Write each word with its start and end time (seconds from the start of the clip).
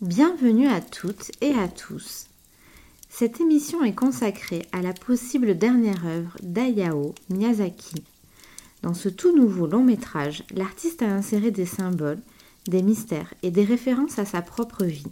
Bienvenue 0.00 0.66
à 0.66 0.80
toutes 0.80 1.30
et 1.40 1.54
à 1.54 1.68
tous. 1.68 2.26
Cette 3.08 3.40
émission 3.40 3.84
est 3.84 3.94
consacrée 3.94 4.66
à 4.72 4.82
la 4.82 4.92
possible 4.92 5.56
dernière 5.56 6.04
œuvre 6.04 6.36
d'Ayao 6.42 7.14
Miyazaki. 7.30 8.02
Dans 8.82 8.92
ce 8.92 9.08
tout 9.08 9.34
nouveau 9.34 9.68
long 9.68 9.84
métrage, 9.84 10.42
l'artiste 10.52 11.02
a 11.02 11.14
inséré 11.14 11.52
des 11.52 11.64
symboles, 11.64 12.18
des 12.66 12.82
mystères 12.82 13.32
et 13.44 13.52
des 13.52 13.64
références 13.64 14.18
à 14.18 14.24
sa 14.24 14.42
propre 14.42 14.84
vie. 14.84 15.06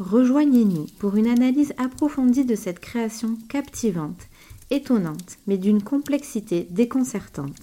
Rejoignez-nous 0.00 0.86
pour 0.98 1.14
une 1.14 1.28
analyse 1.28 1.74
approfondie 1.78 2.44
de 2.44 2.56
cette 2.56 2.80
création 2.80 3.38
captivante, 3.48 4.26
étonnante, 4.70 5.38
mais 5.46 5.58
d'une 5.58 5.82
complexité 5.82 6.66
déconcertante. 6.70 7.62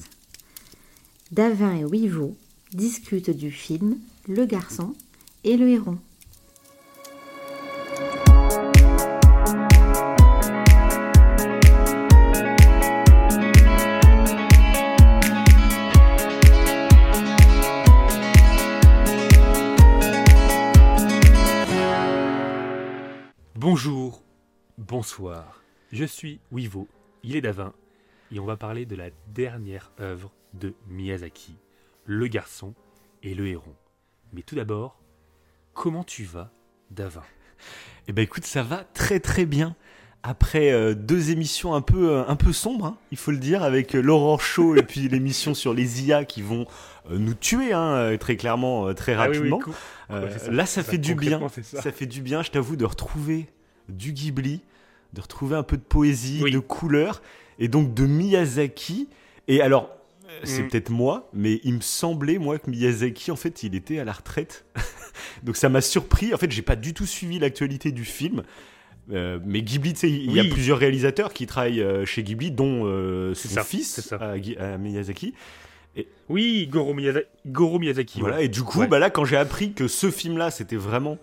Davin 1.34 1.76
et 1.76 1.84
Wivo 1.84 2.34
discutent 2.74 3.30
du 3.30 3.52
film 3.52 3.98
Le 4.30 4.46
garçon 4.46 4.96
et 5.44 5.58
le 5.58 5.70
héron. 5.70 5.98
Bonjour, 23.56 24.24
bonsoir, 24.78 25.64
je 25.92 26.04
suis 26.04 26.40
Wivo, 26.52 26.88
il 27.24 27.36
est 27.36 27.42
Davin, 27.42 27.74
et 28.32 28.40
on 28.40 28.46
va 28.46 28.58
parler 28.58 28.86
de 28.86 28.96
la 28.96 29.10
dernière 29.28 29.92
œuvre 30.00 30.32
de 30.54 30.74
Miyazaki, 30.88 31.56
Le 32.06 32.28
garçon 32.28 32.74
et 33.24 33.34
le 33.34 33.48
héron. 33.48 33.74
Mais 34.34 34.42
tout 34.42 34.56
d'abord, 34.56 35.01
comment 35.74 36.04
tu 36.04 36.24
vas, 36.24 36.52
Davin? 36.90 37.24
Eh 38.08 38.14
ben 38.14 38.22
écoute, 38.24 38.46
ça 38.46 38.64
va 38.64 38.84
très 38.94 39.20
très 39.20 39.46
bien. 39.46 39.76
Après 40.24 40.72
euh, 40.72 40.94
deux 40.94 41.32
émissions 41.32 41.74
un 41.74 41.82
peu, 41.82 42.12
euh, 42.12 42.24
un 42.28 42.36
peu 42.36 42.54
sombres, 42.54 42.86
hein, 42.86 42.98
il 43.12 43.18
faut 43.18 43.32
le 43.32 43.38
dire, 43.38 43.64
avec 43.64 43.96
euh, 43.96 44.02
l'aurore 44.02 44.42
chaud 44.42 44.76
et 44.76 44.84
puis 44.84 45.08
l'émission 45.08 45.54
sur 45.56 45.74
les 45.74 46.04
IA 46.04 46.26
qui 46.26 46.42
vont 46.44 46.68
euh, 47.10 47.18
nous 47.18 47.34
tuer, 47.34 47.74
hein, 47.74 48.16
très 48.20 48.36
clairement, 48.38 48.88
euh, 48.88 48.94
très 48.94 49.14
Ah 49.14 49.24
oui, 49.30 49.38
oui, 49.40 49.50
rapidement. 49.52 49.60
cool. 49.60 49.74
Ça. 50.10 50.52
là, 50.52 50.66
ça, 50.66 50.84
Ça, 50.84 50.92
fait 50.92 50.98
du 51.00 51.16
bien. 51.16 51.42
ça. 51.64 51.82
Ça. 51.82 51.92
fait 51.92 52.06
du 52.06 52.22
bien, 52.22 52.44
je 52.44 52.52
t'avoue, 52.52 52.76
de 52.76 52.86
retrouver 52.86 53.48
du 53.90 54.12
Ghibli, 54.12 54.62
de 55.14 55.22
retrouver 55.22 55.56
un 55.56 55.64
peu 55.64 55.78
de 55.78 55.82
poésie, 55.82 56.42
Oui. 56.44 56.52
de 56.52 56.60
couleur, 56.60 57.22
et 57.60 57.68
donc 57.68 57.94
de 57.94 58.06
Miyazaki. 58.06 59.08
Et 59.48 59.62
alors, 59.62 59.90
c'est 60.44 60.64
Mm. 60.64 60.68
peut-être 60.70 60.90
moi, 60.90 61.30
mais 61.34 61.60
il 61.64 61.76
me 61.76 61.82
semblait, 61.82 62.38
moi, 62.38 62.58
que 62.60 62.70
Miyazaki, 62.70 63.32
en 63.32 63.36
fait, 63.36 63.64
il 63.64 63.76
était 63.76 64.00
à 64.00 64.04
la 64.04 64.12
retraite. 64.14 64.66
donc 65.44 65.56
ça 65.58 65.70
m'a 65.70 65.82
surpris. 65.82 66.34
En 66.34 66.38
fait, 66.38 66.52
j'ai 66.52 66.62
pas 66.62 66.76
du 66.76 66.94
tout 66.94 67.06
suivi 67.06 67.40
l'actualité 67.40 67.92
du 67.92 68.06
film. 68.06 68.44
Euh, 69.12 69.40
mais 69.46 69.62
Ghibli, 69.62 69.94
tu 69.94 70.00
sais, 70.02 70.10
il 70.12 70.32
y 70.32 70.40
a 70.40 70.44
Oui. 70.44 70.50
plusieurs 70.50 70.78
réalisateurs 70.78 71.34
qui 71.34 71.48
travaillent 71.48 71.82
euh, 71.82 72.06
chez 72.06 72.24
Ghibli, 72.24 72.52
dont 72.52 72.84
euh, 72.86 73.34
son 73.34 73.50
ça, 73.50 73.64
fils, 73.64 74.14
à 74.60 74.78
Miyazaki. 74.78 75.34
Oui, 76.30 76.68
Goro, 76.68 76.94
Miyaza- 76.94 77.26
Goro 77.46 77.78
Miyazaki. 77.80 78.22
Voilà, 78.22 78.38
ouais. 78.38 78.46
et 78.46 78.48
du 78.48 78.64
coup, 78.64 78.80
Ouais. 78.80 78.88
bah 78.88 79.00
là, 79.00 79.10
quand 79.10 79.26
j'ai 79.26 79.36
appris 79.38 79.74
que 79.74 79.88
ce 79.90 80.10
film-là, 80.10 80.50
c'était 80.52 80.78
vraiment 80.78 81.18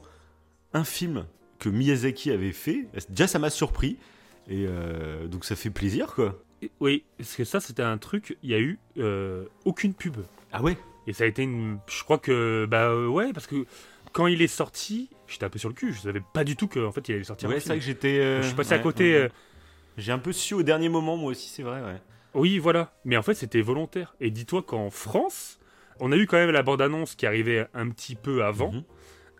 un 0.74 0.84
film 0.84 1.24
que 1.58 1.70
Miyazaki 1.70 2.30
avait 2.30 2.52
fait, 2.52 2.86
déjà 3.08 3.26
ça 3.26 3.38
m'a 3.38 3.48
surpris. 3.50 3.96
Et 4.50 4.66
donc 5.30 5.44
ça 5.44 5.56
fait 5.56 5.70
plaisir, 5.70 6.14
quoi. 6.14 6.42
Oui, 6.80 7.04
parce 7.16 7.36
que 7.36 7.44
ça, 7.44 7.60
c'était 7.60 7.82
un 7.82 7.98
truc, 7.98 8.36
il 8.42 8.50
y 8.50 8.54
a 8.54 8.58
eu 8.58 8.78
euh, 8.98 9.44
aucune 9.64 9.94
pub. 9.94 10.16
Ah 10.52 10.62
ouais? 10.62 10.76
Et 11.06 11.12
ça 11.12 11.24
a 11.24 11.26
été 11.26 11.42
une. 11.42 11.78
Je 11.88 12.02
crois 12.04 12.18
que. 12.18 12.66
Bah 12.68 12.88
euh, 12.88 13.06
ouais, 13.06 13.32
parce 13.32 13.46
que 13.46 13.64
quand 14.12 14.26
il 14.26 14.42
est 14.42 14.46
sorti, 14.48 15.08
j'étais 15.26 15.44
un 15.44 15.50
peu 15.50 15.58
sur 15.58 15.68
le 15.68 15.74
cul, 15.74 15.92
je 15.92 16.00
savais 16.00 16.22
pas 16.34 16.44
du 16.44 16.56
tout 16.56 16.66
qu'en 16.68 16.90
fait 16.92 17.08
il 17.08 17.14
allait 17.14 17.24
sortir. 17.24 17.48
Ouais, 17.48 17.60
c'est 17.60 17.68
vrai 17.68 17.78
que 17.78 17.84
j'étais. 17.84 18.18
euh, 18.18 18.42
Je 18.42 18.48
suis 18.48 18.56
passé 18.56 18.74
à 18.74 18.78
côté. 18.78 19.14
ouais. 19.22 19.30
J'ai 19.96 20.12
un 20.12 20.18
peu 20.18 20.32
su 20.32 20.54
au 20.54 20.62
dernier 20.62 20.88
moment, 20.88 21.16
moi 21.16 21.30
aussi, 21.32 21.48
c'est 21.48 21.62
vrai, 21.62 21.80
ouais. 21.82 22.00
Oui, 22.34 22.58
voilà. 22.58 22.92
Mais 23.04 23.16
en 23.16 23.22
fait, 23.22 23.34
c'était 23.34 23.60
volontaire. 23.62 24.14
Et 24.20 24.30
dis-toi 24.30 24.62
qu'en 24.62 24.90
France, 24.90 25.58
on 25.98 26.12
a 26.12 26.16
eu 26.16 26.26
quand 26.26 26.36
même 26.36 26.50
la 26.50 26.62
bande-annonce 26.62 27.14
qui 27.16 27.26
arrivait 27.26 27.66
un 27.74 27.88
petit 27.88 28.14
peu 28.14 28.44
avant. 28.44 28.72
Mhm. 28.72 28.82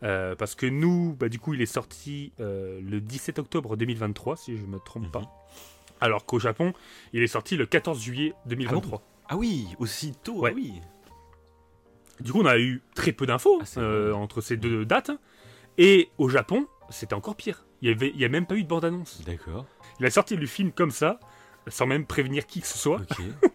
Euh, 0.05 0.35
parce 0.37 0.55
que 0.55 0.67
nous, 0.67 1.15
bah, 1.19 1.29
du 1.29 1.39
coup, 1.39 1.55
il 1.55 1.61
est 1.63 1.67
sorti 1.67 2.33
euh, 2.41 2.81
le 2.83 3.01
17 3.01 3.39
octobre 3.39 3.77
2023, 3.77 4.37
si 4.37 4.57
je 4.57 4.65
me 4.65 4.79
trompe 4.79 5.05
Mhm. 5.05 5.11
pas. 5.11 5.38
Alors 6.01 6.25
qu'au 6.27 6.39
Japon, 6.39 6.73
il 7.13 7.23
est 7.23 7.27
sorti 7.29 7.57
le 7.57 7.67
14 7.67 8.01
juillet 8.01 8.35
2023. 8.47 9.03
Ah 9.29 9.37
oui, 9.37 9.67
aussi 9.79 10.13
tôt, 10.23 10.41
Ouais. 10.41 10.51
ah 10.53 10.57
oui. 10.57 10.81
Du 12.21 12.33
coup, 12.33 12.41
on 12.41 12.47
a 12.47 12.59
eu 12.59 12.83
très 12.95 13.13
peu 13.13 13.27
d'infos 13.27 13.61
Ah, 13.63 13.81
euh, 13.81 14.13
entre 14.13 14.41
ces 14.41 14.57
deux 14.57 14.85
dates. 14.85 15.11
Et 15.77 16.11
au 16.19 16.29
Japon, 16.29 16.67
c'était 16.91 17.15
encore 17.15 17.37
pire. 17.37 17.65
Il 17.83 17.97
n'y 17.97 18.07
il 18.09 18.21
y 18.21 18.25
a 18.25 18.29
même 18.29 18.47
pas 18.47 18.57
eu 18.57 18.65
de 18.65 18.69
bande-annonce. 18.69 19.23
D'accord. 19.25 19.67
Il 20.01 20.07
a 20.07 20.11
sorti 20.11 20.35
le 20.37 20.47
film 20.47 20.73
comme 20.73 20.91
ça, 20.91 21.21
sans 21.69 21.87
même 21.87 22.07
prévenir 22.07 22.47
qui 22.47 22.61
que 22.61 22.67
ce 22.67 22.79
soit. 22.79 23.01
Ok. 23.01 23.19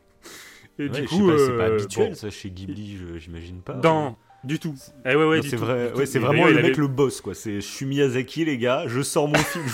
Et 0.80 0.88
Ouais, 0.88 1.02
du 1.02 1.08
coup, 1.08 1.28
pas, 1.28 1.38
c'est 1.38 1.56
pas 1.58 1.64
euh, 1.70 1.76
habituel, 1.76 2.10
bon, 2.10 2.16
ça, 2.16 2.30
chez 2.32 2.50
Ghibli, 2.50 2.98
j'imagine 3.18 3.62
pas. 3.62 3.76
Non, 3.76 4.16
du 4.44 4.60
tout. 4.60 4.76
Eh 5.06 5.16
ouais, 5.16 5.26
ouais, 5.26 5.42
c'est 5.42 5.56
vrai, 5.56 5.92
ouais, 5.94 6.06
vraiment 6.20 6.46
le 6.48 6.54
mec 6.56 6.64
avait- 6.66 6.74
le 6.74 6.88
boss, 6.88 7.22
quoi. 7.22 7.34
C'est, 7.34 7.56
je 7.56 7.60
suis 7.68 7.86
Miyazaki, 7.86 8.46
les 8.46 8.58
gars, 8.58 8.84
je 8.88 9.02
sors 9.02 9.28
mon 9.28 9.36
film, 9.36 9.64
je 9.68 9.72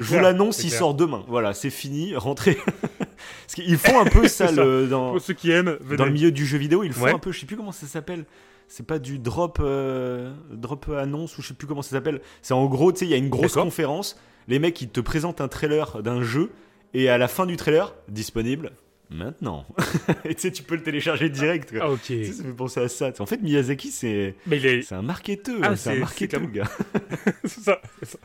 vous, 0.00 0.18
l'annonce, 0.20 0.62
il 0.62 0.68
clair. 0.68 0.78
sort 0.78 0.94
demain. 0.94 1.24
Voilà, 1.28 1.54
c'est 1.54 1.70
fini, 1.70 2.14
rentrez. 2.16 2.56
Parce 2.98 3.54
qu'ils 3.54 3.78
font 3.78 3.98
un 4.00 4.04
peu 4.04 4.28
ça, 4.28 4.50
le- 4.52 4.86
dans, 4.86 5.12
Pour 5.12 5.20
ceux 5.20 5.34
qui 5.34 5.50
aiment, 5.50 5.76
venez. 5.80 5.96
dans 5.96 6.04
le 6.06 6.12
milieu 6.12 6.30
du 6.32 6.44
jeu 6.46 6.58
vidéo. 6.58 6.84
Ils 6.84 6.92
font 6.92 7.04
Ouais. 7.04 7.14
un 7.14 7.18
peu, 7.18 7.32
je 7.32 7.40
sais 7.40 7.46
plus 7.46 7.56
comment 7.56 7.72
ça 7.72 7.86
s'appelle. 7.86 8.24
C'est 8.68 8.86
pas 8.86 8.98
du 9.00 9.18
drop, 9.18 9.58
euh, 9.60 10.32
drop 10.52 10.88
annonce 10.96 11.36
ou 11.38 11.42
je 11.42 11.48
sais 11.48 11.54
plus 11.54 11.66
comment 11.66 11.82
ça 11.82 11.90
s'appelle. 11.90 12.20
C'est 12.42 12.54
en 12.54 12.66
gros, 12.66 12.92
tu 12.92 13.00
sais, 13.00 13.04
il 13.06 13.10
y 13.10 13.14
a 13.14 13.16
une 13.16 13.28
grosse 13.28 13.54
conférence. 13.54 14.16
Les 14.46 14.58
mecs, 14.60 14.80
ils 14.80 14.88
te 14.88 15.00
présentent 15.00 15.40
un 15.40 15.48
trailer 15.48 16.02
d'un 16.02 16.22
jeu 16.22 16.50
et 16.94 17.08
à 17.08 17.18
la 17.18 17.26
fin 17.26 17.46
du 17.46 17.56
trailer, 17.56 17.94
disponible 18.08 18.72
maintenant. 19.10 19.66
et 20.24 20.34
tu 20.34 20.40
sais, 20.42 20.52
tu 20.52 20.62
peux 20.62 20.76
le 20.76 20.82
télécharger 20.82 21.28
direct. 21.28 21.70
quoi. 21.70 21.80
Ah, 21.82 21.90
ok. 21.90 22.00
Tu 22.06 22.24
sais, 22.26 22.32
ça 22.32 22.42
fait 22.44 22.52
penser 22.52 22.80
à 22.80 22.88
ça. 22.88 23.10
En 23.18 23.26
fait, 23.26 23.42
Miyazaki, 23.42 23.90
c'est 23.90 24.34
est. 24.50 24.82
c'est 24.82 24.94
un 24.94 25.02
marketeur. 25.02 25.56
Ah, 25.62 25.76
c'est 25.76 25.90
un 25.90 25.94
c'est- 25.94 25.98
marketeur, 26.00 26.40
c'est 26.40 26.46
le 26.46 26.52
gars. 26.52 26.70
c'est 27.44 27.60
ça, 27.60 27.80
c'est 28.00 28.08
ça. 28.10 28.18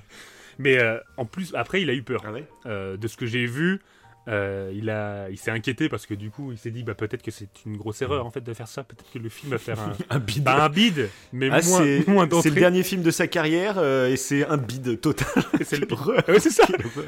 Mais 0.59 0.78
euh, 0.78 0.97
en 1.18 1.25
plus, 1.25 1.53
après, 1.56 1.81
il 1.81 1.90
a 1.90 1.94
eu 1.94 2.03
peur. 2.03 2.22
Ah 2.25 2.31
ouais? 2.31 2.46
Euh, 2.66 2.96
de 2.97 3.07
ce 3.09 3.18
que 3.18 3.25
j'ai 3.25 3.46
vu, 3.46 3.81
euh, 4.28 4.72
il, 4.73 4.90
a, 4.90 5.29
il 5.29 5.38
s'est 5.38 5.51
inquiété 5.51 5.90
parce 5.90 6.06
que 6.06 6.13
du 6.13 6.31
coup, 6.31 6.51
il 6.53 6.57
s'est 6.57 6.72
dit 6.72 6.81
bah, 6.84 6.96
peut-être 6.96 7.22
que 7.22 7.29
c'est 7.29 7.50
une 7.66 7.75
grosse 7.78 8.02
erreur 8.02 8.25
en 8.25 8.31
fait 8.31 8.41
de 8.41 8.53
faire 8.53 8.67
ça. 8.69 8.84
Peut-être 8.84 9.12
que 9.12 9.19
le 9.19 9.28
film 9.29 9.52
va 9.52 9.57
faire 9.57 9.78
un, 9.81 9.91
Un 10.09 10.19
bide. 10.19 10.44
bah, 10.44 10.63
un 10.63 10.69
bide, 10.69 11.09
mais 11.34 11.50
Ah, 11.52 11.59
moins, 11.62 11.62
c'est 11.84 12.07
moins 12.07 12.23
c'est 12.23 12.29
d'entrée. 12.29 12.50
le 12.52 12.56
dernier 12.56 12.84
film 12.84 13.02
de 13.03 13.12
sa 13.12 13.28
carrière 13.28 13.75
euh, 13.78 14.07
et 14.09 14.16
c'est 14.17 14.46
un 14.47 14.57
bide 14.57 15.02
total. 15.02 15.28
C'est 15.63 15.78
le-. 15.78 15.88
Ouais, 16.31 16.40
c'est 16.40 16.50
ça. 16.52 16.63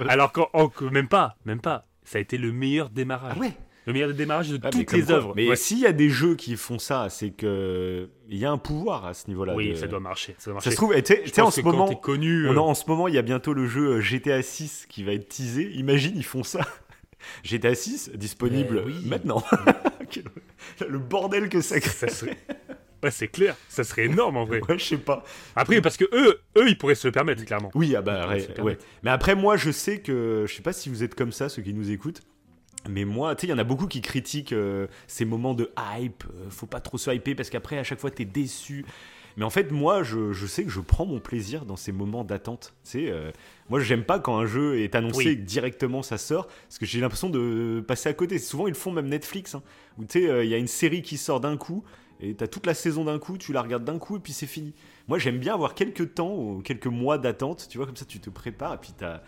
Alors 0.09 0.32
qu'en 0.34 0.50
en- 0.54 0.68
que 0.68 0.84
même 0.86 1.08
pas, 1.08 1.38
même 1.46 1.62
pas. 1.62 1.86
Ça 2.04 2.18
a 2.20 2.22
été 2.22 2.38
le 2.38 2.52
meilleur 2.52 2.90
démarrage. 2.90 3.34
Ah 3.36 3.40
ouais? 3.40 3.52
Le 3.88 3.94
meilleur 3.94 4.14
démarrage 4.14 4.50
de 4.50 4.59
Ah, 4.62 4.70
toutes 4.70 4.92
les 4.92 5.09
œuvres. 5.12 5.34
Mais 5.36 5.48
Ouais. 5.48 5.56
s'il 5.56 5.80
y 5.80 5.86
a 5.86 5.94
des 5.94 6.09
jeux 6.09 6.36
qui 6.36 6.58
font 6.58 6.78
ça, 6.78 7.08
c'est 7.09 7.30
que 7.31 8.09
il 8.30 8.38
y 8.38 8.46
a 8.46 8.52
un 8.52 8.58
pouvoir 8.58 9.06
à 9.06 9.14
ce 9.14 9.28
niveau-là. 9.30 9.56
oui, 9.56 9.70
de- 9.70 9.75
ça 9.75 9.88
doit 9.88 10.02
marcher. 10.02 10.36
Ça, 10.38 10.52
doit 10.52 10.59
Ça 10.59 10.66
marcher. 10.66 10.72
se 10.72 10.75
trouve, 10.75 10.94
et 10.94 11.02
tu 11.02 11.14
sais- 11.25 11.42
en 11.42 11.50
ce 11.52 11.62
moment, 11.62 11.88
connu, 11.96 12.47
on 12.47 12.52
a- 12.52 12.56
euh, 12.56 12.59
en 12.59 12.74
ce 12.76 12.84
moment, 12.88 13.08
il 13.08 13.16
y 13.16 13.18
a 13.18 13.22
bientôt 13.22 13.53
le 13.53 13.66
jeu 13.66 13.94
euh, 13.94 14.02
GTA 14.02 14.42
6 14.44 14.86
qui 14.90 15.03
va 15.03 15.14
être 15.14 15.30
teasé. 15.30 15.72
Imagine, 15.76 16.12
ils 16.18 16.26
font 16.26 16.44
ça. 16.44 16.59
GTA 17.44 17.74
6 17.76 18.12
disponible 18.14 18.84
Eh 18.84 18.88
oui. 18.88 18.96
maintenant. 19.06 19.42
Le 20.88 21.00
bordel 21.00 21.50
que 21.50 21.62
ça 21.62 21.80
crée. 21.80 21.90
ça 21.90 22.08
serait. 22.09 22.38
Ouais, 23.03 23.12
c'est 23.12 23.28
clair. 23.28 23.56
Ça 23.70 23.84
serait 23.84 24.06
énorme 24.06 24.38
en 24.38 24.44
vrai. 24.46 24.59
Ouais, 24.68 24.78
je 24.80 24.84
sais 24.84 24.97
pas. 24.97 25.24
Après, 25.56 25.80
parce 25.81 25.97
que 25.97 26.06
eux, 26.14 26.40
eux, 26.58 26.68
ils 26.68 26.78
pourraient 26.78 26.96
se 26.96 27.08
le 27.08 27.12
permettre 27.12 27.46
clairement. 27.46 27.70
Oui, 27.76 27.96
ah 27.96 28.02
bah, 28.02 28.28
ouais. 28.64 28.78
Mais 29.03 29.12
après, 29.12 29.36
moi, 29.36 29.56
je 29.56 29.72
sais 29.72 30.00
que. 30.00 30.46
Je 30.47 30.53
sais 30.53 30.62
pas 30.64 30.74
si 30.74 30.90
vous 30.90 31.03
êtes 31.03 31.16
comme 31.16 31.31
ça, 31.31 31.47
ceux 31.47 31.62
qui 31.62 31.74
nous 31.74 31.90
écoutent. 31.92 32.22
Mais 32.90 33.06
moi, 33.06 33.36
tu 33.36 33.42
sais, 33.42 33.48
il 33.48 33.50
y 33.52 33.53
en 33.53 33.58
a 33.58 33.64
beaucoup 33.64 33.88
qui 33.88 34.02
critiquent 34.02 34.53
euh, 34.53 34.88
ces 35.08 35.25
moments 35.25 35.53
de 35.53 35.72
hype. 35.78 36.24
euh, 36.25 36.50
faut 36.50 36.66
pas 36.68 36.80
trop 36.80 36.98
se 36.98 37.09
hyper 37.12 37.36
parce 37.36 37.50
qu'après, 37.50 37.78
à 37.78 37.84
chaque 37.84 38.00
fois, 38.00 38.12
t'es 38.12 38.25
déçu. 38.25 38.86
Mais 39.36 39.46
en 39.46 39.52
fait, 39.52 39.72
moi, 39.72 40.02
je, 40.02 40.34
je 40.34 40.47
sais 40.47 40.64
que 40.64 40.72
je 40.72 40.79
prends 40.79 41.06
mon 41.06 41.20
plaisir 41.20 41.66
dans 41.66 41.76
ces 41.76 41.91
moments 41.91 42.23
d'attente. 42.23 42.73
Tu 42.84 42.90
sais, 42.91 43.11
euh, 43.11 43.32
moi, 43.70 43.79
j'aime 43.79 44.03
pas 44.03 44.17
quand 44.20 44.35
un 44.38 44.47
jeu 44.47 44.79
est 44.79 44.96
annoncé 44.96 45.17
Oui. 45.17 45.28
et 45.28 45.35
que 45.38 45.41
directement 45.44 46.02
ça 46.02 46.17
sort, 46.17 46.47
parce 46.47 46.79
que 46.79 46.88
j'ai 46.88 47.00
l'impression 47.00 47.29
de 47.29 47.84
passer 47.88 48.09
à 48.09 48.14
côté. 48.14 48.40
Souvent, 48.40 48.66
ils 48.66 48.72
le 48.72 48.76
font 48.76 48.91
même 48.91 49.09
Netflix, 49.09 49.53
hein, 49.53 49.61
où 50.00 50.06
tu 50.06 50.22
sais, 50.22 50.28
euh, 50.29 50.44
il 50.44 50.50
y 50.50 50.56
a 50.56 50.58
une 50.58 50.66
série 50.67 51.03
qui 51.03 51.17
sort 51.17 51.40
d'un 51.40 51.56
coup, 51.56 51.84
et 52.20 52.34
t'as 52.34 52.47
toute 52.47 52.66
la 52.66 52.73
saison 52.73 53.06
d'un 53.06 53.20
coup, 53.20 53.38
tu 53.38 53.53
la 53.53 53.61
regardes 53.61 53.84
d'un 53.85 54.00
coup, 54.00 54.17
et 54.17 54.20
puis 54.20 54.34
c'est 54.34 54.47
fini. 54.47 54.73
Moi, 55.08 55.20
j'aime 55.20 55.38
bien 55.38 55.53
avoir 55.53 55.76
quelques 55.76 56.16
temps, 56.16 56.34
ou 56.34 56.61
quelques 56.64 56.88
mois 56.88 57.20
d'attente, 57.20 57.67
tu 57.70 57.78
vois, 57.78 57.85
comme 57.85 57.96
ça, 57.96 58.06
tu 58.06 58.20
te 58.20 58.32
prépares, 58.32 58.73
et 58.73 58.78
puis 58.79 58.94
t'as 58.97 59.22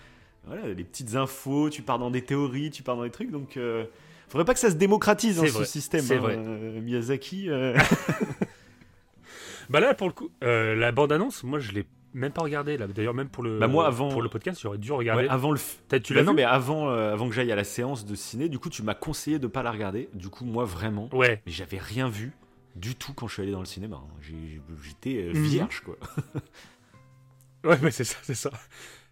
voilà, 0.45 0.67
les 0.67 0.83
petites 0.83 1.15
infos, 1.15 1.69
tu 1.69 1.81
pars 1.81 1.99
dans 1.99 2.11
des 2.11 2.23
théories, 2.23 2.71
tu 2.71 2.83
pars 2.83 2.95
dans 2.95 3.03
des 3.03 3.11
trucs, 3.11 3.31
donc... 3.31 3.57
euh, 3.57 3.85
Faudrait 4.29 4.45
pas 4.45 4.53
que 4.53 4.59
ça 4.59 4.69
se 4.69 4.75
démocratise 4.75 5.39
hein, 5.39 5.47
ce 5.47 5.63
système. 5.63 6.01
c'est 6.01 6.17
hein, 6.17 6.19
vrai. 6.19 6.35
euh, 6.37 6.79
Miyazaki. 6.81 7.49
euh, 7.49 7.75
Bah 9.69 9.79
là, 9.79 9.93
pour 9.93 10.07
le 10.07 10.13
coup, 10.13 10.29
euh, 10.43 10.75
la 10.75 10.91
bande-annonce, 10.91 11.43
moi, 11.43 11.59
je 11.59 11.71
l'ai 11.71 11.85
même 12.13 12.31
pas 12.31 12.41
regardé. 12.41 12.77
Là. 12.77 12.87
D'ailleurs, 12.87 13.13
même 13.13 13.29
pour 13.29 13.43
le, 13.43 13.59
Bah, 13.59 13.67
moi, 13.67 13.85
avant- 13.87 14.09
pour 14.09 14.21
le 14.21 14.29
podcast, 14.29 14.59
j'aurais 14.61 14.77
dû 14.79 14.91
regarder. 14.91 15.23
ouais, 15.23 15.29
avant 15.29 15.51
le. 15.51 15.59
tu 16.01 16.13
Bah 16.13 16.19
l'as 16.19 16.23
non, 16.25 16.31
vu 16.31 16.37
mais 16.37 16.43
avant, 16.43 16.89
euh, 16.89 17.13
avant 17.13 17.27
que 17.29 17.35
j'aille 17.35 17.51
à 17.51 17.55
la 17.55 17.63
séance 17.63 18.05
de 18.05 18.15
ciné, 18.15 18.49
du 18.49 18.57
coup, 18.59 18.69
tu 18.69 18.81
m'as 18.83 18.95
conseillé 18.95 19.37
de 19.39 19.47
pas 19.47 19.61
la 19.63 19.71
regarder. 19.71 20.09
Du 20.13 20.29
coup, 20.29 20.45
moi, 20.45 20.63
vraiment, 20.65 21.09
Ouais. 21.13 21.41
mais 21.45 21.51
j'avais 21.51 21.77
rien 21.77 22.09
vu 22.09 22.31
du 22.75 22.95
tout 22.95 23.13
quand 23.13 23.27
je 23.27 23.33
suis 23.33 23.41
allé 23.43 23.51
dans 23.51 23.59
le 23.59 23.65
cinéma. 23.65 23.97
hein. 24.03 24.21
J'étais 24.83 25.23
euh, 25.23 25.33
Mhm. 25.33 25.43
vierge, 25.43 25.81
quoi. 25.81 25.97
Ouais, 27.65 27.77
mais 27.81 27.91
c'est 27.91 28.05
ça, 28.05 28.15
c'est 28.23 28.35
ça. 28.35 28.51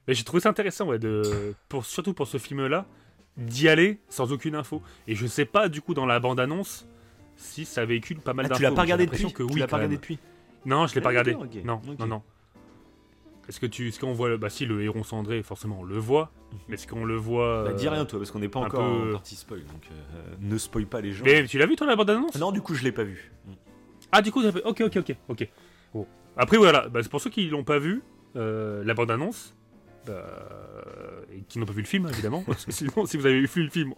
Mais 0.07 0.13
j'ai 0.13 0.24
trouvé 0.24 0.39
ça 0.42 0.50
intéressant, 0.50 0.88
ouais, 0.88 1.00
de, 1.00 1.54
pour, 1.69 1.86
surtout 1.86 2.13
pour 2.13 2.27
ce 2.27 2.38
film-là, 2.38 2.86
d'y 3.36 3.68
aller 3.69 4.00
sans 4.09 4.31
aucune 4.31 4.56
info. 4.56 4.81
Et 5.07 5.15
je 5.15 5.27
sais 5.27 5.45
pas, 5.45 5.69
du 5.69 5.81
coup, 5.81 5.94
dans 5.94 6.06
la 6.06 6.19
bande-annonce, 6.19 6.88
si 7.36 7.65
ça 7.65 7.86
véhicule 7.86 8.19
pas 8.19 8.33
mal 8.33 8.45
Ah, 8.45 8.50
d'infos. 8.50 8.57
tu 8.59 8.63
l'as 8.63 8.71
pas 8.71 8.81
regardé 8.81 9.06
depuis 9.06 9.31
que 9.33 9.44
Tu 9.44 9.54
oui, 9.54 9.59
l'as 9.59 9.65
quand 9.65 9.71
pas 9.71 9.75
regardé 9.77 9.95
depuis 9.98 10.18
Non, 10.65 10.88
je 10.88 10.95
l'ai 10.95 11.01
pas 11.01 11.09
Ah, 11.09 11.21
regardé. 11.21 11.33
Non, 11.63 11.81
non, 12.00 12.07
non. 12.07 12.21
Est-ce 13.48 13.59
que 13.62 13.65
tu, 13.65 13.88
est-ce 13.89 14.00
qu'on 14.00 14.12
voit, 14.13 14.27
le- 14.30 14.38
bah 14.38 14.50
si 14.50 14.65
le 14.65 14.81
héron 14.83 15.04
cendré, 15.04 15.42
forcément, 15.42 15.80
on 15.80 15.83
le 15.83 15.98
voit. 15.98 16.31
Mais 16.68 16.74
est-ce 16.75 16.86
qu'on 16.88 17.06
le 17.06 17.15
voit 17.15 17.63
Bah, 17.63 17.74
dis 17.74 17.88
rien, 17.88 18.04
toi, 18.06 18.19
parce 18.19 18.30
qu'on 18.31 18.39
n'est 18.39 18.50
pas 18.50 18.59
encore 18.59 18.80
peu- 18.81 19.09
en 19.12 19.13
partie 19.13 19.36
spoil, 19.38 19.63
donc 19.65 19.88
euh, 19.92 20.36
ne 20.42 20.57
spoil 20.57 20.86
pas 20.86 21.00
les 21.00 21.13
gens. 21.13 21.24
Mais 21.24 21.45
tu 21.45 21.57
l'as 21.57 21.65
vu 21.65 21.75
toi 21.77 21.88
la 21.88 21.95
bande-annonce? 21.95 22.36
Non, 22.36 22.51
du 22.51 22.62
coup, 22.62 22.74
je 22.75 22.83
l'ai 22.83 22.92
pas 22.92 23.04
vu. 23.04 23.31
Ah, 24.12 24.21
du 24.21 24.31
coup, 24.31 24.42
ok, 24.45 24.81
ok, 24.81 24.98
ok, 24.98 25.15
ok. 25.30 25.50
Bon. 25.94 26.06
Après, 26.36 26.57
voilà, 26.57 26.89
bah, 26.89 27.01
c'est 27.04 27.09
pour 27.09 27.21
ceux 27.21 27.30
qui 27.30 27.48
l'ont 27.50 27.63
pas 27.63 27.80
vu, 27.80 28.01
euh, 28.36 28.83
la 28.83 28.94
bande-annonce, 28.94 29.56
et 30.09 31.42
qui 31.50 31.59
n'ont 31.59 31.65
pas 31.65 31.74
vu 31.74 31.81
le 31.81 31.88
film, 31.88 32.07
évidemment, 32.09 32.44
parce 32.45 32.65
que 32.65 32.71
sinon, 32.71 33.06
si 33.06 33.18
vous 33.18 33.25
avez 33.25 33.42
vu 33.42 33.63
le 33.63 33.69
film, 33.69 33.94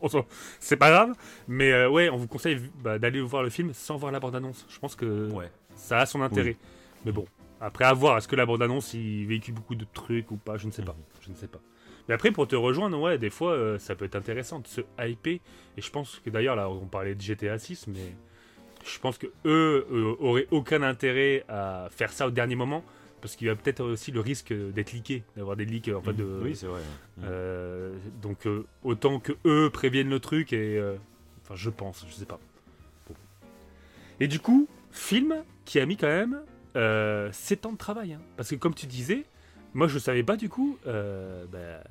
c'est 0.59 0.77
pas 0.77 0.89
grave. 0.89 1.13
Mais 1.47 1.71
euh, 1.71 1.89
ouais, 1.89 2.09
on 2.09 2.17
vous 2.17 2.27
conseille 2.27 2.59
bah, 2.83 2.99
d'aller 2.99 3.21
voir 3.21 3.43
le 3.43 3.49
film 3.49 3.73
sans 3.73 3.97
voir 3.97 4.11
la 4.11 4.19
bande-annonce. 4.19 4.65
Je 4.69 4.79
pense 4.79 4.95
que 4.95 5.29
Ouais. 5.31 5.49
ça 5.75 5.99
a 5.99 6.05
son 6.05 6.21
intérêt. 6.21 6.57
Mais 7.05 7.11
bon, 7.11 7.25
après, 7.61 7.85
à 7.85 7.93
voir, 7.93 8.17
est-ce 8.17 8.27
que 8.27 8.35
la 8.35 8.45
bande-annonce, 8.45 8.93
il 8.93 9.25
véhicule 9.27 9.53
beaucoup 9.55 9.75
de 9.75 9.85
trucs 9.93 10.31
ou 10.31 10.37
pas 10.37 10.57
Je 10.57 10.67
ne 10.67 10.71
sais 10.71 10.83
pas. 10.83 10.93
Mhm. 10.93 11.03
Je 11.21 11.29
ne 11.31 11.35
sais 11.35 11.47
pas. 11.47 11.59
Mais 12.07 12.15
après, 12.15 12.31
pour 12.31 12.47
te 12.47 12.55
rejoindre, 12.55 12.99
ouais, 12.99 13.17
des 13.19 13.29
fois, 13.29 13.51
euh, 13.51 13.77
ça 13.77 13.93
peut 13.95 14.05
être 14.05 14.15
intéressant 14.15 14.59
de 14.59 14.67
se 14.67 14.81
hyper. 14.99 15.37
Et 15.77 15.81
je 15.81 15.89
pense 15.91 16.19
que 16.25 16.29
d'ailleurs, 16.31 16.55
là, 16.55 16.67
on 16.69 16.87
parlait 16.87 17.13
de 17.15 17.21
GTA 17.21 17.59
6, 17.59 17.85
mais 17.87 18.15
je 18.83 18.97
pense 18.99 19.17
que 19.19 19.27
eux 19.45 19.85
euh, 19.91 20.15
auraient 20.19 20.47
aucun 20.51 20.81
intérêt 20.81 21.43
à 21.47 21.87
faire 21.91 22.11
ça 22.11 22.25
au 22.27 22.31
dernier 22.31 22.55
moment, 22.55 22.83
parce 23.21 23.35
qu'il 23.35 23.47
y 23.47 23.49
a 23.49 23.55
peut-être 23.55 23.83
aussi 23.83 24.11
le 24.11 24.19
risque 24.19 24.53
d'être 24.53 24.91
leaké, 24.91 25.23
d'avoir 25.35 25.55
des 25.55 25.65
leaks 25.65 25.89
en 25.89 26.01
fait 26.01 26.13
de. 26.13 26.39
Oui, 26.43 26.55
c'est 26.55 26.67
vrai. 26.67 26.81
Euh, 27.23 27.95
donc 28.21 28.45
euh, 28.45 28.65
autant 28.83 29.19
que 29.19 29.33
eux 29.45 29.69
préviennent 29.69 30.09
le 30.09 30.19
truc 30.19 30.53
et 30.53 30.77
euh, 30.77 30.95
enfin 31.43 31.55
je 31.55 31.69
pense, 31.69 32.05
je 32.09 32.13
sais 32.13 32.25
pas. 32.25 32.39
Bon. 33.07 33.15
Et 34.19 34.27
du 34.27 34.39
coup, 34.39 34.67
film 34.91 35.43
qui 35.65 35.79
a 35.79 35.85
mis 35.85 35.97
quand 35.97 36.07
même 36.07 36.41
euh, 36.75 37.29
7 37.31 37.65
ans 37.65 37.73
de 37.73 37.77
travail, 37.77 38.13
hein. 38.13 38.21
parce 38.37 38.49
que 38.49 38.55
comme 38.55 38.73
tu 38.73 38.85
disais, 38.87 39.25
moi 39.73 39.87
je 39.87 39.99
savais 39.99 40.23
pas 40.23 40.37
du 40.37 40.49
coup, 40.49 40.77
bah, 40.85 41.83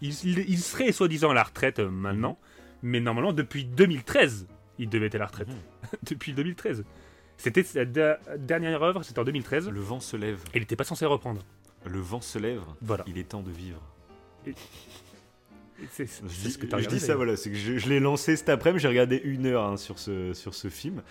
il, 0.00 0.12
serait 0.58 0.92
soi-disant 0.92 1.30
à 1.30 1.34
la 1.34 1.42
retraite 1.44 1.80
maintenant, 1.80 2.38
mais 2.82 3.00
normalement 3.00 3.32
depuis 3.32 3.64
2013 3.64 4.46
il 4.78 4.88
devait 4.88 5.06
être 5.06 5.14
à 5.14 5.18
la 5.18 5.26
retraite, 5.26 5.48
Mhm. 5.48 5.98
depuis 6.10 6.32
2013. 6.32 6.84
C'était 7.38 7.62
sa 7.62 7.84
dernière 7.84 8.82
œuvre, 8.82 9.02
c'était 9.02 9.18
en 9.18 9.24
2013, 9.24 9.68
Le 9.68 9.80
vent 9.80 10.00
se 10.00 10.16
lève. 10.16 10.40
et 10.54 10.58
il 10.58 10.60
n'était 10.60 10.76
pas 10.76 10.84
censé 10.84 11.04
reprendre. 11.06 11.42
Le 11.84 12.00
vent 12.00 12.20
se 12.20 12.38
lève. 12.38 12.62
Voilà. 12.82 13.04
Il 13.06 13.18
est 13.18 13.28
temps 13.28 13.42
de 13.42 13.50
vivre. 13.50 13.80
Et 14.46 14.54
C'est 15.90 16.06
ce 16.06 16.56
que 16.58 16.66
t'as 16.66 16.78
je 16.78 16.88
dis 16.88 17.00
ça, 17.00 17.14
voilà, 17.16 17.36
c'est 17.36 17.50
que 17.50 17.56
je, 17.56 17.76
je 17.76 17.88
l'ai 17.88 18.00
lancé 18.00 18.36
cet 18.36 18.48
après-midi, 18.48 18.80
j'ai 18.82 18.88
regardé 18.88 19.20
une 19.24 19.46
heure 19.46 19.64
hein, 19.64 19.76
sur, 19.76 19.98
ce, 19.98 20.32
sur 20.32 20.54
ce 20.54 20.68
film, 20.68 21.02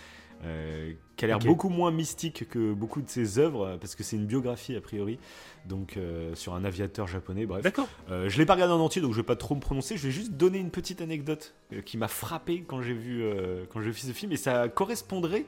euh, 0.43 0.91
qui 1.15 1.25
a 1.25 1.27
l'air 1.27 1.39
beaucoup 1.39 1.69
moins 1.69 1.91
mystique 1.91 2.49
que 2.49 2.73
beaucoup 2.73 3.01
de 3.01 3.09
ses 3.09 3.37
œuvres, 3.37 3.77
parce 3.79 3.93
que 3.93 4.01
c'est 4.03 4.15
une 4.15 4.25
biographie 4.25 4.75
a 4.75 4.81
priori, 4.81 5.19
donc 5.67 5.97
euh, 5.97 6.33
sur 6.33 6.55
un 6.55 6.65
aviateur 6.65 7.07
japonais, 7.07 7.45
bref. 7.45 7.61
D'accord. 7.63 7.87
Euh, 8.09 8.27
je 8.27 8.37
l'ai 8.39 8.45
pas 8.47 8.55
regardé 8.55 8.73
en 8.73 8.79
entier, 8.79 9.01
donc 9.03 9.11
je 9.11 9.17
vais 9.17 9.23
pas 9.23 9.35
trop 9.35 9.53
me 9.53 9.61
prononcer, 9.61 9.97
je 9.97 10.07
vais 10.07 10.11
juste 10.11 10.31
donner 10.33 10.57
une 10.57 10.71
petite 10.71 10.99
anecdote 10.99 11.53
euh, 11.71 11.81
qui 11.81 11.97
m'a 11.97 12.07
frappé 12.07 12.63
quand 12.67 12.81
j'ai 12.81 12.93
vu, 12.95 13.23
quand 13.71 13.81
j'ai 13.81 13.91
vu 13.91 13.99
ce 13.99 14.11
film, 14.13 14.31
et 14.31 14.37
ça 14.37 14.67
correspondrait 14.67 15.45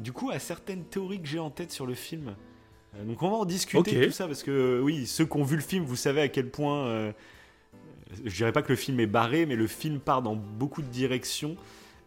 du 0.00 0.12
coup 0.12 0.30
à 0.30 0.38
certaines 0.38 0.82
théories 0.84 1.20
que 1.20 1.28
j'ai 1.28 1.38
en 1.38 1.50
tête 1.50 1.70
sur 1.70 1.86
le 1.86 1.94
film. 1.94 2.34
Euh, 2.96 3.04
donc 3.04 3.22
on 3.22 3.30
va 3.30 3.36
en 3.36 3.44
discuter 3.44 4.06
tout 4.06 4.12
ça, 4.12 4.26
parce 4.26 4.42
que 4.42 4.50
euh, 4.50 4.80
oui, 4.80 5.06
ceux 5.06 5.24
qui 5.26 5.36
ont 5.36 5.44
vu 5.44 5.54
le 5.56 5.62
film, 5.62 5.84
vous 5.84 5.96
savez 5.96 6.20
à 6.22 6.28
quel 6.28 6.48
point... 6.50 6.86
euh, 6.86 7.12
je 8.24 8.34
dirais 8.34 8.50
pas 8.52 8.62
que 8.62 8.70
le 8.70 8.76
film 8.76 8.98
est 8.98 9.06
barré, 9.06 9.46
mais 9.46 9.54
le 9.54 9.68
film 9.68 10.00
part 10.00 10.20
dans 10.22 10.34
beaucoup 10.34 10.82
de 10.82 10.88
directions. 10.88 11.56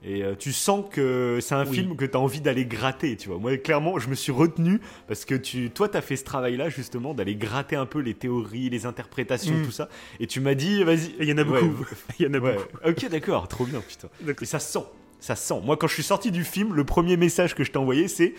Et 0.06 0.22
euh, 0.22 0.36
tu 0.38 0.51
sens 0.51 0.84
que 0.92 1.40
c'est 1.42 1.56
un 1.56 1.66
Oui. 1.66 1.75
film 1.78 1.95
que 1.95 2.04
tu 2.04 2.18
as 2.18 2.19
envie 2.19 2.42
d'aller 2.42 2.66
gratter, 2.66 3.16
tu 3.16 3.30
vois. 3.30 3.38
Moi, 3.38 3.56
clairement, 3.56 3.98
je 4.00 4.10
me 4.10 4.16
suis 4.16 4.34
retenu 4.34 4.81
parce 5.07 5.24
que 5.24 5.34
tu, 5.34 5.69
toi, 5.72 5.88
tu 5.88 5.95
as 5.95 6.01
fait 6.01 6.18
ce 6.18 6.25
travail-là, 6.25 6.68
justement, 6.68 7.13
d'aller 7.13 7.36
gratter 7.36 7.78
un 7.78 7.86
peu 7.86 8.00
les 8.00 8.13
théories, 8.13 8.69
les 8.69 8.86
interprétations, 8.86 9.56
Mm. 9.56 9.63
tout 9.63 9.72
ça. 9.72 9.88
Et 10.19 10.28
tu 10.28 10.42
m'as 10.42 10.56
dit, 10.56 10.84
vas-y. 10.84 11.16
Il 11.22 11.30
y 11.30 11.31
en 11.31 11.38
a 11.38 11.44
Ouais, 11.45 11.62
beaucoup. 11.62 11.86
Il 12.19 12.25
y 12.25 12.28
en 12.28 12.34
a 12.34 12.40
ouais. 12.40 12.56
beaucoup. 12.56 12.78
Ok, 12.86 13.10
d'accord, 13.10 13.48
trop 13.48 13.63
bien, 13.66 13.80
putain. 13.80 14.10
Et 14.42 14.45
ça 14.45 14.60
sent, 14.60 14.84
ça 15.23 15.35
sent. 15.35 15.61
Moi, 15.63 15.77
quand 15.77 15.87
je 15.87 15.93
suis 15.93 16.03
sorti 16.03 16.31
du 16.31 16.43
film, 16.43 16.73
le 16.75 16.83
premier 16.83 17.15
message 17.17 17.55
que 17.55 17.63
je 17.63 17.71
t'ai 17.71 17.77
envoyé, 17.77 18.07
c'est 18.07 18.33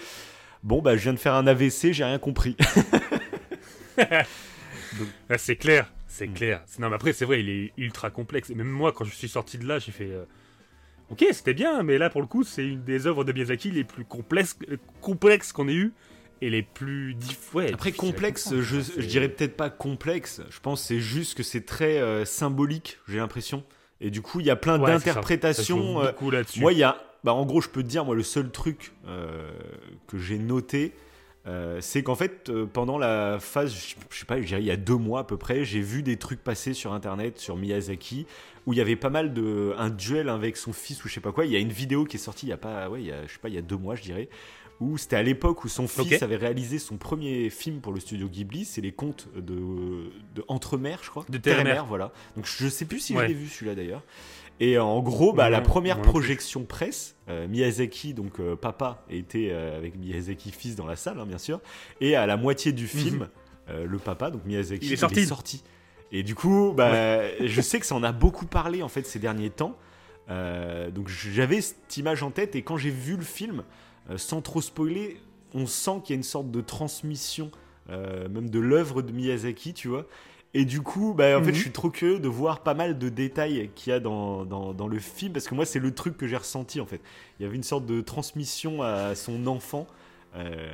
Bon, 0.62 0.80
bah, 0.82 0.96
je 0.96 1.02
viens 1.02 1.12
de 1.12 1.18
faire 1.18 1.34
un 1.34 1.46
AVC, 1.46 1.92
j'ai 1.92 2.04
rien 2.04 2.18
compris. 2.18 2.56
Ah, 5.28 5.38
c'est 5.38 5.56
clair, 5.56 5.92
c'est 6.06 6.26
Mm. 6.28 6.34
clair. 6.34 6.62
Non, 6.78 6.88
mais 6.88 6.94
après, 6.96 7.12
c'est 7.12 7.24
vrai, 7.24 7.40
il 7.40 7.48
est 7.48 7.72
ultra 7.76 8.10
complexe. 8.10 8.50
Et 8.50 8.54
même 8.54 8.68
moi, 8.68 8.92
quand 8.92 9.04
je 9.04 9.14
suis 9.14 9.28
sorti 9.28 9.58
de 9.58 9.66
là, 9.66 9.78
j'ai 9.78 9.92
fait. 9.92 10.10
euh, 10.10 10.24
Ok, 11.10 11.24
c'était 11.32 11.52
bien, 11.54 11.82
mais 11.82 11.98
là, 11.98 12.08
pour 12.10 12.22
le 12.22 12.26
coup, 12.26 12.44
c'est 12.44 12.64
une 12.66 12.82
des 12.82 13.06
œuvres 13.06 13.24
de 13.24 13.32
Miyazaki 13.32 13.70
les 13.70 13.84
plus 13.84 14.04
complexes, 14.04 14.56
euh, 14.70 14.76
complexes 15.02 15.52
qu'on 15.52 15.68
ait 15.68 15.74
eues 15.74 15.92
et 16.40 16.48
les 16.48 16.62
plus 16.62 17.14
ouais, 17.52 17.72
Après, 17.74 17.92
complexe, 17.92 18.44
comprendre, 18.44 18.62
je, 18.62 19.00
dirais 19.02 19.28
peut-être 19.28 19.56
pas 19.56 19.68
complexe. 19.68 20.40
Je 20.48 20.60
pense 20.60 20.82
c'est 20.82 21.00
juste 21.00 21.36
que 21.36 21.42
c'est 21.42 21.66
très 21.66 21.98
euh, 21.98 22.24
symbolique, 22.24 22.98
j'ai 23.06 23.18
l'impression. 23.18 23.64
Et 24.00 24.10
du 24.10 24.22
coup, 24.22 24.40
il 24.40 24.46
y 24.46 24.50
a 24.50 24.56
plein 24.56 24.78
Ouais, 24.80 24.90
d'interprétations. 24.92 26.00
euh. 26.02 26.12
Moi, 26.62 26.72
il 26.72 26.78
y 26.78 26.82
a. 26.82 27.00
Bah, 27.22 27.32
en 27.32 27.46
gros, 27.46 27.60
je 27.60 27.68
peux 27.70 27.82
te 27.82 27.88
dire, 27.88 28.04
moi, 28.04 28.14
le 28.14 28.22
seul 28.22 28.50
truc 28.50 28.92
euh, 29.06 29.50
que 30.06 30.18
j'ai 30.18 30.38
noté, 30.38 30.92
euh, 31.46 31.78
c'est 31.80 32.02
qu'en 32.02 32.14
fait, 32.14 32.50
euh, 32.50 32.66
pendant 32.66 32.98
la 32.98 33.38
phase, 33.40 33.72
je 33.74 33.94
je 34.10 34.18
sais 34.18 34.26
pas, 34.26 34.40
je 34.40 34.46
dirais 34.46 34.60
il 34.60 34.66
y 34.66 34.70
a 34.70 34.76
deux 34.76 34.96
mois 34.96 35.20
à 35.20 35.24
peu 35.24 35.36
près, 35.38 35.64
j'ai 35.64 35.80
vu 35.80 36.02
des 36.02 36.16
trucs 36.18 36.42
passer 36.44 36.74
sur 36.74 36.92
internet, 36.92 37.38
sur 37.38 37.56
Miyazaki, 37.56 38.26
où 38.66 38.72
il 38.74 38.76
y 38.76 38.80
avait 38.82 38.96
pas 38.96 39.10
mal 39.10 39.32
de. 39.32 39.74
un 39.78 39.88
duel 39.90 40.28
avec 40.28 40.56
son 40.58 40.72
fils 40.74 41.02
ou 41.04 41.08
je 41.08 41.14
sais 41.14 41.20
pas 41.20 41.32
quoi. 41.32 41.46
Il 41.46 41.52
y 41.52 41.56
a 41.56 41.58
une 41.60 41.72
vidéo 41.72 42.04
qui 42.04 42.16
est 42.16 42.20
sortie 42.20 42.46
il 42.46 42.50
y 42.50 42.52
a 42.52 42.56
pas. 42.58 42.88
Ouais, 42.90 43.00
il 43.00 43.06
y 43.06 43.12
a, 43.12 43.26
je 43.26 43.32
sais 43.32 43.38
pas, 43.40 43.48
il 43.48 43.54
y 43.54 43.58
a 43.58 43.62
deux 43.62 43.76
mois, 43.76 43.94
je 43.94 44.02
dirais. 44.02 44.28
Où 44.80 44.98
c'était 44.98 45.16
à 45.16 45.22
l'époque 45.22 45.64
où 45.64 45.68
son 45.68 45.86
fils 45.86 46.22
avait 46.22 46.36
réalisé 46.36 46.78
son 46.78 46.96
premier 46.96 47.48
film 47.48 47.80
pour 47.80 47.92
le 47.92 48.00
studio 48.00 48.28
Ghibli, 48.28 48.64
c'est 48.64 48.80
les 48.80 48.92
contes 48.92 49.28
de, 49.36 49.54
de 50.34 50.44
Entremer, 50.48 50.96
je 51.02 51.10
crois. 51.10 51.24
De 51.28 51.38
Terre 51.38 51.60
et 51.60 51.64
Mer, 51.64 51.74
Mer. 51.74 51.86
voilà. 51.86 52.12
Donc 52.36 52.46
je 52.46 52.68
sais 52.68 52.84
plus 52.84 52.98
si 53.00 53.14
Ouais. 53.14 53.22
je 53.22 53.28
l'ai 53.28 53.34
vu 53.34 53.46
celui-là 53.48 53.74
d'ailleurs. 53.76 54.02
Et 54.60 54.78
en 54.78 55.00
gros, 55.00 55.32
bah, 55.32 55.50
la 55.50 55.60
première 55.60 56.00
projection 56.02 56.64
presse, 56.64 57.16
euh, 57.28 57.48
Miyazaki, 57.48 58.14
donc 58.14 58.38
euh, 58.40 58.54
papa, 58.56 59.04
était 59.10 59.48
euh, 59.50 59.76
avec 59.76 59.96
Miyazaki 59.96 60.50
fils 60.52 60.76
dans 60.76 60.86
la 60.86 60.96
salle, 60.96 61.18
hein, 61.20 61.26
bien 61.26 61.38
sûr, 61.38 61.60
et 62.00 62.14
à 62.16 62.26
la 62.26 62.36
moitié 62.36 62.72
du 62.72 62.86
film, 62.86 63.28
euh, 63.68 63.84
le 63.86 63.98
papa, 63.98 64.30
donc 64.30 64.44
Miyazaki, 64.44 64.84
Mhm. 64.86 64.90
Il 64.90 64.92
est 65.18 65.26
sorti. 65.26 65.62
Et 66.12 66.22
du 66.22 66.34
coup, 66.36 66.72
bah, 66.76 67.22
je 67.44 67.60
sais 67.60 67.80
que 67.80 67.86
ça 67.86 67.94
en 67.96 68.02
a 68.04 68.12
beaucoup 68.12 68.46
parlé 68.46 68.82
en 68.82 68.88
fait 68.88 69.06
ces 69.06 69.18
derniers 69.18 69.50
temps. 69.50 69.76
Euh, 70.30 70.90
donc 70.90 71.08
j'avais 71.08 71.60
cette 71.60 71.96
image 71.96 72.22
en 72.22 72.30
tête 72.30 72.54
et 72.56 72.62
quand 72.62 72.76
j'ai 72.76 72.90
vu 72.90 73.16
le 73.16 73.22
film, 73.24 73.58
euh, 73.60 73.62
sans 74.16 74.40
trop 74.42 74.60
spoiler, 74.60 75.16
on 75.54 75.66
sent 75.66 76.00
qu'il 76.04 76.14
y 76.14 76.16
a 76.16 76.18
une 76.18 76.22
sorte 76.22 76.50
de 76.50 76.60
transmission, 76.60 77.50
euh, 77.90 78.28
même 78.28 78.50
de 78.50 78.58
l'œuvre 78.58 79.02
de 79.02 79.12
Miyazaki, 79.12 79.74
tu 79.74 79.88
vois. 79.88 80.06
Et 80.56 80.64
du 80.64 80.82
coup, 80.82 81.14
bah, 81.14 81.36
en 81.38 81.42
fait, 81.42 81.48
Mhm. 81.50 81.54
je 81.56 81.60
suis 81.62 81.70
trop 81.72 81.90
curieux 81.90 82.20
de 82.20 82.28
voir 82.28 82.62
pas 82.62 82.74
mal 82.74 82.96
de 82.98 83.08
détails 83.08 83.70
qu'il 83.74 83.90
y 83.90 83.92
a 83.94 83.98
dans, 84.00 84.44
dans, 84.44 84.72
dans 84.72 84.86
le 84.86 84.98
film, 85.00 85.32
parce 85.32 85.48
que 85.48 85.54
moi, 85.54 85.64
c'est 85.66 85.80
le 85.80 85.92
truc 85.92 86.16
que 86.16 86.28
j'ai 86.28 86.36
ressenti, 86.36 86.80
en 86.80 86.86
fait. 86.86 87.00
Il 87.38 87.42
y 87.42 87.46
avait 87.46 87.56
une 87.56 87.64
sorte 87.64 87.86
de 87.86 88.00
transmission 88.00 88.80
à 88.82 89.14
son 89.16 89.46
enfant. 89.48 89.86
Euh, 90.36 90.72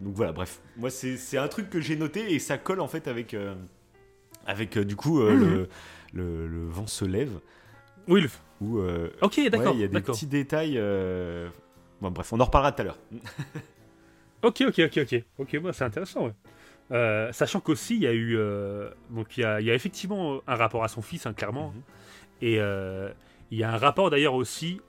donc 0.00 0.14
voilà, 0.14 0.32
bref. 0.32 0.60
Moi, 0.78 0.88
c'est 0.90 1.36
un 1.38 1.48
truc 1.48 1.68
que 1.68 1.80
j'ai 1.80 1.96
noté 1.96 2.32
et 2.32 2.38
ça 2.38 2.56
colle, 2.58 2.80
en 2.80 2.88
fait, 2.88 3.06
avec, 3.06 3.34
euh, 3.34 3.54
avec 4.46 4.76
euh, 4.78 4.84
du 4.84 4.96
coup, 4.96 5.20
euh, 5.20 5.34
Mhm. 5.34 5.40
le, 5.40 5.68
le, 6.14 6.46
le 6.48 6.66
vent 6.66 6.86
se 6.86 7.04
lève. 7.04 7.38
Oui, 8.06 8.22
le... 8.22 8.28
Où, 8.62 8.78
euh, 8.78 9.10
ok, 9.20 9.40
d'accord. 9.50 9.74
il 9.74 9.80
y 9.80 9.84
a 9.84 9.88
des 9.88 10.00
petits 10.00 10.26
détails. 10.26 10.78
Bon, 12.00 12.10
bref, 12.10 12.32
on 12.32 12.40
en 12.40 12.44
reparlera 12.44 12.72
tout 12.72 12.82
à 12.82 12.84
l'heure. 12.84 12.98
Ok, 14.42 14.62
ok, 14.68 14.78
ok, 14.86 14.98
ok. 15.02 15.24
Ok, 15.38 15.54
moi, 15.54 15.72
c'est 15.72 15.82
intéressant, 15.82 16.26
ouais. 16.26 16.32
Euh, 16.92 17.32
sachant 17.32 17.58
qu'aussi, 17.60 17.96
il 17.96 18.02
y 18.02 18.06
a 18.06 18.12
eu. 18.12 18.36
euh, 18.38 18.88
donc, 19.10 19.36
il 19.36 19.40
y 19.40 19.44
a, 19.44 19.60
il 19.60 19.66
y 19.66 19.70
a 19.70 19.74
effectivement 19.74 20.40
un 20.46 20.54
rapport 20.54 20.84
à 20.84 20.88
son 20.88 21.02
fils, 21.02 21.26
hein, 21.26 21.32
clairement. 21.34 21.70
Mhm. 21.72 21.82
Et 22.42 22.60
euh, 22.60 23.10
il 23.50 23.58
y 23.58 23.64
a 23.64 23.72
un 23.72 23.76
rapport 23.76 24.10
d'ailleurs 24.10 24.34
aussi 24.34 24.80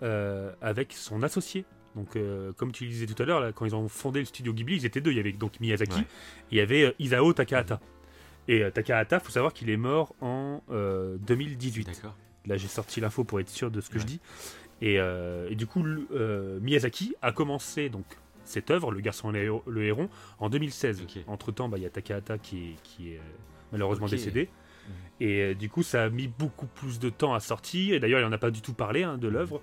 avec 0.61 0.93
son 0.93 1.23
associé. 1.23 1.65
Donc, 1.95 2.15
comme 2.57 2.71
tu 2.71 2.83
le 2.83 2.91
disais 2.91 3.07
tout 3.07 3.21
à 3.21 3.25
l'heure, 3.25 3.51
quand 3.55 3.65
ils 3.65 3.73
ont 3.75 3.87
fondé 3.87 4.19
le 4.19 4.25
studio 4.25 4.53
Ghibli, 4.53 4.75
ils 4.75 4.85
étaient 4.85 5.01
deux. 5.01 5.11
Il 5.11 5.17
y 5.17 5.19
avait 5.19 5.31
donc 5.33 5.59
Miyazaki 5.59 5.95
Ouais. 5.97 6.01
et 6.01 6.05
il 6.51 6.57
y 6.59 6.61
avait 6.61 6.93
Isao 6.99 7.33
Takahata. 7.33 7.79
Et 8.47 8.69
Takahata, 8.71 9.19
faut 9.19 9.31
savoir 9.31 9.51
qu'il 9.51 9.71
est 9.71 9.77
mort 9.77 10.13
en 10.21 10.61
euh, 10.69 11.17
2018. 11.21 11.85
D'accord. 11.87 12.15
Là, 12.45 12.55
j'ai 12.57 12.67
sorti 12.67 13.01
l'info 13.01 13.23
pour 13.23 13.39
être 13.39 13.49
sûr 13.49 13.71
de 13.71 13.81
ce 13.81 13.89
que 13.89 13.97
je 13.97 14.05
dis. 14.05 14.19
Et, 14.81 14.99
euh, 14.99 15.47
et 15.49 15.55
du 15.55 15.67
coup, 15.67 15.83
euh, 16.11 16.59
Miyazaki 16.61 17.15
a 17.21 17.31
commencé 17.31 17.89
donc 17.89 18.05
cette 18.45 18.71
œuvre, 18.71 18.91
Le 18.91 19.01
Garçon 19.01 19.33
et 19.33 19.45
le 19.67 19.83
Héron- 19.83 20.09
en 20.39 20.49
2016. 20.49 21.01
Ok. 21.03 21.21
Entre 21.27 21.51
temps, 21.51 21.69
il 21.75 21.83
y 21.83 21.85
a 21.85 21.89
Takahata 21.89 22.37
qui 22.37 22.69
est, 22.71 22.75
qui 22.83 23.11
est 23.13 23.17
euh, 23.17 23.21
malheureusement 23.71 24.07
décédé. 24.17 24.49
Et 25.19 25.41
euh, 25.41 25.53
du 25.53 25.69
coup, 25.69 25.83
ça 25.83 26.05
a 26.05 26.09
mis 26.09 26.27
beaucoup 26.27 26.65
plus 26.65 26.97
de 26.99 27.09
temps 27.09 27.33
à 27.33 27.39
sortir. 27.41 27.93
Et 27.93 27.99
d'ailleurs, 27.99 28.19
il 28.21 28.23
n'en 28.25 28.31
a 28.31 28.37
pas 28.37 28.51
du 28.51 28.61
tout 28.61 28.73
parlé 28.73 29.03
hein, 29.03 29.17
de 29.17 29.27
l'œuvre. 29.27 29.61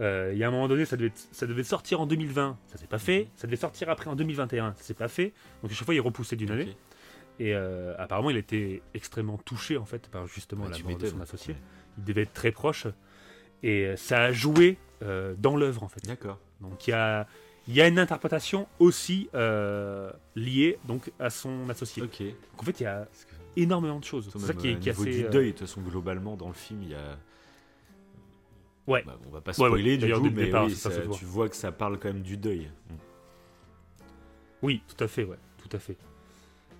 Euh, 0.00 0.30
il 0.32 0.38
y 0.38 0.42
a 0.44 0.48
un 0.48 0.50
moment 0.50 0.66
donné, 0.66 0.84
ça 0.86 0.96
devait, 0.96 1.12
ça 1.14 1.46
devait 1.46 1.62
sortir 1.62 2.00
en 2.00 2.06
2020. 2.06 2.58
Ça 2.66 2.78
s'est 2.78 2.86
pas 2.88 2.98
fait. 2.98 3.28
Ça 3.36 3.46
devait 3.46 3.56
sortir 3.56 3.90
après 3.90 4.08
en 4.10 4.16
2021. 4.16 4.74
Ça 4.74 4.82
s'est 4.82 4.94
pas 4.94 5.06
fait. 5.08 5.32
Donc 5.62 5.70
à 5.70 5.74
chaque 5.74 5.84
fois, 5.84 5.94
il 5.94 6.00
repoussait 6.00 6.34
d'une 6.36 6.50
année. 6.50 6.74
Et 7.38 7.54
euh, 7.54 7.94
apparemment, 7.98 8.30
il 8.30 8.36
était 8.36 8.80
extrêmement 8.94 9.38
touché 9.38 9.76
en 9.76 9.84
fait 9.84 10.08
par 10.08 10.26
justement 10.26 10.64
Ouais, 10.64 10.70
la 10.70 10.78
mort 10.78 10.96
de 10.98 11.06
son 11.06 11.20
associé. 11.20 11.54
Ouais. 11.54 11.60
Il 11.98 12.04
devait 12.04 12.22
être 12.22 12.32
très 12.32 12.50
proche. 12.50 12.86
Et 13.64 13.86
euh, 13.86 13.96
ça 13.96 14.24
a 14.24 14.32
joué 14.32 14.76
euh, 15.02 15.34
dans 15.38 15.56
l'œuvre 15.56 15.82
en 15.82 15.88
fait. 15.88 16.04
D'accord. 16.06 16.38
Donc 16.60 16.86
il 16.86 16.90
y 16.90 16.92
a, 16.92 17.26
il 17.66 17.74
y 17.74 17.80
a 17.80 17.88
une 17.88 17.98
interprétation 17.98 18.68
aussi 18.78 19.30
euh, 19.34 20.12
liée 20.36 20.78
donc 20.86 21.10
à 21.18 21.30
son 21.30 21.68
associé. 21.70 22.02
Ok. 22.02 22.20
Donc 22.20 22.58
en 22.58 22.62
fait, 22.62 22.80
il 22.80 22.82
y 22.82 22.86
a 22.86 23.08
énormément 23.56 23.98
de 23.98 24.04
choses. 24.04 24.28
C'est 24.30 24.38
ça 24.38 24.52
qui 24.52 24.68
est, 24.68 24.78
qui 24.78 24.90
assez. 24.90 25.22
du 25.22 25.28
deuil, 25.30 25.46
de 25.46 25.50
toute 25.52 25.66
façon, 25.66 25.80
globalement, 25.80 26.36
dans 26.36 26.48
le 26.48 26.54
film, 26.54 26.82
il 26.82 26.90
y 26.90 26.94
a. 26.94 27.18
Ouais. 28.86 29.02
Bah, 29.06 29.18
on 29.26 29.30
va 29.30 29.40
pas 29.40 29.52
Ouais, 29.52 29.62
ouais. 29.62 29.68
spoiler 29.68 29.96
du 29.96 30.12
coup, 30.12 30.20
mais 30.24 30.44
départ, 30.44 30.66
oui, 30.66 30.74
ça, 30.74 30.90
tu 30.90 31.24
vois 31.24 31.48
que 31.48 31.56
ça 31.56 31.72
parle 31.72 31.98
quand 31.98 32.08
même 32.08 32.22
du 32.22 32.36
deuil. 32.36 32.70
Oui, 34.60 34.82
tout 34.86 35.02
à 35.02 35.08
fait, 35.08 35.24
ouais, 35.24 35.38
tout 35.56 35.74
à 35.74 35.78
fait. 35.78 35.96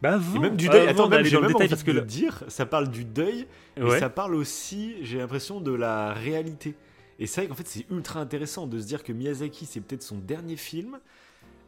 Bah, 0.02 0.14
avant, 0.14 0.36
Et 0.36 0.38
même 0.40 0.56
du 0.56 0.68
deuil, 0.68 0.80
avant 0.82 0.90
attends, 0.90 1.08
même, 1.08 1.18
d'aller 1.22 1.30
dans 1.30 1.40
le 1.40 1.48
détail 1.48 1.68
parce 1.68 1.82
que 1.82 1.90
le 1.90 2.02
dire, 2.02 2.44
ça 2.48 2.66
parle 2.66 2.88
du 2.90 3.04
deuil, 3.04 3.46
ouais. 3.76 3.84
mais 3.84 3.98
ça 3.98 4.10
parle 4.10 4.34
aussi, 4.34 4.94
j'ai 5.02 5.18
l'impression, 5.18 5.60
de 5.60 5.72
la 5.72 6.12
réalité. 6.12 6.74
Et 7.18 7.26
c'est 7.26 7.40
vrai 7.42 7.48
qu'en 7.48 7.54
fait, 7.54 7.66
c'est 7.66 7.86
ultra 7.90 8.20
intéressant 8.20 8.66
de 8.66 8.78
se 8.78 8.86
dire 8.86 9.02
que 9.04 9.12
Miyazaki, 9.12 9.66
c'est 9.66 9.80
peut-être 9.80 10.02
son 10.02 10.18
dernier 10.18 10.56
film. 10.56 10.98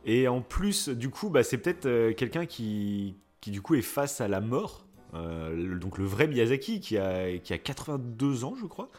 Et 0.05 0.29
en 0.29 0.41
plus, 0.41 0.89
du 0.89 1.09
coup, 1.09 1.31
bah, 1.31 1.43
c'est 1.43 1.59
peut-être 1.59 1.87
euh, 1.87 2.13
quelqu'un 2.13 2.47
qui, 2.47 3.17
qui, 3.41 3.51
du 3.51 3.63
coup, 3.63 3.75
est 3.75 3.83
face 3.83 4.21
à 4.21 4.29
la 4.29 4.41
mort. 4.41 4.87
Euh, 5.15 5.55
le- 5.55 5.79
donc, 5.79 5.99
le 5.99 6.05
vrai 6.05 6.27
Miyazaki, 6.27 6.81
qui 6.81 6.99
a, 6.99 7.39
qui 7.39 7.53
a 7.53 7.59
82 7.59 8.45
ans, 8.45 8.55
je 8.61 8.67
crois. 8.67 8.91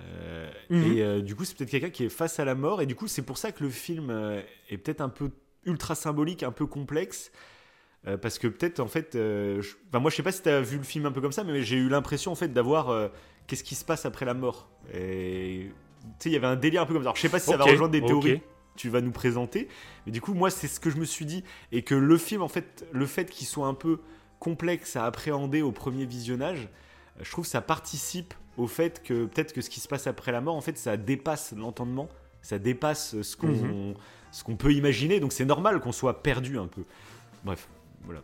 Euh, 0.00 0.50
Mhm. 0.70 0.92
Et 0.92 1.02
euh, 1.02 1.20
du 1.20 1.34
coup, 1.36 1.44
c'est 1.44 1.56
peut-être 1.56 1.70
quelqu'un 1.70 1.90
qui 1.90 2.04
est 2.04 2.08
face 2.08 2.40
à 2.40 2.44
la 2.44 2.54
mort. 2.54 2.80
Et 2.82 2.86
du 2.86 2.94
coup, 2.94 3.06
c'est 3.06 3.22
pour 3.22 3.36
ça 3.38 3.52
que 3.52 3.62
le 3.62 3.70
film 3.70 4.08
euh, 4.10 4.40
est 4.70 4.78
peut-être 4.78 5.02
un 5.02 5.08
peu 5.10 5.30
ultra 5.64 5.94
symbolique, 5.94 6.42
un 6.42 6.52
peu 6.52 6.66
complexe. 6.66 7.30
Euh, 8.08 8.16
parce 8.16 8.38
que 8.38 8.48
peut-être, 8.48 8.80
en 8.80 8.88
fait, 8.88 9.14
euh, 9.14 9.62
je- 9.62 9.74
enfin, 9.88 10.00
moi, 10.00 10.10
je 10.10 10.16
sais 10.16 10.22
pas 10.24 10.32
si 10.32 10.42
tu 10.42 10.48
as 10.48 10.60
vu 10.60 10.76
le 10.76 10.82
film 10.82 11.06
un 11.06 11.12
peu 11.12 11.20
comme 11.20 11.30
ça, 11.32 11.44
mais 11.44 11.62
j'ai 11.62 11.76
eu 11.76 11.88
l'impression, 11.88 12.32
en 12.32 12.34
fait, 12.34 12.48
d'avoir 12.52 12.90
euh, 12.90 13.08
qu'est-ce 13.46 13.62
qui 13.62 13.74
se 13.76 13.84
passe 13.84 14.04
après 14.06 14.24
la 14.24 14.34
mort. 14.34 14.68
Et 14.92 15.70
tu 16.02 16.08
sais, 16.18 16.28
il 16.30 16.32
y 16.32 16.36
avait 16.36 16.48
un 16.48 16.56
délire 16.56 16.82
un 16.82 16.86
peu 16.86 16.94
comme 16.94 17.02
ça. 17.02 17.08
Alors, 17.10 17.16
je 17.16 17.22
sais 17.22 17.28
pas 17.28 17.38
si 17.38 17.46
ça 17.46 17.56
va 17.56 17.64
rejoindre 17.72 17.92
des 17.92 18.00
théories 18.08 18.40
que 18.40 18.44
tu 18.74 18.88
vas 18.88 19.00
nous 19.00 19.12
présenter, 19.12 19.68
mais 20.06 20.10
du 20.12 20.20
coup, 20.20 20.34
moi, 20.34 20.50
c'est 20.50 20.66
ce 20.66 20.80
que 20.80 20.90
je 20.90 20.96
me 20.96 21.04
suis 21.04 21.26
dit. 21.26 21.44
Et 21.70 21.82
que 21.82 21.94
le 21.94 22.16
film, 22.18 22.42
en 22.42 22.48
fait, 22.48 22.84
le 22.92 23.06
fait 23.06 23.26
qu'il 23.30 23.46
soit 23.46 23.68
un 23.68 23.74
peu 23.74 24.00
complexe 24.40 24.96
à 24.96 25.04
appréhender 25.04 25.62
au 25.62 25.70
premier 25.70 26.04
visionnage, 26.04 26.68
je 27.20 27.30
trouve 27.30 27.44
que 27.44 27.50
ça 27.50 27.60
participe 27.60 28.34
au 28.56 28.66
fait 28.66 29.00
que 29.04 29.26
peut-être 29.26 29.52
que 29.52 29.60
ce 29.60 29.70
qui 29.70 29.78
se 29.78 29.86
passe 29.86 30.08
après 30.08 30.32
la 30.32 30.40
mort, 30.40 30.56
en 30.56 30.60
fait, 30.60 30.76
ça 30.76 30.96
dépasse 30.96 31.54
l'entendement, 31.56 32.08
ça 32.40 32.58
dépasse 32.58 33.20
ce 33.22 33.36
qu'on 33.36 33.94
ce 34.32 34.42
qu'on 34.42 34.56
peut 34.56 34.72
imaginer. 34.72 35.20
Donc, 35.20 35.32
c'est 35.32 35.44
normal 35.44 35.78
qu'on 35.78 35.92
soit 35.92 36.22
perdu 36.22 36.58
un 36.58 36.66
peu. 36.66 36.82
Bref, 37.44 37.68
voilà. 38.04 38.20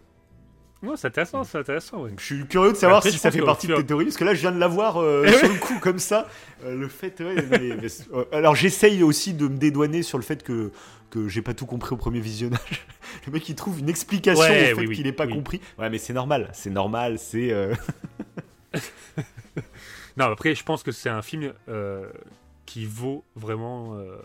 Ouais, 0.82 0.94
c'est 0.96 1.08
intéressant, 1.08 1.42
c'est 1.42 1.58
intéressant, 1.58 2.02
ouais. 2.02 2.10
Je 2.18 2.24
suis 2.24 2.46
curieux 2.46 2.70
de 2.72 2.76
savoir 2.76 2.98
Après, 2.98 3.10
si 3.10 3.18
ça 3.18 3.30
fait 3.32 3.42
partie 3.42 3.66
de 3.66 3.74
tes 3.74 3.84
théories, 3.86 4.04
parce 4.04 4.16
que 4.16 4.24
là, 4.24 4.32
je 4.34 4.40
viens 4.40 4.52
de 4.52 4.60
l'avoir 4.60 4.98
euh, 4.98 5.24
Eh 5.26 5.32
sur 5.32 5.42
ouais. 5.48 5.54
le 5.54 5.58
coup, 5.58 5.78
comme 5.80 5.98
ça. 5.98 6.28
Euh, 6.64 6.76
le 6.76 6.86
fait, 6.88 7.18
ouais, 7.20 7.34
mais- 7.50 7.76
mais 7.80 7.88
c'est- 7.88 8.06
euh, 8.12 8.24
alors, 8.32 8.54
j'essaye 8.54 9.02
aussi 9.02 9.34
de 9.34 9.48
me 9.48 9.56
dédouaner 9.56 10.02
sur 10.04 10.18
le 10.18 10.22
fait 10.24 10.42
que, 10.44 10.70
que 11.10 11.26
j'ai 11.26 11.42
pas 11.42 11.52
tout 11.54 11.66
compris 11.66 11.94
au 11.94 11.96
premier 11.96 12.20
visionnage. 12.20 12.86
Le 13.26 13.32
mec, 13.32 13.48
il 13.48 13.54
trouve 13.56 13.78
une 13.80 13.88
explication 13.88 14.40
Ouais, 14.42 14.72
au 14.72 14.76
fait 14.76 14.86
oui, 14.86 14.94
qu'il 14.94 15.06
ait 15.06 15.12
pas 15.12 15.24
oui. 15.26 15.32
compris. 15.32 15.60
Ouais, 15.78 15.88
mais 15.90 15.98
c'est 15.98 16.12
normal, 16.12 16.50
c'est 16.52 16.70
normal, 16.70 17.18
c'est. 17.18 17.50
euh, 17.52 17.74
Non, 20.16 20.26
après, 20.26 20.54
je 20.54 20.64
pense 20.64 20.82
que 20.82 20.90
c'est 20.92 21.08
un 21.08 21.22
film 21.22 21.52
euh, 21.68 22.06
qui 22.68 22.84
vaut 22.84 23.24
vraiment 23.34 23.94
euh, 23.94 24.18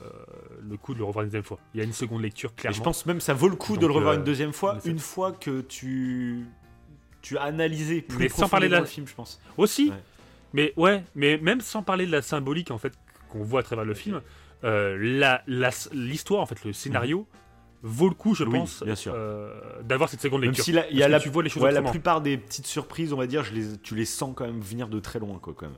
le 0.62 0.76
coup 0.76 0.94
de 0.94 1.00
le 1.00 1.06
revoir 1.06 1.24
une 1.24 1.30
deuxième 1.30 1.44
fois. 1.46 1.60
Il 1.74 1.78
y 1.78 1.82
a 1.82 1.86
une 1.86 1.94
seconde 1.94 2.22
lecture, 2.22 2.52
Et 2.58 2.62
clairement. 2.62 2.76
je 2.78 2.82
pense 2.84 3.06
même 3.06 3.18
que 3.20 3.24
ça 3.24 3.34
vaut 3.34 3.48
le 3.48 3.56
coup 3.56 3.78
de 3.78 3.88
le 3.88 3.94
revoir 3.94 4.14
euh, 4.14 4.18
une 4.18 4.26
deuxième 4.26 4.52
fois, 4.52 4.78
une 4.86 5.00
fois 5.00 5.32
que 5.32 5.62
tu. 5.62 6.46
Tu 7.22 7.38
as 7.38 7.44
analysé 7.44 8.02
plus 8.02 8.18
Mais 8.18 8.28
sans 8.30 8.50
parler 8.50 8.68
de 8.68 8.74
la- 8.74 8.82
le 8.82 8.86
film, 8.86 9.08
je 9.08 9.16
pense. 9.16 9.40
Aussi, 9.58 9.90
Ouais. 9.92 9.96
mais 10.52 10.74
ouais, 10.76 11.06
mais 11.16 11.38
même 11.38 11.62
sans 11.62 11.82
parler 11.84 12.06
de 12.06 12.12
la 12.12 12.22
symbolique 12.22 12.70
en 12.70 12.78
fait 12.78 12.92
qu'on 13.30 13.44
voit 13.44 13.62
à 13.62 13.64
travers 13.64 13.86
le 13.86 13.94
film, 13.94 14.20
euh, 14.66 14.98
l'histoire 15.94 16.42
en 16.42 16.46
fait, 16.46 16.64
le 16.66 16.74
scénario 16.74 17.26
vaut 17.82 18.08
le 18.10 18.16
coup, 18.16 18.34
je 18.36 18.44
Mhm. 18.44 18.52
Oui, 18.54 18.60
pense, 18.60 18.84
euh, 19.08 19.54
d'avoir 19.84 20.10
cette 20.10 20.22
seconde 20.22 20.42
Même 20.42 20.50
lecture. 20.52 20.64
si 20.66 20.72
y 20.72 20.78
a 20.78 20.84
que 21.08 21.12
la, 21.12 21.20
tu 21.20 21.30
vois 21.30 21.44
les 21.44 21.50
choses 21.50 21.64
ouais, 21.64 21.72
la 21.72 21.82
plupart 21.82 22.22
des 22.22 22.38
petites 22.38 22.66
surprises, 22.68 23.12
on 23.14 23.18
va 23.18 23.28
dire, 23.28 23.44
je 23.44 23.54
les, 23.54 23.78
tu 23.78 23.96
les 23.96 24.06
sens 24.06 24.34
quand 24.36 24.46
même 24.46 24.62
venir 24.62 24.88
de 24.88 25.00
très 25.00 25.20
loin, 25.20 25.38
quoi, 25.40 25.54
quand 25.56 25.66
même. 25.68 25.78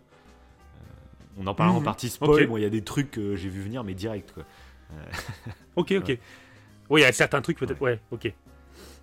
Euh, 1.37 1.41
on 1.41 1.47
en 1.47 1.55
parle 1.55 1.71
en 1.71 1.79
Mhm. 1.79 1.83
partie 1.85 2.09
spoil, 2.09 2.43
Ok. 2.43 2.47
bon, 2.47 2.57
il 2.57 2.63
y 2.63 2.65
a 2.65 2.69
des 2.69 2.81
trucs 2.83 3.11
que 3.11 3.35
j'ai 3.35 3.49
vu 3.49 3.61
venir, 3.61 3.83
mais 3.83 3.93
direct, 3.93 4.31
quoi. 4.33 4.43
Ok, 5.75 5.91
ok. 5.97 6.07
Ouais. 6.07 6.19
Oui, 6.89 7.01
il 7.01 7.03
y 7.03 7.07
a 7.07 7.11
certains 7.11 7.41
trucs 7.41 7.57
peut-être. 7.57 7.81
Ouais, 7.81 7.99
ok. 8.11 8.31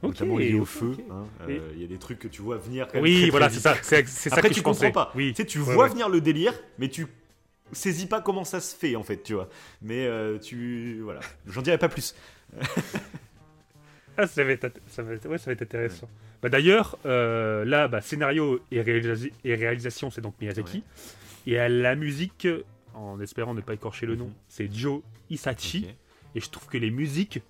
Ok, 0.03 0.09
Notamment 0.21 0.39
liés 0.39 0.55
au 0.55 0.62
ok, 0.62 0.67
feu. 0.67 0.97
hein. 1.11 1.25
Et- 1.49 1.53
Euh, 1.59 1.71
Il 1.75 1.81
y 1.83 1.85
a 1.85 1.89
des 1.89 1.99
trucs 1.99 2.19
que 2.19 2.29
tu 2.29 2.43
vois 2.43 2.57
venir 2.57 2.87
quand 2.89 2.95
même 2.95 3.03
Oui, 3.05 3.23
très, 3.23 3.31
voilà, 3.31 3.51
c'est 3.51 3.61
ça. 3.61 3.75
C'est 3.83 4.05
ça 4.07 4.35
Après, 4.35 4.49
que 4.49 4.55
tu 4.55 4.61
je 4.61 4.65
comprends 4.65 4.91
pas. 4.91 5.12
Oui. 5.15 5.29
Tu 5.35 5.43
sais, 5.43 5.47
tu 5.47 5.59
Ouais, 5.61 5.75
vois 5.75 5.85
ouais. 5.85 5.91
venir 5.91 6.09
le 6.09 6.21
délire, 6.21 6.55
mais 6.79 6.89
tu 6.89 7.07
saisis 7.73 8.07
pas 8.07 8.21
comment 8.21 8.45
ça 8.45 8.61
se 8.61 8.75
fait, 8.75 8.97
en 8.97 9.03
fait, 9.03 9.23
tu 9.23 9.35
vois. 9.35 9.49
Mais 9.81 10.07
euh, 10.07 10.39
tu... 10.39 11.01
Voilà. 11.03 11.21
J'en 11.47 11.62
dirai 11.62 11.79
pas 11.79 11.89
plus. 11.89 12.15
Ah, 14.17 14.27
ça 14.27 14.45
va 14.45 14.51
être, 14.53 14.71
ça 14.89 15.03
va 15.03 15.15
être- 15.15 15.27
ouais, 15.29 15.39
ça 15.39 15.47
va 15.47 15.53
être 15.53 15.62
intéressant. 15.62 16.09
Bah, 16.43 16.49
D'ailleurs, 16.51 16.99
euh, 17.07 17.65
là, 17.65 17.89
bah, 17.89 18.03
scénario 18.03 18.61
et, 18.71 18.83
réalisa- 18.83 19.31
et 19.43 19.55
réalisation, 19.55 20.11
c'est 20.11 20.21
donc 20.21 20.35
Miyazaki. 20.41 20.83
Et 21.47 21.59
à 21.59 21.69
la 21.69 21.95
musique, 21.97 22.47
en 22.95 23.21
espérant 23.21 23.55
ne 23.55 23.61
pas 23.61 23.75
écorcher 23.75 24.07
le 24.07 24.17
nom, 24.17 24.27
Mhm. 24.27 24.33
c'est 24.49 24.73
Joe 24.75 25.03
Isachi. 25.31 25.87
Et 26.35 26.41
je 26.41 26.49
trouve 26.51 26.67
que 26.69 26.79
les 26.79 26.91
musiques, 26.91 27.41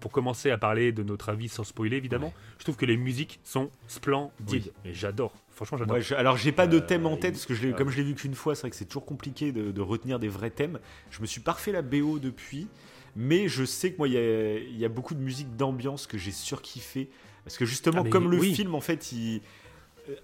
pour 0.00 0.10
commencer 0.10 0.50
à 0.50 0.58
parler 0.58 0.90
de 0.92 1.02
notre 1.02 1.28
avis 1.28 1.48
sans 1.48 1.62
spoiler 1.64 1.96
évidemment, 1.96 2.28
Ouais. 2.28 2.32
je 2.58 2.64
trouve 2.64 2.76
que 2.76 2.86
les 2.86 2.96
musiques 2.96 3.38
sont 3.44 3.70
splendides. 3.86 4.32
Oui. 4.48 4.72
Et 4.84 4.94
j'adore. 4.94 5.32
Franchement, 5.50 5.78
j'adore. 5.78 5.94
Ouais, 5.96 6.02
je- 6.02 6.14
alors 6.14 6.36
j'ai 6.36 6.50
pas 6.50 6.66
de 6.66 6.78
Euh, 6.78 6.80
thème 6.80 7.06
en 7.06 7.16
tête 7.16 7.34
parce 7.34 7.46
que 7.46 7.54
je 7.54 7.62
l'ai- 7.62 7.72
euh, 7.72 7.76
comme 7.76 7.88
je 7.90 7.96
l'ai 7.98 8.02
vu 8.02 8.14
qu'une 8.14 8.34
fois, 8.34 8.54
c'est 8.54 8.62
vrai 8.62 8.70
que 8.70 8.76
c'est 8.76 8.86
toujours 8.86 9.04
compliqué 9.06 9.52
de, 9.52 9.70
de 9.70 9.80
retenir 9.80 10.18
des 10.18 10.28
vrais 10.28 10.50
thèmes. 10.50 10.80
Je 11.10 11.20
me 11.20 11.26
suis 11.26 11.40
pas 11.40 11.52
refait 11.52 11.72
la 11.72 11.82
BO 11.82 12.18
depuis, 12.18 12.66
mais 13.14 13.46
je 13.48 13.64
sais 13.64 13.92
que 13.92 13.98
moi 13.98 14.08
il 14.08 14.14
y 14.14 14.16
a, 14.16 14.58
il 14.58 14.76
y 14.78 14.84
a 14.84 14.88
beaucoup 14.88 15.14
de 15.14 15.20
musique 15.20 15.54
d'ambiance 15.56 16.06
que 16.08 16.16
j'ai 16.18 16.32
surkiffé 16.32 17.10
parce 17.44 17.56
que 17.58 17.64
justement 17.66 18.02
Ah, 18.04 18.08
comme 18.08 18.30
le 18.30 18.38
oui. 18.40 18.54
film 18.54 18.74
en 18.74 18.80
fait, 18.80 19.12
il 19.12 19.40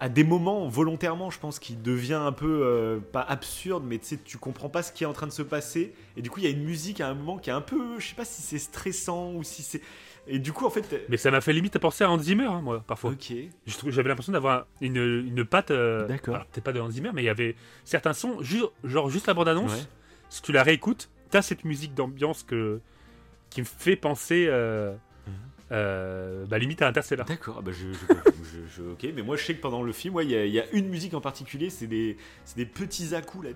à 0.01 0.09
des 0.09 0.25
moments 0.25 0.67
volontairement, 0.69 1.31
je 1.31 1.39
pense 1.39 1.59
qu'il 1.61 1.81
devient 1.83 2.15
un 2.15 2.33
peu 2.33 2.63
euh, 2.65 2.99
pas 2.99 3.21
absurde, 3.23 3.85
mais 3.87 3.99
tu 3.99 4.07
sais 4.07 4.19
tu 4.25 4.37
comprends 4.39 4.69
pas 4.69 4.83
ce 4.83 4.91
qui 4.93 5.05
est 5.05 5.07
en 5.07 5.13
train 5.13 5.27
de 5.29 5.33
se 5.33 5.43
passer 5.43 5.93
et 6.17 6.23
du 6.23 6.31
coup 6.31 6.41
il 6.41 6.45
y 6.45 6.47
a 6.49 6.51
une 6.51 6.65
musique 6.65 7.01
à 7.01 7.09
un 7.09 7.15
moment 7.15 7.39
qui 7.39 7.51
est 7.51 7.53
un 7.53 7.61
peu, 7.61 7.99
je 8.01 8.09
sais 8.09 8.15
pas 8.17 8.25
si 8.25 8.43
c'est 8.43 8.59
stressant 8.59 9.33
ou 9.35 9.45
si 9.45 9.63
c'est 9.63 9.81
et 10.27 10.39
du 10.41 10.53
coup 10.53 10.67
en 10.67 10.71
fait 10.71 11.07
Mais 11.09 11.17
ça 11.17 11.31
m'a 11.31 11.41
fait 11.41 11.53
limite 11.53 11.79
penser 11.79 12.03
à 12.05 12.11
Hans 12.11 12.19
Zimmer, 12.19 12.45
hein, 12.47 12.61
moi, 12.61 12.83
parfois. 12.87 13.13
ok 13.13 13.33
J'avais 13.87 14.09
l'impression 14.09 14.33
d'avoir 14.33 14.67
une, 14.81 14.97
une 14.97 15.45
patte. 15.45 15.71
euh, 15.71 16.07
D'accord. 16.09 16.35
alors, 16.35 16.47
Peut-être 16.49 16.65
pas 16.65 16.73
de 16.73 16.81
Hans 16.81 16.91
Zimmer, 16.91 17.11
mais 17.15 17.23
il 17.23 17.27
y 17.27 17.31
avait 17.31 17.55
certains 17.85 18.13
sons, 18.13 18.43
ju- 18.43 18.65
genre 18.85 19.09
juste 19.09 19.27
la 19.27 19.35
bande-annonce. 19.35 19.73
Ouais. 19.73 19.83
Si 20.29 20.43
tu 20.43 20.53
la 20.53 20.63
réécoutes, 20.65 21.09
t'as 21.31 21.41
cette 21.41 21.65
musique 21.65 21.95
d'ambiance 21.95 22.43
que, 22.43 22.81
qui 23.49 23.61
me 23.61 23.67
fait 23.67 23.97
penser. 23.97 24.47
euh. 24.49 24.93
Euh, 25.73 26.47
bah, 26.47 26.59
limite 26.59 26.83
à 26.83 26.89
Interstellar. 26.89 27.27
D'accord, 27.27 27.57
ah 27.59 27.63
bah 27.63 27.73
je, 27.73 27.93
je- 27.93 28.33
je- 28.43 28.83
je- 28.83 28.91
ok, 28.91 29.07
mais 29.15 29.23
moi 29.23 29.37
je 29.37 29.45
sais 29.45 29.55
que 29.55 29.61
pendant 29.61 29.83
le 29.83 29.93
film, 29.93 30.15
ouais, 30.15 30.25
il 30.25 30.31
y, 30.31 30.37
a- 30.37 30.45
il 30.47 30.53
y 30.53 30.61
a 30.61 30.65
une 30.73 30.89
musique 30.89 31.15
en 31.15 31.21
particulier, 31.21 31.71
c'est 31.71 31.87
des, 31.87 32.17
des 32.57 32.67
petits 32.67 33.15
à-coups 33.15 33.47
là. 33.49 33.51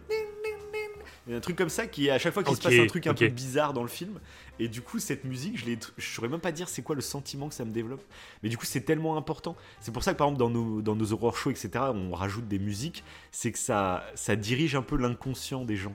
Il 1.28 1.30
y 1.30 1.34
a 1.34 1.36
un 1.36 1.40
truc 1.40 1.54
comme 1.56 1.68
ça 1.68 1.86
qui, 1.86 2.10
à 2.10 2.18
chaque 2.18 2.34
fois 2.34 2.42
qu'il 2.42 2.56
se 2.56 2.60
passe 2.62 2.72
un 2.82 2.86
truc 2.88 3.06
un 3.06 3.14
peu 3.14 3.28
bizarre 3.34 3.72
dans 3.72 3.82
le 3.82 3.88
film, 3.88 4.18
et 4.58 4.66
du 4.66 4.82
coup, 4.82 4.98
cette 4.98 5.22
musique, 5.24 5.56
je, 5.56 5.64
je 5.96 6.14
saurais 6.14 6.26
même 6.28 6.40
pas 6.40 6.50
dire 6.50 6.68
c'est 6.68 6.82
quoi 6.82 6.96
le 6.96 7.00
sentiment 7.00 7.48
que 7.48 7.54
ça 7.54 7.64
me 7.64 7.70
développe, 7.70 8.02
mais 8.42 8.48
du 8.48 8.56
coup, 8.58 8.64
c'est 8.66 8.80
tellement 8.80 9.16
important. 9.16 9.56
C'est 9.80 9.92
pour 9.92 10.02
ça 10.02 10.14
que 10.14 10.18
par 10.18 10.26
exemple, 10.26 10.40
dans 10.40 10.50
nos, 10.50 10.82
dans 10.82 10.96
nos 10.96 11.12
horror 11.12 11.36
shows, 11.36 11.50
etc., 11.50 11.70
on 11.94 12.10
rajoute 12.12 12.48
des 12.48 12.58
musiques, 12.58 13.04
c'est 13.30 13.52
que 13.52 13.58
ça, 13.60 14.04
ça 14.16 14.34
dirige 14.34 14.74
un 14.74 14.82
peu 14.82 14.96
l'inconscient 14.96 15.64
des 15.64 15.76
gens. 15.76 15.94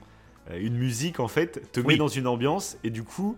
Euh, 0.50 0.58
une 0.60 0.78
musique, 0.78 1.20
en 1.20 1.28
fait, 1.28 1.70
te 1.72 1.80
met 1.80 1.98
dans 1.98 2.08
une 2.08 2.26
ambiance, 2.26 2.78
et 2.82 2.88
du 2.88 3.02
coup, 3.04 3.36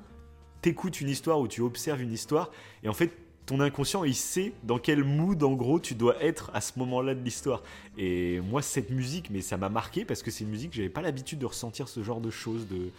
t'écoutes 0.63 1.01
une 1.01 1.09
histoire 1.09 1.41
ou 1.41 1.49
tu 1.49 1.61
observes 1.61 2.01
une 2.03 2.13
histoire, 2.13 2.51
et 2.83 2.89
en 2.89 2.93
fait, 2.95 3.13
ton 3.47 3.59
inconscient, 3.61 4.05
il 4.05 4.15
sait 4.15 4.53
dans 4.63 4.79
quel 4.79 5.03
mood, 5.03 5.43
en 5.43 5.55
gros, 5.55 5.81
tu 5.81 5.95
dois 5.95 6.23
être 6.23 6.51
à 6.55 6.61
ce 6.61 6.79
moment-là 6.79 7.15
de 7.17 7.21
l'histoire. 7.25 7.63
Et 7.99 8.39
moi, 8.41 8.63
cette 8.63 8.91
musique, 8.91 9.29
mais 9.31 9.41
ça 9.41 9.57
m'a 9.57 9.69
marqué 9.69 10.05
parce 10.05 10.23
que 10.23 10.31
c'est 10.31 10.45
une 10.45 10.51
musique, 10.51 10.73
j'avais 10.73 10.89
pas 10.89 11.03
l'habitude 11.03 11.41
de 11.41 11.47
ressentir 11.47 11.89
ce 11.89 12.03
genre 12.05 12.21
de 12.21 12.31
choses. 12.31 12.69
De... 12.69 12.91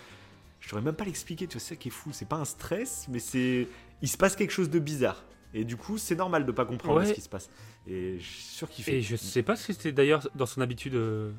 Je 0.59 0.67
saurais 0.69 0.81
même 0.81 0.95
pas 0.95 1.05
l'expliquer, 1.05 1.47
tu 1.47 1.53
vois, 1.53 1.61
c'est 1.61 1.75
ça 1.75 1.75
qui 1.77 1.87
est 1.87 1.91
fou. 1.91 2.09
C'est 2.11 2.27
pas 2.27 2.35
un 2.35 2.43
stress, 2.45 3.05
mais 3.09 3.19
c'est. 3.19 3.67
Il 4.01 4.09
se 4.09 4.17
passe 4.17 4.35
quelque 4.35 4.51
chose 4.51 4.69
de 4.69 4.79
bizarre. 4.79 5.23
Et 5.53 5.63
du 5.63 5.77
coup, 5.77 5.97
c'est 5.97 6.15
normal 6.15 6.45
de 6.45 6.51
pas 6.51 6.65
comprendre 6.65 6.99
Ouais. 6.99 7.05
ce 7.05 7.13
qui 7.13 7.21
se 7.21 7.29
passe. 7.29 7.49
Et 7.87 8.17
je 8.19 8.23
suis 8.25 8.41
sûr 8.43 8.69
qu'il 8.69 8.83
fait. 8.83 8.97
Et 8.97 9.01
je 9.01 9.15
sais 9.15 9.43
pas 9.43 9.55
si 9.55 9.73
c'était 9.73 9.91
d'ailleurs 9.93 10.27
dans 10.35 10.45
son 10.47 10.59
habitude. 10.59 10.95
euh, 10.95 11.31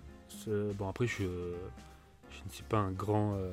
Bon, 0.79 0.89
après, 0.89 1.07
je, 1.07 1.17
je 1.25 2.39
ne 2.47 2.51
suis 2.51 2.63
pas 2.65 2.79
un 2.79 2.93
grand 2.93 3.35
euh, 3.35 3.53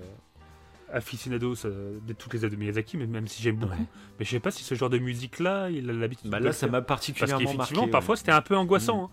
aficionado 0.93 1.53
euh, 1.65 1.97
de 2.07 2.13
toutes 2.13 2.33
les 2.33 2.43
œuvres 2.43 2.53
de 2.55 2.59
Miyazaki, 2.59 2.97
mais 2.97 3.07
même 3.07 3.27
si 3.27 3.41
j'aime 3.43 3.55
beaucoup. 3.57 3.73
Ouais. 3.73 3.85
Mais 4.19 4.25
je 4.25 4.31
sais 4.31 4.39
pas 4.39 4.51
si 4.51 4.63
ce 4.63 4.75
genre 4.75 4.89
de 4.89 4.97
musique-là, 4.99 5.69
il 5.69 5.89
a 5.89 5.93
l'habitude 5.93 6.29
Bah 6.29 6.39
là, 6.39 6.51
ça 6.53 6.67
m'a 6.67 6.81
Parce 6.81 6.87
particulièrement 6.87 7.39
marqué. 7.43 7.55
qu'effectivement, 7.57 7.85
ouais. 7.85 7.89
parfois, 7.91 8.15
c'était 8.15 8.31
un 8.31 8.41
peu 8.41 8.55
angoissant. 8.55 9.05
hein. 9.05 9.09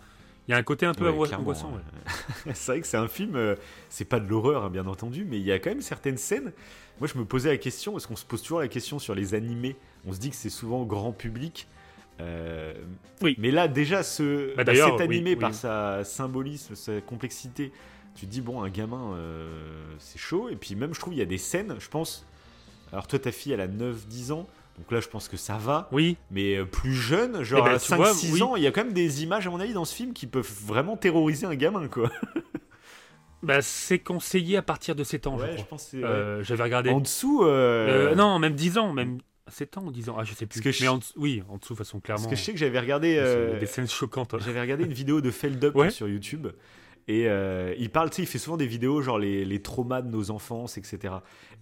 Il 0.48 0.52
y 0.52 0.54
a 0.54 0.58
un 0.58 0.62
côté 0.62 0.86
un 0.86 0.94
peu 0.94 1.10
Ouais, 1.10 1.34
angoissant. 1.34 1.72
ouais. 1.72 2.52
c'est 2.54 2.72
vrai 2.72 2.80
que 2.80 2.86
c'est 2.86 2.96
un 2.96 3.08
film, 3.08 3.34
euh, 3.34 3.56
c'est 3.88 4.04
pas 4.04 4.20
de 4.20 4.28
l'horreur 4.28 4.64
hein, 4.64 4.70
bien 4.70 4.86
entendu, 4.86 5.24
mais 5.28 5.38
il 5.38 5.44
y 5.44 5.50
a 5.50 5.58
quand 5.58 5.70
même 5.70 5.80
certaines 5.82 6.18
scènes. 6.18 6.52
Moi 7.00 7.08
je 7.12 7.18
me 7.18 7.24
posais 7.24 7.50
la 7.50 7.56
question, 7.58 7.92
parce 7.92 8.06
qu'on 8.06 8.14
se 8.16 8.24
pose 8.24 8.42
toujours 8.42 8.60
la 8.60 8.68
question 8.68 8.98
sur 9.00 9.14
les 9.16 9.34
animés, 9.34 9.74
on 10.06 10.12
se 10.12 10.18
dit 10.20 10.30
que 10.30 10.36
c'est 10.36 10.48
souvent 10.50 10.84
grand 10.84 11.10
public. 11.12 11.66
Euh, 12.20 12.72
Oui. 13.22 13.34
Mais 13.38 13.50
là, 13.50 13.66
déjà, 13.68 14.02
ce, 14.04 14.54
Bah, 14.56 14.62
bah, 14.64 14.72
cet 14.74 14.84
oui, 14.98 15.02
animé 15.02 15.30
oui. 15.30 15.36
par 15.36 15.52
sa 15.52 16.04
symbolisme, 16.04 16.74
sa 16.76 17.00
complexité, 17.00 17.72
tu 18.16 18.26
te 18.26 18.30
dis, 18.30 18.40
bon, 18.40 18.62
un 18.62 18.68
gamin, 18.70 19.14
euh, 19.14 19.48
c'est 19.98 20.18
chaud. 20.18 20.48
Et 20.48 20.56
puis 20.56 20.74
même, 20.74 20.94
je 20.94 21.00
trouve, 21.00 21.14
il 21.14 21.18
y 21.18 21.22
a 21.22 21.26
des 21.26 21.38
scènes, 21.38 21.76
je 21.78 21.88
pense. 21.88 22.26
Alors 22.92 23.06
toi, 23.06 23.18
ta 23.18 23.30
fille, 23.32 23.52
elle 23.52 23.60
a 23.60 23.68
9-10 23.68 24.32
ans. 24.32 24.46
Donc 24.78 24.92
là, 24.92 25.00
je 25.00 25.08
pense 25.08 25.28
que 25.28 25.36
ça 25.38 25.56
va. 25.56 25.88
Oui, 25.92 26.16
Mais 26.30 26.56
euh, 26.56 26.64
plus 26.66 26.94
jeune, 26.94 27.42
genre 27.42 27.66
Eh 27.66 27.70
ben, 27.70 27.76
à 27.76 27.78
tu 27.78 27.94
vois, 27.94 28.12
5-6 28.12 28.32
oui. 28.32 28.42
ans, 28.42 28.56
il 28.56 28.62
y 28.62 28.66
a 28.66 28.72
quand 28.72 28.84
même 28.84 28.92
des 28.92 29.22
images, 29.22 29.46
à 29.46 29.50
mon 29.50 29.58
avis, 29.60 29.72
dans 29.72 29.84
ce 29.86 29.94
film 29.94 30.12
qui 30.12 30.26
peuvent 30.26 30.50
vraiment 30.66 30.96
terroriser 30.98 31.46
un 31.46 31.54
gamin, 31.54 31.88
quoi. 31.88 32.10
bah, 33.42 33.62
c'est 33.62 33.98
conseillé 33.98 34.56
à 34.56 34.62
partir 34.62 34.94
de 34.94 35.04
7 35.04 35.26
ans, 35.26 35.38
je 35.38 35.46
crois. 35.46 35.64
pense 35.64 35.88
c'est... 35.90 36.02
Euh, 36.04 36.42
J'avais 36.42 36.62
regardé. 36.64 36.90
En 36.90 37.00
dessous, 37.00 37.42
euh, 37.44 38.10
Euh, 38.10 38.14
non, 38.14 38.38
même 38.38 38.54
10 38.54 38.78
ans, 38.78 38.92
même 38.92 39.18
7 39.48 39.78
ans 39.78 39.84
ou 39.86 39.92
10 39.92 40.08
ans. 40.10 40.16
Ah, 40.18 40.24
je 40.24 40.34
sais 40.34 40.46
plus. 40.46 40.60
Que 40.60 40.70
je- 40.72 40.82
Mais 40.82 40.88
en 40.88 40.98
dessous- 40.98 41.14
oui, 41.16 41.42
en 41.48 41.56
dessous, 41.56 41.74
de 41.74 41.78
façon 41.78 42.00
clairement. 42.00 42.22
parce 42.24 42.30
que 42.34 42.36
je 42.38 42.44
sais 42.44 42.52
que 42.52 42.58
j'avais 42.58 42.80
regardé... 42.80 43.14
des 43.60 43.66
scènes 43.66 43.88
choquantes. 43.88 44.34
J'avais 44.40 44.60
regardé 44.60 44.84
une 44.84 44.92
vidéo 44.92 45.20
de 45.20 45.30
Feldup 45.30 45.74
Ouais. 45.74 45.90
sur 45.90 46.08
YouTube. 46.08 46.48
Et 47.08 47.28
euh, 47.28 47.74
il 47.78 47.90
parle, 47.90 48.10
tu 48.10 48.16
sais, 48.16 48.22
il 48.22 48.26
fait 48.26 48.38
souvent 48.38 48.56
des 48.56 48.66
vidéos 48.66 49.00
genre 49.00 49.18
les, 49.18 49.44
les 49.44 49.62
traumas 49.62 50.02
de 50.02 50.08
nos 50.08 50.30
enfances, 50.32 50.76
etc. 50.76 51.14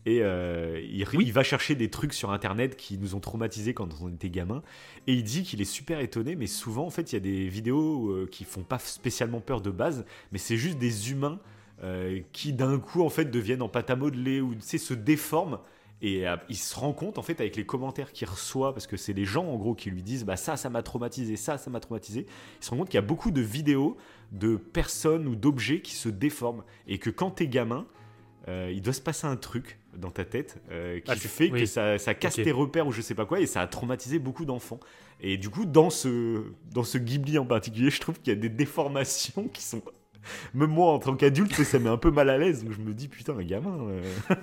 Et 0.07 0.21
euh, 0.23 0.81
il, 0.83 1.07
Oui. 1.15 1.25
il 1.27 1.33
va 1.33 1.43
chercher 1.43 1.75
des 1.75 1.91
trucs 1.91 2.15
sur 2.15 2.31
internet 2.31 2.77
qui 2.77 2.97
nous 2.99 3.15
ont 3.15 3.21
traumatisés 3.21 3.75
quand 3.75 3.89
on 4.03 4.09
était 4.09 4.31
gamin. 4.31 4.63
Et 5.07 5.13
il 5.15 5.23
dit 5.23 5.43
qu'il 5.43 5.61
est 5.61 5.65
super 5.67 6.01
étonné, 6.01 6.35
mais 6.35 6.47
souvent, 6.47 6.87
en 6.87 6.91
fait, 6.91 7.13
il 7.13 7.17
y 7.17 7.19
a 7.19 7.21
des 7.21 7.49
vidéos 7.49 8.09
euh, 8.11 8.29
qui 8.31 8.45
font 8.45 8.63
pas 8.63 8.79
spécialement 8.79 9.41
peur 9.41 9.61
de 9.61 9.71
base, 9.71 10.07
mais 10.33 10.39
c'est 10.39 10.57
juste 10.57 10.79
des 10.79 11.11
humains 11.11 11.39
euh, 11.83 12.21
qui 12.33 12.53
d'un 12.55 12.79
coup, 12.79 13.03
en 13.03 13.11
fait, 13.11 13.27
deviennent 13.27 13.63
en 13.63 13.69
pâte 13.69 13.91
à 13.91 13.97
modeler 13.97 14.41
ou, 14.41 14.55
tu 14.55 14.61
sais, 14.63 14.79
se 14.79 14.95
déforment. 14.95 15.59
Et 16.03 16.29
euh, 16.29 16.37
il 16.49 16.57
se 16.57 16.75
rend 16.77 16.93
compte 16.93 17.17
en 17.19 17.23
fait 17.23 17.41
avec 17.41 17.57
les 17.57 17.65
commentaires 17.65 18.13
qu'il 18.13 18.29
reçoit, 18.29 18.75
parce 18.75 18.87
que 18.87 18.97
c'est 18.97 19.13
les 19.15 19.25
gens 19.25 19.47
en 19.47 19.57
gros 19.57 19.75
qui 19.75 19.91
lui 19.91 20.03
disent 20.03 20.25
bah 20.25 20.37
ça 20.37 20.57
ça 20.57 20.69
m'a 20.69 20.83
traumatisé, 20.83 21.37
ça 21.37 21.57
ça 21.57 21.71
m'a 21.71 21.81
traumatisé. 21.81 22.27
Il 22.61 22.65
se 22.65 22.71
rend 22.71 22.79
compte 22.79 22.89
qu'il 22.89 22.99
y 22.99 23.03
a 23.05 23.07
beaucoup 23.07 23.31
de 23.31 23.41
vidéos 23.41 23.97
de 24.33 24.57
personnes 24.57 25.27
ou 25.27 25.35
d'objets 25.37 25.81
qui 25.81 25.95
se 25.95 26.09
déforment 26.09 26.63
et 26.87 26.99
que 26.99 27.09
quand 27.11 27.31
t'es 27.31 27.47
gamin, 27.47 27.87
euh, 28.49 28.71
il 28.75 28.83
doit 28.83 28.93
se 28.93 29.01
passer 29.01 29.27
un 29.27 29.37
truc 29.37 29.79
dans 29.97 30.11
ta 30.11 30.27
tête 30.27 30.61
euh, 30.71 30.99
qui 31.01 31.11
Ah, 31.11 31.17
fait 31.17 31.49
que 31.49 31.65
ça, 31.65 31.97
ça 31.99 32.13
casse 32.13 32.35
tes 32.35 32.53
repères 32.53 32.87
ou 32.87 32.93
je 32.93 33.01
sais 33.01 33.15
pas 33.15 33.25
quoi 33.25 33.41
et 33.41 33.47
ça 33.47 33.63
a 33.63 33.67
traumatisé 33.67 34.19
beaucoup 34.19 34.45
d'enfants. 34.45 34.81
Et 35.21 35.39
du 35.39 35.49
coup 35.49 35.65
dans 35.65 35.89
ce 35.89 36.43
dans 36.71 36.83
ce 36.85 36.99
Ghibli 36.99 37.39
en 37.39 37.47
particulier, 37.47 37.89
je 37.91 38.01
trouve 38.01 38.21
qu'il 38.21 38.35
y 38.35 38.37
a 38.37 38.41
des 38.41 38.51
déformations 38.51 39.49
qui 39.49 39.63
sont 39.63 39.81
même 40.53 40.71
moi 40.71 40.93
en 40.93 40.99
tant 40.99 41.15
qu'adulte, 41.17 41.55
ça 41.63 41.79
met 41.79 41.89
un 41.89 41.97
peu 41.97 42.11
mal 42.11 42.29
à 42.29 42.37
l'aise. 42.37 42.65
Donc 42.65 42.73
je 42.75 42.81
me 42.81 42.93
dis 42.93 43.09
putain 43.09 43.39
un 43.39 43.43
gamin. 43.45 43.79
euh, 43.89 44.03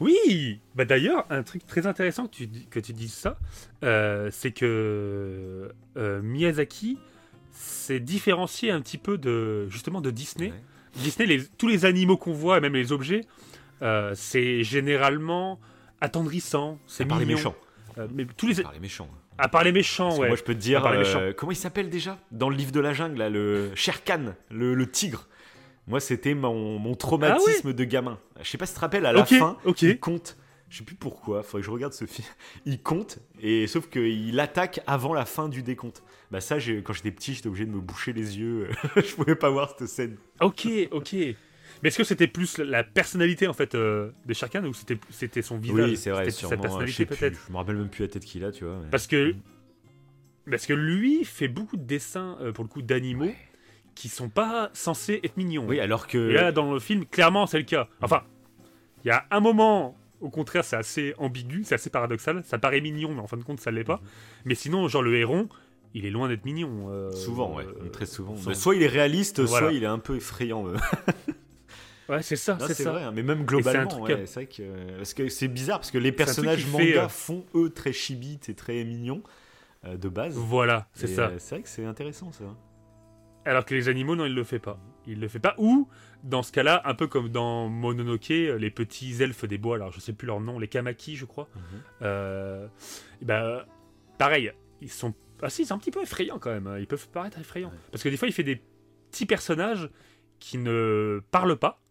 Oui 0.00 0.60
bah 0.74 0.84
D'ailleurs, 0.84 1.24
un 1.30 1.42
truc 1.42 1.66
très 1.66 1.86
intéressant 1.86 2.26
que 2.26 2.34
tu, 2.34 2.48
que 2.70 2.80
tu 2.80 2.92
dises 2.92 3.14
ça, 3.14 3.38
euh, 3.82 4.28
c'est 4.32 4.50
que 4.52 5.70
euh, 5.96 6.22
Miyazaki 6.22 6.98
s'est 7.52 8.00
différencié 8.00 8.70
un 8.70 8.80
petit 8.80 8.98
peu 8.98 9.18
de 9.18 9.68
justement 9.68 10.00
de 10.00 10.10
Disney. 10.10 10.48
Ouais. 10.50 10.62
Disney, 10.96 11.26
les- 11.26 11.46
tous 11.46 11.68
les 11.68 11.84
animaux 11.84 12.16
qu'on 12.16 12.32
voit, 12.32 12.58
et 12.58 12.60
même 12.60 12.74
les 12.74 12.92
objets, 12.92 13.22
euh, 13.82 14.12
c'est 14.14 14.62
généralement 14.64 15.60
attendrissant, 16.00 16.78
c'est 16.86 17.04
à 17.04 17.06
part 17.06 17.18
les 17.18 17.24
mignon. 17.24 17.38
méchants. 17.38 17.54
Mais 18.12 18.26
tous 18.36 18.48
les, 18.48 18.62
Par 18.62 18.72
les 18.72 18.80
méchants. 18.80 19.08
à 19.38 19.48
part 19.48 19.62
les 19.62 19.70
méchants, 19.70 20.18
ouais. 20.18 20.26
Moi, 20.26 20.36
je 20.36 20.42
peux 20.42 20.54
te 20.54 20.58
dire, 20.60 20.84
À 20.84 20.92
part 20.92 21.34
comment 21.36 21.52
il 21.52 21.56
s'appelle 21.56 21.88
déjà? 21.90 22.18
Dans 22.32 22.48
le 22.50 22.56
livre 22.56 22.72
de 22.72 22.80
la 22.80 22.92
jungle, 22.92 23.18
là, 23.18 23.30
le 23.30 23.70
Sher 23.76 24.02
Khan, 24.02 24.34
le, 24.50 24.74
le 24.74 24.90
tigre. 24.90 25.28
Moi, 25.86 26.00
c'était 26.00 26.34
mon, 26.34 26.78
mon 26.78 26.94
traumatisme 26.94 27.72
de 27.72 27.84
gamin. 27.84 28.18
Je 28.40 28.48
sais 28.48 28.58
pas 28.58 28.66
si 28.66 28.72
tu 28.72 28.76
te 28.76 28.80
rappelles, 28.80 29.06
à 29.06 29.12
la 29.12 29.20
Ah 29.22 29.24
fin, 29.26 29.56
il 29.82 29.98
compte. 30.00 30.36
Je 30.70 30.78
sais 30.78 30.84
plus 30.84 30.96
pourquoi, 30.96 31.42
faudrait 31.42 31.60
que 31.60 31.66
je 31.66 31.70
regarde 31.70 31.92
ce 31.92 32.04
film. 32.06 32.26
Il 32.64 32.82
compte, 32.82 33.18
et 33.40 33.66
sauf 33.68 33.88
qu'il 33.90 34.40
attaque 34.40 34.80
avant 34.88 35.12
la 35.14 35.24
fin 35.24 35.48
du 35.48 35.62
décompte. 35.62 36.02
Bah, 36.32 36.40
ça, 36.40 36.56
quand 36.56 36.92
j'étais 36.94 37.12
petit, 37.12 37.34
j'étais 37.34 37.46
obligé 37.48 37.66
de 37.66 37.70
me 37.70 37.80
boucher 37.80 38.12
les 38.12 38.38
yeux. 38.38 38.70
je 38.96 39.14
pouvais 39.14 39.36
pas 39.36 39.50
voir 39.50 39.74
cette 39.78 39.86
scène. 39.88 40.16
Ok, 40.40 40.66
ok. 40.90 41.12
Mais 41.82 41.88
est-ce 41.88 41.98
que 41.98 42.02
c'était 42.04 42.26
plus 42.26 42.58
la 42.58 42.82
personnalité 42.82 43.46
en 43.46 43.52
fait 43.52 43.74
euh, 43.74 44.10
de 44.24 44.32
chacun 44.34 44.64
ou 44.64 44.72
c'était 44.72 44.98
c'était 45.10 45.42
son 45.42 45.58
visage? 45.58 45.90
Oui, 45.90 45.96
c'est 45.96 46.10
vrai, 46.10 46.24
sa 46.24 46.30
sûrement. 46.32 46.56
Je, 46.56 46.60
personnalité 46.62 47.06
peut-être? 47.06 47.38
je 47.46 47.52
me 47.52 47.56
rappelle 47.58 47.76
même 47.76 47.90
plus 47.90 48.02
la 48.02 48.08
tête 48.08 48.24
qu'il 48.24 48.42
a, 48.44 48.50
tu 48.50 48.64
vois. 48.64 48.78
mais- 48.82 48.90
Parce 48.90 49.06
que 49.06 49.34
parce 50.50 50.66
que 50.66 50.72
lui 50.72 51.24
fait 51.24 51.48
beaucoup 51.48 51.76
de 51.76 51.84
dessins 51.84 52.36
euh, 52.40 52.52
pour 52.52 52.64
le 52.64 52.68
coup 52.68 52.82
d'animaux 52.82 53.26
Ouais. 53.26 53.36
Qui 53.94 54.08
sont 54.08 54.28
pas 54.28 54.70
censés 54.72 55.20
être 55.22 55.36
mignons. 55.36 55.66
Oui, 55.66 55.80
alors 55.80 56.06
que. 56.06 56.30
Et 56.30 56.34
là 56.34 56.52
dans 56.52 56.72
le 56.72 56.80
film 56.80 57.04
clairement 57.06 57.46
c'est 57.46 57.58
le 57.58 57.64
cas. 57.64 57.88
Enfin, 58.02 58.22
il 59.04 59.08
y 59.08 59.10
a 59.10 59.24
un 59.30 59.40
moment 59.40 59.96
au 60.20 60.30
contraire 60.30 60.64
c'est 60.64 60.76
assez 60.76 61.14
ambigu, 61.18 61.62
c'est 61.64 61.74
assez 61.74 61.90
paradoxal. 61.90 62.42
Ça 62.44 62.58
paraît 62.58 62.80
mignon 62.80 63.10
mais 63.14 63.20
en 63.20 63.26
fin 63.26 63.36
de 63.36 63.42
compte 63.44 63.60
ça 63.60 63.70
l'est 63.70 63.84
pas. 63.84 64.00
Mais 64.44 64.54
sinon 64.54 64.88
genre 64.88 65.02
le 65.02 65.16
héron 65.16 65.48
il 65.96 66.04
est 66.06 66.10
loin 66.10 66.28
d'être 66.28 66.44
mignon. 66.44 66.88
euh, 66.90 67.12
Souvent, 67.12 67.54
ouais, 67.54 67.64
euh, 67.64 67.88
très 67.88 68.06
souvent. 68.06 68.34
Soit 68.52 68.74
il 68.74 68.82
est 68.82 68.88
réaliste, 68.88 69.40
Voilà. 69.40 69.66
soit 69.68 69.72
il 69.76 69.84
est 69.84 69.86
un 69.86 70.00
peu 70.00 70.16
effrayant. 70.16 70.66
euh. 70.66 70.74
Ouais 72.06 72.20
c'est 72.20 72.36
ça, 72.36 72.58
c'est 72.66 72.74
ça. 72.74 72.90
vrai, 72.92 73.02
hein, 73.02 73.12
mais 73.14 73.22
même 73.22 73.46
globalement, 73.46 74.02
ouais, 74.02 74.26
c'est 74.26 74.34
vrai 74.34 74.46
que 74.46 74.56
euh, 74.60 74.96
parce 74.98 75.14
que 75.14 75.28
c'est 75.30 75.48
bizarre 75.48 75.78
parce 75.78 75.90
que 75.90 75.96
les 75.96 76.12
personnages 76.12 76.66
manga 76.66 77.08
fait, 77.08 77.08
font 77.08 77.46
eux 77.54 77.70
très 77.70 77.94
chibi, 77.94 78.38
c'est 78.42 78.54
très 78.54 78.84
mignon 78.84 79.22
euh, 79.86 79.96
de 79.96 80.10
base. 80.10 80.34
Voilà, 80.36 80.86
c'est 80.92 81.08
Et, 81.08 81.14
ça. 81.14 81.32
c'est 81.38 81.54
vrai 81.54 81.62
que 81.62 81.68
c'est 81.70 81.86
intéressant 81.86 82.30
ça. 82.30 82.44
Alors 83.44 83.64
que 83.64 83.74
les 83.74 83.88
animaux, 83.88 84.16
non, 84.16 84.24
il 84.26 84.34
le 84.34 84.44
fait 84.44 84.58
pas. 84.58 84.78
Il 85.06 85.20
le 85.20 85.28
fait 85.28 85.38
pas. 85.38 85.54
Ou, 85.58 85.88
dans 86.22 86.42
ce 86.42 86.50
cas-là, 86.52 86.80
un 86.86 86.94
peu 86.94 87.06
comme 87.06 87.28
dans 87.28 87.68
Mononoke, 87.68 88.30
euh, 88.30 88.56
les 88.58 88.70
petits 88.70 89.22
elfes 89.22 89.44
des 89.44 89.58
bois, 89.58 89.76
alors 89.76 89.92
je 89.92 90.00
sais 90.00 90.14
plus 90.14 90.26
leur 90.26 90.40
nom, 90.40 90.58
les 90.58 90.68
Kamaki, 90.68 91.14
je 91.16 91.26
crois. 91.26 91.48
Euh, 92.02 92.66
et 93.20 93.24
ben, 93.24 93.62
pareil, 94.18 94.50
ils 94.80 94.90
sont. 94.90 95.14
Ah 95.42 95.50
si, 95.50 95.66
c'est 95.66 95.74
un 95.74 95.78
petit 95.78 95.90
peu 95.90 96.00
effrayants 96.02 96.38
quand 96.38 96.50
même. 96.50 96.66
hein. 96.66 96.78
Ils 96.78 96.86
peuvent 96.86 97.08
paraître 97.08 97.38
effrayants. 97.38 97.68
Ouais. 97.68 97.78
Parce 97.92 98.02
que 98.02 98.08
des 98.08 98.16
fois, 98.16 98.28
il 98.28 98.32
fait 98.32 98.44
des 98.44 98.62
petits 99.10 99.26
personnages 99.26 99.90
qui 100.38 100.56
ne 100.56 101.20
parlent 101.30 101.56
pas, 101.58 101.82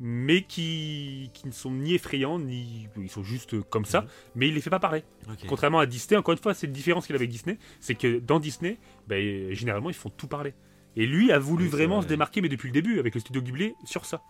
mais 0.00 0.42
qui, 0.42 1.30
qui 1.34 1.46
ne 1.46 1.52
sont 1.52 1.70
ni 1.72 1.94
effrayants, 1.94 2.38
ni. 2.38 2.88
Ils 2.96 3.10
sont 3.10 3.22
juste 3.24 3.60
comme 3.70 3.84
ça, 3.84 4.02
Mhm. 4.02 4.08
mais 4.36 4.48
il 4.48 4.54
les 4.54 4.60
fait 4.60 4.70
pas 4.70 4.78
parler. 4.80 5.02
Contrairement 5.48 5.78
à 5.80 5.86
Disney, 5.86 6.16
encore 6.16 6.32
une 6.32 6.38
fois, 6.40 6.54
c'est 6.54 6.66
une 6.66 6.72
différence 6.72 7.06
qu'il 7.06 7.14
avait 7.16 7.24
avec 7.24 7.30
Disney, 7.30 7.58
c'est 7.80 7.94
que 7.94 8.18
dans 8.18 8.38
Disney, 8.40 8.78
ben, 9.06 9.52
généralement, 9.54 9.90
ils 9.90 9.94
font 9.96 10.10
tout 10.10 10.28
parler. 10.28 10.54
Et 10.96 11.06
lui 11.06 11.30
a 11.32 11.38
voulu 11.38 11.64
Oui, 11.64 11.70
vraiment 11.70 11.96
vrai. 11.96 12.04
se 12.04 12.08
démarquer, 12.08 12.40
mais 12.40 12.48
depuis 12.48 12.68
le 12.68 12.72
début, 12.72 12.98
avec 12.98 13.14
le 13.14 13.20
studio 13.20 13.40
Ghibli, 13.42 13.74
sur 13.84 14.04
ça. 14.04 14.22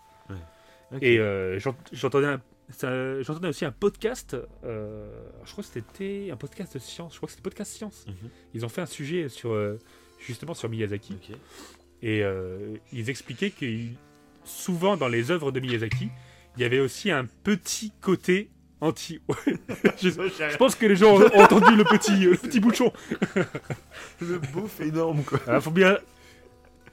Et 1.01 1.19
euh, 1.19 1.59
j'ent- 1.59 1.75
j'entendais 1.91 2.35
j'entendais 2.81 3.47
aussi 3.47 3.65
un 3.65 3.71
podcast, 3.71 4.35
euh, 4.63 5.09
je 5.43 5.51
crois 5.51 5.63
que 5.63 5.69
c'était 5.69 6.29
un 6.31 6.35
podcast 6.35 6.73
de 6.75 6.79
science, 6.79 7.13
je 7.13 7.17
crois 7.17 7.27
que 7.27 7.31
c'était 7.31 7.41
podcast 7.43 7.71
science. 7.73 8.05
Mhm. 8.07 8.29
Ils 8.53 8.65
ont 8.65 8.69
fait 8.69 8.81
un 8.81 8.85
sujet 8.87 9.27
sur, 9.29 9.51
euh, 9.53 9.77
justement 10.19 10.53
sur 10.53 10.69
Miyazaki, 10.69 11.15
et 12.03 12.23
euh, 12.23 12.75
ils 12.93 13.09
expliquaient 13.09 13.49
que 13.51 13.65
il- 13.65 13.95
souvent 14.43 14.97
dans 14.97 15.07
les 15.07 15.31
œuvres 15.31 15.51
de 15.51 15.59
Miyazaki, 15.59 16.09
il 16.57 16.61
y 16.61 16.65
avait 16.65 16.79
aussi 16.79 17.11
un 17.11 17.25
petit 17.43 17.91
côté 18.01 18.49
anti. 18.81 19.19
je, 20.01 20.09
je 20.09 20.57
pense 20.57 20.75
que 20.75 20.85
les 20.85 20.95
gens 20.95 21.15
ont 21.15 21.39
entendu 21.39 21.75
le 21.75 21.83
petit, 21.83 22.17
le 22.17 22.35
petit 22.37 22.59
bouchon. 22.59 22.91
Le 24.21 24.37
bouffe 24.39 24.79
énorme 24.81 25.23
quoi. 25.23 25.39
Ah, 25.47 25.59
faut 25.61 25.71
bien. 25.71 25.97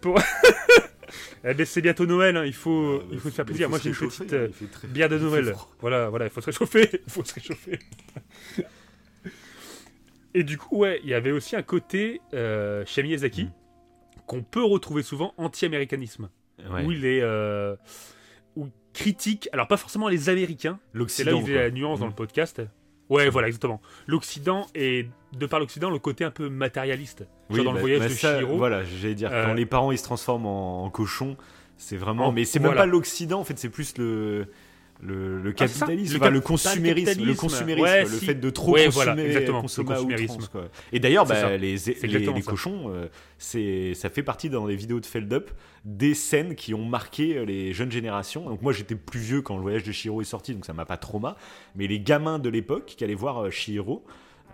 Pour... 0.00 0.20
eh 1.44 1.54
ben, 1.54 1.64
c'est 1.66 1.80
bientôt 1.82 2.06
Noël, 2.06 2.36
hein, 2.36 2.44
il 2.44 2.52
faut, 2.54 3.02
il 3.10 3.18
faut 3.18 3.30
se 3.30 3.34
faire 3.34 3.44
plaisir. 3.44 3.68
Moi 3.68 3.78
j'ai 3.82 3.90
une 3.90 3.96
petite 3.96 4.32
euh, 4.32 4.48
très- 4.72 4.88
bière 4.88 5.08
de 5.08 5.18
Noël. 5.18 5.54
Voilà, 5.80 6.08
voilà, 6.08 6.26
il 6.26 6.30
faut 6.30 6.40
se 6.40 6.46
réchauffer. 6.46 6.88
Il 7.06 7.12
faut 7.12 7.24
se 7.24 7.34
réchauffer. 7.34 7.78
Et 10.34 10.42
du 10.44 10.58
coup, 10.58 10.76
ouais, 10.78 11.00
il 11.02 11.08
y 11.08 11.14
avait 11.14 11.30
aussi 11.32 11.56
un 11.56 11.62
côté 11.62 12.20
euh, 12.34 12.84
chez 12.86 13.02
Miyazaki 13.02 13.44
Mm. 13.44 13.50
qu'on 14.26 14.42
peut 14.42 14.64
retrouver 14.64 15.02
souvent 15.02 15.32
anti-américanisme, 15.38 16.28
Ouais. 16.70 16.84
où 16.84 16.90
il 16.92 17.04
est 17.04 17.20
euh, 17.22 17.76
où 18.56 18.66
critique, 18.94 19.48
alors 19.52 19.68
pas 19.68 19.76
forcément 19.76 20.08
les 20.08 20.28
Américains, 20.30 20.78
c'est 21.08 21.24
là 21.24 21.34
où 21.34 21.40
il 21.40 21.46
fait 21.46 21.52
quoi. 21.52 21.62
la 21.62 21.70
nuance 21.70 22.00
dans 22.00 22.06
Mm. 22.06 22.10
le 22.10 22.14
podcast. 22.14 22.62
Ouais, 23.08 23.28
voilà, 23.28 23.46
exactement. 23.46 23.80
L'Occident 24.08 24.66
et 24.74 25.06
de 25.38 25.46
par 25.46 25.60
l'Occident, 25.60 25.90
le 25.90 25.98
côté 26.00 26.24
un 26.24 26.30
peu 26.32 26.48
matérialiste. 26.48 27.20
Genre 27.50 27.58
Oui, 27.58 27.64
dans 27.64 27.70
le 27.72 27.76
bah- 27.76 27.80
voyage 27.82 27.98
bah 28.00 28.08
de 28.08 28.12
ça, 28.12 28.34
Chihiro. 28.38 28.56
Voilà, 28.56 28.82
j'allais 28.84 29.14
dire 29.14 29.30
Euh, 29.32 29.46
quand 29.46 29.54
les 29.54 29.66
parents 29.66 29.92
ils 29.92 29.98
se 29.98 30.02
transforment 30.02 30.46
en, 30.46 30.84
en 30.86 30.90
cochons, 30.90 31.36
c'est 31.76 31.96
vraiment. 31.96 32.28
En- 32.28 32.32
mais 32.32 32.44
c'est 32.44 32.58
voilà. 32.58 32.74
même 32.74 32.78
pas 32.82 32.86
l'Occident 32.86 33.38
en 33.40 33.44
fait, 33.44 33.58
c'est 33.58 33.68
plus 33.68 33.96
le 33.98 34.46
le, 35.02 35.38
le 35.42 35.50
Ah, 35.50 35.52
capitalisme, 35.52 36.14
le 36.14 36.20
enfin, 36.20 36.30
le 36.30 36.40
cap- 36.40 36.46
consumérisme, 36.48 37.24
le 37.24 37.34
consumérisme, 37.34 37.82
Ouais, 37.84 38.02
le 38.04 38.08
si. 38.08 38.24
fait 38.24 38.34
de 38.34 38.50
trop 38.50 38.72
Ouais, 38.72 38.86
consommer, 38.86 39.04
voilà, 39.04 39.24
exactement, 39.24 39.60
consommer 39.60 39.88
le 39.90 39.94
consumérisme. 39.96 40.32
outrance, 40.34 40.48
quoi. 40.48 40.68
Et 40.92 41.00
d'ailleurs, 41.00 41.26
bah, 41.26 41.56
les, 41.58 41.76
les, 41.76 42.18
les 42.18 42.42
cochons, 42.42 42.84
euh, 42.88 43.06
c'est 43.38 43.92
ça 43.94 44.08
fait 44.08 44.22
partie 44.22 44.48
dans 44.48 44.66
les 44.66 44.76
vidéos 44.76 45.00
de 45.00 45.06
Feldup 45.06 45.50
des 45.84 46.14
scènes 46.14 46.54
qui 46.54 46.72
ont 46.74 46.84
marqué 46.84 47.36
euh, 47.36 47.44
les 47.44 47.72
jeunes 47.72 47.92
générations. 47.92 48.48
Donc 48.48 48.62
moi 48.62 48.72
j'étais 48.72 48.94
plus 48.96 49.20
vieux 49.20 49.42
quand 49.42 49.56
le 49.56 49.62
voyage 49.62 49.84
de 49.84 49.92
Shiro 49.92 50.20
est 50.22 50.24
sorti, 50.24 50.54
donc 50.54 50.64
ça 50.64 50.72
m'a 50.72 50.84
pas 50.86 50.96
trauma. 50.96 51.36
Mais 51.76 51.86
les 51.86 52.00
gamins 52.00 52.38
de 52.38 52.48
l'époque 52.48 52.86
qui 52.96 53.04
allaient 53.04 53.14
voir 53.14 53.44
euh, 53.44 53.50
Shihiro, 53.50 54.04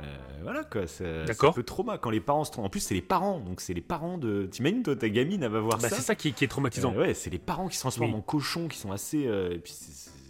euh, 0.02 0.06
voilà 0.42 0.64
quoi, 0.64 0.86
ça, 0.88 1.04
c'est 1.26 1.44
un 1.46 1.52
peu 1.52 1.62
trauma 1.62 1.96
quand 1.98 2.10
les 2.10 2.20
parents 2.20 2.42
se 2.44 2.50
trompent. 2.50 2.66
En 2.66 2.68
plus 2.70 2.80
c'est 2.80 2.94
les 2.94 3.00
parents, 3.02 3.38
donc 3.38 3.60
c'est 3.60 3.74
les 3.74 3.80
parents 3.80 4.18
de. 4.18 4.46
T'imagines 4.50 4.82
toi 4.82 4.96
ta 4.96 5.08
gamine 5.08 5.42
elle 5.44 5.50
va 5.52 5.60
voir 5.60 5.78
Bah, 5.78 5.88
ça. 5.88 5.96
c'est 5.96 6.02
ça 6.02 6.14
qui, 6.16 6.32
qui 6.32 6.44
est 6.44 6.48
traumatisant. 6.48 6.92
Euh, 6.96 7.00
ouais, 7.02 7.14
c'est 7.14 7.30
les 7.30 7.38
parents 7.38 7.68
qui 7.68 7.76
se 7.76 7.80
transforment 7.82 8.10
Oui. 8.10 8.18
en 8.18 8.22
cochons, 8.22 8.66
qui 8.68 8.76
sont 8.78 8.90
assez. 8.90 9.26
euh, 9.26 9.52
et 9.54 9.58
puis 9.58 9.72
c'est- 9.72 9.92
c'est- 9.92 10.10
tu 10.10 10.21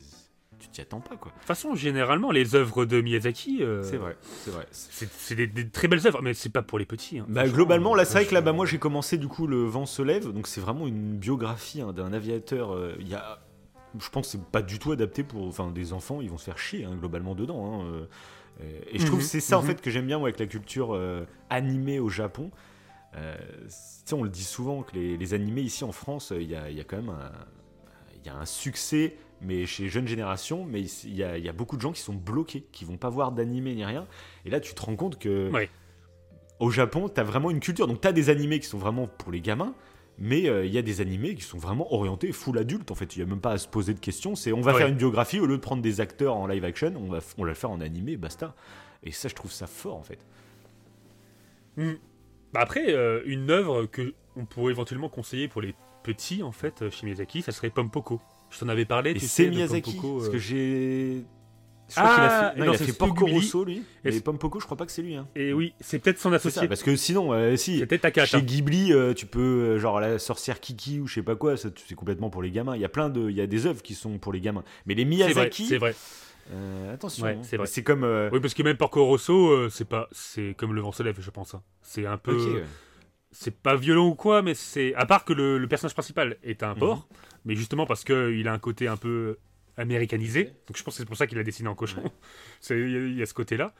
t'y 0.73 0.81
attends 0.81 1.01
pas, 1.01 1.17
quoi. 1.17 1.31
De 1.33 1.37
toute 1.39 1.47
façon, 1.47 1.75
généralement, 1.75 2.31
les 2.31 2.55
œuvres 2.55 2.85
de 2.85 3.01
Miyazaki, 3.01 3.59
euh, 3.63 3.83
C'est 3.83 3.97
vrai, 3.99 4.17
c'est 4.45 4.51
vrai. 4.51 4.67
c'est 4.73 5.35
des, 5.35 5.47
des 5.47 5.69
très 5.69 5.89
belles 5.89 6.07
œuvres, 6.07 6.23
mais 6.23 6.35
c'est 6.35 6.49
pas 6.51 6.63
pour 6.63 6.79
les 6.79 6.87
petits. 6.87 7.19
hein. 7.21 7.27
Bah, 7.29 7.47
globalement, 7.49 7.95
là, 7.95 8.03
euh, 8.03 8.05
c'est 8.05 8.15
vrai 8.15 8.25
que 8.25 8.31
je- 8.31 8.35
là-bas, 8.35 8.53
moi, 8.53 8.67
j'ai 8.67 8.79
commencé 8.79 9.19
du 9.19 9.29
coup 9.29 9.47
Le 9.47 9.65
vent 9.65 9.87
se 9.87 10.03
lève, 10.03 10.33
donc 10.33 10.47
c'est 10.47 10.61
vraiment 10.61 10.87
une 10.87 11.17
biographie 11.17 11.81
hein, 11.81 11.93
d'un 11.93 12.13
aviateur. 12.13 12.73
euh, 12.75 12.95
Il 13.01 13.09
y 13.09 13.15
a, 13.15 13.39
je 13.99 14.09
pense, 14.09 14.27
que 14.27 14.33
c'est 14.33 14.45
pas 14.51 14.63
du 14.63 14.79
tout 14.79 14.93
adapté 14.93 15.23
pour, 15.23 15.47
enfin, 15.47 15.71
des 15.71 15.93
enfants, 15.93 16.21
ils 16.21 16.31
vont 16.31 16.39
se 16.39 16.45
faire 16.45 16.59
chier 16.59 16.85
hein, 16.85 16.97
globalement 16.97 17.35
dedans. 17.35 17.83
hein, 17.83 17.85
euh, 17.87 18.05
euh, 18.63 18.81
et 18.91 18.99
je 18.99 19.07
trouve 19.07 19.19
Mhm, 19.21 19.25
que 19.25 19.31
c'est 19.31 19.41
ça 19.41 19.59
en 19.59 19.63
mhm. 19.63 19.67
fait 19.69 19.81
que 19.81 19.91
j'aime 19.91 20.07
bien 20.07 20.19
moi 20.19 20.29
avec 20.29 20.39
la 20.41 20.47
culture 20.47 20.95
euh, 20.95 21.25
animée 21.51 21.99
au 21.99 22.09
Japon. 22.09 22.51
Euh, 23.17 23.37
tu 23.65 23.67
sais, 23.69 24.15
on 24.15 24.23
le 24.23 24.31
dit 24.31 24.45
souvent 24.45 24.83
que 24.83 24.95
les, 24.95 25.17
les 25.19 25.35
animés 25.35 25.61
ici 25.63 25.85
en 25.85 25.93
France, 25.93 26.33
euh, 26.33 26.41
il 26.41 26.49
y 26.51 26.57
a, 26.57 26.71
il 26.71 26.77
y 26.77 26.81
a 26.81 26.85
quand 26.85 26.97
même 26.97 27.11
un, 27.11 27.31
il 28.17 28.27
y 28.27 28.31
a 28.31 28.37
un 28.37 28.47
succès, 28.47 29.17
mais 29.43 29.67
chez 29.67 29.85
les 29.85 29.89
jeunes 29.89 30.07
générations, 30.09 30.65
mais 30.65 30.83
il 30.83 31.15
y, 31.15 31.23
a, 31.25 31.37
il 31.39 31.45
y 31.45 31.49
a 31.49 31.53
beaucoup 31.53 31.77
de 31.77 31.83
gens 31.83 31.93
qui 31.93 32.01
sont 32.01 32.15
bloqués, 32.15 32.65
qui 32.73 32.85
vont 32.85 32.97
pas 32.97 33.09
voir 33.11 33.33
d'animé 33.33 33.75
ni 33.75 33.85
rien. 33.85 34.07
Et 34.45 34.51
là, 34.51 34.61
tu 34.61 34.75
te 34.75 34.83
rends 34.83 34.97
compte 34.97 35.19
que 35.19 35.51
Ouais. 35.51 35.69
au 36.61 36.71
Japon, 36.71 37.09
tu 37.09 37.21
as 37.21 37.25
vraiment 37.25 37.51
une 37.51 37.61
culture. 37.61 37.87
Donc, 37.87 38.01
tu 38.01 38.09
as 38.09 38.13
des 38.13 38.31
animés 38.31 38.61
qui 38.61 38.67
sont 38.67 38.79
vraiment 38.79 39.07
pour 39.07 39.33
les 39.33 39.41
gamins, 39.41 39.75
mais 40.19 40.49
euh, 40.49 40.65
il 40.65 40.73
y 40.73 40.79
a 40.79 40.83
des 40.83 41.01
animés 41.01 41.35
qui 41.35 41.43
sont 41.43 41.59
vraiment 41.59 41.93
orientés 41.93 42.31
full 42.33 42.57
adulte. 42.59 42.91
En 42.91 42.95
fait, 42.95 43.17
il 43.17 43.21
n'y 43.21 43.25
a 43.25 43.29
même 43.29 43.41
pas 43.41 43.53
à 43.53 43.59
se 43.59 43.67
poser 43.69 43.95
de 43.95 43.99
questions. 44.01 44.35
C'est 44.37 44.53
on 44.53 44.61
va 44.61 44.75
faire 44.75 44.87
une 44.87 44.97
biographie, 44.97 45.41
au 45.41 45.47
lieu 45.47 45.57
de 45.57 45.63
prendre 45.63 45.83
des 45.83 46.01
acteurs 46.01 46.37
en 46.37 46.47
live 46.47 46.65
action, 46.65 46.93
on 46.97 47.09
va, 47.11 47.19
on 47.39 47.43
va 47.43 47.49
le 47.49 47.55
faire 47.55 47.71
en 47.71 47.81
animé, 47.81 48.17
basta. 48.17 48.55
Et 49.03 49.11
ça, 49.11 49.29
je 49.29 49.35
trouve 49.35 49.51
ça 49.51 49.67
fort, 49.67 49.97
en 49.97 50.03
fait. 50.03 50.19
Hmm. 51.77 51.93
Bah 52.53 52.61
après, 52.63 52.93
euh, 52.93 53.23
une 53.25 53.51
œuvre 53.51 53.87
que 53.87 54.15
on 54.37 54.45
pourrait 54.45 54.73
éventuellement 54.73 55.09
conseiller 55.09 55.49
pour 55.49 55.63
les 55.63 55.75
petits, 56.03 56.43
en 56.43 56.53
fait, 56.53 56.83
euh, 56.83 56.91
chez 56.91 57.07
Miyazaki, 57.07 57.43
ça 57.43 57.51
serait 57.53 57.71
Pompoko. 57.71 58.21
Je 58.53 58.59
t'en 58.61 58.69
avais 58.69 58.85
parlé, 58.85 59.11
Et 59.11 59.15
tu 59.15 59.21
c'est 59.21 59.45
sais, 59.45 59.51
Miyazaki, 59.51 59.93
Pompoko, 59.97 60.17
parce 60.19 60.29
euh, 60.29 60.33
que 60.33 60.39
j'ai. 60.39 61.25
Je 61.89 61.95
crois 61.97 62.05
Ah, 62.11 62.15
qu'il 62.15 62.25
a 62.25 62.29
fait, 62.53 62.59
non, 62.61 62.65
non, 62.67 62.73
il 62.73 62.75
a 62.75 62.79
fait 62.87 62.93
Porco. 62.97 63.27
Rosso, 63.27 63.65
lui. 63.65 63.83
Et 64.05 64.21
Pompoko, 64.21 64.61
je 64.61 64.65
crois 64.65 64.77
pas 64.79 64.87
que 64.87 64.93
c'est 64.93 65.03
lui. 65.03 65.15
Hein. 65.17 65.27
Et 65.37 65.53
oui, 65.53 65.75
c'est 65.81 65.99
peut-être 65.99 66.19
son 66.19 66.31
C'est 66.31 66.37
associé. 66.37 66.63
ça, 66.63 66.69
parce 66.69 66.83
que 66.83 66.97
sinon, 66.97 67.33
euh, 67.33 67.57
si. 67.57 67.81
C'était 67.81 67.99
Takahata. 67.99 68.39
Chez 68.39 68.43
Ghibli, 68.45 68.93
euh, 68.93 69.13
tu 69.15 69.27
peux, 69.27 69.41
euh, 69.41 69.79
genre 69.79 70.01
la 70.01 70.19
sorcière 70.19 70.61
Kiki 70.61 71.01
ou 71.01 71.07
je 71.07 71.15
sais 71.15 71.23
pas 71.23 71.35
quoi, 71.37 71.57
ça, 71.57 71.69
c'est 71.87 71.95
complètement 71.95 72.31
pour 72.31 72.43
les 72.43 72.51
gamins. 72.51 72.77
Il 72.77 72.81
y 72.81 72.85
a 72.85 72.89
plein 72.89 73.11
de, 73.11 73.29
il 73.29 73.37
y 73.37 73.41
a 73.43 73.47
des 73.47 73.67
œuvres 73.67 73.83
qui 73.83 73.95
sont 73.95 74.19
pour 74.19 74.33
les 74.33 74.41
gamins. 74.41 74.65
Mais 74.87 74.95
les 74.95 75.03
C'est 75.03 75.09
vrai, 75.09 75.25
Miyazaki, 75.27 75.67
c'est 75.67 75.77
vrai. 75.79 75.95
euh, 76.53 76.95
attention, 76.95 77.25
Ouais, 77.25 77.33
hein. 77.33 77.41
c'est 77.43 77.57
vrai. 77.59 77.67
c'est 77.67 77.83
comme. 77.83 78.05
euh, 78.05 78.31
Oui, 78.33 78.41
parce 78.41 78.55
que 78.55 78.63
même 78.63 78.77
Porco 78.79 79.05
Rosso, 79.05 79.51
euh, 79.51 79.69
c'est 79.71 79.87
pas, 79.89 80.09
c'est 80.13 80.55
comme 80.57 80.73
le 80.75 80.81
vent 80.81 80.93
se 80.93 81.03
lève, 81.03 81.17
je 81.21 81.31
pense. 81.31 81.55
hein. 81.55 81.63
C'est 81.83 82.07
un 82.07 82.17
peu, 82.17 82.33
ok, 82.37 82.55
ouais. 82.55 82.65
C'est 83.33 83.57
pas 83.57 83.75
violent 83.77 84.07
ou 84.09 84.15
quoi, 84.15 84.43
mais 84.43 84.55
c'est, 84.55 84.95
à 84.95 85.07
part 85.07 85.25
que 85.25 85.33
le, 85.33 85.59
le 85.59 85.67
personnage 85.69 85.95
principal 85.95 86.37
est 86.43 86.63
un 86.63 86.75
Mhm. 86.75 86.79
porc, 86.79 87.09
mais 87.45 87.55
justement 87.57 87.87
parce 87.87 88.05
que 88.05 88.33
il 88.33 88.47
a 88.49 88.53
un 88.53 88.59
côté 88.59 88.87
un 88.89 88.97
peu 88.97 89.39
américanisé. 89.77 90.53
Donc 90.69 90.77
je 90.77 90.83
pense 90.83 90.95
que 90.95 90.99
c'est 90.99 91.07
pour 91.07 91.17
ça 91.17 91.27
qu'il 91.27 91.39
a 91.39 91.43
dessiné 91.43 91.69
en 91.69 91.75
cochon. 91.75 92.03
C'est- 92.61 92.79
Il 92.79 92.91
y, 92.91 92.97
a- 92.97 93.01
il 93.01 93.17
y 93.19 93.23
a 93.23 93.27
ce 93.27 93.35
côté-là. 93.35 93.75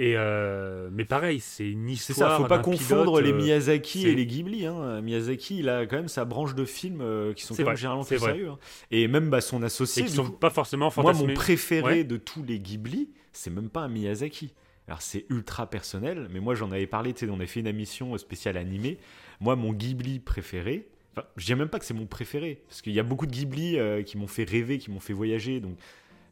Et 0.00 0.12
euh, 0.16 0.90
mais 0.92 1.04
pareil, 1.04 1.40
c'est 1.40 1.68
une 1.68 1.88
C'est 1.96 2.12
histoire. 2.12 2.30
ça, 2.32 2.36
faut 2.36 2.44
pas 2.44 2.60
confondre 2.60 3.16
pilote, 3.18 3.24
les 3.24 3.32
euh, 3.32 3.36
Miyazaki 3.36 4.02
c'est- 4.02 4.08
et 4.10 4.14
les 4.14 4.26
Ghibli. 4.26 4.64
Hein. 4.64 5.00
Miyazaki, 5.00 5.58
il 5.58 5.68
a 5.68 5.86
quand 5.86 5.96
même 5.96 6.06
sa 6.06 6.24
branche 6.24 6.54
de 6.54 6.64
films 6.64 7.00
euh, 7.00 7.32
qui 7.32 7.42
sont 7.44 7.54
C'est 7.54 7.64
quand 7.64 7.70
même 7.70 7.76
généralement 7.76 8.04
c'est 8.04 8.14
plus 8.14 8.20
vrai. 8.20 8.32
sérieux. 8.34 8.50
hein. 8.50 8.58
Et 8.92 9.08
même 9.08 9.28
bah, 9.28 9.40
son 9.40 9.60
et 9.62 9.66
associé, 9.66 10.04
qui 10.04 10.10
du 10.10 10.16
sont 10.16 10.26
coup, 10.26 10.32
pas 10.32 10.50
forcément 10.50 10.92
moi, 10.98 11.12
mon 11.14 11.34
préféré 11.34 11.82
Ouais. 11.82 12.04
de 12.04 12.16
tous 12.16 12.44
les 12.44 12.60
Ghibli, 12.60 13.10
c'est 13.32 13.50
même 13.50 13.70
pas 13.70 13.80
un 13.80 13.88
Miyazaki. 13.88 14.54
Alors 14.88 15.02
c'est 15.02 15.26
ultra 15.30 15.68
personnel, 15.68 16.28
mais 16.32 16.40
moi 16.40 16.54
j'en 16.54 16.72
avais 16.72 16.86
parlé, 16.86 17.12
tu 17.12 17.26
sais, 17.26 17.30
on 17.30 17.36
avait 17.36 17.46
fait 17.46 17.60
une 17.60 17.66
émission 17.66 18.16
spéciale 18.18 18.56
animée. 18.56 18.98
Moi, 19.40 19.54
mon 19.54 19.72
Ghibli 19.72 20.18
préféré, 20.18 20.88
enfin, 21.12 21.26
je 21.36 21.46
dirais 21.46 21.58
même 21.58 21.68
pas 21.68 21.78
que 21.78 21.84
c'est 21.84 21.94
mon 21.94 22.06
préféré, 22.06 22.62
parce 22.68 22.82
qu'il 22.82 22.92
y 22.92 22.98
a 22.98 23.02
beaucoup 23.04 23.26
de 23.26 23.30
Ghibli 23.32 23.78
euh, 23.78 24.02
qui 24.02 24.16
m'ont 24.18 24.26
fait 24.26 24.44
rêver, 24.44 24.78
qui 24.78 24.90
m'ont 24.90 25.00
fait 25.00 25.12
voyager, 25.12 25.60
donc. 25.60 25.76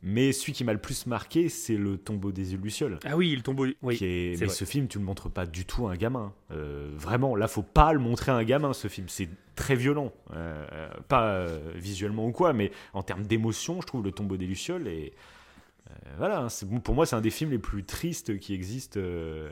Mais 0.03 0.31
celui 0.33 0.53
qui 0.53 0.62
m'a 0.62 0.73
le 0.75 0.79
plus 0.79 1.07
marqué, 1.07 1.49
c'est 1.49 1.77
le 1.77 1.97
tombeau 1.97 2.31
des 2.31 2.53
îles 2.53 2.61
Lucioles. 2.61 2.99
Ah 3.05 3.16
oui, 3.16 3.35
le 3.35 3.42
tombeau. 3.42 3.66
Oui. 3.83 3.97
qui 3.97 4.05
est- 4.05 4.40
mais 4.40 4.47
vrai. 4.47 4.55
ce 4.55 4.64
film, 4.64 4.88
tu 4.88 4.99
le 4.99 5.05
montres 5.05 5.31
pas 5.31 5.47
du 5.47 5.64
tout 5.64 5.88
à 5.88 5.92
un 5.92 5.97
gamin. 5.97 6.33
Euh, 6.53 6.90
vraiment, 6.97 7.35
là, 7.35 7.49
faut 7.49 7.62
pas 7.62 7.92
le 7.92 7.99
montrer 7.99 8.31
à 8.31 8.37
un 8.37 8.45
gamin, 8.45 8.73
ce 8.73 8.88
film. 8.88 9.09
C'est 9.09 9.29
très 9.57 9.75
violent. 9.75 10.12
Euh, 10.35 10.88
pas 11.09 11.29
euh, 11.31 11.73
visuellement 11.75 12.27
ou 12.27 12.31
quoi, 12.31 12.53
mais 12.53 12.71
en 12.92 13.03
termes 13.03 13.25
d'émotion, 13.27 13.81
je 13.81 13.87
trouve 13.87 14.05
Le 14.05 14.12
tombeau 14.12 14.37
des 14.37 14.47
Lucioles. 14.47 14.87
Euh, 14.87 15.09
voilà, 16.18 16.40
hein, 16.40 16.49
c'est- 16.49 16.66
pour 16.81 16.94
moi, 16.94 17.05
c'est 17.07 17.16
un 17.16 17.20
des 17.20 17.31
films 17.31 17.51
les 17.51 17.59
plus 17.59 17.85
tristes 17.85 18.38
qui 18.38 18.55
existent. 18.55 18.99
euh, 19.01 19.51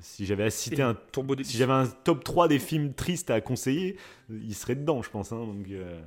si 0.00 0.24
j'avais 0.26 0.44
à 0.44 0.50
citer 0.50 0.82
un. 0.82 0.94
tombeau 0.94 1.34
des. 1.36 1.44
Si 1.44 1.56
j'avais 1.56 1.72
un 1.72 1.86
top 1.86 2.22
3 2.24 2.48
des 2.48 2.58
films 2.58 2.94
tristes 2.94 3.30
à 3.30 3.40
conseiller, 3.40 3.96
il 4.30 4.54
serait 4.54 4.74
dedans, 4.76 5.02
je 5.02 5.10
pense. 5.10 5.32
hein, 5.32 5.38
donc, 5.44 5.66
euh, 5.70 6.00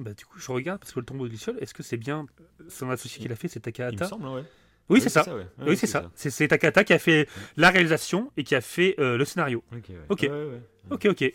Bah, 0.00 0.14
du 0.14 0.24
coup, 0.24 0.38
je 0.38 0.50
regarde 0.50 0.80
parce 0.80 0.92
que 0.92 1.00
le 1.00 1.06
tombeau 1.06 1.26
des 1.26 1.32
Lucioles, 1.32 1.58
est-ce 1.60 1.74
que 1.74 1.82
c'est 1.82 1.96
bien 1.98 2.24
euh, 2.40 2.64
son 2.68 2.88
associé 2.90 3.20
qui 3.20 3.28
l'a 3.28 3.36
fait, 3.36 3.48
c'est 3.48 3.58
il 3.58 3.60
me 3.60 3.72
Takahata 3.72 4.06
semble, 4.08 4.26
ouais. 4.28 4.44
Oui, 4.88 5.00
c'est 5.00 5.08
ça. 5.10 5.22
ouais. 5.34 5.42
Ouais, 5.58 5.68
Oui, 5.70 5.76
c'est 5.76 5.86
ça. 5.86 6.10
C'est 6.14 6.30
c'est 6.30 6.48
Takahata 6.48 6.84
qui 6.84 6.92
a 6.92 6.98
fait 6.98 7.28
la 7.56 7.70
réalisation 7.70 8.30
et 8.36 8.44
qui 8.44 8.54
a 8.54 8.60
fait 8.60 8.94
euh, 8.98 9.16
le 9.16 9.24
scénario. 9.24 9.62
Ok, 9.72 9.84
ouais. 9.90 9.96
Ok. 10.08 10.20
Ouais, 10.22 10.28
ouais, 10.28 10.44
ouais. 10.46 10.62
Ok, 10.90 11.06
ok. 11.10 11.32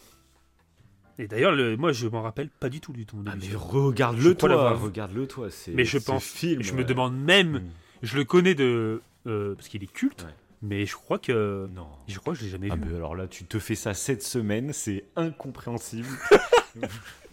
Et 1.19 1.27
d'ailleurs, 1.27 1.51
le- 1.51 1.77
moi, 1.77 1.91
je 1.91 2.07
m'en 2.07 2.21
rappelle 2.21 2.49
pas 2.49 2.69
du 2.69 2.79
tout 2.79 2.93
du 2.93 3.05
des 3.23 3.29
Ah, 3.31 3.35
mais 3.39 3.55
regarde-le 3.55 4.35
toi, 4.35 4.73
regarde-le 4.73 5.27
toi. 5.27 5.49
c'est- 5.49 5.71
Mais 5.73 5.83
je 5.85 5.97
pense- 5.97 6.23
film, 6.25 6.61
je 6.61 6.73
me 6.73 6.81
euh, 6.81 6.83
demande 6.83 7.15
même, 7.17 7.53
mm. 7.53 7.61
je 8.03 8.17
le 8.17 8.23
connais 8.23 8.53
de 8.55 9.01
euh, 9.25 9.55
parce 9.55 9.67
qu'il 9.67 9.83
est 9.83 9.91
culte, 9.91 10.23
Ouais. 10.23 10.33
Mais 10.61 10.85
je 10.85 10.95
crois 10.95 11.19
que 11.19 11.67
Non. 11.73 11.87
je 12.07 12.17
crois 12.19 12.33
que 12.33 12.39
je 12.39 12.45
l'ai 12.45 12.51
jamais 12.51 12.69
Ah, 12.71 12.75
vu. 12.75 12.81
mais 12.89 12.95
alors 12.95 13.15
là, 13.15 13.27
tu 13.27 13.45
te 13.45 13.59
fais 13.59 13.75
ça 13.75 13.93
cette 13.93 14.23
semaine, 14.23 14.73
c'est 14.73 15.05
incompréhensible. 15.15 16.07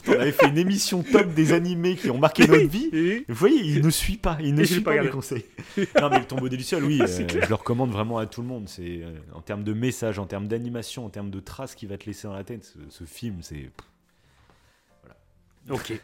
On 0.06 0.12
avait 0.12 0.32
fait 0.32 0.48
une 0.48 0.58
émission 0.58 1.02
top 1.02 1.32
des 1.32 1.54
animés 1.54 1.96
qui 1.96 2.10
ont 2.10 2.18
marqué 2.18 2.46
notre 2.46 2.66
vie. 2.68 2.90
Et- 2.92 3.24
Vous 3.26 3.34
voyez, 3.34 3.62
il 3.62 3.82
ne 3.82 3.88
suit 3.88 4.18
pas, 4.18 4.36
il 4.42 4.54
ne 4.54 4.60
Et 4.60 4.66
suit 4.66 4.80
pas 4.82 4.90
pas, 4.90 4.90
regardé. 4.90 5.10
conseils. 5.10 5.46
non, 5.98 6.10
mais 6.10 6.18
le 6.18 6.26
tombeau 6.26 6.50
des 6.50 6.58
Lucioles, 6.58 6.84
oui, 6.84 7.00
C'est 7.06 7.34
euh, 7.34 7.40
je 7.42 7.48
le 7.48 7.54
recommande 7.54 7.90
vraiment 7.90 8.18
à 8.18 8.26
tout 8.26 8.42
le 8.42 8.46
monde. 8.48 8.68
C'est 8.68 9.00
euh, 9.02 9.14
en 9.32 9.40
termes 9.40 9.64
de 9.64 9.72
message, 9.72 10.18
en 10.18 10.26
termes 10.26 10.46
d'animation, 10.46 11.06
en 11.06 11.08
termes 11.08 11.30
de 11.30 11.40
traces 11.40 11.74
qu'il 11.74 11.88
va 11.88 11.96
te 11.96 12.04
laisser 12.04 12.28
dans 12.28 12.34
la 12.34 12.44
tête. 12.44 12.64
Ce, 12.64 12.78
ce 12.90 13.04
film, 13.04 13.38
c'est 13.40 13.70
Ok. 15.70 15.98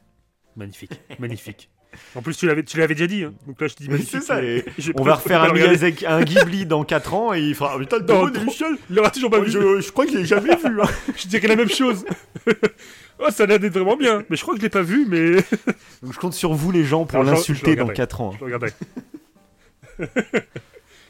magnifique, 0.56 0.92
magnifique. 1.18 1.68
En 2.14 2.22
plus, 2.22 2.36
tu 2.36 2.46
l'avais, 2.46 2.62
tu 2.62 2.78
l'avais 2.78 2.94
déjà 2.94 3.06
dit. 3.06 3.24
hein. 3.24 3.34
Donc 3.46 3.60
là, 3.60 3.68
je 3.68 3.74
te 3.74 3.82
dis 3.82 3.88
Mais 3.88 3.98
c'est 3.98 4.20
ça, 4.20 4.42
et 4.42 4.64
on 4.96 5.02
va 5.02 5.14
refaire 5.16 5.42
un. 5.42 5.52
Miyazaki- 5.52 6.06
un 6.06 6.22
Ghibli 6.22 6.66
dans 6.66 6.84
4 6.84 7.14
ans 7.14 7.34
et 7.34 7.40
il 7.40 7.54
fera. 7.54 7.72
Ah, 7.74 7.78
putain, 7.78 7.98
le 7.98 8.44
Lucioles, 8.44 8.78
Il 8.90 8.96
l'aura 8.96 9.10
toujours 9.10 9.30
pas 9.30 9.40
vu. 9.40 9.50
je, 9.50 9.80
je 9.80 9.92
crois 9.92 10.06
que 10.06 10.12
je 10.12 10.18
l'ai 10.18 10.24
jamais 10.24 10.56
vu. 10.56 10.80
hein. 10.80 10.86
Je 11.16 11.28
dirais 11.28 11.48
la 11.48 11.56
même 11.56 11.68
chose. 11.70 12.04
oh, 13.18 13.26
ça 13.30 13.42
a 13.44 13.46
l'air 13.46 13.58
d'être 13.60 13.72
vraiment 13.74 13.96
bien. 13.96 14.24
Mais 14.30 14.36
je 14.36 14.42
crois 14.42 14.54
que 14.54 14.60
je 14.60 14.64
l'ai 14.64 14.70
pas 14.70 14.82
vu, 14.82 15.06
mais 15.08 15.36
Donc 16.02 16.12
je 16.12 16.18
compte 16.18 16.34
sur 16.34 16.52
vous, 16.54 16.70
les 16.72 16.84
gens, 16.84 17.04
pour 17.04 17.20
je- 17.22 17.26
je 17.26 17.30
l'insulter 17.32 17.76
dans 17.76 17.84
regarderai. 17.84 17.94
4 17.96 18.20
ans. 18.20 18.32
je 18.32 18.38
le 18.38 18.44
regarderai. 18.46 18.72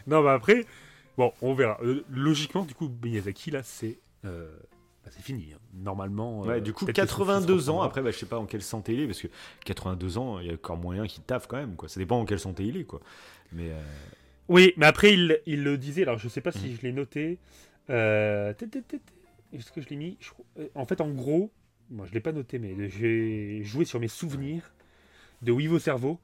non, 0.07 0.23
bah 0.23 0.35
après, 0.35 0.65
bon, 1.17 1.33
on 1.43 1.55
verra. 1.55 1.79
Euh, 1.85 2.05
logiquement, 2.11 2.65
du 2.65 2.75
coup, 2.75 2.91
Miyazaki, 3.05 3.51
là, 3.51 3.61
c'est. 3.63 3.99
euh, 4.25 4.49
bah, 5.05 5.11
c'est 5.11 5.23
fini. 5.23 5.53
hein. 5.55 5.59
Normalement. 5.75 6.41
Ouais, 6.43 6.57
euh, 6.57 6.61
du 6.61 6.73
coup, 6.73 6.85
peut-être 6.87 7.01
que 7.01 7.09
son 7.09 7.17
fils 7.17 7.27
82 7.27 7.71
ans, 7.71 7.83
après, 7.83 8.03
bah, 8.03 8.11
je 8.11 8.17
sais 8.19 8.27
pas 8.27 8.39
en 8.39 8.47
quelle 8.47 8.63
santé 8.63 8.95
il 8.95 9.01
est, 9.01 9.07
parce 9.07 9.21
que 9.21 9.29
82 9.65 10.19
ans, 10.19 10.39
il 10.39 10.47
y 10.47 10.51
a 10.51 10.55
encore 10.55 10.77
moyen 10.77 11.07
qu'il 11.07 11.23
taffe 11.23 11.47
quand 11.47 11.57
même, 11.57 11.77
quoi. 11.77 11.89
Ça 11.89 11.99
dépend 12.01 12.19
en 12.21 12.25
quelle 12.25 12.39
santé 12.41 12.65
il 12.65 12.77
est, 12.77 12.85
quoi. 12.85 13.01
Mais 13.53 13.71
euh, 13.71 13.81
Oui, 14.49 14.73
mais 14.77 14.87
après, 14.87 15.13
il, 15.15 15.41
il 15.47 15.63
le 15.65 15.77
disait. 15.79 16.03
Alors, 16.03 16.19
je 16.19 16.29
sais 16.29 16.41
pas 16.41 16.51
Mm. 16.51 16.59
si 16.61 16.75
je 16.77 16.83
l'ai 16.83 16.93
noté. 16.93 17.39
Euh, 17.91 18.53
Est-ce 19.53 19.73
que 19.73 19.81
je 19.81 19.89
l'ai 19.89 19.97
mis? 19.97 20.17
Je 20.21 20.31
En 20.75 20.87
fait, 20.87 21.01
en 21.01 21.11
gros, 21.11 21.51
moi, 21.91 22.07
je 22.07 22.13
l'ai 22.13 22.21
pas 22.21 22.33
noté, 22.33 22.59
mais 22.59 22.89
j'ai 22.89 23.63
joué 23.65 23.85
sur 23.85 24.01
mes 24.01 24.09
souvenirs 24.09 24.73
de 25.43 25.53
Wivo 25.53 25.79
Cerveau. 25.79 26.19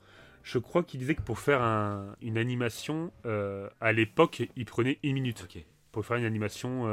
Je 0.44 0.58
crois 0.58 0.82
qu'il 0.82 1.00
disait 1.00 1.14
que 1.14 1.20
pour 1.20 1.38
faire 1.40 1.60
un- 1.60 2.14
une 2.22 2.38
animation, 2.38 3.10
euh, 3.26 3.68
à 3.80 3.92
l'époque, 3.92 4.42
il 4.56 4.64
prenait 4.64 4.98
une 5.02 5.14
minute. 5.14 5.46
Pour 5.92 6.06
faire 6.06 6.16
une 6.16 6.24
animation. 6.24 6.84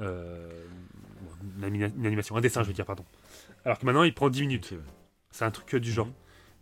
Euh, 0.00 0.64
une, 1.58 1.64
anima- 1.64 1.90
une 1.96 2.06
animation, 2.06 2.36
un 2.36 2.40
dessin, 2.40 2.62
je 2.62 2.68
veux 2.68 2.72
dire, 2.74 2.86
pardon. 2.86 3.04
Alors 3.64 3.78
que 3.78 3.86
maintenant, 3.86 4.02
il 4.02 4.14
prend 4.14 4.30
10 4.30 4.42
minutes. 4.42 4.70
Ouais. 4.72 4.78
C'est 5.30 5.44
un 5.44 5.50
truc 5.50 5.76
du 5.76 5.92
genre. 5.92 6.06
Mhm. 6.06 6.12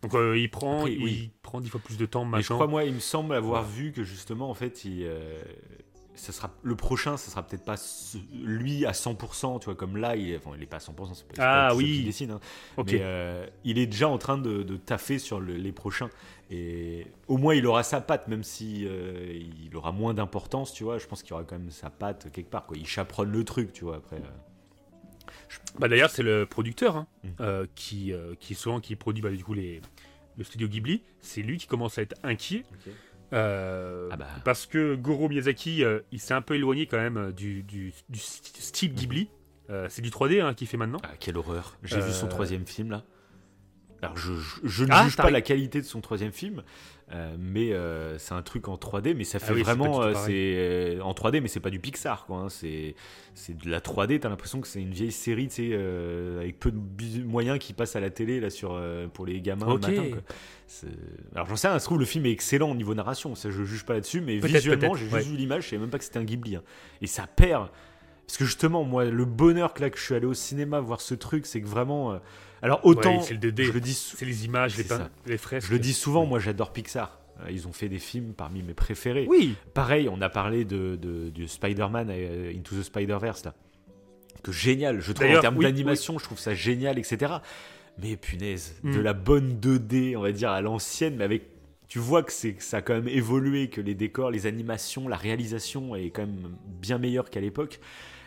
Donc, 0.02 0.14
euh, 0.14 0.38
il, 0.38 0.48
prend, 0.50 0.78
Après, 0.80 0.92
il 0.92 1.02
oui. 1.02 1.30
prend 1.42 1.60
10 1.60 1.70
fois 1.70 1.80
plus 1.80 1.96
de 1.96 2.06
temps 2.06 2.24
Mais 2.24 2.38
je 2.42 2.52
maintenant. 2.52 2.56
crois, 2.56 2.66
moi, 2.68 2.84
il 2.84 2.94
me 2.94 3.00
semble 3.00 3.34
avoir 3.34 3.64
vu 3.64 3.92
que 3.92 4.04
justement, 4.04 4.48
en 4.50 4.54
fait, 4.54 4.84
il, 4.84 5.02
euh, 5.04 5.42
ça 6.18 6.32
sera, 6.32 6.50
le 6.62 6.76
prochain, 6.76 7.16
ça 7.16 7.30
sera 7.30 7.42
peut-être 7.46 7.64
pas 7.64 7.76
ce- 7.76 8.18
lui 8.34 8.84
à 8.86 8.92
100%, 8.92 9.58
tu 9.60 9.66
vois, 9.66 9.74
comme 9.74 9.96
là, 9.96 10.16
il, 10.16 10.36
enfin, 10.36 10.50
il 10.56 10.62
est 10.62 10.66
pas 10.66 10.76
à 10.76 10.80
100%, 10.80 11.14
c'est 11.14 11.26
pas, 11.28 11.68
Ah, 11.68 11.74
oui. 11.74 11.84
qui 12.00 12.04
dessine, 12.04 12.30
hein. 12.32 12.40
Ok. 12.76 12.90
mais 12.92 12.98
euh, 13.02 13.46
il 13.64 13.78
est 13.78 13.86
déjà 13.86 14.08
en 14.08 14.18
train 14.18 14.36
de, 14.38 14.62
de 14.62 14.76
taffer 14.76 15.18
sur 15.18 15.40
le- 15.40 15.54
les 15.56 15.72
prochains. 15.72 16.10
Et 16.50 17.06
au 17.26 17.36
moins, 17.36 17.54
il 17.54 17.66
aura 17.66 17.82
sa 17.82 18.00
patte, 18.00 18.28
même 18.28 18.42
si 18.42 18.86
euh, 18.86 19.32
il 19.64 19.74
aura 19.76 19.92
moins 19.92 20.14
d'importance, 20.14 20.72
tu 20.72 20.84
vois. 20.84 20.98
Je 20.98 21.06
pense 21.06 21.22
qu'il 21.22 21.32
aura 21.34 21.44
quand 21.44 21.58
même 21.58 21.70
sa 21.70 21.90
patte 21.90 22.30
quelque 22.32 22.50
part, 22.50 22.66
quoi. 22.66 22.76
Il 22.76 22.86
chaperonne 22.86 23.30
le 23.30 23.44
truc, 23.44 23.72
tu 23.72 23.84
vois, 23.84 23.96
après. 23.96 24.16
euh. 24.16 24.20
Bah 25.78 25.88
d'ailleurs 25.88 26.10
c'est 26.10 26.22
le 26.22 26.46
producteur 26.46 26.96
hein, 26.96 27.06
qui 27.74 28.12
euh, 28.12 28.34
qui 28.40 28.54
souvent 28.54 28.80
qui 28.80 28.96
produit 28.96 29.22
bah, 29.22 29.30
du 29.30 29.44
coup 29.44 29.54
les 29.54 29.80
le 30.36 30.44
studio 30.44 30.68
Ghibli. 30.68 31.02
C'est 31.20 31.42
lui 31.42 31.58
qui 31.58 31.66
commence 31.66 31.98
à 31.98 32.02
être 32.02 32.14
inquiet 32.22 32.64
euh, 33.32 34.08
Ah 34.10 34.16
bah. 34.16 34.26
parce 34.44 34.66
que 34.66 34.94
Goro 34.94 35.28
Miyazaki 35.28 35.84
euh, 35.84 36.00
il 36.12 36.20
s'est 36.20 36.34
un 36.34 36.42
peu 36.42 36.54
éloigné 36.54 36.86
quand 36.86 36.96
même 36.98 37.16
euh, 37.16 37.32
du, 37.32 37.62
du, 37.62 37.92
du 38.08 38.18
st- 38.18 38.60
style 38.60 38.94
Ghibli. 38.94 39.28
Euh, 39.70 39.86
c'est 39.90 40.00
du 40.02 40.08
3D 40.10 40.40
hein, 40.42 40.54
qu'il 40.54 40.66
fait 40.66 40.78
maintenant. 40.78 40.98
Ah, 41.04 41.10
quelle 41.20 41.36
horreur. 41.36 41.76
J'ai 41.82 42.00
vu 42.00 42.12
son 42.12 42.26
troisième 42.26 42.66
film, 42.66 42.90
là. 42.90 43.04
alors 44.00 44.16
je, 44.16 44.32
je- 44.34 44.60
je 44.64 44.84
ne 44.84 44.90
Ah, 44.92 45.04
juge 45.04 45.16
pas 45.16 45.30
la 45.30 45.42
qualité 45.42 45.80
de 45.82 45.86
son 45.86 46.00
troisième 46.00 46.32
film, 46.32 46.62
euh, 47.12 47.36
mais 47.38 47.72
euh, 47.72 48.18
c'est 48.18 48.34
un 48.34 48.42
truc 48.42 48.68
en 48.68 48.76
3D, 48.76 49.14
mais 49.14 49.24
ça 49.24 49.38
fait 49.38 49.46
Ah 49.50 49.54
oui, 49.54 49.62
pas 49.62 49.74
vraiment, 49.74 50.02
euh, 50.02 50.12
c'est 50.14 50.54
euh, 50.56 51.00
en 51.00 51.12
3D, 51.12 51.40
mais 51.40 51.48
c'est 51.48 51.60
pas 51.60 51.70
du 51.70 51.78
Pixar, 51.80 52.26
quoi. 52.26 52.36
hein, 52.38 52.48
c'est 52.50 52.94
de 53.48 53.70
la 53.70 53.80
3D. 53.80 54.18
T'as 54.20 54.28
l'impression 54.28 54.60
que 54.60 54.66
c'est 54.68 54.80
une 54.82 54.92
vieille 54.92 55.12
série, 55.12 55.48
tu 55.48 55.70
sais, 55.70 55.74
avec 56.40 56.58
peu 56.58 56.70
de 56.70 57.22
moyens 57.24 57.58
qui 57.58 57.72
passent 57.72 57.96
à 57.96 58.00
la 58.00 58.10
télé 58.10 58.40
là 58.40 58.50
sur 58.50 58.80
pour 59.14 59.24
les 59.26 59.40
gamins 59.40 59.66
Ok. 59.66 59.86
le 59.86 59.94
matin. 59.96 60.08
quoi. 60.10 60.88
Alors 61.34 61.48
j'en 61.48 61.56
sais 61.56 61.68
rien, 61.68 61.76
ça 61.76 61.80
se 61.80 61.84
trouve 61.86 61.98
le 61.98 62.04
film 62.04 62.26
est 62.26 62.30
excellent 62.32 62.70
au 62.70 62.74
niveau 62.74 62.94
narration, 62.94 63.34
ça 63.34 63.50
je 63.50 63.64
juge 63.64 63.84
pas 63.86 63.94
là-dessus, 63.94 64.20
mais 64.20 64.36
visuellement 64.38 64.94
j'ai 64.94 65.06
ouais. 65.06 65.20
juste 65.20 65.30
vu 65.30 65.36
l'image, 65.38 65.64
je 65.64 65.68
savais 65.70 65.80
même 65.80 65.90
pas 65.90 65.98
que 65.98 66.04
c'était 66.04 66.18
un 66.18 66.24
Ghibli, 66.24 66.56
hein. 66.56 66.62
et 67.00 67.06
ça 67.06 67.26
perd. 67.26 67.68
Parce 68.26 68.36
que 68.36 68.44
justement, 68.44 68.84
moi, 68.84 69.06
le 69.06 69.24
bonheur 69.24 69.72
que 69.72 69.80
là 69.80 69.88
que 69.88 69.96
je 69.98 70.04
suis 70.04 70.14
allé 70.14 70.26
au 70.26 70.34
cinéma 70.34 70.80
voir 70.80 71.00
ce 71.00 71.14
truc, 71.14 71.46
c'est 71.46 71.62
que 71.62 71.66
vraiment. 71.66 72.20
Alors 72.62 72.84
autant, 72.84 73.18
Ouais, 73.18 73.22
c'est 73.22 73.34
le 73.34 73.40
2D. 73.40 73.64
je 73.64 73.72
le 73.72 73.80
dis, 73.80 73.94
C'est 73.94 74.24
les 74.26 74.44
images, 74.44 74.76
les, 74.76 74.82
C'est 74.82 74.88
pein- 74.88 74.98
ça. 74.98 75.10
les 75.26 75.38
fresques. 75.38 75.66
je 75.68 75.72
le 75.72 75.78
dis 75.78 75.92
souvent, 75.92 76.26
moi 76.26 76.38
j'adore 76.40 76.72
Pixar. 76.72 77.18
Euh, 77.44 77.50
Ils 77.50 77.68
ont 77.68 77.72
fait 77.72 77.88
des 77.88 77.98
films 78.00 78.32
parmi 78.36 78.62
mes 78.62 78.74
préférés. 78.74 79.26
Oui. 79.28 79.54
Pareil, 79.74 80.08
on 80.08 80.20
a 80.20 80.28
parlé 80.28 80.64
de, 80.64 80.96
de- 80.96 81.46
Spider-Man 81.46 82.08
euh, 82.10 82.52
Into 82.56 82.74
the 82.76 82.82
Spider-Verse 82.82 83.44
là. 83.44 83.54
Que 84.42 84.52
génial, 84.52 85.00
je 85.00 85.12
trouve 85.12 85.26
en 85.36 85.40
termes 85.40 85.56
oui, 85.56 85.64
d'animation, 85.64 86.18
je 86.18 86.24
trouve 86.24 86.38
ça 86.38 86.54
génial, 86.54 86.98
etc. 86.98 87.32
Mais 88.00 88.16
punaise, 88.16 88.74
de 88.84 88.90
Mm. 88.98 89.02
la 89.02 89.12
bonne 89.12 89.58
2D, 89.60 90.16
on 90.16 90.20
va 90.22 90.30
dire 90.32 90.50
à 90.50 90.60
l'ancienne, 90.60 91.16
mais 91.16 91.24
avec. 91.24 91.42
Tu 91.88 91.98
vois 91.98 92.22
que, 92.22 92.30
c'est, 92.32 92.52
que 92.52 92.62
ça 92.62 92.76
a 92.78 92.82
quand 92.82 92.92
même 92.94 93.08
évolué, 93.08 93.68
que 93.70 93.80
les 93.80 93.94
décors, 93.94 94.30
les 94.30 94.46
animations, 94.46 95.08
la 95.08 95.16
réalisation 95.16 95.96
est 95.96 96.10
quand 96.10 96.26
même 96.26 96.54
bien 96.80 96.98
meilleure 96.98 97.30
qu'à 97.30 97.40
l'époque. 97.40 97.80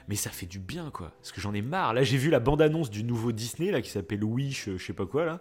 Mais 0.07 0.15
ça 0.15 0.29
fait 0.29 0.45
du 0.45 0.59
bien, 0.59 0.89
quoi. 0.91 1.11
Parce 1.21 1.31
que 1.31 1.39
j'en 1.41 1.53
ai 1.53 1.61
marre. 1.61 1.93
Là, 1.93 2.03
j'ai 2.03 2.17
vu 2.17 2.29
la 2.29 2.39
bande-annonce 2.39 2.89
du 2.89 3.03
nouveau 3.03 3.31
Disney, 3.31 3.71
là, 3.71 3.81
qui 3.81 3.89
s'appelle 3.89 4.23
Wish, 4.23 4.67
euh, 4.67 4.77
je 4.77 4.85
sais 4.85 4.93
pas 4.93 5.05
quoi, 5.05 5.25
là. 5.25 5.39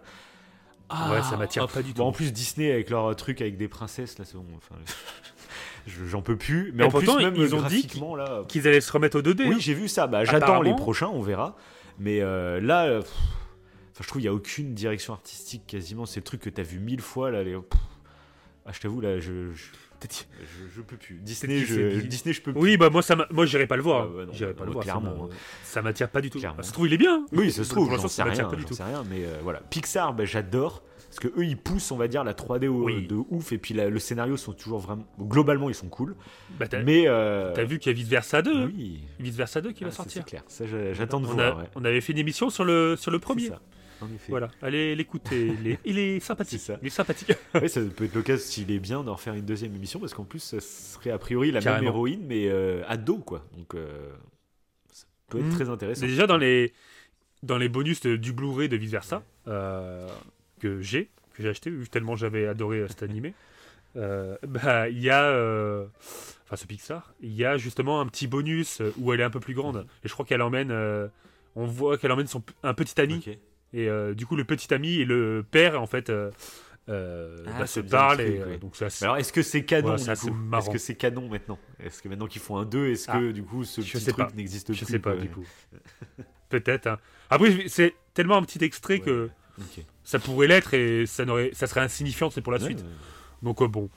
Ah, 0.89 1.11
Ouais, 1.11 1.21
ça 1.23 1.37
m'attire 1.37 1.63
hop. 1.63 1.71
pas 1.71 1.81
du 1.81 1.93
Bon, 1.93 1.95
tout. 1.95 2.01
en 2.03 2.11
plus, 2.11 2.31
Disney 2.33 2.71
avec 2.71 2.89
leur 2.89 3.15
truc 3.15 3.41
avec 3.41 3.57
des 3.57 3.67
princesses, 3.67 4.17
là, 4.19 4.25
c'est 4.25 4.35
bon. 4.35 4.45
Enfin, 4.57 4.75
j'en 5.87 6.21
peux 6.21 6.35
plus. 6.37 6.71
Mais 6.75 6.83
Et 6.83 6.87
en 6.87 6.89
plus, 6.89 7.05
pourtant, 7.05 7.21
même 7.21 7.35
ils 7.35 7.55
ont 7.55 7.61
dit. 7.63 7.87
Qu'ils 8.47 8.67
allaient 8.67 8.81
se 8.81 8.91
remettre 8.91 9.17
au 9.19 9.21
2D. 9.21 9.47
Oui, 9.47 9.55
hein. 9.55 9.57
j'ai 9.59 9.73
vu 9.73 9.87
ça. 9.87 10.07
Bah, 10.07 10.25
j'attends 10.25 10.61
les 10.61 10.75
prochains, 10.75 11.07
on 11.07 11.21
verra. 11.21 11.55
Mais 11.99 12.21
euh, 12.21 12.59
là, 12.61 12.85
euh, 12.85 13.01
pff, 13.01 13.09
enfin, 13.91 14.01
je 14.01 14.07
trouve 14.07 14.21
qu'il 14.21 14.29
n'y 14.29 14.33
a 14.33 14.33
aucune 14.33 14.73
direction 14.73 15.13
artistique 15.13 15.63
quasiment. 15.67 16.05
C'est 16.05 16.19
le 16.19 16.23
truc 16.23 16.41
que 16.41 16.49
tu 16.49 16.59
as 16.59 16.63
vu 16.63 16.79
mille 16.79 17.01
fois. 17.01 17.31
Là, 17.31 17.43
les... 17.43 17.53
pff. 17.53 17.79
Ah, 18.65 18.71
je 18.73 18.79
t'avoue, 18.79 19.01
là, 19.01 19.19
je, 19.19 19.51
je, 19.53 19.63
je, 20.09 20.75
je 20.75 20.81
peux 20.81 20.97
plus. 20.97 21.15
Disney, 21.21 21.59
je, 21.59 21.73
s'est 21.75 22.01
dit- 22.01 22.07
Disney, 22.07 22.33
je 22.33 22.41
peux 22.41 22.51
plus. 22.53 22.61
Oui, 22.61 22.77
bah 22.77 22.89
moi, 22.89 23.01
ça 23.01 23.15
moi 23.31 23.45
j'irai 23.45 23.67
pas 23.67 23.75
le 23.75 23.81
voir. 23.83 24.07
Ah 24.09 24.25
non, 24.25 24.33
j'irai 24.33 24.53
bah, 24.53 24.59
pas 24.59 24.63
le 24.65 24.67
non, 24.67 24.73
voir. 24.73 24.85
ça 24.85 24.91
clairement, 24.91 25.25
hein. 25.25 25.35
Ça 25.63 25.81
m'attire 25.81 26.09
pas 26.09 26.21
du 26.21 26.29
tout. 26.29 26.39
Clairement. 26.39 26.61
Ça 26.61 26.69
se 26.69 26.73
trouve, 26.73 26.87
il 26.87 26.93
est 26.93 26.97
bien. 26.97 27.25
Oui, 27.33 27.51
ça 27.51 27.63
se 27.63 27.69
trouve, 27.69 27.89
j'en 27.89 28.01
sais 28.03 28.07
ça 28.07 28.25
m'attire 28.25 28.45
rien, 28.45 28.49
pas 28.51 28.55
du 28.57 28.65
tout. 28.65 28.73
sais 28.73 28.83
rien, 28.83 29.03
mais 29.09 29.23
euh, 29.25 29.39
voilà. 29.43 29.59
Pixar, 29.69 30.13
bah, 30.13 30.25
j'adore 30.25 30.83
parce 31.07 31.19
que 31.19 31.27
eux 31.39 31.43
ils 31.45 31.57
poussent, 31.57 31.91
on 31.91 31.97
va 31.97 32.07
dire, 32.07 32.23
la 32.23 32.33
3D 32.33 32.67
au- 32.69 32.85
Oui. 32.85 33.05
de 33.05 33.15
ouf 33.29 33.51
et 33.51 33.57
puis 33.57 33.73
la- 33.73 33.89
le 33.89 33.99
scénario 33.99 34.37
sont 34.37 34.53
toujours 34.53 34.79
vraiment, 34.79 35.05
globalement 35.19 35.67
ils 35.67 35.75
sont 35.75 35.89
cool. 35.89 36.15
Bah, 36.57 36.67
t'as 36.69 36.81
Mais 36.83 37.03
euh, 37.05 37.51
t'as 37.53 37.65
vu 37.65 37.79
qu'il 37.79 37.91
y 37.91 37.93
a 37.93 37.97
Vice 37.97 38.07
Versa 38.07 38.41
2 38.41 38.55
hein 38.63 38.71
oui, 38.73 39.01
Vice 39.19 39.35
Versa 39.35 39.59
2 39.59 39.73
qui 39.73 39.83
Ah, 39.83 39.87
va 39.87 39.91
sortir. 39.93 40.23
C'est 40.25 40.29
clair, 40.29 40.43
ça 40.47 40.63
j'attends 40.93 41.19
de 41.19 41.25
on, 41.27 41.33
voir. 41.33 41.57
a- 41.57 41.61
ouais. 41.63 41.69
on 41.75 41.83
avait 41.83 41.99
fait 41.99 42.13
une 42.13 42.19
émission 42.19 42.49
sur 42.49 42.63
le, 42.63 42.95
sur 42.95 43.11
le 43.11 43.17
C'est 43.17 43.21
premier. 43.21 43.49
Ça, 44.01 44.05
en 44.11 44.15
effet. 44.15 44.29
Voilà, 44.29 44.49
allez 44.61 44.95
l'écouter. 44.95 45.53
Il 45.61 45.67
est, 45.67 45.79
il 45.85 45.97
est 45.99 46.19
sympathique. 46.19 46.59
Ça. 46.61 46.77
Il 46.81 46.87
est 46.87 46.89
sympathique. 46.89 47.31
Ouais, 47.55 47.67
ça 47.67 47.81
peut 47.81 48.05
être 48.05 48.15
l'occasion, 48.15 48.45
s'il 48.45 48.71
est 48.71 48.79
bien, 48.79 49.03
d'en 49.03 49.13
refaire 49.15 49.33
une 49.33 49.45
deuxième 49.45 49.75
émission 49.75 49.99
parce 49.99 50.13
qu'en 50.13 50.23
plus, 50.25 50.39
ça 50.39 50.59
serait 50.59 51.11
a 51.11 51.17
priori 51.17 51.51
la 51.51 51.61
même 51.61 51.83
héroïne, 51.83 52.23
mais 52.27 52.47
euh, 52.49 52.83
ado, 52.87 53.17
quoi. 53.17 53.45
Donc, 53.57 53.75
euh, 53.75 54.09
ça 54.91 55.05
peut 55.29 55.39
être 55.39 55.45
Mhm. 55.45 55.51
très 55.55 55.69
intéressant. 55.69 56.05
Déjà 56.05 56.27
dans 56.27 56.37
les, 56.37 56.73
dans 57.43 57.57
les 57.57 57.69
bonus 57.69 58.01
de- 58.01 58.15
du 58.17 58.33
Blu-ray 58.33 58.69
de 58.69 58.75
Vice 58.77 58.91
Versa 58.91 59.23
euh, 59.47 60.07
que 60.59 60.81
j'ai, 60.81 61.09
que 61.33 61.43
j'ai 61.43 61.49
acheté, 61.49 61.69
vu 61.69 61.87
tellement 61.89 62.15
j'avais 62.15 62.45
adoré 62.47 62.79
euh, 62.79 62.87
cet 62.87 63.03
animé, 63.03 63.33
euh, 63.97 64.37
bah, 64.47 64.87
il 64.89 64.99
y 64.99 65.09
a, 65.09 65.23
euh, 65.23 65.85
enfin 66.45 66.55
ce 66.55 66.65
Pixar, 66.67 67.13
il 67.21 67.33
y 67.33 67.43
a 67.45 67.57
justement 67.57 67.99
un 68.01 68.07
petit 68.07 68.27
bonus 68.27 68.81
où 68.97 69.11
elle 69.13 69.19
est 69.19 69.23
un 69.23 69.29
peu 69.29 69.39
plus 69.39 69.53
grande. 69.53 69.85
Et 70.03 70.07
je 70.07 70.13
crois 70.13 70.25
qu'elle 70.25 70.41
emmène, 70.41 70.71
euh, 70.71 71.07
on 71.55 71.65
voit 71.65 71.97
qu'elle 71.97 72.11
emmène 72.11 72.27
son, 72.27 72.41
un 72.63 72.73
petit 72.73 72.99
ami. 73.01 73.21
Et 73.73 73.87
euh, 73.89 74.13
du 74.13 74.25
coup, 74.25 74.35
le 74.35 74.43
petit 74.43 74.73
ami 74.73 74.95
et 74.95 75.05
le 75.05 75.45
père, 75.49 75.81
en 75.81 75.85
fait, 75.87 76.09
euh, 76.09 76.29
euh, 76.89 77.37
Ah, 77.47 77.59
bah, 77.59 77.67
se 77.67 77.79
parlent. 77.79 78.17
truc, 78.17 78.27
et, 78.29 78.43
ouais. 78.43 78.57
donc, 78.57 78.75
c'est 78.75 78.85
assez- 78.85 79.03
Mais 79.05 79.07
alors, 79.07 79.17
est-ce 79.17 79.31
que 79.31 79.41
c'est 79.41 79.63
canon. 79.63 79.95
Est-ce 79.95 80.69
que 80.69 80.77
c'est 80.77 80.95
canon 80.95 81.29
maintenant 81.29 81.57
Est-ce 81.79 82.01
que 82.01 82.09
maintenant 82.09 82.27
qu'ils 82.27 82.41
font 82.41 82.57
un 82.57 82.65
2, 82.65 82.87
est-ce 82.89 83.07
que 83.07 83.29
Ah, 83.29 83.31
du 83.31 83.43
coup 83.43 83.63
ce 83.63 83.81
je 83.81 83.97
petit 83.97 84.05
truc 84.11 84.33
n'existe 84.35 84.73
je 84.73 84.83
plus 84.83 84.91
sais 84.93 84.99
pas, 84.99 85.15
du 85.15 85.29
coup. 85.29 85.45
Peut-être. 86.49 86.87
hein. 86.87 86.97
Après, 87.29 87.67
c'est 87.67 87.95
tellement 88.13 88.35
un 88.37 88.43
petit 88.43 88.63
extrait 88.63 88.95
Ouais. 88.95 88.99
que 88.99 89.29
ça 90.03 90.19
pourrait 90.19 90.47
l'être 90.47 90.73
et 90.73 91.05
ça, 91.05 91.23
n'aurait- 91.23 91.51
ça 91.53 91.67
serait 91.67 91.81
insignifiant 91.81 92.29
c'est 92.29 92.41
pour 92.41 92.51
la 92.51 92.59
suite. 92.59 92.83
Donc 93.41 93.61
euh, 93.61 93.67
bon. 93.67 93.89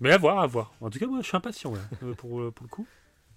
Mais 0.00 0.10
à 0.12 0.18
voir, 0.18 0.38
à 0.38 0.46
voir. 0.46 0.72
En 0.80 0.88
tout 0.90 0.98
cas, 0.98 1.06
moi, 1.06 1.18
je 1.22 1.26
suis 1.26 1.36
impatient 1.36 1.72
là, 1.74 1.80
pour, 2.16 2.52
pour 2.52 2.64
le 2.64 2.68
coup. 2.68 2.86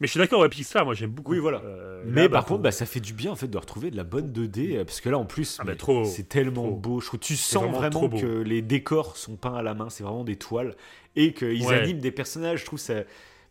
Mais 0.01 0.07
je 0.07 0.11
suis 0.11 0.19
d'accord, 0.19 0.39
ouais, 0.41 0.49
Pixar, 0.49 0.85
moi 0.85 0.93
j'aime 0.93 1.09
beaucoup. 1.11 1.33
Oui, 1.33 1.39
voilà. 1.39 1.61
Euh, 1.65 2.03
Mais 2.05 2.23
là, 2.23 2.29
par 2.29 2.43
bah, 2.43 2.47
contre, 2.47 2.61
bah, 2.61 2.71
ça 2.71 2.85
fait 2.85 3.01
du 3.01 3.13
bien 3.13 3.31
en 3.31 3.35
fait 3.35 3.47
de 3.49 3.57
retrouver 3.57 3.91
de 3.91 3.97
la 3.97 4.03
bonne 4.05 4.31
2D 4.31 4.77
euh, 4.77 4.85
parce 4.85 5.01
que 5.01 5.09
là 5.09 5.17
en 5.17 5.25
plus, 5.25 5.57
Ah 5.59 5.65
bah, 5.65 5.73
c'est 6.05 6.29
tellement 6.29 6.63
trop. 6.63 6.75
beau. 6.75 6.99
Je 7.01 7.07
trouve 7.07 7.19
tu 7.19 7.35
sens 7.35 7.65
vraiment 7.75 8.07
que 8.09 8.41
les 8.41 8.61
décors 8.61 9.17
sont 9.17 9.35
peints 9.35 9.55
à 9.55 9.61
la 9.61 9.73
main, 9.73 9.89
c'est 9.89 10.03
vraiment 10.03 10.23
des 10.23 10.37
toiles 10.37 10.75
et 11.15 11.33
qu'ils 11.33 11.65
Ouais. 11.65 11.75
animent 11.81 11.99
des 11.99 12.11
personnages. 12.11 12.61
Je 12.61 12.65
trouve 12.65 12.79
ça. 12.79 12.93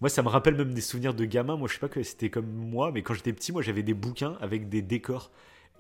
Moi, 0.00 0.08
ça 0.08 0.22
me 0.22 0.28
rappelle 0.28 0.54
même 0.54 0.72
des 0.72 0.80
souvenirs 0.80 1.12
de 1.12 1.24
gamin. 1.24 1.56
Moi, 1.56 1.66
je 1.68 1.74
sais 1.74 1.80
pas 1.80 1.88
que 1.88 2.02
c'était 2.02 2.30
comme 2.30 2.46
moi, 2.46 2.92
mais 2.94 3.02
quand 3.02 3.14
j'étais 3.14 3.32
petit, 3.32 3.50
moi, 3.52 3.62
j'avais 3.62 3.82
des 3.82 3.94
bouquins 3.94 4.36
avec 4.40 4.68
des 4.68 4.80
décors. 4.80 5.30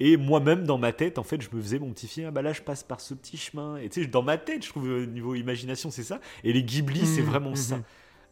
Et 0.00 0.16
moi-même, 0.16 0.64
dans 0.64 0.76
ma 0.78 0.92
tête, 0.92 1.18
en 1.18 1.22
fait, 1.22 1.40
je 1.40 1.48
me 1.52 1.60
faisais 1.62 1.78
mon 1.78 1.90
petit 1.92 2.08
film. 2.08 2.26
Ah 2.28 2.30
bah 2.32 2.42
là, 2.42 2.52
je 2.52 2.60
passe 2.62 2.82
par 2.82 3.00
ce 3.00 3.14
petit 3.14 3.36
chemin. 3.36 3.76
Et 3.78 3.88
tu 3.88 4.02
sais, 4.02 4.06
dans 4.08 4.22
ma 4.22 4.36
tête, 4.36 4.64
je 4.64 4.70
trouve, 4.70 4.88
au 4.90 5.06
niveau 5.06 5.34
imagination, 5.34 5.90
c'est 5.90 6.02
ça. 6.02 6.20
Et 6.44 6.52
les 6.52 6.62
Ghibli, 6.62 7.06
c'est 7.06 7.20
Mhm, 7.22 7.26
vraiment 7.28 7.50
mhm. 7.50 7.56
ça. 7.56 7.78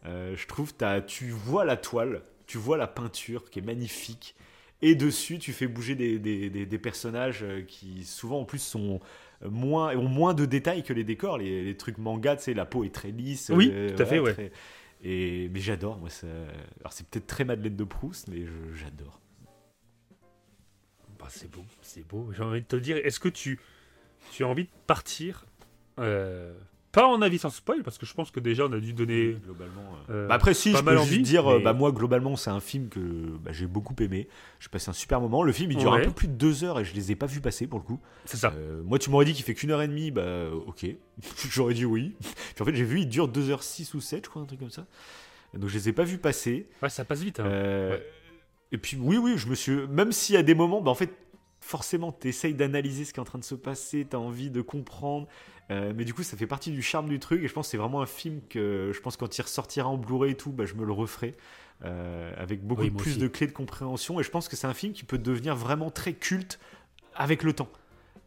Euh, 0.04 0.36
je 0.36 0.46
trouve, 0.46 0.74
t'as- 0.74 1.00
tu 1.00 1.30
vois 1.30 1.64
la 1.64 1.76
toile, 1.76 2.22
tu 2.46 2.58
vois 2.58 2.76
la 2.76 2.86
peinture 2.86 3.50
qui 3.50 3.58
est 3.58 3.62
magnifique. 3.62 4.36
Et 4.82 4.94
dessus, 4.94 5.38
tu 5.38 5.52
fais 5.52 5.66
bouger 5.66 5.94
des, 5.94 6.18
des- 6.18 6.50
des- 6.50 6.66
des 6.66 6.78
personnages 6.78 7.42
euh, 7.42 7.62
qui, 7.62 8.04
souvent, 8.04 8.40
en 8.40 8.44
plus, 8.44 8.58
sont 8.62 9.00
moins, 9.48 9.96
ont 9.96 10.08
moins 10.08 10.34
de 10.34 10.44
détails 10.44 10.82
que 10.82 10.92
les 10.92 11.02
décors. 11.04 11.38
Les, 11.38 11.64
les 11.64 11.76
trucs 11.76 11.98
manga, 11.98 12.36
tu 12.36 12.42
sais, 12.44 12.54
la 12.54 12.66
peau 12.66 12.84
est 12.84 12.94
très 12.94 13.10
lisse. 13.10 13.50
Oui, 13.54 13.70
euh, 13.72 13.94
tout 13.96 14.02
à 14.02 14.06
fait, 14.06 14.18
ouais. 14.20 14.32
très- 14.34 14.52
Et, 15.02 15.48
mais 15.52 15.60
j'adore, 15.60 15.98
moi. 15.98 16.10
ça- 16.10 16.26
Alors, 16.80 16.92
c'est 16.92 17.06
peut-être 17.08 17.26
très 17.26 17.44
Madeleine 17.44 17.76
de 17.76 17.84
Proust, 17.84 18.28
mais 18.28 18.44
j'adore. 18.74 19.20
bah, 21.18 21.26
c'est 21.30 21.50
beau, 21.50 21.64
c'est 21.80 22.06
beau. 22.06 22.30
J'ai 22.32 22.42
envie 22.42 22.60
de 22.60 22.66
te 22.66 22.76
dire, 22.76 22.98
est-ce 22.98 23.18
que 23.20 23.28
tu, 23.30 23.58
tu 24.32 24.44
as 24.44 24.48
envie 24.48 24.64
de 24.64 24.70
partir 24.86 25.46
euh, 25.98 26.54
Pas 26.96 27.06
en 27.06 27.20
avis 27.22 27.38
sans 27.38 27.50
spoil, 27.50 27.82
parce 27.82 27.98
que 27.98 28.06
je 28.06 28.14
pense 28.14 28.30
que 28.30 28.40
déjà 28.40 28.64
on 28.66 28.72
a 28.72 28.80
dû 28.80 28.92
donner. 28.92 29.36
globalement. 29.44 29.82
euh. 30.10 30.24
euh, 30.24 30.28
Bah 30.28 30.34
après, 30.34 30.54
si, 30.54 30.72
pas 30.72 30.78
je 30.78 30.82
peux 30.82 30.98
envie, 30.98 31.08
juste 31.10 31.22
dire, 31.22 31.46
mais- 31.46 31.60
bah 31.60 31.72
moi, 31.74 31.92
globalement, 31.92 32.34
c'est 32.36 32.50
un 32.50 32.58
film 32.60 32.88
que 32.88 32.98
bah, 32.98 33.52
j'ai 33.52 33.66
beaucoup 33.66 33.94
aimé. 34.00 34.28
J'ai 34.60 34.68
passé 34.70 34.88
un 34.90 34.94
super 34.94 35.20
moment. 35.20 35.42
Le 35.42 35.52
film, 35.52 35.70
il 35.72 35.76
dure 35.78 35.92
Ouais. 35.92 36.00
un 36.00 36.04
peu 36.04 36.10
plus 36.10 36.28
de 36.28 36.32
deux 36.32 36.64
heures 36.64 36.80
et 36.80 36.84
je 36.84 36.94
les 36.94 37.12
ai 37.12 37.16
pas 37.16 37.26
vus 37.26 37.40
passer 37.40 37.66
pour 37.66 37.78
le 37.78 37.84
coup. 37.84 38.00
C'est 38.24 38.38
ça. 38.38 38.52
Euh, 38.56 38.82
moi, 38.84 38.98
tu 38.98 39.10
m'aurais 39.10 39.24
dit 39.26 39.34
qu'il 39.34 39.44
fait 39.44 39.54
qu'une 39.54 39.70
heure 39.70 39.82
et 39.82 39.88
demie, 39.88 40.10
bah 40.10 40.46
ok. 40.66 40.86
J'aurais 41.50 41.74
dit 41.74 41.84
oui. 41.84 42.14
Puis 42.54 42.62
en 42.62 42.64
fait, 42.64 42.74
j'ai 42.74 42.84
vu, 42.84 43.00
il 43.00 43.08
dure 43.08 43.28
2h06 43.28 43.94
ou 43.94 44.00
7, 44.00 44.24
je 44.24 44.30
crois, 44.30 44.42
un 44.42 44.46
truc 44.46 44.58
comme 44.60 44.70
ça. 44.70 44.86
Donc 45.54 45.68
je 45.68 45.74
les 45.74 45.88
ai 45.90 45.92
pas 45.92 46.04
vus 46.04 46.18
passer. 46.18 46.66
Ouais, 46.82 46.88
ça 46.88 47.04
passe 47.04 47.20
vite. 47.22 47.40
hein. 47.40 47.44
Euh, 47.46 47.90
Ouais. 47.92 48.06
Et 48.72 48.78
puis 48.78 48.96
oui, 49.00 49.16
oui, 49.16 49.34
je 49.36 49.46
me 49.48 49.54
suis. 49.54 49.86
Même 49.86 50.10
s'il 50.12 50.34
y 50.34 50.38
a 50.38 50.42
des 50.42 50.54
moments, 50.54 50.80
bah 50.80 50.90
en 50.90 50.94
fait, 50.96 51.12
forcément, 51.60 52.10
tu 52.12 52.28
essayes 52.28 52.52
d'analyser 52.54 53.04
ce 53.04 53.12
qui 53.12 53.18
est 53.18 53.22
en 53.22 53.24
train 53.24 53.38
de 53.38 53.44
se 53.44 53.54
passer, 53.54 54.06
tu 54.08 54.16
as 54.16 54.18
envie 54.20 54.50
de 54.50 54.60
comprendre. 54.60 55.28
Euh, 55.70 55.92
mais 55.96 56.04
du 56.04 56.14
coup, 56.14 56.22
ça 56.22 56.36
fait 56.36 56.46
partie 56.46 56.70
du 56.70 56.82
charme 56.82 57.08
du 57.08 57.18
truc. 57.18 57.42
Et 57.42 57.48
je 57.48 57.52
pense 57.52 57.66
que 57.66 57.70
c'est 57.72 57.76
vraiment 57.76 58.00
un 58.02 58.06
film 58.06 58.40
que 58.48 58.92
je 58.94 59.00
pense 59.00 59.16
quand 59.16 59.36
il 59.36 59.42
ressortira 59.42 59.88
en 59.88 59.96
Blu-ray 59.96 60.32
et 60.32 60.36
tout, 60.36 60.52
bah, 60.52 60.64
je 60.64 60.74
me 60.74 60.84
le 60.84 60.92
referai. 60.92 61.34
euh, 61.84 62.32
avec 62.38 62.62
beaucoup 62.66 62.82
Oui, 62.82 62.90
plus 62.90 63.10
aussi. 63.12 63.18
de 63.20 63.28
clés 63.28 63.46
de 63.46 63.52
compréhension. 63.52 64.18
Et 64.18 64.22
je 64.22 64.30
pense 64.30 64.48
que 64.48 64.56
c'est 64.56 64.66
un 64.66 64.72
film 64.74 64.92
qui 64.94 65.04
peut 65.04 65.18
devenir 65.18 65.54
vraiment 65.56 65.90
très 65.90 66.14
culte 66.14 66.58
avec 67.14 67.42
le 67.42 67.52
temps. 67.52 67.68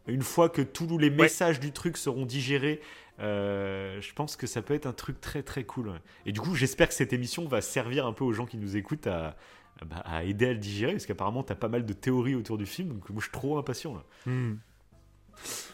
Une 0.06 0.22
fois 0.22 0.48
que 0.48 0.62
tous 0.62 0.98
les 0.98 1.10
messages 1.10 1.58
du 1.60 1.72
truc 1.72 1.96
seront 1.96 2.26
digérés, 2.26 2.80
euh, 3.20 4.00
je 4.00 4.12
pense 4.12 4.36
que 4.36 4.46
ça 4.46 4.62
peut 4.62 4.74
être 4.74 4.86
un 4.86 4.92
truc 4.92 5.20
très 5.20 5.42
très 5.42 5.64
cool. 5.64 5.92
Et 6.26 6.32
du 6.32 6.40
coup, 6.40 6.54
j'espère 6.54 6.88
que 6.88 6.94
cette 6.94 7.12
émission 7.12 7.46
va 7.48 7.60
servir 7.60 8.06
un 8.06 8.12
peu 8.12 8.22
aux 8.24 8.32
gens 8.32 8.46
qui 8.46 8.56
nous 8.56 8.76
écoutent 8.76 9.06
à, 9.08 9.36
bah, 9.84 9.96
à 10.04 10.22
aider 10.24 10.46
à 10.46 10.52
le 10.52 10.58
digérer, 10.58 10.92
parce 10.92 11.06
qu'apparemment, 11.06 11.42
tu 11.42 11.52
as 11.52 11.56
pas 11.56 11.68
mal 11.68 11.84
de 11.84 11.92
théories 11.92 12.34
autour 12.36 12.56
du 12.56 12.66
film, 12.66 12.88
donc 12.90 13.10
moi 13.10 13.18
je 13.18 13.24
suis 13.24 13.32
trop 13.32 13.58
impatient. 13.58 13.94
Là. 13.94 14.04
Hmm. 14.26 14.54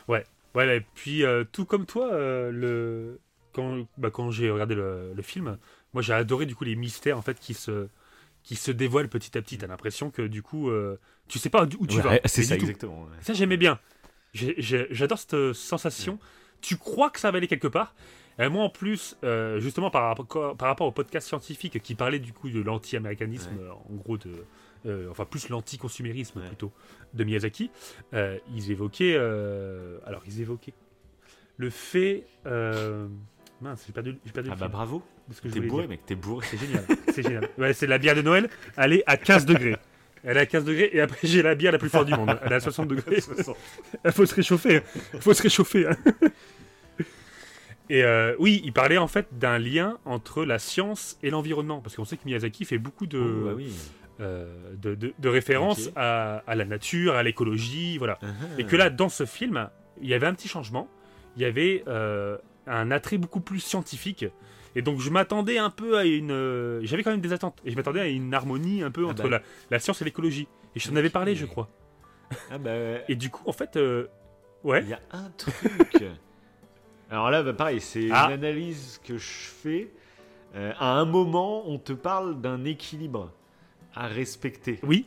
Ouais, 0.09 0.25
ouais, 0.57 0.79
et 0.79 0.81
puis 0.95 1.25
euh, 1.25 1.45
tout 1.53 1.65
comme 1.65 1.87
toi, 1.87 2.13
euh, 2.13 2.51
le... 2.51 3.21
quand, 3.53 3.87
bah, 3.99 4.11
quand 4.11 4.31
j'ai 4.33 4.51
regardé 4.51 4.75
le, 4.75 5.13
le 5.15 5.23
film, 5.23 5.57
moi 5.93 6.03
j'ai 6.03 6.13
adoré 6.13 6.47
du 6.47 6.57
coup 6.57 6.65
les 6.65 6.75
mystères 6.77 7.17
en 7.17 7.23
fait 7.23 7.39
qui 7.39 7.55
se, 7.55 7.87
qui 8.43 8.57
se 8.57 8.71
dévoilent 8.73 9.09
petit 9.09 9.39
à 9.39 9.43
petit. 9.43 9.59
T'as 9.59 9.67
l'impression 9.69 10.11
que 10.11 10.23
du 10.23 10.43
coup, 10.43 10.71
euh, 10.71 10.99
tu 11.29 11.39
sais 11.39 11.51
pas 11.51 11.65
où 11.79 11.87
tu 11.87 12.01
vas. 12.01 12.19
C'est 12.25 12.43
ça, 12.43 12.55
exactement. 12.57 13.05
ouais. 13.05 13.17
Ça 13.21 13.33
j'aimais 13.35 13.57
bien. 13.57 13.79
J'adore 14.35 15.19
cette 15.19 15.53
sensation. 15.53 16.19
Tu 16.61 16.77
crois 16.77 17.11
que 17.11 17.21
ça 17.21 17.31
va 17.31 17.37
aller 17.39 17.49
quelque 17.49 17.69
part, 17.69 17.95
Et 18.39 18.49
moi, 18.49 18.65
en 18.65 18.71
plus, 18.71 19.17
justement, 19.59 19.91
par, 19.91 20.05
rapport- 20.17 20.57
par 20.57 20.69
rapport 20.69 20.87
au 20.87 20.93
podcast 20.93 21.27
scientifique 21.29 21.81
qui 21.83 21.95
parlait 21.95 22.19
du 22.19 22.33
coup 22.33 22.51
de 22.51 22.61
l'anti-américanisme, 22.61 23.53
en 23.89 23.95
gros, 23.95 24.19
de, 24.19 24.45
euh, 24.85 25.09
enfin 25.11 25.25
plus 25.25 25.49
l'anti-consumérisme 25.49 26.41
Ouais. 26.41 26.47
plutôt, 26.49 26.73
de 27.15 27.25
Miyazaki, 27.25 27.71
euh, 28.15 28.37
ils 28.55 28.71
évoquaient. 28.71 29.15
euh, 29.17 29.99
alors, 30.07 30.23
ils 30.27 30.41
évoquaient 30.41 30.75
le 31.57 31.71
fait. 31.71 32.25
mince, 32.45 33.85
j'ai 33.87 33.93
perdu, 33.93 34.19
j'ai 34.25 34.33
perdu 34.33 34.51
Ah 34.53 34.55
le 34.55 34.61
bah 34.61 34.69
bravo. 34.69 35.03
T'es 35.43 35.61
bourré, 35.61 35.83
dire. 35.85 35.89
mec, 35.91 36.07
t'es 36.07 36.15
bourré. 36.15 36.47
C'est 36.49 36.59
génial, 36.59 36.85
c'est 37.13 37.23
génial. 37.23 37.49
Ouais, 37.59 37.73
c'est 37.73 37.87
la 37.87 37.99
bière 37.99 38.15
de 38.15 38.23
Noël, 38.23 38.49
elle 38.77 38.93
est 38.93 39.03
à 39.07 39.17
15 39.17 39.47
degrés. 39.47 39.77
Elle 40.23 40.37
est 40.37 40.41
à 40.41 40.47
15 40.47 40.65
degrés 40.65 40.91
et 40.93 41.01
après 41.01 41.19
j'ai 41.27 41.41
la 41.43 41.55
bière 41.55 41.73
la 41.73 41.79
plus 41.79 41.89
forte 41.89 42.07
du 42.07 42.15
monde. 42.15 42.37
Elle 42.45 42.53
est 42.53 42.57
à 42.57 42.61
60 42.61 42.89
degrés. 42.89 43.19
Il 44.05 44.13
faut 44.13 44.27
se 44.27 44.35
réchauffer. 44.35 44.83
Il 45.15 45.21
faut 45.21 45.35
se 45.35 45.43
réchauffer. 45.43 45.87
hein. 45.87 45.97
Et 47.89 48.03
euh, 48.03 48.35
oui, 48.41 48.61
il 48.65 48.73
parlait 48.73 48.99
en 48.99 49.07
fait 49.07 49.29
d'un 49.39 49.59
lien 49.59 49.99
entre 50.05 50.45
la 50.45 50.59
science 50.59 51.17
et 51.23 51.31
l'environnement. 51.31 51.81
Parce 51.81 51.95
qu'on 51.95 52.05
sait 52.05 52.17
que 52.17 52.23
Miyazaki 52.25 52.65
fait 52.65 52.79
beaucoup 52.79 53.07
de, 53.07 53.19
Oh, 53.19 53.47
bah 53.47 53.53
oui. 53.57 53.73
Euh, 54.21 54.75
de, 54.77 54.95
de- 54.95 55.13
de 55.19 55.29
références 55.29 55.87
Ok. 55.89 55.93
à, 55.97 56.43
à 56.47 56.55
la 56.55 56.65
nature, 56.65 57.15
à 57.15 57.23
l'écologie, 57.23 57.99
voilà. 57.99 58.19
Ah, 58.23 58.27
Et 58.59 58.65
que 58.65 58.77
là, 58.77 58.91
dans 58.91 59.09
ce 59.09 59.27
film, 59.27 59.69
il 60.01 60.09
y 60.09 60.15
avait 60.15 60.27
un 60.27 60.35
petit 60.35 60.49
changement. 60.49 60.89
Il 61.37 61.43
y 61.43 61.45
avait 61.45 61.85
euh, 61.87 62.39
un 62.67 62.91
attrait 62.91 63.19
beaucoup 63.19 63.41
plus 63.41 63.61
scientifique. 63.61 64.25
Et 64.75 64.83
donc, 64.83 65.01
je 65.01 65.11
m'attendais 65.11 65.59
un 65.59 65.71
peu 65.71 65.97
à 65.99 66.05
une. 66.05 66.31
euh, 66.31 66.81
J'avais 66.83 67.03
quand 67.03 67.11
même 67.11 67.21
des 67.21 67.33
attentes. 67.33 67.59
Et 67.65 67.71
je 67.71 67.77
m'attendais 67.77 68.01
à 68.01 68.07
une 68.09 68.33
harmonie 68.35 68.83
un 68.83 68.91
peu 68.91 69.05
Ah 69.07 69.11
entre 69.11 69.25
bah. 69.25 69.29
la, 69.31 69.43
la 69.71 69.79
science 69.79 70.01
et 70.03 70.05
l'écologie. 70.05 70.49
Et 70.75 70.81
je 70.81 70.89
t'en 70.89 70.97
avais 70.97 71.11
parlé, 71.11 71.35
je 71.35 71.47
crois. 71.47 71.69
Ah 72.51 72.59
bah 72.59 72.71
ouais. 72.71 73.05
Et 73.09 73.17
du 73.17 73.31
coup, 73.31 73.43
en 73.47 73.53
fait. 73.53 73.77
euh, 73.77 74.07
Ouais. 74.65 74.83
Il 74.83 74.89
y 74.89 74.95
a 74.95 75.01
un 75.13 75.31
truc. 75.37 75.55
Alors 77.11 77.31
là, 77.31 77.43
bah, 77.43 77.53
pareil, 77.53 77.81
c'est 77.81 78.09
Ah. 78.11 78.27
une 78.27 78.33
analyse 78.33 79.01
que 79.05 79.17
je 79.17 79.25
fais. 79.29 79.93
Euh, 80.57 80.73
à 80.79 80.93
un 80.99 81.05
moment, 81.05 81.69
on 81.69 81.79
te 81.79 81.93
parle 81.93 82.41
d'un 82.41 82.65
équilibre 82.65 83.31
à 83.97 84.07
respecter. 84.07 84.79
Oui. 84.85 85.07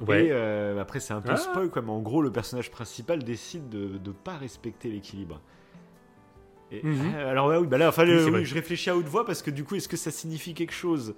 Et 0.00 0.04
Ouais. 0.04 0.28
euh, 0.30 0.80
après, 0.80 1.00
c'est 1.00 1.12
un 1.12 1.20
peu 1.20 1.32
Ah. 1.32 1.36
spoil, 1.36 1.70
quoi, 1.70 1.82
mais 1.82 1.90
en 1.90 2.00
gros, 2.00 2.22
le 2.22 2.30
personnage 2.30 2.70
principal 2.70 3.24
décide 3.24 3.68
de 3.68 3.98
ne 3.98 4.12
pas 4.12 4.36
respecter 4.36 4.88
l'équilibre. 4.90 5.40
Et- 6.70 6.82
Mhm. 6.86 7.14
euh, 7.16 7.30
Alors, 7.30 7.48
oui, 7.60 7.66
bah 7.66 7.78
là, 7.78 7.88
enfin, 7.88 8.04
Oui, 8.06 8.30
oui, 8.30 8.44
je 8.44 8.54
réfléchis 8.54 8.90
à 8.90 8.96
haute 8.96 9.06
voix 9.06 9.24
parce 9.26 9.42
que 9.42 9.50
du 9.50 9.64
coup, 9.64 9.74
est-ce 9.74 9.88
que 9.88 9.96
ça 9.96 10.10
signifie 10.12 10.54
quelque 10.54 10.74
chose? 10.74 11.14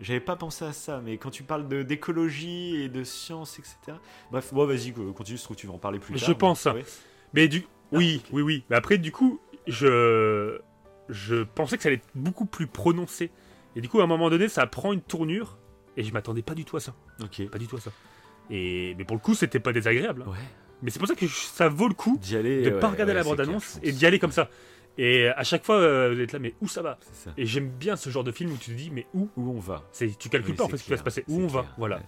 J'avais 0.00 0.20
pas 0.20 0.36
pensé 0.36 0.64
à 0.64 0.72
ça, 0.72 1.00
mais 1.04 1.18
quand 1.18 1.30
tu 1.30 1.42
parles 1.42 1.68
d'écologie 1.84 2.76
et 2.82 2.88
de 2.88 3.04
science, 3.04 3.58
etc. 3.58 3.98
Bref, 4.30 4.54
bon, 4.54 4.64
vas-y, 4.66 4.92
continue, 4.92 5.36
je 5.36 5.42
trouve 5.44 5.56
que 5.56 5.60
tu 5.60 5.66
vas 5.66 5.74
en 5.74 5.78
parler 5.78 5.98
plus 5.98 6.16
Je 6.16 6.26
tard. 6.26 6.38
pense, 6.38 6.66
hein. 6.66 6.74
Ouais. 6.74 6.84
Mais 7.34 7.48
du. 7.48 7.66
Oui, 7.92 8.22
ok. 8.24 8.30
oui, 8.32 8.42
oui. 8.42 8.64
Mais 8.70 8.76
après, 8.76 8.96
du 8.98 9.12
coup, 9.12 9.40
je. 9.66 10.58
Je 11.08 11.42
pensais 11.42 11.76
que 11.76 11.82
ça 11.82 11.88
allait 11.88 11.96
être 11.96 12.08
beaucoup 12.14 12.46
plus 12.46 12.66
prononcé. 12.66 13.30
Et 13.76 13.80
du 13.80 13.88
coup, 13.88 14.00
à 14.00 14.04
un 14.04 14.06
moment 14.06 14.30
donné, 14.30 14.48
ça 14.48 14.66
prend 14.66 14.92
une 14.92 15.02
tournure. 15.02 15.58
Et 15.96 16.02
je 16.04 16.12
m'attendais 16.12 16.42
pas 16.42 16.54
du 16.54 16.64
tout 16.64 16.76
à 16.76 16.80
ça. 16.80 16.94
Ok. 17.22 17.48
Pas 17.50 17.58
du 17.58 17.66
tout 17.66 17.76
à 17.76 17.80
ça. 17.80 17.90
Et 18.50 18.94
mais 18.98 19.04
pour 19.04 19.16
le 19.16 19.20
coup, 19.22 19.34
c'était 19.34 19.60
pas 19.60 19.72
désagréable. 19.72 20.24
hein. 20.26 20.30
Ouais. 20.30 20.36
Mais 20.82 20.90
c'est 20.90 20.98
pour 20.98 21.06
ça 21.08 21.14
que 21.14 21.26
je- 21.26 21.34
ça 21.34 21.68
vaut 21.68 21.86
le 21.88 21.94
coup 21.94 22.18
D'y 22.20 22.36
aller. 22.36 22.62
de 22.62 22.70
ouais, 22.70 22.80
pas 22.80 22.88
regarder 22.90 23.12
ouais, 23.12 23.18
la 23.18 23.22
c'est 23.22 23.28
bande-annonce 23.28 23.64
clair, 23.64 23.80
je 23.82 23.88
et 23.88 23.90
pense. 23.92 23.98
d'y 24.00 24.06
aller 24.06 24.18
comme 24.18 24.32
ça. 24.32 24.48
Et 24.98 25.28
à 25.28 25.44
chaque 25.44 25.64
fois, 25.64 25.76
euh, 25.76 26.12
vous 26.14 26.20
êtes 26.20 26.32
là, 26.32 26.38
mais 26.38 26.54
où 26.60 26.68
ça 26.68 26.82
va? 26.82 26.98
C'est 27.00 27.28
ça. 27.28 27.34
Et 27.38 27.46
j'aime 27.46 27.68
bien 27.70 27.96
ce 27.96 28.10
genre 28.10 28.24
de 28.24 28.32
film 28.32 28.52
où 28.52 28.56
tu 28.56 28.72
te 28.72 28.76
dis, 28.76 28.90
mais 28.90 29.06
où? 29.14 29.28
Où 29.36 29.50
on 29.52 29.58
va? 29.60 29.84
C'est, 29.92 30.18
Tu 30.18 30.28
calcules 30.28 30.50
Oui, 30.52 30.56
pas 30.56 30.64
en 30.64 30.66
c'est 30.66 30.72
fait 30.72 30.76
ce 30.78 30.84
qui 30.84 30.90
va 30.90 30.96
clair, 30.96 31.12
se 31.12 31.20
passer. 31.20 31.24
Où 31.28 31.36
c'est 31.38 31.42
on 31.44 31.46
va? 31.46 31.60
clair, 31.62 31.74
Voilà. 31.78 31.96
ouais. 31.96 32.02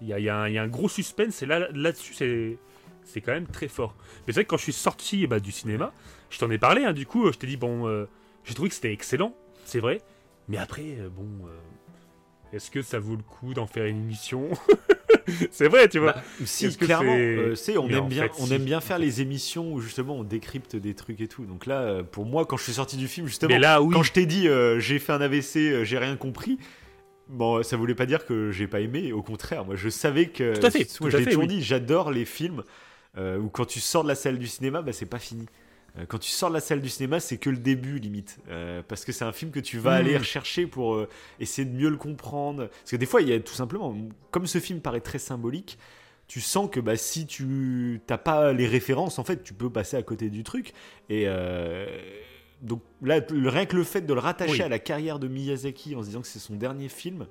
Il 0.00 0.06
y 0.08 0.12
a, 0.14 0.18
il 0.18 0.24
y 0.24 0.28
a 0.28 0.36
un, 0.38 0.48
il 0.48 0.54
y 0.54 0.58
a 0.58 0.62
un 0.62 0.68
gros 0.68 0.88
suspense 0.88 1.42
et 1.42 1.46
là, 1.46 1.68
là-dessus, 1.72 2.14
c'est, 2.14 2.58
c'est 3.04 3.20
quand 3.20 3.32
même 3.32 3.46
très 3.48 3.68
fort. 3.68 3.94
Mais 4.26 4.32
c'est 4.32 4.40
vrai 4.40 4.44
que 4.44 4.50
quand 4.50 4.56
je 4.56 4.62
suis 4.64 4.72
sorti 4.72 5.26
bah, 5.26 5.40
du 5.40 5.52
cinéma, 5.52 5.92
je 6.30 6.38
t'en 6.38 6.50
ai 6.50 6.58
parlé, 6.58 6.84
hein, 6.84 6.92
du 6.92 7.06
coup, 7.06 7.30
je 7.32 7.38
t'ai 7.38 7.46
dit, 7.46 7.56
bon, 7.56 7.86
euh, 7.86 8.06
j'ai 8.44 8.54
trouvé 8.54 8.68
que 8.68 8.74
c'était 8.74 8.92
excellent, 8.92 9.34
c'est 9.64 9.80
vrai. 9.80 10.00
Mais 10.48 10.56
après, 10.58 10.96
euh, 10.98 11.08
bon, 11.08 11.28
euh, 11.46 11.50
est-ce 12.52 12.70
que 12.70 12.82
ça 12.82 12.98
vaut 12.98 13.16
le 13.16 13.22
coup 13.22 13.54
d'en 13.54 13.66
faire 13.66 13.86
une 13.86 13.98
émission 14.02 14.48
C'est 15.50 15.68
vrai, 15.68 15.88
tu 15.88 15.98
vois. 15.98 16.12
Bah, 16.12 16.22
si, 16.44 16.76
clairement, 16.76 17.14
c'est- 17.54 17.76
euh, 17.76 17.80
on 17.80 17.88
aime 17.88 18.04
en 18.04 18.08
bien, 18.08 18.22
fait, 18.24 18.32
on 18.40 18.46
si. 18.46 18.54
aime 18.54 18.64
bien 18.64 18.80
faire 18.80 18.98
les 18.98 19.20
émissions 19.20 19.72
où 19.72 19.80
justement 19.80 20.16
on 20.16 20.24
décrypte 20.24 20.74
des 20.76 20.94
trucs 20.94 21.20
et 21.20 21.28
tout. 21.28 21.44
Donc 21.44 21.66
là, 21.66 21.80
euh, 21.82 22.02
pour 22.02 22.24
moi, 22.26 22.44
quand 22.44 22.56
je 22.56 22.64
suis 22.64 22.72
sorti 22.72 22.96
du 22.96 23.08
film, 23.08 23.26
justement, 23.28 23.52
mais 23.54 23.60
là, 23.60 23.80
oui. 23.82 23.92
quand 23.94 24.02
je 24.02 24.12
t'ai 24.12 24.26
dit 24.26 24.48
euh, 24.48 24.80
j'ai 24.80 24.98
fait 24.98 25.12
un 25.12 25.20
AVC, 25.20 25.56
euh, 25.58 25.84
j'ai 25.84 25.98
rien 25.98 26.16
compris. 26.16 26.58
Bon, 27.28 27.62
ça 27.62 27.76
voulait 27.76 27.94
pas 27.94 28.06
dire 28.06 28.26
que 28.26 28.50
j'ai 28.50 28.66
pas 28.66 28.80
aimé. 28.80 29.12
Au 29.12 29.22
contraire, 29.22 29.64
moi, 29.64 29.76
je 29.76 29.88
savais 29.88 30.26
que. 30.26 30.58
Tout 30.58 30.66
à 30.66 30.70
fait, 30.70 30.80
Moi, 31.00 31.10
tout 31.10 31.16
je 31.16 31.16
l'ai 31.18 31.24
toujours 31.26 31.42
oui. 31.42 31.48
dit, 31.48 31.62
j'adore 31.62 32.10
les 32.10 32.24
films 32.24 32.62
où 33.18 33.48
quand 33.48 33.66
tu 33.66 33.78
sors 33.80 34.02
de 34.02 34.08
la 34.08 34.14
salle 34.14 34.38
du 34.38 34.46
cinéma, 34.48 34.82
bah, 34.82 34.92
c'est 34.92 35.06
pas 35.06 35.18
fini. 35.18 35.46
Euh, 35.98 36.04
Quand 36.08 36.18
tu 36.18 36.30
sors 36.30 36.48
de 36.48 36.54
la 36.54 36.60
salle 36.60 36.80
du 36.80 36.88
cinéma, 36.88 37.20
c'est 37.20 37.36
que 37.36 37.50
le 37.50 37.58
début 37.58 37.98
limite, 37.98 38.38
Euh, 38.48 38.82
parce 38.86 39.04
que 39.04 39.12
c'est 39.12 39.24
un 39.24 39.32
film 39.32 39.50
que 39.50 39.60
tu 39.60 39.78
vas 39.78 39.92
Mhm. 39.92 39.96
aller 40.06 40.16
rechercher 40.18 40.66
pour 40.66 40.94
euh, 40.94 41.08
essayer 41.40 41.66
de 41.68 41.76
mieux 41.76 41.90
le 41.90 41.96
comprendre. 41.96 42.68
Parce 42.68 42.90
que 42.92 42.96
des 42.96 43.06
fois, 43.06 43.20
il 43.22 43.28
y 43.28 43.32
a 43.32 43.40
tout 43.40 43.52
simplement, 43.54 43.94
comme 44.30 44.46
ce 44.46 44.58
film 44.58 44.80
paraît 44.80 45.00
très 45.00 45.18
symbolique, 45.18 45.78
tu 46.28 46.40
sens 46.40 46.70
que 46.70 46.80
bah, 46.80 46.96
si 46.96 47.26
tu 47.26 48.00
t'as 48.06 48.16
pas 48.18 48.52
les 48.54 48.66
références, 48.66 49.18
en 49.18 49.24
fait, 49.24 49.42
tu 49.42 49.52
peux 49.52 49.68
passer 49.70 49.96
à 49.98 50.02
côté 50.02 50.30
du 50.30 50.44
truc. 50.44 50.72
Et 51.10 51.24
euh, 51.26 51.84
donc 52.62 52.80
là, 53.02 53.20
rien 53.30 53.66
que 53.66 53.76
le 53.76 53.84
fait 53.84 54.00
de 54.00 54.14
le 54.14 54.20
rattacher 54.20 54.52
Oui. 54.52 54.62
à 54.62 54.68
la 54.68 54.78
carrière 54.78 55.18
de 55.18 55.28
Miyazaki 55.28 55.94
en 55.94 56.00
se 56.00 56.06
disant 56.06 56.22
que 56.22 56.28
c'est 56.28 56.38
son 56.38 56.54
dernier 56.54 56.88
film, 56.88 57.26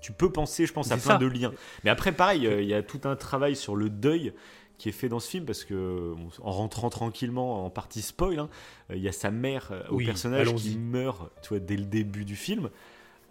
tu 0.00 0.12
peux 0.12 0.30
penser, 0.30 0.66
je 0.66 0.72
pense, 0.72 0.92
à 0.92 0.96
plein 0.96 1.14
ça. 1.14 1.18
de 1.18 1.26
liens. 1.26 1.52
Mais 1.82 1.90
après, 1.90 2.12
pareil, 2.12 2.46
il 2.60 2.66
y 2.68 2.74
a 2.74 2.82
tout 2.82 3.00
un 3.04 3.16
travail 3.16 3.56
sur 3.56 3.74
le 3.74 3.88
deuil 3.88 4.32
qui 4.78 4.88
est 4.88 4.92
fait 4.92 5.08
dans 5.08 5.20
ce 5.20 5.28
film 5.30 5.44
parce 5.44 5.64
que 5.64 6.14
en 6.42 6.50
rentrant 6.50 6.90
tranquillement 6.90 7.64
en 7.64 7.70
partie 7.70 8.02
spoil, 8.02 8.38
hein, 8.38 8.48
euh, 8.90 8.96
il 8.96 9.02
y 9.02 9.08
a 9.08 9.12
sa 9.12 9.30
mère 9.30 9.68
euh, 9.72 9.82
au 9.88 9.96
Oui, 9.96 10.06
personnage 10.06 10.54
qui 10.56 10.76
meurt, 10.78 11.30
tu 11.42 11.50
vois, 11.50 11.58
dès 11.60 11.76
le 11.76 11.84
début 11.84 12.24
du 12.24 12.36
film. 12.36 12.70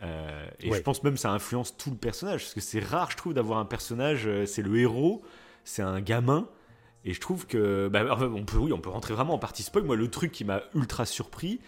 Euh, 0.02 0.46
et 0.60 0.70
Ouais. 0.70 0.78
je 0.78 0.84
pense 0.84 1.04
même 1.04 1.14
que 1.14 1.20
ça 1.20 1.32
influence 1.32 1.78
tout 1.78 1.90
le 1.92 1.96
personnage 1.98 2.42
parce 2.42 2.54
que 2.54 2.62
c'est 2.62 2.80
rare, 2.80 3.12
je 3.12 3.18
trouve, 3.18 3.34
d'avoir 3.34 3.60
un 3.60 3.66
personnage. 3.66 4.28
c'est 4.46 4.62
le 4.62 4.78
héros, 4.78 5.22
c'est 5.64 5.82
un 5.82 6.02
gamin. 6.02 6.48
Et 7.06 7.14
je 7.14 7.20
trouve 7.20 7.46
que 7.48 7.90
bah, 7.90 8.06
enfin, 8.12 8.32
on 8.34 8.46
peut, 8.46 8.58
oui, 8.58 8.72
on 8.72 8.80
peut 8.80 8.90
rentrer 8.90 9.14
vraiment 9.14 9.34
en 9.34 9.40
partie 9.40 9.64
spoil. 9.64 9.84
Moi, 9.84 9.96
le 9.98 10.10
truc 10.10 10.32
qui 10.32 10.46
m'a 10.46 10.62
ultra 10.74 11.06
surpris, 11.06 11.60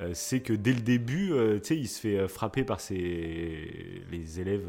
euh, 0.00 0.10
c'est 0.14 0.40
que 0.40 0.52
dès 0.52 0.72
le 0.72 0.80
début, 0.80 1.32
euh, 1.32 1.60
tu 1.60 1.66
sais, 1.68 1.76
il 1.76 1.86
se 1.88 2.00
fait 2.00 2.26
frapper 2.28 2.64
par 2.64 2.80
ses 2.80 4.02
les 4.10 4.40
élèves 4.40 4.66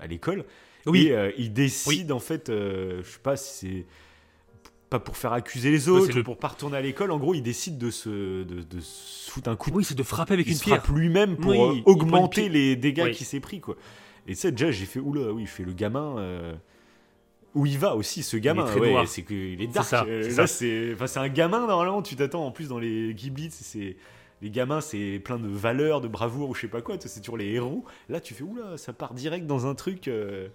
à 0.00 0.06
l'école. 0.06 0.44
Oui. 0.86 1.06
Et 1.08 1.12
euh, 1.16 1.30
il 1.38 1.52
décide 1.52 2.10
en 2.12 2.18
fait, 2.20 2.48
euh, 2.48 3.02
je 3.04 3.08
sais 3.10 3.18
pas 3.22 3.36
si 3.36 3.54
c'est 3.66 3.86
pas 4.88 4.98
pour 4.98 5.16
faire 5.16 5.32
accuser 5.32 5.70
les 5.70 5.88
autres, 5.88 6.06
c'est 6.06 6.12
le- 6.14 6.20
ou 6.22 6.24
pour 6.24 6.36
pas 6.38 6.48
retourner 6.48 6.76
à 6.76 6.80
l'école. 6.80 7.10
En 7.12 7.18
gros, 7.18 7.32
il 7.34 7.42
décide 7.42 7.78
de 7.78 7.90
se 7.90 8.42
de, 8.42 8.62
de 8.62 8.80
se 8.80 9.30
foutre 9.30 9.48
un 9.48 9.56
coup. 9.56 9.70
de 9.70 9.76
Oui, 9.76 9.84
c'est 9.84 9.94
de 9.94 10.02
frapper 10.02 10.34
avec 10.34 10.46
il 10.46 10.50
une 10.52 10.56
se 10.58 10.64
pierre. 10.64 10.82
frappe 10.82 10.96
lui-même 10.96 11.36
pour 11.36 11.52
Oui, 11.52 11.58
euh, 11.60 11.74
il 11.76 11.82
augmenter 11.86 12.48
les 12.48 12.74
dégâts 12.76 13.02
Oui. 13.04 13.12
qu'il 13.12 13.26
s'est 13.26 13.40
pris 13.40 13.60
quoi. 13.60 13.76
Et 14.26 14.34
ça 14.34 14.50
déjà 14.50 14.70
j'ai 14.72 14.86
fait 14.86 14.98
oula 15.00 15.32
oui, 15.32 15.46
je 15.46 15.50
fais 15.50 15.64
le 15.64 15.72
gamin 15.72 16.16
où 17.54 17.66
il 17.66 17.78
va 17.78 17.96
aussi 17.96 18.22
ce 18.22 18.36
gamin. 18.36 18.64
ouais, 18.76 18.90
noir. 18.92 19.08
c'est 19.08 19.22
qu'il 19.22 19.60
est 19.60 19.66
dark. 19.66 19.86
ça, 19.88 20.04
Euh, 20.08 20.22
c'est 20.28 20.36
là 20.36 20.46
c'est 20.46 20.90
enfin 20.94 21.06
c'est 21.06 21.18
un 21.20 21.28
gamin 21.28 21.66
normalement 21.66 22.00
tu 22.02 22.14
t'attends 22.16 22.46
en 22.46 22.50
plus 22.52 22.68
dans 22.68 22.78
les 22.78 23.12
Ghibli 23.14 23.48
c'est 23.50 23.96
les 24.42 24.50
gamins, 24.50 24.80
c'est 24.80 25.20
plein 25.22 25.38
de 25.38 25.46
valeurs, 25.48 26.00
de 26.00 26.08
bravoure 26.08 26.48
ou 26.48 26.54
je 26.54 26.62
sais 26.62 26.68
pas 26.68 26.80
quoi. 26.80 26.96
C'est 26.98 27.20
toujours 27.20 27.36
les 27.36 27.48
héros. 27.52 27.84
Là, 28.08 28.20
tu 28.22 28.32
fais 28.32 28.42
oula, 28.42 28.78
ça 28.78 28.94
part 28.94 29.12
direct 29.12 29.46
dans 29.46 29.66
un 29.66 29.74
truc. 29.74 30.08
euh, 30.08 30.48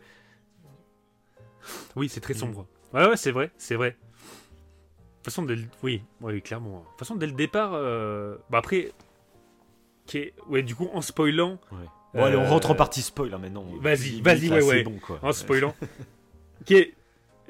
Oui, 1.95 2.09
c'est 2.09 2.21
très 2.21 2.33
Mm. 2.33 2.37
sombre. 2.37 2.67
Ouais, 2.93 3.07
ouais, 3.07 3.17
c'est 3.17 3.31
vrai, 3.31 3.51
c'est 3.57 3.75
vrai. 3.75 3.91
De 3.91 3.95
toute 3.95 5.33
façon, 5.33 5.43
dès 5.43 5.55
le... 5.55 5.63
oui, 5.83 6.01
oui, 6.21 6.41
clairement. 6.41 6.79
De 6.79 6.85
toute 6.91 6.99
façon, 6.99 7.15
dès 7.15 7.25
le 7.25 7.31
départ, 7.33 7.71
euh, 7.73 8.37
bah 8.49 8.59
après, 8.59 8.91
est... 10.13 10.33
ouais, 10.47 10.61
du 10.63 10.75
coup, 10.75 10.89
en 10.93 11.01
spoilant, 11.01 11.59
Bon, 12.13 12.23
allez, 12.23 12.37
on 12.37 12.43
Euh, 12.43 12.49
rentre 12.49 12.71
en 12.71 12.75
partie 12.75 13.01
spoil 13.01 13.29
là, 13.29 13.37
maintenant. 13.37 13.65
vas-y, 13.81 14.21
vas-y, 14.21 14.49
ouais, 14.49 14.61
ouais. 14.63 14.83
bon, 14.83 14.97
quoi. 15.05 15.19
en 15.21 15.33
spoilant, 15.33 15.75
qui 16.65 16.75
est, 16.75 16.93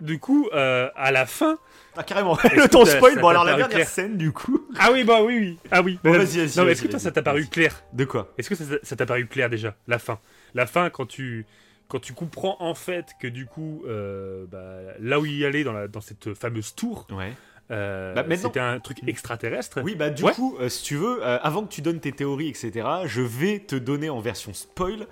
du 0.02 0.18
coup, 0.20 0.50
euh, 0.54 0.90
à 0.96 1.12
la 1.12 1.26
fin. 1.28 1.58
Ah, 1.96 2.04
carrément. 2.04 2.36
Le 2.44 2.68
temps 2.68 2.84
spoil. 2.86 3.20
Bon, 3.20 3.28
alors 3.28 3.44
la 3.44 3.52
dernière 3.56 3.70
clair 3.70 3.88
scène, 3.88 4.18
du 4.18 4.32
coup. 4.32 4.66
Ah 4.80 4.90
oui, 4.92 5.04
bah 5.04 5.22
oui, 5.24 5.38
oui. 5.40 5.60
Ah 5.72 5.82
oui. 5.82 6.00
Bon, 6.04 6.12
bah, 6.12 6.18
vas-y, 6.18 6.38
vas-y. 6.40 6.58
Non, 6.58 6.64
mais 6.64 6.64
vas-y, 6.64 6.72
est-ce 6.72 6.82
que 6.84 6.88
toi, 6.88 7.00
ça 7.00 7.12
t'a 7.12 7.22
paru 7.22 7.46
clair 7.46 7.84
De 7.94 8.04
quoi? 8.06 8.34
Est-ce 8.38 8.50
que 8.50 8.56
ça 8.56 8.64
ça 8.82 8.96
t'a 8.96 9.06
paru 9.06 9.28
clair 9.28 9.50
déjà, 9.50 9.76
la 9.88 10.00
fin? 10.00 10.20
La 10.54 10.66
fin, 10.66 10.90
quand 10.90 11.06
tu, 11.06 11.46
quand 11.88 12.00
tu 12.00 12.14
comprends 12.14 12.58
en 12.60 12.74
fait 12.76 13.12
que 13.22 13.28
du 13.28 13.46
coup, 13.46 13.84
euh, 13.88 14.46
bah, 14.52 14.94
là 15.00 15.20
où 15.20 15.26
il 15.26 15.38
y 15.38 15.46
allait 15.46 15.64
dans, 15.64 15.74
la, 15.74 15.88
dans 15.88 16.02
cette 16.02 16.34
fameuse 16.34 16.74
tour, 16.76 17.06
Ouais. 17.12 17.34
euh, 17.72 18.14
Bah, 18.14 18.24
c'était 18.36 18.60
un 18.60 18.80
truc 18.80 18.98
extraterrestre. 19.08 19.82
Oui, 19.84 19.96
bah 19.96 20.10
du 20.10 20.24
Ouais. 20.24 20.32
coup, 20.34 20.58
euh, 20.60 20.70
si 20.70 20.84
tu 20.84 20.96
veux, 20.96 21.20
euh, 21.24 21.38
avant 21.42 21.64
que 21.64 21.72
tu 21.74 21.82
donnes 21.82 22.00
tes 22.00 22.12
théories, 22.12 22.50
etc., 22.50 22.88
je 23.06 23.22
vais 23.22 23.60
te 23.60 23.76
donner 23.76 24.10
en 24.10 24.20
version 24.20 24.54
spoil 24.54 25.08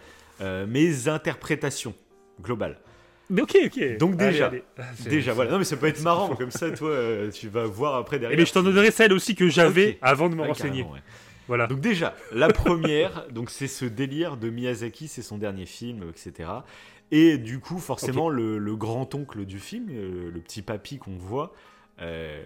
mes 0.68 1.08
interprétations 1.08 1.94
globales. 2.42 2.78
Mais 3.30 3.42
ok, 3.42 3.58
ok. 3.66 3.98
Donc 3.98 4.18
déjà, 4.18 4.48
allez. 4.48 4.64
Déjà, 5.10 5.32
voilà. 5.32 5.52
Non, 5.52 5.58
mais 5.58 5.64
ça 5.64 5.78
peut 5.78 5.88
être 5.88 6.02
marrant, 6.02 6.36
comme 6.36 6.52
ça, 6.52 6.70
toi, 6.72 6.94
tu 7.34 7.48
vas 7.48 7.64
voir 7.66 7.96
après 7.96 8.18
Eh 8.18 8.20
derrière. 8.20 8.36
bien, 8.36 8.46
je 8.46 8.52
t'en 8.52 8.62
donnerai 8.64 8.92
celle 8.92 9.14
aussi 9.14 9.36
que 9.36 9.48
j'avais 9.48 9.98
avant 10.02 10.28
de 10.28 10.36
me 10.36 10.44
renseigner. 10.44 10.82
ouais. 10.84 11.00
Voilà. 11.48 11.68
Donc 11.68 11.80
déjà, 11.82 12.16
la 12.32 12.48
première, 12.48 13.28
donc 13.32 13.50
c'est 13.50 13.68
ce 13.68 13.86
délire 13.86 14.38
de 14.38 14.50
Miyazaki, 14.50 15.08
c'est 15.08 15.22
son 15.22 15.38
dernier 15.38 15.66
film, 15.66 16.10
etc. 16.10 16.50
Et 17.12 17.38
du 17.38 17.60
coup, 17.60 17.80
forcément, 17.80 18.30
le, 18.30 18.58
le 18.58 18.76
grand-oncle 18.76 19.46
du 19.46 19.60
film, 19.60 19.88
euh, 19.92 20.32
le 20.32 20.40
petit 20.40 20.62
papy 20.62 20.98
qu'on 20.98 21.18
voit, 21.18 21.54
euh, 22.02 22.42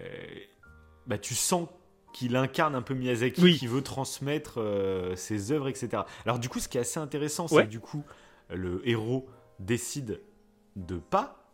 bah, 1.06 1.16
tu 1.18 1.34
sens 1.34 1.68
qu'il 2.12 2.36
incarne 2.36 2.74
un 2.74 2.82
peu 2.82 2.94
Miyazaki, 2.94 3.40
Oui. 3.42 3.56
qui 3.58 3.66
veut 3.66 3.82
transmettre 3.82 4.60
euh, 4.60 5.14
ses 5.16 5.52
œuvres, 5.52 5.68
etc. 5.68 6.02
Alors 6.24 6.38
du 6.38 6.48
coup, 6.48 6.58
ce 6.58 6.68
qui 6.68 6.76
est 6.78 6.80
assez 6.80 6.98
intéressant, 7.00 7.48
c'est 7.48 7.64
que 7.64 7.68
du 7.70 7.80
coup, 7.80 8.02
le 8.50 8.86
héros 8.88 9.28
décide 9.60 10.20
de 10.76 10.96
pas 10.96 11.44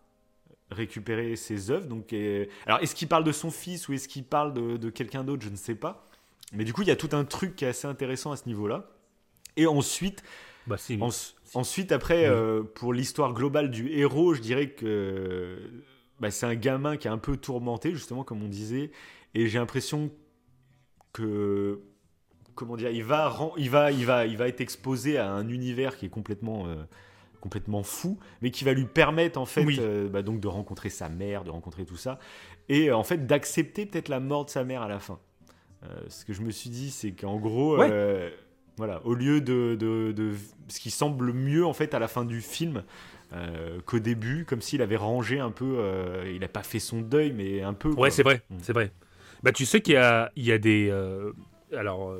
récupérer 0.70 1.36
ses 1.36 1.70
œuvres. 1.70 1.86
Donc, 1.86 2.12
euh, 2.12 2.46
alors, 2.66 2.80
est-ce 2.80 2.94
qu'il 2.94 3.08
parle 3.08 3.24
de 3.24 3.32
son 3.32 3.50
fils 3.50 3.88
ou 3.88 3.92
est-ce 3.92 4.08
qu'il 4.08 4.24
parle 4.24 4.54
de, 4.54 4.76
de 4.76 4.90
quelqu'un 4.90 5.22
d'autre? 5.24 5.42
Je 5.44 5.50
ne 5.50 5.56
sais 5.56 5.74
pas. 5.74 6.06
Mais 6.54 6.64
du 6.64 6.72
coup, 6.72 6.82
il 6.82 6.88
y 6.88 6.90
a 6.90 6.96
tout 6.96 7.10
un 7.12 7.24
truc 7.24 7.56
qui 7.56 7.64
est 7.64 7.68
assez 7.68 7.86
intéressant 7.86 8.32
à 8.32 8.36
ce 8.36 8.46
niveau-là. 8.46 8.90
Et 9.56 9.66
ensuite, 9.66 10.22
Bah, 10.66 10.76
en- 11.00 11.10
ensuite, 11.54 11.92
après, 11.92 12.20
Oui. 12.28 12.34
euh, 12.34 12.62
pour 12.62 12.92
l'histoire 12.92 13.32
globale 13.34 13.70
du 13.70 13.90
héros, 13.90 14.34
je 14.34 14.40
dirais 14.40 14.70
que 14.70 15.58
bah, 16.20 16.30
c'est 16.30 16.46
un 16.46 16.54
gamin 16.54 16.96
qui 16.96 17.06
est 17.08 17.10
un 17.10 17.18
peu 17.18 17.36
tourmenté, 17.36 17.92
justement, 17.92 18.24
comme 18.24 18.42
on 18.42 18.48
disait. 18.48 18.90
Et 19.34 19.46
j'ai 19.48 19.58
l'impression 19.58 20.10
que. 21.12 21.80
Comment 22.54 22.76
dire 22.76 22.90
il 22.90 23.02
va, 23.02 23.36
il, 23.56 23.68
va, 23.68 23.90
il, 23.90 24.06
va, 24.06 24.26
il 24.26 24.36
va 24.36 24.46
être 24.46 24.60
exposé 24.60 25.18
à 25.18 25.28
un 25.32 25.48
univers 25.48 25.96
qui 25.96 26.06
est 26.06 26.10
complètement. 26.10 26.66
euh, 26.68 26.76
complètement 27.40 27.82
fou, 27.82 28.18
mais 28.40 28.50
qui 28.50 28.64
va 28.64 28.72
lui 28.72 28.86
permettre 28.86 29.38
en 29.38 29.44
fait 29.44 29.66
Oui. 29.66 29.76
euh, 29.78 30.08
bah, 30.08 30.22
donc 30.22 30.40
de 30.40 30.48
rencontrer 30.48 30.88
sa 30.88 31.10
mère, 31.10 31.44
de 31.44 31.50
rencontrer 31.50 31.84
tout 31.84 31.98
ça, 31.98 32.18
et 32.70 32.90
en 32.90 33.04
fait 33.04 33.26
d'accepter 33.26 33.84
peut-être 33.84 34.08
la 34.08 34.18
mort 34.18 34.46
de 34.46 34.50
sa 34.50 34.64
mère 34.64 34.80
à 34.80 34.88
la 34.88 34.98
fin. 34.98 35.18
Euh, 35.84 35.88
ce 36.08 36.24
que 36.24 36.32
je 36.32 36.40
me 36.42 36.50
suis 36.50 36.70
dit, 36.70 36.90
c'est 36.90 37.12
qu'en 37.12 37.36
gros, 37.38 37.78
Ouais. 37.78 37.88
euh, 37.90 38.30
voilà, 38.76 39.04
au 39.04 39.14
lieu 39.14 39.40
de, 39.40 39.76
de, 39.78 40.12
de- 40.12 40.32
ce 40.68 40.80
qui 40.80 40.90
semble 40.90 41.32
mieux 41.32 41.64
en 41.66 41.72
fait 41.74 41.94
à 41.94 41.98
la 41.98 42.08
fin 42.08 42.24
du 42.24 42.40
film 42.40 42.82
euh, 43.34 43.80
qu'au 43.84 43.98
début, 43.98 44.44
comme 44.46 44.60
s'il 44.62 44.80
avait 44.82 44.96
rangé 44.96 45.40
un 45.40 45.50
peu, 45.50 45.76
euh, 45.78 46.30
il 46.32 46.40
n'a 46.40 46.48
pas 46.48 46.62
fait 46.62 46.78
son 46.78 47.00
deuil, 47.00 47.32
mais 47.32 47.62
un 47.62 47.74
peu. 47.74 47.90
Ouais, 47.90 48.10
c'est 48.10 48.22
vrai, 48.22 48.42
Mm. 48.50 48.56
c'est 48.62 48.72
vrai. 48.72 48.92
Bah, 49.42 49.52
tu 49.52 49.66
sais 49.66 49.80
qu'il 49.82 49.94
y 49.94 49.96
a, 49.98 50.32
il 50.36 50.44
y 50.44 50.52
a 50.52 50.58
des. 50.58 50.88
euh, 50.90 51.32
alors, 51.76 52.16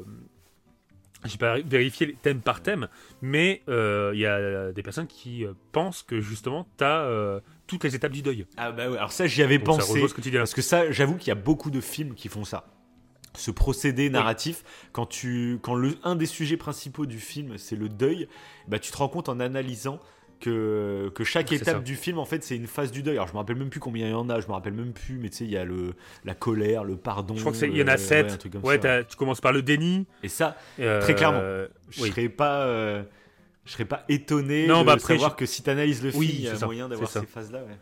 j'ai 1.25 1.39
pas 1.39 1.59
vérifié 1.61 2.15
thème 2.21 2.41
par 2.41 2.61
thème, 2.63 2.89
mais 3.23 3.63
il 3.67 4.19
y 4.19 4.27
a 4.27 4.73
des 4.73 4.83
personnes 4.83 5.07
qui 5.07 5.47
pensent 5.73 6.03
que 6.03 6.21
justement, 6.21 6.67
tu 6.77 6.85
as 6.85 7.41
toutes 7.67 7.85
les 7.85 7.95
étapes 7.95 8.13
du 8.13 8.21
deuil. 8.21 8.45
Ah 8.59 8.73
bah 8.73 8.91
ouais, 8.91 8.99
alors 8.99 9.11
ça 9.13 9.27
j'y 9.27 9.43
avais 9.43 9.57
Donc, 9.59 9.69
ça 9.69 9.83
pensé. 9.83 9.93
rejoint 9.95 10.09
ce 10.09 10.15
que 10.15 10.21
tu 10.21 10.31
dis. 10.31 10.37
Parce 10.37 10.53
que 10.53 10.61
ça, 10.63 10.91
j'avoue 10.91 11.17
qu'il 11.17 11.29
y 11.29 11.33
a 11.33 11.35
beaucoup 11.37 11.71
de 11.71 11.81
films 11.81 12.15
qui 12.15 12.29
font 12.29 12.45
ça. 12.45 12.67
Ce 13.37 13.51
procédé 13.51 14.11
narratif, 14.11 14.63
quand, 14.93 15.07
tu, 15.07 15.59
quand 15.63 15.75
le, 15.75 15.97
un 16.05 16.15
des 16.17 16.27
sujets 16.27 16.57
principaux 16.57 17.05
du 17.07 17.19
film, 17.19 17.59
c'est 17.59 17.77
le 17.77 17.89
deuil, 17.89 18.29
bah, 18.69 18.79
tu 18.79 18.93
te 18.93 18.97
rends 18.97 19.09
compte 19.09 19.29
en 19.29 19.41
analysant 19.41 19.99
que, 20.41 21.11
que 21.15 21.25
chaque 21.25 21.51
étape 21.53 21.77
ça. 21.77 21.81
du 21.81 21.97
film, 21.97 22.19
en 22.19 22.25
fait, 22.27 22.45
c'est 22.45 22.55
une 22.57 22.67
phase 22.67 22.93
du 22.93 23.03
deuil. 23.03 23.15
Alors, 23.17 23.27
je 23.29 23.33
me 23.33 23.39
rappelle 23.39 23.57
même 23.57 23.71
plus 23.71 23.81
combien 23.81 24.07
il 24.07 24.11
y 24.11 24.15
en 24.15 24.29
a, 24.31 24.41
je 24.41 24.47
me 24.47 24.53
rappelle 24.53 24.75
même 24.75 24.93
plus, 24.93 25.19
mais 25.19 25.31
tu 25.31 25.39
sais, 25.39 25.45
il 25.45 25.51
y 25.51 25.57
a 25.57 25.65
le, 25.65 25.95
la 26.25 26.35
colère, 26.35 26.85
le 26.85 26.97
pardon. 26.97 27.35
Je 27.35 27.41
crois 27.41 27.53
qu'il 27.53 27.77
y 27.77 27.83
en 27.83 27.89
a 27.89 27.97
sept. 27.97 28.47
ouais, 28.63 28.79
tu 29.07 29.17
commences 29.17 29.41
par 29.41 29.53
le 29.53 29.63
déni. 29.63 30.07
Et 30.23 30.29
ça, 30.29 30.57
euh, 30.81 31.01
Très 31.01 31.15
clairement. 31.15 31.41
je 31.91 32.03
oui. 32.03 32.11
serais 32.11 32.29
pas. 32.29 32.61
euh, 32.67 33.03
je 33.65 33.73
serais 33.73 33.87
pas 33.87 34.05
étonné 34.11 34.67
Non, 34.67 34.83
de 34.83 34.87
bah 34.87 34.93
après, 34.93 35.15
savoir 35.15 35.31
je- 35.31 35.37
que 35.37 35.47
si 35.47 35.63
tu 35.63 35.71
analyses 35.71 36.03
le 36.05 36.11
film, 36.11 36.21
Oui, 36.21 36.31
il 36.35 36.41
y 36.45 36.49
a 36.49 36.59
moyen 36.67 36.89
d'avoir 36.89 37.09
ces 37.11 37.25
phases-là. 37.25 37.61
ouais. 37.61 37.77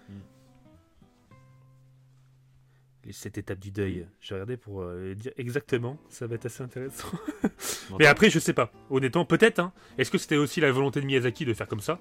Sept 3.10 3.36
étapes 3.38 3.58
du 3.58 3.70
deuil. 3.72 4.06
J'ai 4.20 4.34
regardé 4.34 4.56
pour 4.56 4.82
euh, 4.82 5.14
dire 5.14 5.32
exactement. 5.36 5.98
Ça 6.08 6.26
va 6.26 6.36
être 6.36 6.46
assez 6.46 6.62
intéressant. 6.62 7.08
Mais 7.98 8.06
après, 8.06 8.30
je 8.30 8.38
sais 8.38 8.52
pas. 8.52 8.70
Honnêtement, 8.90 9.24
peut-être. 9.24 9.58
hein. 9.58 9.72
Est-ce 9.98 10.10
que 10.10 10.18
c'était 10.18 10.36
aussi 10.36 10.60
la 10.60 10.70
volonté 10.70 11.00
de 11.00 11.06
Miyazaki 11.06 11.44
de 11.44 11.52
faire 11.54 11.66
comme 11.66 11.80
ça? 11.80 11.98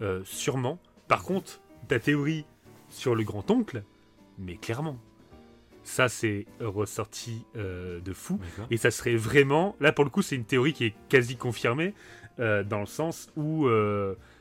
Euh, 0.00 0.20
Sûrement. 0.24 0.78
Par 1.08 1.22
contre, 1.24 1.60
ta 1.88 1.98
théorie 1.98 2.44
sur 2.88 3.14
le 3.14 3.24
grand-oncle, 3.24 3.82
mais 4.38 4.56
clairement, 4.56 4.98
ça 5.82 6.08
c'est 6.08 6.46
ressorti 6.60 7.44
euh, 7.56 7.98
de 8.00 8.12
fou. 8.12 8.38
Et 8.70 8.76
ça 8.76 8.90
serait 8.90 9.16
vraiment. 9.16 9.74
Là, 9.80 9.92
pour 9.92 10.04
le 10.04 10.10
coup, 10.10 10.22
c'est 10.22 10.36
une 10.36 10.44
théorie 10.44 10.72
qui 10.72 10.84
est 10.84 10.94
quasi 11.08 11.36
confirmée, 11.36 11.94
dans 12.38 12.78
le 12.80 12.86
sens 12.86 13.32
où 13.36 13.66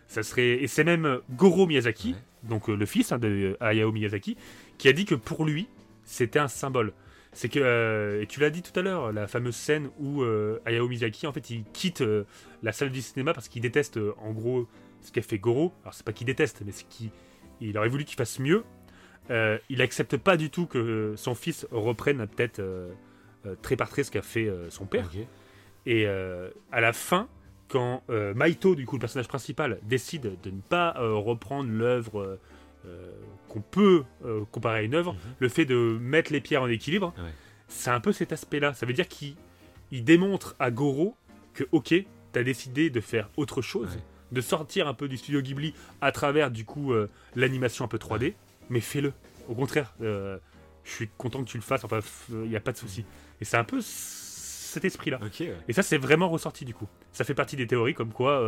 ça 0.07 0.21
serait. 0.23 0.61
Et 0.61 0.67
c'est 0.67 0.83
même 0.83 1.19
Goro 1.31 1.65
Miyazaki, 1.65 2.11
Ouais. 2.11 2.49
donc 2.49 2.67
le 2.67 2.85
fils 2.85 3.11
hein, 3.11 3.17
de 3.17 3.57
Hayao 3.59 3.91
Miyazaki, 3.91 4.37
qui 4.77 4.87
a 4.87 4.93
dit 4.93 5.05
que 5.05 5.15
pour 5.15 5.43
lui, 5.43 5.67
c'était 6.07 6.39
un 6.39 6.47
symbole. 6.47 6.93
C'est 7.33 7.49
que, 7.49 7.59
euh, 7.59 8.21
et 8.21 8.25
tu 8.25 8.39
l'as 8.39 8.49
dit 8.49 8.63
tout 8.63 8.77
à 8.79 8.81
l'heure, 8.81 9.11
la 9.11 9.27
fameuse 9.27 9.55
scène 9.55 9.91
où 9.99 10.23
euh, 10.23 10.59
Hayao 10.65 10.87
Miyazaki, 10.87 11.27
en 11.27 11.33
fait, 11.33 11.51
il 11.51 11.65
quitte 11.65 12.01
euh, 12.01 12.23
la 12.63 12.71
salle 12.71 12.89
du 12.89 13.01
cinéma 13.01 13.33
parce 13.33 13.47
qu'il 13.47 13.61
déteste, 13.61 13.97
euh, 13.97 14.15
en 14.17 14.31
gros, 14.31 14.67
ce 15.01 15.11
qu'a 15.11 15.21
fait 15.21 15.37
Goro. 15.37 15.73
Alors, 15.83 15.93
c'est 15.93 16.05
pas 16.05 16.13
qu'il 16.13 16.25
déteste, 16.25 16.63
mais 16.65 16.71
c'est 16.71 16.87
qu'il 16.87 17.11
il 17.61 17.77
aurait 17.77 17.89
voulu 17.89 18.05
qu'il 18.05 18.17
fasse 18.17 18.39
mieux. 18.39 18.63
Il 19.69 19.81
accepte 19.81 20.15
pas 20.15 20.37
du 20.37 20.49
tout 20.49 20.67
que 20.67 21.13
son 21.17 21.35
fils 21.35 21.67
reprenne 21.71 22.25
peut-être 22.27 22.61
trait 23.61 23.75
par 23.75 23.89
trait 23.89 24.03
ce 24.03 24.11
qu'a 24.11 24.21
fait 24.21 24.47
son 24.69 24.85
père. 24.85 25.09
Et 25.87 26.05
à 26.05 26.81
la 26.81 26.93
fin, 26.93 27.27
quand 27.67 28.03
Maito, 28.35 28.75
du 28.75 28.85
coup 28.85 28.95
le 28.95 29.01
personnage 29.01 29.27
principal, 29.27 29.79
décide 29.81 30.39
de 30.43 30.51
ne 30.51 30.61
pas 30.61 30.93
reprendre 30.99 31.71
l'œuvre 31.71 32.37
qu'on 33.49 33.61
peut 33.61 34.03
euh, 34.25 34.43
comparer 34.51 34.79
à 34.79 34.81
une 34.83 34.95
œuvre, 34.95 35.13
Mhm. 35.13 35.19
le 35.39 35.49
fait 35.49 35.65
de 35.65 35.97
mettre 36.01 36.31
les 36.33 36.41
pierres 36.41 36.61
en 36.63 36.67
équilibre, 36.67 37.13
Ouais. 37.17 37.31
c'est 37.67 37.89
un 37.91 37.99
peu 37.99 38.11
cet 38.11 38.31
aspect-là. 38.31 38.73
Ça 38.73 38.85
veut 38.85 38.93
dire 38.93 39.07
qu'il 39.07 39.35
il 39.91 40.03
démontre 40.03 40.55
à 40.59 40.69
Goro 40.71 41.15
que, 41.53 41.63
ok, 41.71 41.93
t'as 42.33 42.43
décidé 42.43 42.89
de 42.89 42.99
faire 42.99 43.29
autre 43.37 43.61
chose, 43.61 43.95
Ouais. 43.95 44.01
de 44.33 44.41
sortir 44.41 44.87
un 44.87 44.93
peu 44.93 45.07
du 45.07 45.15
studio 45.17 45.41
Ghibli 45.41 45.73
à 46.01 46.11
travers 46.11 46.51
du 46.51 46.65
coup 46.65 46.91
euh, 46.93 47.09
l'animation 47.35 47.85
un 47.85 47.87
peu 47.87 47.97
3D, 47.97 48.33
mais 48.69 48.81
fais-le. 48.81 49.13
Au 49.47 49.55
contraire, 49.55 49.93
euh, 50.01 50.37
je 50.83 50.91
suis 50.91 51.07
content 51.17 51.41
que 51.43 51.49
tu 51.49 51.57
le 51.57 51.63
fasses, 51.63 51.85
enfin, 51.85 51.99
il 52.29 52.49
n'y 52.49 52.55
a 52.57 52.59
pas 52.59 52.73
de 52.73 52.77
souci. 52.77 53.05
Et 53.39 53.45
c'est 53.45 53.55
un 53.57 53.63
peu 53.63 53.79
cet 53.81 54.83
esprit-là. 54.83 55.19
Et 55.69 55.73
ça, 55.73 55.81
c'est 55.83 55.97
vraiment 55.97 56.27
ressorti 56.29 56.65
du 56.65 56.73
coup. 56.73 56.87
Ça 57.13 57.23
fait 57.23 57.33
partie 57.33 57.55
des 57.55 57.65
théories 57.67 57.93
comme 57.93 58.11
quoi 58.11 58.41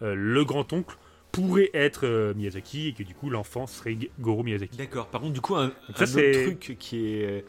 le 0.00 0.44
grand-oncle 0.44 0.96
pourrait 1.34 1.70
être 1.74 2.06
euh, 2.06 2.34
Miyazaki 2.34 2.88
et 2.88 2.92
que 2.92 3.02
du 3.02 3.14
coup 3.14 3.30
l'enfant 3.30 3.66
serait 3.66 3.96
Goro 4.20 4.42
Miyazaki. 4.42 4.76
D'accord. 4.76 5.08
Par 5.08 5.20
contre, 5.20 5.32
du 5.34 5.40
coup, 5.40 5.54
un, 5.56 5.72
ça, 5.94 6.04
un 6.04 6.06
autre 6.06 6.42
truc 6.44 6.76
qui 6.78 7.06
est 7.06 7.24
euh, 7.26 7.40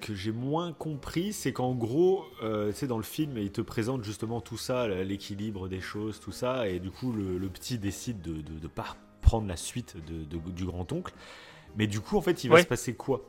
que 0.00 0.14
j'ai 0.14 0.30
moins 0.32 0.72
compris, 0.72 1.32
c'est 1.32 1.52
qu'en 1.52 1.74
gros, 1.74 2.24
euh, 2.42 2.70
tu 2.70 2.76
sais, 2.76 2.86
dans 2.86 2.98
le 2.98 3.02
film, 3.02 3.36
il 3.36 3.50
te 3.50 3.60
présente 3.60 4.04
justement 4.04 4.40
tout 4.40 4.56
ça, 4.56 4.86
l'équilibre 4.86 5.68
des 5.68 5.80
choses, 5.80 6.20
tout 6.20 6.30
ça, 6.30 6.68
et 6.68 6.78
du 6.78 6.90
coup, 6.90 7.12
le, 7.12 7.36
le 7.36 7.48
petit 7.48 7.78
décide 7.78 8.20
de 8.22 8.40
de 8.40 8.68
pas 8.68 8.96
prendre 9.22 9.48
la 9.48 9.56
suite 9.56 9.96
de, 10.06 10.24
de- 10.24 10.50
du 10.52 10.64
grand 10.64 10.90
oncle. 10.92 11.12
Mais 11.76 11.86
du 11.88 12.00
coup, 12.00 12.16
en 12.16 12.20
fait, 12.22 12.44
il 12.44 12.48
va 12.48 12.54
Ouais. 12.56 12.62
se 12.62 12.66
passer 12.68 12.94
quoi? 12.94 13.28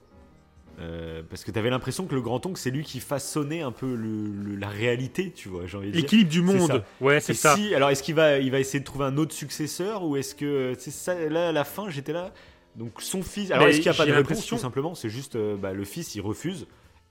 Euh, 0.79 1.23
parce 1.29 1.43
que 1.43 1.51
tu 1.51 1.59
avais 1.59 1.69
l'impression 1.69 2.05
que 2.05 2.15
le 2.15 2.21
grand 2.21 2.45
oncle, 2.45 2.57
c'est 2.57 2.71
lui 2.71 2.83
qui 2.85 3.01
façonnait 3.01 3.61
un 3.61 3.71
peu 3.73 3.95
le- 3.95 4.27
le- 4.31 4.55
la 4.55 4.69
réalité, 4.69 5.31
tu 5.31 5.49
vois. 5.49 5.65
J'ai 5.65 5.75
envie 5.77 5.87
de 5.87 5.91
dire. 5.91 6.01
L'équilibre 6.03 6.29
du 6.29 6.41
monde, 6.41 6.83
ouais, 7.01 7.19
c'est 7.19 7.33
ça. 7.33 7.55
si- 7.55 7.75
alors, 7.75 7.89
est-ce 7.89 8.01
qu'il 8.01 8.15
va, 8.15 8.37
il 8.39 8.49
va 8.49 8.59
essayer 8.59 8.79
de 8.79 8.85
trouver 8.85 9.05
un 9.05 9.17
autre 9.17 9.33
successeur 9.33 10.03
ou 10.05 10.15
est-ce 10.15 10.35
que 10.35 10.73
c'est 10.77 10.91
ça 10.91 11.15
Là, 11.29 11.49
à 11.49 11.51
la 11.51 11.65
fin, 11.65 11.89
j'étais 11.89 12.13
là. 12.13 12.33
Donc, 12.77 13.01
son 13.01 13.21
fils. 13.23 13.51
Alors, 13.51 13.67
est-ce 13.71 13.77
qu'il 13.81 13.91
n'y 13.91 13.95
a 13.95 13.97
pas 13.97 14.05
de 14.05 14.11
réponse 14.29 14.37
Tout 14.55 14.61
simplement, 14.61 14.95
c'est 14.95 15.09
juste 15.09 15.35
euh, 15.35 15.57
bah, 15.57 15.73
le 15.73 15.83
fils, 15.83 16.15
il 16.15 16.21
refuse. 16.21 16.65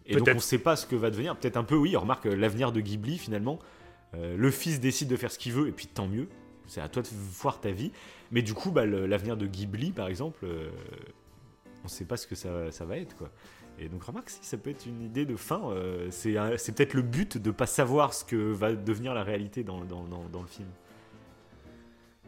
Et 0.07 0.13
donc, 0.21 0.29
on 0.33 0.37
ne 0.37 0.41
sait 0.43 0.59
pas 0.59 0.75
ce 0.77 0.87
que 0.87 0.97
va 0.97 1.11
devenir. 1.11 1.37
Peut-être 1.37 1.59
un 1.59 1.65
peu, 1.65 1.75
oui. 1.75 1.95
Remarque 1.95 2.25
euh, 2.27 2.35
l'avenir 2.37 2.73
de 2.73 2.81
Ghibli 2.81 3.19
finalement. 3.19 3.59
Euh, 4.15 4.35
le 4.39 4.51
fils 4.51 4.81
décide 4.81 5.09
de 5.09 5.17
faire 5.17 5.31
ce 5.31 5.39
qu'il 5.39 5.53
veut 5.53 5.69
et 5.69 5.73
puis 5.73 5.87
tant 5.89 6.07
mieux. 6.09 6.29
C'est 6.67 6.81
à 6.81 6.89
toi 6.89 7.03
de 7.03 7.09
voir 7.13 7.61
ta 7.61 7.71
vie. 7.71 7.93
Mais 8.31 8.41
du 8.41 8.55
coup, 8.55 8.71
bah, 8.71 8.87
l'avenir 8.87 9.37
de 9.37 9.47
Ghibli, 9.47 9.91
par 9.93 10.09
exemple, 10.09 10.47
on 11.83 11.85
ne 11.85 11.89
sait 11.89 12.05
pas 12.05 12.17
ce 12.17 12.27
que 12.27 12.35
ça, 12.35 12.71
ça 12.71 12.85
va 12.85 12.97
être, 12.97 13.17
quoi. 13.17 13.31
Et 13.81 13.89
donc 13.89 14.03
remarque 14.03 14.31
si 14.31 14.41
ça 14.43 14.57
peut 14.57 14.71
être 14.71 14.87
une 14.87 15.03
idée 15.03 15.25
de 15.25 15.37
fin, 15.37 15.71
euh, 15.71 16.09
c'est 16.11 16.75
peut-être 16.75 16.95
le 16.95 17.03
but 17.03 17.39
de 17.39 17.51
pas 17.51 17.67
savoir 17.67 18.13
ce 18.15 18.25
que 18.25 18.37
va 18.37 18.73
devenir 18.73 19.15
la 19.15 19.23
réalité 19.23 19.63
dans, 19.63 19.85
dans, 19.85 20.05
dans, 20.05 20.25
dans 20.33 20.43
le 20.43 20.49
film. 20.49 20.69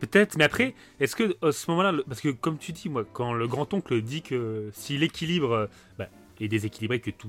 Peut-être, 0.01 0.39
mais 0.39 0.45
après, 0.45 0.75
est-ce 0.99 1.15
que 1.15 1.37
à 1.47 1.53
ce 1.53 1.71
moment-là, 1.71 1.93
parce 2.09 2.21
que 2.21 2.31
comme 2.31 2.57
tu 2.57 2.73
dis, 2.73 2.89
moi, 2.89 3.05
quand 3.13 3.35
le 3.35 3.47
grand-oncle 3.47 4.01
dit 4.01 4.23
que 4.23 4.71
si 4.73 4.97
l'équilibre 4.97 5.53
euh, 5.53 5.67
bah, 5.99 6.09
est 6.41 6.49
déséquilibré, 6.49 7.01
que 7.01 7.11
tout, 7.11 7.29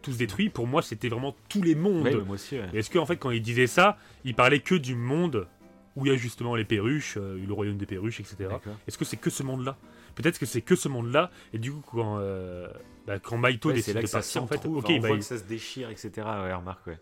tout 0.00 0.12
se 0.12 0.18
détruit, 0.18 0.48
pour 0.48 0.66
moi, 0.66 0.80
c'était 0.80 1.08
vraiment 1.08 1.36
tous 1.50 1.62
les 1.62 1.74
mondes. 1.74 2.04
Ouais, 2.04 2.14
ouais. 2.14 2.70
Est-ce 2.72 2.88
qu'en 2.90 3.04
fait, 3.04 3.16
quand 3.16 3.30
il 3.30 3.42
disait 3.42 3.66
ça, 3.66 3.98
il 4.24 4.34
parlait 4.34 4.60
que 4.60 4.74
du 4.74 4.94
monde 4.94 5.46
où 5.94 6.06
il 6.06 6.12
y 6.12 6.14
a 6.14 6.16
justement 6.16 6.54
les 6.54 6.64
perruches, 6.64 7.18
euh, 7.18 7.38
le 7.44 7.52
royaume 7.52 7.76
des 7.76 7.86
perruches, 7.86 8.20
etc. 8.20 8.36
D'accord. 8.38 8.76
Est-ce 8.88 8.96
que 8.96 9.04
c'est 9.04 9.18
que 9.18 9.28
ce 9.28 9.42
monde-là? 9.42 9.76
Peut-être 10.20 10.38
que 10.38 10.46
c'est 10.46 10.60
que 10.60 10.76
ce 10.76 10.88
monde-là, 10.88 11.30
et 11.52 11.58
du 11.58 11.72
coup, 11.72 11.82
quand, 11.92 12.18
euh, 12.18 12.68
bah, 13.06 13.18
quand 13.18 13.38
Maito 13.38 13.68
Ouais, 13.68 13.74
décide 13.76 13.94
là 13.94 14.02
de 14.02 14.06
partir, 14.08 14.42
en 14.42 14.46
fait, 14.46 14.54
s'entrouve, 14.56 14.78
ok, 14.78 14.86
on 14.88 14.98
bah, 15.00 15.08
voit 15.08 15.16
il- 15.16 15.20
que 15.20 15.24
ça 15.24 15.38
se 15.38 15.44
déchire, 15.44 15.90
etc. 15.90 16.10
Ouais, 16.16 16.52
remarque, 16.52 16.86
ouais. 16.88 16.98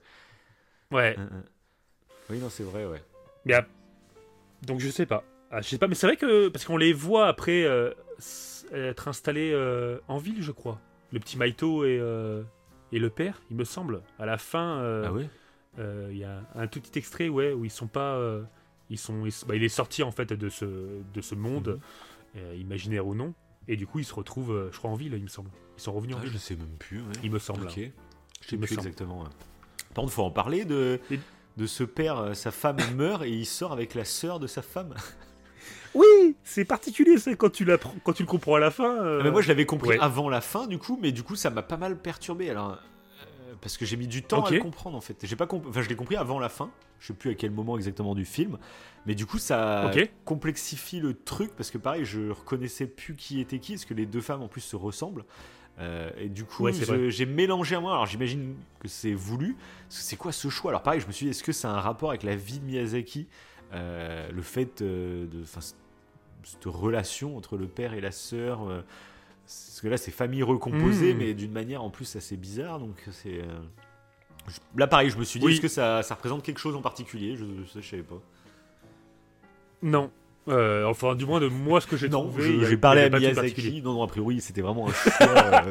ouais, 0.93 1.15
Hein, 1.19 1.29
hein. 1.33 1.43
Oui, 2.31 2.39
non, 2.39 2.49
c'est 2.51 2.63
vrai, 2.63 2.85
ouais. 2.87 3.03
mais 3.45 3.55
ah, 3.55 3.67
donc 4.63 4.81
je 4.81 4.89
sais 4.89 5.07
pas. 5.07 5.25
Ah, 5.51 5.63
je 5.63 5.69
sais 5.69 5.79
pas, 5.79 5.89
mais 5.89 5.95
c'est 5.95 6.07
vrai 6.07 6.17
que 6.17 6.49
parce 6.49 6.65
qu'on 6.67 6.77
les 6.77 6.93
voit 6.93 7.27
après 7.29 7.65
euh, 7.65 7.91
être 8.73 9.09
installés 9.09 9.51
euh, 9.53 9.99
en 10.09 10.19
ville, 10.19 10.43
je 10.43 10.53
crois. 10.53 10.79
Le 11.11 11.21
petit 11.21 11.39
Maito 11.39 11.85
et, 11.87 11.99
euh, 11.99 12.43
et 12.93 12.99
le 12.99 13.09
père, 13.09 13.41
il 13.51 13.57
me 13.57 13.65
semble. 13.65 14.03
À 14.19 14.27
la 14.27 14.37
fin, 14.39 14.83
Ah 15.05 15.11
Il 16.11 16.17
y 16.19 16.25
a 16.25 16.43
un 16.55 16.67
tout 16.67 16.81
petit 16.81 16.99
extrait 16.99 17.29
ouais, 17.31 17.53
où 17.53 17.65
ils 17.65 17.71
sont 17.71 17.87
pas. 17.87 18.21
ils 18.91 18.99
sont, 18.99 19.25
ils- 19.27 19.33
bah, 19.47 19.55
il 19.57 19.65
est 19.65 19.69
sorti 19.71 20.03
en 20.03 20.11
fait 20.13 20.33
de 20.33 20.49
ce, 20.51 20.65
de 20.67 21.21
ce 21.23 21.35
monde, 21.35 21.69
Mhm. 21.69 21.81
Euh, 22.37 22.55
imaginaire 22.59 23.07
ou 23.07 23.15
non, 23.15 23.35
et 23.69 23.77
du 23.77 23.87
coup 23.87 23.99
il 23.99 24.05
se 24.05 24.15
retrouve, 24.15 24.53
euh, 24.53 24.69
je 24.73 24.79
crois, 24.79 24.91
en 24.91 24.95
ville, 24.95 25.15
il 25.15 25.23
me 25.23 25.29
semble. 25.29 25.51
Ils 25.77 25.83
sont 25.83 25.93
revenus 25.93 26.17
en 26.17 26.19
Ah, 26.21 26.25
ville. 26.25 26.33
je 26.33 26.39
sais 26.39 26.57
même 26.57 26.77
plus. 26.79 26.99
ouais. 27.01 27.07
Il 27.23 27.31
me 27.31 27.39
semble. 27.39 27.65
Ok. 27.65 27.73
Je 27.77 28.49
sais 28.49 28.57
plus 28.57 28.67
semble. 28.69 28.81
exactement. 28.81 29.21
ouais. 29.21 29.29
Par 29.95 30.03
contre, 30.03 30.13
faut 30.13 30.23
en 30.25 30.31
parler 30.31 30.65
de, 30.65 31.01
Et- 31.11 31.19
de 31.57 31.67
ce 31.67 31.85
père. 31.85 32.19
euh, 32.19 32.35
Sa 32.35 32.51
femme 32.51 32.77
meurt 32.97 33.23
et 33.25 33.31
il 33.31 33.47
sort 33.47 33.73
avec 33.73 33.95
la 33.95 34.05
sœur 34.05 34.39
de 34.41 34.47
sa 34.47 34.63
femme. 34.63 34.95
Oui, 35.95 36.37
c'est 36.45 36.65
particulier, 36.65 37.19
c'est 37.19 37.35
quand 37.37 37.51
tu 37.51 37.67
quand 38.05 38.13
tu 38.13 38.23
le 38.23 38.29
comprends 38.29 38.55
à 38.57 38.61
la 38.61 38.71
fin. 38.71 39.03
euh, 39.03 39.19
Ah, 39.21 39.25
mais 39.25 39.31
moi, 39.31 39.41
je 39.43 39.49
l'avais 39.49 39.67
compris 39.67 39.91
ouais. 39.91 39.99
avant 40.01 40.29
la 40.29 40.41
fin, 40.41 40.67
du 40.67 40.79
coup, 40.79 40.99
mais 41.01 41.13
du 41.13 41.23
coup, 41.23 41.35
ça 41.35 41.51
m'a 41.51 41.63
pas 41.63 41.77
mal 41.79 41.97
perturbé. 41.99 42.51
Alors, 42.51 42.79
parce 43.61 43.77
que 43.77 43.85
j'ai 43.85 43.97
mis 43.97 44.07
du 44.07 44.23
temps 44.23 44.43
à 44.45 44.51
le 44.51 44.61
comprendre 44.63 44.97
en 44.97 45.01
fait. 45.01 45.17
J'ai 45.25 45.37
pas 45.37 45.47
comp- 45.47 45.67
enfin, 45.69 45.83
je 45.83 45.89
l'ai 45.89 45.97
compris 45.97 46.17
avant 46.17 46.39
la 46.39 46.49
fin. 46.49 46.71
Je 47.01 47.09
sais 47.09 47.15
plus 47.15 47.31
à 47.31 47.35
quel 47.35 47.51
moment 47.53 47.77
exactement 47.77 48.15
du 48.15 48.25
film, 48.25 48.59
mais 49.07 49.15
du 49.15 49.25
coup, 49.25 49.39
ça 49.39 49.83
complexifie 50.25 50.99
le 51.01 51.15
truc 51.15 51.53
parce 51.57 51.71
que 51.71 51.79
pareil, 51.79 52.05
je 52.05 52.31
reconnaissais 52.31 52.87
plus 52.87 53.15
qui 53.15 53.41
était 53.41 53.59
qui, 53.61 53.73
parce 53.75 53.85
que 53.85 53.95
les 53.95 54.07
deux 54.07 54.21
femmes 54.21 54.43
en 54.43 54.49
plus 54.49 54.61
se 54.63 54.77
ressemblent. 54.77 55.25
Euh, 55.81 56.11
et 56.19 56.29
du 56.29 56.45
coup, 56.45 56.65
Ouais, 56.65 56.73
j'ai 57.09 57.25
mélangé 57.25 57.77
à 57.77 57.81
moi. 57.81 57.93
Alors, 57.93 58.07
j'imagine 58.07 58.57
que 58.81 58.89
c'est 58.89 59.15
voulu. 59.15 59.57
C'est 59.89 60.17
quoi 60.17 60.33
ce 60.33 60.49
choix? 60.49 60.73
Alors, 60.73 60.83
pareil, 60.83 61.01
je 61.01 61.07
me 61.07 61.13
suis 61.13 61.27
dit, 61.27 61.31
est-ce 61.31 61.45
que 61.45 61.53
c'est 61.53 61.69
un 61.69 61.79
rapport 61.81 62.09
avec 62.11 62.25
la 62.25 62.35
vie 62.35 62.59
de 62.59 62.65
Miyazaki? 62.65 63.29
Euh, 63.75 64.29
Le 64.33 64.43
fait 64.43 64.83
euh, 64.83 65.29
de. 65.29 65.43
enfin, 65.43 65.61
cette 66.43 66.65
relation 66.65 67.37
entre 67.37 67.57
le 67.57 67.69
père 67.69 67.95
et 67.95 68.01
la 68.01 68.11
sœur. 68.11 68.61
Parce 69.49 69.81
que 69.83 69.89
là, 69.89 69.97
c'est 69.97 70.11
famille 70.11 70.43
recomposée, 70.43 71.15
Mm. 71.15 71.19
mais 71.19 71.35
d'une 71.35 71.53
manière 71.53 71.83
en 71.83 71.91
plus 71.91 72.15
assez 72.17 72.37
bizarre. 72.37 72.79
Donc, 72.79 72.97
c'est. 73.11 73.41
euh, 73.41 73.59
Là, 74.77 74.87
pareil, 74.87 75.11
je 75.11 75.19
me 75.19 75.25
suis 75.25 75.39
dit, 75.41 75.45
Oui. 75.47 75.53
est-ce 75.53 75.61
que 75.61 75.69
ça, 75.69 76.03
ça 76.03 76.15
représente 76.15 76.43
quelque 76.43 76.59
chose 76.61 76.75
en 76.75 76.81
particulier? 76.81 77.37
Je 77.37 77.45
ne 77.45 77.83
savais 77.83 78.03
pas. 78.03 78.21
Non. 79.83 80.11
Euh, 80.49 80.85
enfin, 80.87 81.15
du 81.15 81.27
moins 81.27 81.41
de 81.41 81.49
moi, 81.49 81.81
ce 81.83 81.87
que 81.87 81.99
j'ai 81.99 82.09
trouvé. 82.09 82.65
j'ai 82.67 82.77
parlé 82.79 83.03
à. 83.03 83.11
Miyazaki. 83.11 83.83
Non, 83.83 83.93
non, 83.93 84.03
a 84.03 84.07
priori, 84.07 84.41
c'était 84.41 84.63
vraiment 84.63 84.89
un 84.89 84.93
choix. 84.93 85.65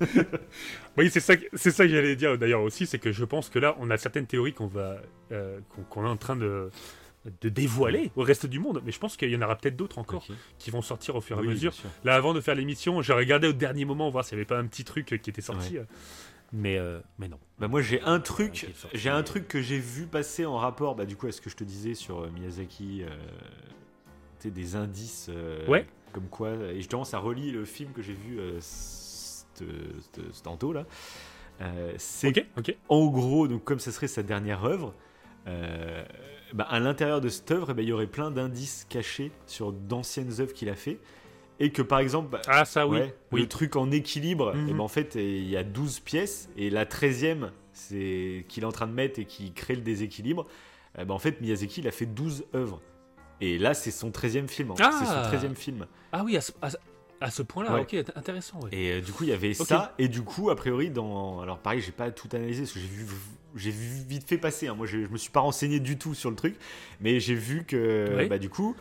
euh, 0.00 0.04
Oui, 0.96 1.10
c'est 1.10 1.18
ça, 1.20 1.36
que- 1.36 1.46
c'est 1.54 1.72
ça 1.72 1.84
que 1.84 1.90
j'allais 1.90 2.14
dire 2.14 2.38
d'ailleurs 2.38 2.62
aussi, 2.62 2.86
c'est 2.86 2.98
que 3.00 3.10
je 3.10 3.24
pense 3.24 3.48
que 3.48 3.58
là, 3.58 3.76
on 3.80 3.90
a 3.90 3.96
certaines 3.96 4.26
théories 4.26 4.52
qu'on 4.52 4.68
va, 4.68 4.98
euh, 5.32 5.58
qu'on, 5.70 5.82
qu'on 5.82 6.06
est 6.06 6.08
en 6.10 6.16
train 6.16 6.36
de, 6.36 6.70
de 7.40 7.48
dévoiler 7.48 8.10
au 8.16 8.22
reste 8.22 8.46
du 8.46 8.58
monde, 8.58 8.82
mais 8.84 8.90
je 8.92 8.98
pense 8.98 9.16
qu'il 9.16 9.30
y 9.30 9.36
en 9.36 9.42
aura 9.42 9.56
peut-être 9.56 9.76
d'autres 9.76 9.98
encore 9.98 10.26
qui 10.58 10.70
vont 10.70 10.82
sortir 10.82 11.14
au 11.16 11.20
fur 11.20 11.36
et 11.38 11.42
Oui, 11.42 11.46
à 11.46 11.50
mesure. 11.50 11.72
Là, 12.04 12.14
avant 12.16 12.34
de 12.34 12.40
faire 12.40 12.54
l'émission, 12.56 13.00
j'ai 13.02 13.12
regardé 13.12 13.46
au 13.48 13.52
dernier 13.52 13.84
moment 13.84 14.10
voir 14.10 14.24
s'il 14.24 14.36
n'y 14.36 14.40
avait 14.40 14.48
pas 14.48 14.58
un 14.58 14.66
petit 14.66 14.84
truc 14.84 15.20
qui 15.22 15.30
était 15.30 15.40
sorti, 15.40 15.78
euh, 15.78 15.84
mais, 16.52 16.76
euh, 16.78 16.98
mais 17.18 17.28
non. 17.28 17.38
Bah 17.60 17.68
moi 17.68 17.80
j'ai 17.80 18.00
un 18.02 18.18
truc, 18.18 18.66
j'ai 18.92 19.08
un 19.10 19.22
truc 19.22 19.46
que 19.46 19.62
j'ai 19.62 19.78
vu 19.78 20.06
passer 20.06 20.44
en 20.46 20.56
rapport, 20.56 20.96
bah 20.96 21.04
du 21.06 21.16
coup 21.16 21.28
à 21.28 21.32
ce 21.32 21.40
que 21.40 21.48
je 21.48 21.56
te 21.56 21.64
disais 21.64 21.94
sur 21.94 22.20
euh, 22.24 22.30
Miyazaki, 22.30 23.04
euh, 23.04 24.50
des 24.50 24.74
indices, 24.74 25.28
euh, 25.30 25.64
Ouais. 25.68 25.86
comme 26.12 26.26
quoi, 26.28 26.50
et 26.54 26.76
justement 26.76 27.04
ça 27.04 27.18
relie 27.18 27.52
le 27.52 27.64
film 27.64 27.92
que 27.92 28.02
j'ai 28.02 28.14
vu 28.14 28.40
euh, 28.40 28.58
tantôt 30.42 30.72
là. 30.72 30.86
Euh, 31.60 31.92
c'est 31.98 32.28
Ok, 32.28 32.44
ok. 32.58 32.76
en 32.88 33.06
gros, 33.06 33.46
donc 33.46 33.62
comme 33.62 33.78
ça 33.78 33.92
serait 33.92 34.08
sa 34.08 34.22
dernière 34.24 34.64
œuvre, 34.64 34.94
euh, 35.46 36.04
bah, 36.54 36.64
à 36.68 36.80
l'intérieur 36.80 37.20
de 37.20 37.28
cette 37.28 37.50
œuvre, 37.50 37.68
eh 37.70 37.74
ben, 37.74 37.82
il 37.82 37.88
y 37.88 37.92
aurait 37.92 38.06
plein 38.06 38.30
d'indices 38.30 38.86
cachés 38.88 39.30
sur 39.46 39.72
d'anciennes 39.72 40.32
œuvres 40.40 40.52
qu'il 40.52 40.68
a 40.68 40.74
fait, 40.74 40.98
et 41.60 41.70
que 41.70 41.82
par 41.82 41.98
exemple, 42.00 42.28
bah, 42.30 42.40
Ah, 42.48 42.64
ça, 42.64 42.86
oui. 42.86 42.98
Ouais, 42.98 43.14
oui. 43.32 43.40
Le 43.42 43.48
truc 43.48 43.76
en 43.76 43.90
équilibre, 43.90 44.54
Mhm. 44.54 44.68
et 44.68 44.72
ben 44.72 44.80
en 44.80 44.88
fait, 44.88 45.14
il 45.14 45.48
y 45.48 45.56
a 45.56 45.62
12 45.64 46.00
pièces, 46.00 46.48
et 46.56 46.70
la 46.70 46.86
13e, 46.86 47.50
c'est 47.72 48.44
qu'il 48.48 48.62
est 48.64 48.66
en 48.66 48.72
train 48.72 48.86
de 48.86 48.92
mettre 48.92 49.18
et 49.18 49.24
qui 49.24 49.52
crée 49.52 49.74
le 49.76 49.82
déséquilibre. 49.82 50.46
Eh 50.98 51.04
ben 51.04 51.14
en 51.14 51.18
fait, 51.18 51.40
Miyazaki, 51.40 51.80
il 51.80 51.88
a 51.88 51.92
fait 51.92 52.06
12 52.06 52.44
œuvres. 52.54 52.80
Et 53.40 53.58
là, 53.58 53.74
c'est 53.74 53.90
son 53.90 54.10
13e 54.10 54.46
film. 54.48 54.72
Ah 54.80 54.90
C'est 54.98 55.06
son 55.06 55.22
13e 55.36 55.56
film. 55.56 55.86
Ah 56.12 56.22
oui, 56.24 56.36
à 56.36 56.40
ce, 56.40 56.52
à 56.60 56.70
ce- 56.70 56.76
à 57.22 57.30
ce 57.30 57.42
point-là, 57.42 57.74
Ouais. 57.74 57.80
ok, 57.82 57.92
int- 57.94 58.12
intéressant. 58.16 58.60
ouais. 58.62 58.70
Et 58.72 58.92
euh, 58.92 59.00
du 59.00 59.12
coup, 59.12 59.24
il 59.24 59.30
y 59.30 59.32
avait 59.32 59.54
ça. 59.54 59.94
Et 59.98 60.08
du 60.08 60.22
coup, 60.22 60.50
a 60.50 60.56
priori, 60.56 60.90
dans. 60.90 61.40
Alors, 61.40 61.58
pareil, 61.58 61.80
j'ai 61.80 61.92
pas 61.92 62.10
tout 62.10 62.28
analysé 62.32 62.62
parce 62.62 62.72
que 62.72 62.80
j'ai 62.80 62.86
vu, 62.86 63.06
j'ai 63.56 63.70
vu 63.70 64.02
vite 64.08 64.28
fait 64.28 64.38
passer. 64.38 64.68
hein. 64.68 64.74
Moi, 64.74 64.86
je, 64.86 65.04
je 65.04 65.08
me 65.08 65.16
suis 65.16 65.30
pas 65.30 65.40
renseigné 65.40 65.80
du 65.80 65.98
tout 65.98 66.14
sur 66.14 66.30
le 66.30 66.36
truc. 66.36 66.56
Mais 67.00 67.20
j'ai 67.20 67.34
vu 67.34 67.64
que, 67.64 68.16
Ouais. 68.16 68.26
bah, 68.28 68.38
du 68.38 68.48
coup, 68.48 68.74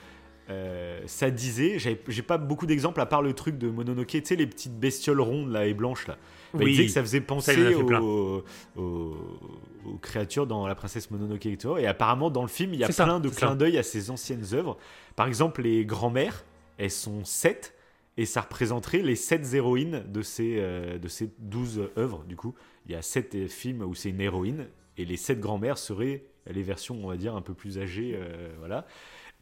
euh, 0.49 1.01
ça 1.05 1.29
disait. 1.31 1.77
J'ai 1.79 2.21
pas 2.23 2.37
beaucoup 2.37 2.65
d'exemples 2.65 2.99
à 3.01 3.05
part 3.05 3.21
le 3.21 3.33
truc 3.33 3.57
de 3.57 3.69
Mononoke. 3.69 4.07
Tu 4.07 4.21
sais, 4.25 4.35
les 4.35 4.47
petites 4.47 4.77
bestioles 4.79 5.21
rondes 5.21 5.51
là 5.51 5.65
et 5.65 5.73
blanches 5.73 6.07
là. 6.07 6.17
Bah, 6.53 6.59
il 6.61 6.65
Oui. 6.65 6.71
disait 6.71 6.85
que 6.87 6.91
ça 6.91 7.01
faisait 7.01 7.21
penser 7.21 7.53
il 7.55 7.73
aux, 7.75 8.43
aux- 8.75 9.39
aux 9.85 9.97
créatures 10.01 10.45
dans 10.47 10.67
La 10.67 10.75
Princesse 10.75 11.09
Mononoke 11.09 11.45
et. 11.45 11.57
Et 11.79 11.87
apparemment, 11.87 12.29
dans 12.29 12.41
le 12.41 12.49
film, 12.49 12.73
il 12.73 12.79
y 12.81 12.83
a 12.83 12.91
ça, 12.91 13.05
plein 13.05 13.19
de 13.21 13.29
clins 13.29 13.55
d'œil 13.55 13.77
à 13.77 13.83
ses 13.83 14.09
anciennes 14.11 14.43
œuvres. 14.53 14.77
Par 15.15 15.27
exemple, 15.27 15.61
les 15.61 15.85
grands-mères, 15.85 16.43
elles 16.77 16.91
sont 16.91 17.23
7 17.23 17.73
et 18.21 18.25
ça 18.25 18.41
représenterait 18.41 18.99
les 19.01 19.15
7 19.15 19.53
héroïnes 19.53 20.03
de 20.07 20.21
ces, 20.21 20.57
euh, 20.59 20.97
de 20.97 21.07
ces 21.07 21.31
12 21.39 21.89
œuvres. 21.97 22.23
Du 22.27 22.35
coup, 22.35 22.53
il 22.85 22.91
y 22.91 22.95
a 22.95 23.01
7 23.01 23.47
films 23.47 23.81
où 23.81 23.95
c'est 23.95 24.09
une 24.09 24.21
héroïne 24.21 24.67
et 24.97 25.05
les 25.05 25.17
7 25.17 25.39
grands-mères 25.39 25.77
seraient 25.77 26.23
les 26.47 26.63
versions, 26.63 26.99
on 27.03 27.07
va 27.07 27.17
dire, 27.17 27.35
un 27.35 27.41
peu 27.41 27.53
plus 27.53 27.79
âgées. 27.79 28.13
euh, 28.15 28.49
voilà. 28.59 28.85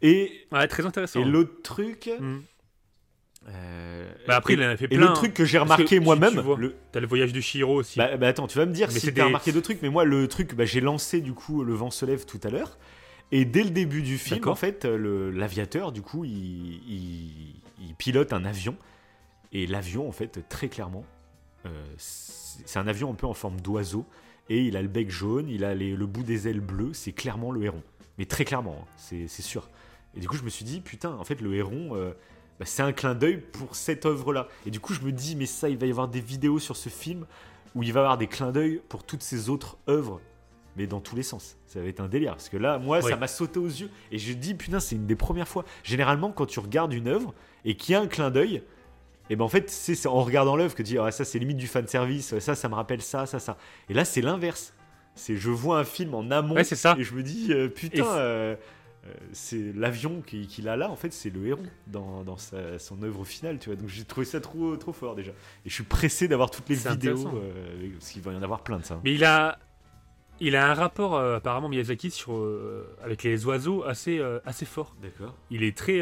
Et, 0.02 0.32
Ouais, 0.52 0.68
très 0.68 0.86
intéressant. 0.86 1.20
et 1.22 1.26
l'autre 1.26 1.62
truc. 1.62 2.10
Mm. 2.20 2.38
euh, 3.50 4.12
Bah, 4.28 4.36
après, 4.38 4.54
et, 4.54 4.56
il 4.58 4.64
en 4.64 4.68
a 4.70 4.78
fait 4.78 4.86
et 4.86 4.88
plein. 4.98 5.08
le 5.10 5.14
truc 5.14 5.34
que 5.34 5.46
j'ai 5.46 5.58
que 5.58 5.64
remarqué 5.64 6.00
moi-même, 6.00 6.42
tu 6.42 6.62
le, 6.62 6.76
T'as 6.92 7.00
le 7.00 7.08
voyage 7.08 7.34
de 7.34 7.42
Shiro 7.42 7.76
aussi. 7.76 7.98
bah, 7.98 8.16
bah 8.18 8.28
attends, 8.28 8.48
tu 8.48 8.58
vas 8.58 8.66
me 8.66 8.74
dire 8.74 8.90
Mais 8.94 9.00
si 9.00 9.08
t'as 9.08 9.12
des- 9.12 9.22
remarqué 9.24 9.52
d'autres 9.52 9.66
trucs, 9.66 9.82
mais 9.82 9.90
moi 9.90 10.04
le 10.06 10.28
truc, 10.28 10.56
bah, 10.56 10.66
j'ai 10.66 10.82
lancé 10.82 11.22
du 11.22 11.34
coup 11.34 11.64
Le 11.64 11.74
vent 11.74 11.92
se 11.92 12.06
lève 12.06 12.26
tout 12.26 12.40
à 12.44 12.50
l'heure, 12.50 12.78
et 13.32 13.46
dès 13.46 13.64
le 13.64 13.70
début 13.72 14.02
du 14.02 14.18
film, 14.18 14.48
en 14.48 14.56
fait, 14.56 14.86
l'aviateur 14.86 15.92
du 15.92 16.02
coup, 16.02 16.24
il, 16.26 16.32
il- 16.88 17.56
il 17.80 17.96
pilote 17.96 18.34
un 18.34 18.46
avion, 18.46 18.76
et 19.52 19.66
l'avion 19.68 20.08
en 20.08 20.12
fait, 20.12 20.48
très 20.50 20.70
clairement, 20.70 21.04
euh, 21.66 21.70
c'est 21.98 22.78
un 22.80 22.88
avion 22.88 23.12
un 23.12 23.16
peu 23.16 23.28
en 23.28 23.34
forme 23.34 23.60
d'oiseau, 23.62 24.06
et 24.50 24.64
il 24.64 24.76
a 24.78 24.82
le 24.82 24.88
bec 24.88 25.10
jaune, 25.10 25.48
il 25.50 25.64
a 25.64 25.76
les- 25.76 25.96
le 25.96 26.06
bout 26.06 26.24
des 26.24 26.48
ailes 26.48 26.62
bleues, 26.62 26.94
c'est 26.94 27.12
clairement 27.14 27.52
le 27.52 27.64
héron, 27.64 27.84
mais 28.18 28.26
très 28.26 28.46
clairement, 28.46 28.78
hein, 28.82 28.88
c'est 28.98 29.28
sûr. 29.28 29.70
Et 30.16 30.20
du 30.20 30.28
coup, 30.28 30.36
je 30.38 30.44
me 30.44 30.50
suis 30.50 30.66
dit, 30.66 30.82
putain, 30.82 31.12
en 31.14 31.24
fait, 31.24 31.40
le 31.42 31.54
héron. 31.56 31.96
euh, 31.96 32.14
bah, 32.60 32.66
c'est 32.66 32.82
un 32.82 32.92
clin 32.92 33.14
d'œil 33.16 33.38
pour 33.38 33.76
cette 33.76 34.06
œuvre-là. 34.06 34.50
Et 34.66 34.72
du 34.72 34.80
coup, 34.82 34.94
je 34.94 35.02
me 35.02 35.12
dis, 35.14 35.36
mais 35.38 35.46
ça, 35.46 35.70
il 35.70 35.78
va 35.78 35.86
y 35.86 35.92
avoir 35.92 36.08
des 36.10 36.20
vidéos 36.20 36.58
sur 36.60 36.76
ce 36.76 36.90
film 36.90 37.26
où 37.76 37.84
il 37.84 37.94
va 37.94 38.00
y 38.00 38.04
avoir 38.04 38.18
des 38.18 38.28
clins 38.28 38.52
d'œil 38.52 38.82
pour 38.90 39.04
toutes 39.06 39.22
ces 39.22 39.50
autres 39.50 39.78
œuvres, 39.88 40.20
mais 40.76 40.86
dans 40.88 41.00
tous 41.00 41.16
les 41.16 41.24
sens. 41.24 41.56
Ça 41.68 41.80
va 41.80 41.88
être 41.88 42.00
un 42.02 42.10
délire. 42.10 42.32
Parce 42.34 42.50
que 42.50 42.58
là, 42.58 42.78
moi, 42.80 43.02
ça 43.12 43.16
m'a 43.18 43.28
sauté 43.28 43.60
aux 43.60 43.68
yeux. 43.68 43.90
Et 44.12 44.18
je 44.18 44.34
dis, 44.34 44.56
putain, 44.56 44.80
c'est 44.82 44.96
une 44.96 45.06
des 45.06 45.16
premières 45.16 45.48
fois. 45.48 45.64
Généralement, 45.84 46.32
quand 46.32 46.48
tu 46.48 46.60
regardes 46.60 46.92
une 46.92 47.08
œuvre 47.08 47.34
et 47.66 47.76
qu'il 47.76 47.94
y 47.94 47.96
a 47.96 48.02
un 48.02 48.08
clin 48.08 48.32
d'œil, 48.32 48.64
et 49.30 49.36
ben 49.36 49.46
en 49.46 49.50
fait, 49.50 49.70
c'est 49.70 50.08
en 50.08 50.24
regardant 50.24 50.56
l'œuvre 50.56 50.74
que 50.74 50.82
tu 50.84 50.94
dis, 50.94 50.98
ah, 50.98 51.12
ça, 51.12 51.24
c'est 51.26 51.38
limite 51.40 51.58
du 51.58 51.68
fan 51.68 51.88
service, 51.88 52.38
ça, 52.40 52.56
ça 52.56 52.70
me 52.70 52.74
rappelle 52.76 53.02
ça, 53.02 53.26
ça, 53.26 53.40
ça. 53.40 53.58
Et 53.90 53.94
là, 53.94 54.04
c'est 54.06 54.22
l'inverse. 54.22 54.74
C'est 55.16 55.36
je 55.36 55.50
vois 55.50 55.80
un 55.80 55.84
film 55.84 56.14
en 56.16 56.30
amont 56.32 56.56
Ouais, 56.56 56.64
ça. 56.64 56.96
et 56.98 57.04
je 57.04 57.14
me 57.14 57.22
dis, 57.22 57.48
euh, 57.52 57.68
putain, 57.68 58.06
euh, 58.06 58.56
euh, 59.06 59.14
c'est 59.34 59.72
l'avion 59.76 60.22
qui- 60.26 60.48
qu'il 60.48 60.68
a 60.70 60.76
là, 60.78 60.90
en 60.90 60.96
fait, 60.96 61.12
c'est 61.14 61.30
le 61.30 61.46
héros 61.46 61.62
dans, 61.88 62.24
dans 62.24 62.38
sa- 62.38 62.80
son 62.80 63.02
œuvre 63.04 63.24
finale, 63.26 63.60
tu 63.60 63.70
vois. 63.70 63.76
Donc 63.76 63.90
j'ai 63.90 64.04
trouvé 64.06 64.26
ça 64.26 64.40
trop, 64.42 64.76
trop 64.78 64.94
fort 64.94 65.16
déjà. 65.16 65.32
Et 65.66 65.70
je 65.70 65.74
suis 65.74 65.84
pressé 65.84 66.28
d'avoir 66.28 66.50
toutes 66.52 66.70
les 66.70 66.76
vidéos, 66.76 67.28
euh, 67.36 67.90
parce 68.00 68.12
qu'il 68.12 68.22
va 68.22 68.32
y 68.34 68.36
en 68.36 68.42
avoir 68.44 68.62
plein 68.64 68.78
de 68.80 68.86
ça. 68.86 69.00
Mais 69.04 69.14
il 69.14 69.24
a, 69.26 69.60
il 70.42 70.56
a 70.56 70.70
un 70.70 70.74
rapport 70.74 71.16
euh, 71.16 71.38
apparemment 71.38 71.70
Miyazaki 71.70 72.12
sur 72.12 72.36
euh, 72.36 72.88
avec 73.04 73.24
les 73.24 73.46
oiseaux 73.46 73.84
assez 73.84 74.20
euh, 74.20 74.40
assez 74.46 74.66
fort. 74.66 74.96
D'accord. 75.02 75.36
Il 75.52 75.64
est 75.64 75.76
très 75.78 75.98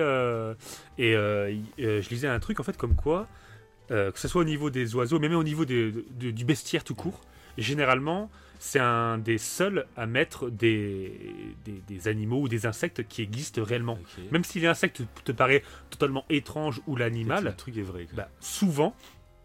et 0.98 1.12
il- 1.14 1.66
je 1.78 2.10
lisais 2.10 2.28
un 2.28 2.40
truc 2.40 2.60
en 2.60 2.64
fait 2.64 2.78
comme 2.78 2.96
quoi 2.96 3.28
que 3.90 4.12
ce 4.16 4.28
soit 4.28 4.42
au 4.42 4.46
niveau 4.46 4.70
des 4.70 4.96
oiseaux, 4.96 5.18
mais 5.20 5.30
même 5.30 5.38
au 5.38 5.44
niveau 5.44 5.64
des- 5.66 5.92
de- 5.92 6.32
du 6.32 6.44
bestiaire 6.46 6.84
tout 6.84 6.96
court. 6.96 7.22
Généralement, 7.58 8.30
c'est 8.60 8.80
un 8.80 9.18
des 9.18 9.38
seuls 9.38 9.86
à 9.96 10.06
mettre 10.06 10.50
des, 10.50 11.14
des, 11.66 11.82
des 11.88 12.08
animaux 12.08 12.42
ou 12.42 12.48
des 12.50 12.66
insectes 12.66 13.08
qui 13.08 13.22
existent 13.22 13.64
réellement. 13.64 13.98
Même 14.32 14.44
si 14.44 14.60
l'insecte 14.60 15.02
te 15.24 15.32
paraît 15.32 15.64
totalement 15.90 16.26
étrange 16.30 16.82
ou 16.86 16.96
Le 16.96 17.00
l'animal, 17.00 17.56
truc 17.56 17.78
est 17.78 17.82
vrai. 17.82 18.08
bah, 18.14 18.30
souvent 18.42 18.94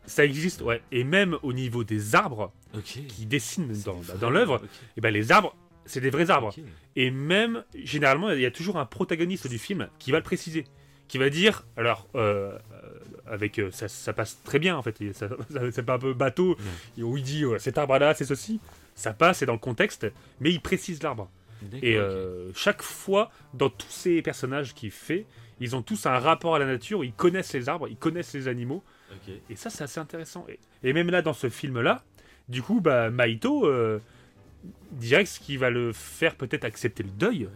ça 0.07 0.24
existe. 0.24 0.62
Ouais. 0.62 0.82
Et 0.90 1.05
même 1.05 1.38
au 1.42 1.53
niveau 1.53 1.84
des 1.84 2.14
arbres 2.14 2.53
ok. 2.74 2.82
qui 3.09 3.26
dessinent 3.26 3.72
dans, 4.20 4.30
l'œuvre, 4.30 4.57
ok. 4.57 4.68
et 4.96 5.00
ben 5.00 5.11
les 5.12 5.32
arbres, 5.32 5.55
c'est 5.84 6.00
des 6.00 6.11
vrais 6.11 6.30
arbres. 6.30 6.55
Et 6.96 7.11
même, 7.11 7.64
généralement, 7.74 8.30
il 8.30 8.40
y 8.40 8.46
a 8.46 8.50
toujours 8.50 8.76
un 8.78 8.86
protagoniste 8.86 9.48
du 9.48 9.59
film 9.59 9.88
qui 9.98 10.11
va 10.11 10.18
le 10.18 10.24
préciser. 10.24 10.64
Qui 11.09 11.18
va 11.18 11.28
dire, 11.28 11.66
alors, 11.76 12.09
euh, 12.14 12.57
euh, 12.72 12.98
avec 13.26 13.59
euh, 13.59 13.70
ça, 13.70 13.86
ça 13.88 14.12
passe 14.14 14.42
très 14.44 14.59
bien 14.59 14.76
en 14.76 14.82
fait, 14.82 14.98
et 15.03 15.12
ça, 15.12 15.28
ça- 15.53 15.61
c'est 15.70 15.82
pas 15.82 15.94
un 15.94 15.98
peu 15.98 16.14
bateau, 16.14 16.57
où 16.98 17.16
il 17.18 17.22
dit 17.22 17.44
euh, 17.44 17.59
cet 17.59 17.76
arbre-là, 17.76 18.14
c'est 18.14 18.24
ceci, 18.24 18.61
ça 18.94 19.12
passe, 19.12 19.38
c'est 19.38 19.46
dans 19.46 19.53
le 19.53 19.59
contexte, 19.59 20.07
mais 20.40 20.50
il 20.50 20.61
précise 20.61 21.03
l'arbre. 21.03 21.28
Et 21.82 21.96
chaque 22.55 22.82
fois, 22.82 23.30
dans 23.55 23.70
tous 23.70 23.90
ces 23.90 24.20
personnages 24.22 24.74
qu'il 24.74 24.90
fait, 24.90 25.26
ils 25.61 25.76
ont 25.76 25.82
tous 25.82 26.07
un 26.07 26.18
rapport 26.18 26.57
à 26.57 26.59
la 26.59 26.66
nature, 26.66 27.05
ils 27.05 27.12
connaissent 27.12 27.53
les 27.53 27.68
arbres, 27.68 27.86
ils 27.88 27.96
connaissent 27.96 28.32
les 28.34 28.48
animaux, 28.48 28.82
Et 29.51 29.57
ça, 29.57 29.71
c'est 29.71 29.85
assez 29.85 30.01
intéressant. 30.01 30.47
Et, 30.49 30.59
et 30.83 30.93
même 30.93 31.11
là, 31.11 31.23
dans 31.23 31.33
ce 31.33 31.49
film-là, 31.49 32.03
du 32.49 32.63
coup, 32.63 32.81
bah, 32.81 33.11
Maito, 33.11 33.67
euh, 33.67 34.01
direct, 34.93 35.29
ce 35.29 35.41
qui 35.41 35.57
va 35.57 35.71
le 35.71 35.93
faire 35.93 36.37
peut-être 36.37 36.65
accepter 36.65 37.03
le 37.03 37.11
deuil. 37.11 37.49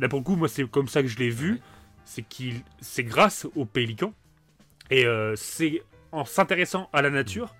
Là, 0.00 0.08
pour 0.08 0.18
le 0.18 0.24
coup, 0.24 0.36
moi, 0.36 0.48
c'est 0.48 0.68
comme 0.68 0.88
ça 0.88 1.02
que 1.02 1.08
je 1.08 1.18
l'ai 1.18 1.30
vu. 1.30 1.60
C'est 2.04 2.22
qu'il, 2.22 2.60
c'est 2.80 3.04
grâce 3.04 3.46
au 3.56 3.64
pélican. 3.64 4.12
Et 4.90 5.06
euh, 5.06 5.34
c'est 5.36 5.82
en 6.12 6.24
s'intéressant 6.24 6.88
à 6.92 7.02
la 7.02 7.10
nature 7.10 7.54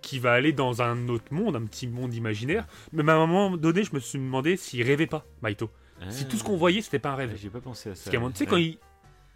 qui 0.00 0.18
va 0.18 0.32
aller 0.32 0.52
dans 0.52 0.82
un 0.82 1.08
autre 1.08 1.32
monde, 1.32 1.56
un 1.56 1.64
petit 1.66 1.86
monde 1.86 2.14
imaginaire. 2.14 2.66
Mais 2.92 3.02
à 3.10 3.16
un 3.16 3.26
moment 3.26 3.56
donné, 3.56 3.84
je 3.84 3.94
me 3.94 4.00
suis 4.00 4.18
demandé 4.18 4.56
s'il 4.56 4.82
rêvait 4.82 5.06
pas, 5.06 5.26
Maito. 5.42 5.70
Si 6.10 6.26
tout 6.26 6.36
ce 6.36 6.44
qu'on 6.44 6.56
voyait, 6.56 6.82
c'était 6.82 6.98
pas 6.98 7.10
un 7.10 7.16
rêve. 7.16 7.30
Ah, 7.32 7.38
J'ai 7.40 7.48
pas 7.48 7.60
pensé 7.60 7.90
à 7.90 7.94
ça. 7.94 8.04
Parce 8.04 8.10
qu'à 8.10 8.18
un 8.18 8.20
moment, 8.20 8.32
tu 8.32 8.38
sais, 8.38 8.46
quand 8.46 8.58
il, 8.58 8.78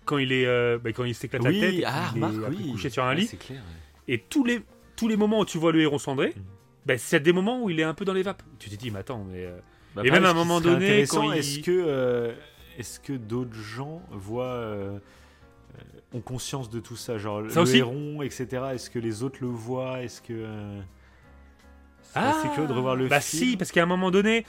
quand 0.05 0.19
il 0.19 0.33
est, 0.33 0.47
euh, 0.47 0.79
bah, 0.83 0.91
quand 0.93 1.05
il 1.05 1.15
s'éclate 1.15 1.43
la 1.45 1.51
Oui, 1.51 1.61
tête, 1.61 1.85
ah, 1.87 2.11
il 2.15 2.23
est 2.23 2.27
remarque, 2.27 2.55
oui. 2.59 2.71
couché 2.73 2.91
sur 2.91 3.05
un 3.05 3.11
Ah, 3.11 3.15
lit, 3.15 3.27
c'est 3.27 3.37
clair. 3.39 3.59
ouais. 3.61 4.15
et 4.15 4.19
tous 4.19 4.45
les, 4.45 4.61
tous 4.97 5.09
les 5.09 5.17
moments 5.17 5.41
où 5.41 5.45
tu 5.45 5.59
vois 5.59 5.73
le 5.73 5.81
héron 5.81 5.99
cendré, 5.99 6.33
Mhm. 6.37 6.43
bah, 6.87 6.99
c'est 6.99 7.21
des 7.21 7.33
moments 7.33 7.63
où 7.63 7.71
il 7.71 7.79
est 7.81 7.85
un 7.85 7.95
peu 7.95 8.05
dans 8.05 8.13
les 8.13 8.23
vapes. 8.23 8.43
Tu 8.59 8.71
te 8.71 8.75
dis, 8.77 8.91
mais 8.91 9.01
attends, 9.01 9.25
mais. 9.31 9.45
euh, 9.45 9.59
Bah, 9.95 10.03
Et 10.05 10.09
pareil, 10.09 10.13
même 10.23 10.25
à 10.25 10.31
un 10.31 10.35
moment 10.35 10.61
donné, 10.61 11.05
quand 11.09 11.33
il- 11.33 11.39
est-ce 11.39 11.59
que, 11.59 11.71
euh, 11.73 12.33
est-ce 12.79 13.01
que 13.01 13.13
d'autres 13.13 13.55
gens 13.55 14.03
voient, 14.13 15.01
ont 16.13 16.21
conscience 16.21 16.71
de 16.71 16.79
tout 16.81 16.97
ça, 16.97 17.19
genre 17.19 17.43
Ça 17.49 17.57
le 17.57 17.61
aussi. 17.63 17.79
héron, 17.79 18.23
etc. 18.23 18.47
Est-ce 18.75 18.89
que 18.91 18.99
les 19.01 19.23
autres 19.25 19.39
le 19.41 19.49
voient 19.49 20.03
Est-ce 20.03 20.23
que 20.23 20.45
c'est 22.03 22.13
Ah 22.19 22.31
assez 22.39 22.49
curieux 22.51 22.69
de 22.69 22.73
revoir 22.73 22.97
le 22.97 23.07
Bah 23.09 23.21
film. 23.21 23.51
si, 23.51 23.57
parce 23.57 23.71
qu'à 23.73 23.83
un 23.83 23.87
moment 23.87 24.11
donné, 24.11 24.45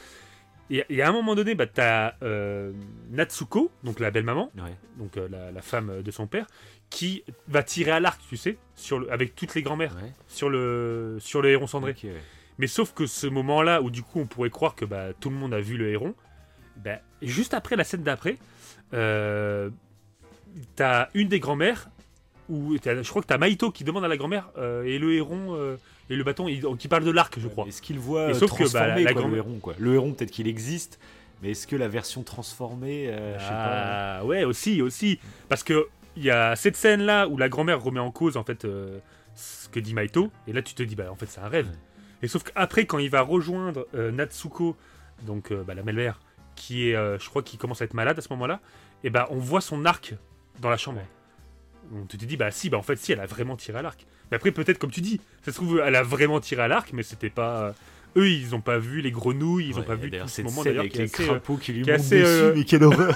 il 0.71 0.85
y 0.89 0.95
y, 0.95 1.01
a 1.01 1.09
un 1.09 1.11
moment 1.11 1.35
donné, 1.35 1.53
bah, 1.53 1.67
t'as 1.67 2.13
euh, 2.23 2.71
Natsuko, 3.11 3.69
donc 3.83 3.99
la 3.99 4.09
belle-maman, 4.09 4.51
Ouais. 4.55 4.75
donc 4.97 5.17
euh, 5.17 5.27
la, 5.29 5.51
la 5.51 5.61
femme 5.61 6.01
de 6.01 6.11
son 6.11 6.27
père, 6.27 6.47
qui 6.89 7.23
va 7.47 7.61
tirer 7.61 7.91
à 7.91 7.99
l'arc, 7.99 8.21
tu 8.29 8.37
sais, 8.37 8.57
sur 8.75 8.99
le, 8.99 9.11
avec 9.11 9.35
toutes 9.35 9.53
les 9.53 9.61
grand-mères, 9.63 9.95
Ouais. 10.01 10.11
sur 10.27 10.49
le, 10.49 11.17
sur 11.19 11.41
le 11.41 11.49
héron 11.49 11.67
cendré. 11.67 11.95
Ouais. 12.03 12.13
Mais 12.57 12.67
sauf 12.67 12.93
que 12.93 13.05
ce 13.05 13.27
moment-là, 13.27 13.81
où 13.81 13.89
du 13.91 14.01
coup 14.01 14.19
on 14.21 14.27
pourrait 14.27 14.49
croire 14.49 14.75
que 14.75 14.85
bah, 14.85 15.13
tout 15.19 15.29
le 15.29 15.35
monde 15.35 15.53
a 15.53 15.59
vu 15.61 15.75
le 15.77 15.89
héron, 15.89 16.15
bah, 16.77 16.99
juste 17.21 17.53
après 17.53 17.75
la 17.75 17.83
scène 17.83 18.03
d'après, 18.03 18.37
euh, 18.93 19.69
t'as 20.75 21.09
une 21.13 21.27
des 21.27 21.39
grand-mères, 21.39 21.89
où 22.49 22.75
je 22.83 23.09
crois 23.09 23.21
que 23.21 23.27
t'as 23.27 23.37
Maito 23.37 23.71
qui 23.71 23.83
demande 23.83 24.03
à 24.05 24.07
la 24.07 24.17
grand-mère, 24.17 24.49
et 24.85 24.97
le 24.99 25.13
héron 25.13 25.77
et 26.11 26.15
le 26.15 26.23
bâton, 26.23 26.47
il- 26.47 26.61
qui 26.77 26.87
parle 26.87 27.03
de 27.03 27.11
l'arc, 27.11 27.39
je 27.39 27.47
crois. 27.47 27.65
Est-ce 27.67 27.81
qu'il 27.81 27.97
voit 27.99 28.29
Et 28.29 28.33
sauf 28.33 28.51
que, 28.51 28.63
bah, 28.63 28.69
transformé, 28.69 29.03
la- 29.03 29.13
quoi, 29.13 29.27
le 29.27 29.37
héron 29.37 29.59
quoi 29.59 29.73
Le 29.79 29.93
héron 29.95 30.13
peut-être 30.13 30.31
qu'il 30.31 30.47
existe, 30.47 30.99
mais 31.41 31.51
est-ce 31.51 31.65
que 31.67 31.75
la 31.75 31.87
version 31.87 32.21
transformée, 32.23 33.07
euh, 33.09 33.35
je 33.39 33.43
sais 33.43 33.49
pas. 33.49 34.17
Ah, 34.19 34.25
ouais, 34.25 34.43
aussi, 34.43 34.81
aussi. 34.81 35.19
Parce 35.49 35.63
que 35.63 35.87
il 36.17 36.23
y 36.23 36.29
a 36.29 36.55
cette 36.57 36.75
scène-là 36.75 37.27
où 37.27 37.37
la 37.37 37.47
grand-mère 37.49 37.81
remet 37.81 37.99
en 38.01 38.11
cause, 38.11 38.35
en 38.37 38.43
fait, 38.43 38.65
euh, 38.65 38.99
ce 39.33 39.69
que 39.69 39.79
dit 39.79 39.93
Maito. 39.93 40.29
Et 40.47 40.53
là, 40.53 40.61
tu 40.61 40.73
te 40.75 40.83
dis, 40.83 40.95
bah, 40.95 41.05
en 41.09 41.15
fait, 41.15 41.27
c'est 41.27 41.39
un 41.39 41.47
rêve. 41.47 41.67
Ouais. 41.67 41.75
Et 42.23 42.27
sauf 42.27 42.43
qu'après, 42.43 42.85
quand 42.85 42.99
il 42.99 43.09
va 43.09 43.21
rejoindre 43.21 43.87
euh, 43.95 44.11
Natsuko, 44.11 44.75
donc 45.25 45.53
bah, 45.53 45.73
la 45.73 45.81
belle-mère, 45.83 46.19
qui 46.55 46.89
est, 46.89 46.93
je 46.93 47.29
crois, 47.29 47.41
qui 47.41 47.57
commence 47.57 47.81
à 47.81 47.85
être 47.85 47.93
malade 47.93 48.19
à 48.19 48.21
ce 48.21 48.27
moment-là, 48.31 48.59
et 49.03 49.09
bah, 49.09 49.27
on 49.31 49.37
voit 49.37 49.61
son 49.61 49.85
arc 49.85 50.13
dans 50.59 50.69
la 50.69 50.77
chambre. 50.77 51.01
On 51.93 52.05
te 52.05 52.15
dit, 52.17 52.37
bah, 52.37 52.51
si, 52.51 52.69
bah, 52.69 52.77
en 52.77 52.83
fait, 52.83 52.95
si, 52.97 53.11
elle 53.11 53.19
a 53.19 53.25
vraiment 53.25 53.55
tiré 53.57 53.79
à 53.79 53.81
l'arc. 53.81 54.05
Mais 54.31 54.37
après, 54.37 54.51
peut-être, 54.51 54.77
comme 54.79 54.91
tu 54.91 55.01
dis, 55.01 55.19
ça 55.43 55.51
se 55.51 55.57
trouve, 55.57 55.81
elle 55.85 55.95
a 55.95 56.03
vraiment 56.03 56.39
tiré 56.39 56.61
à 56.61 56.67
l'arc, 56.67 56.91
mais 56.93 57.03
c'était 57.03 57.29
pas. 57.29 57.61
euh, 57.67 57.71
eux, 58.17 58.29
ils 58.29 58.53
ont 58.55 58.61
pas 58.61 58.77
vu 58.77 59.01
les 59.01 59.11
grenouilles, 59.11 59.67
ils 59.69 59.75
ont 59.75 59.79
Ouais, 59.79 59.85
pas 59.85 59.95
vu 59.95 60.09
tout 60.11 60.27
ce 60.27 60.41
moment 60.41 60.63
d'ailleurs 60.63 60.81
avec 60.81 60.93
les 60.95 61.03
assez, 61.05 61.23
euh, 61.23 61.25
crapauds 61.27 61.57
qui 61.57 61.71
lui 61.73 61.81
qui 61.83 61.89
montent 61.91 61.99
assez, 61.99 62.19
dessus, 62.21 62.43
euh, 62.43 62.53
mais 62.55 62.63
quelle 62.65 62.83
horreur 62.83 63.15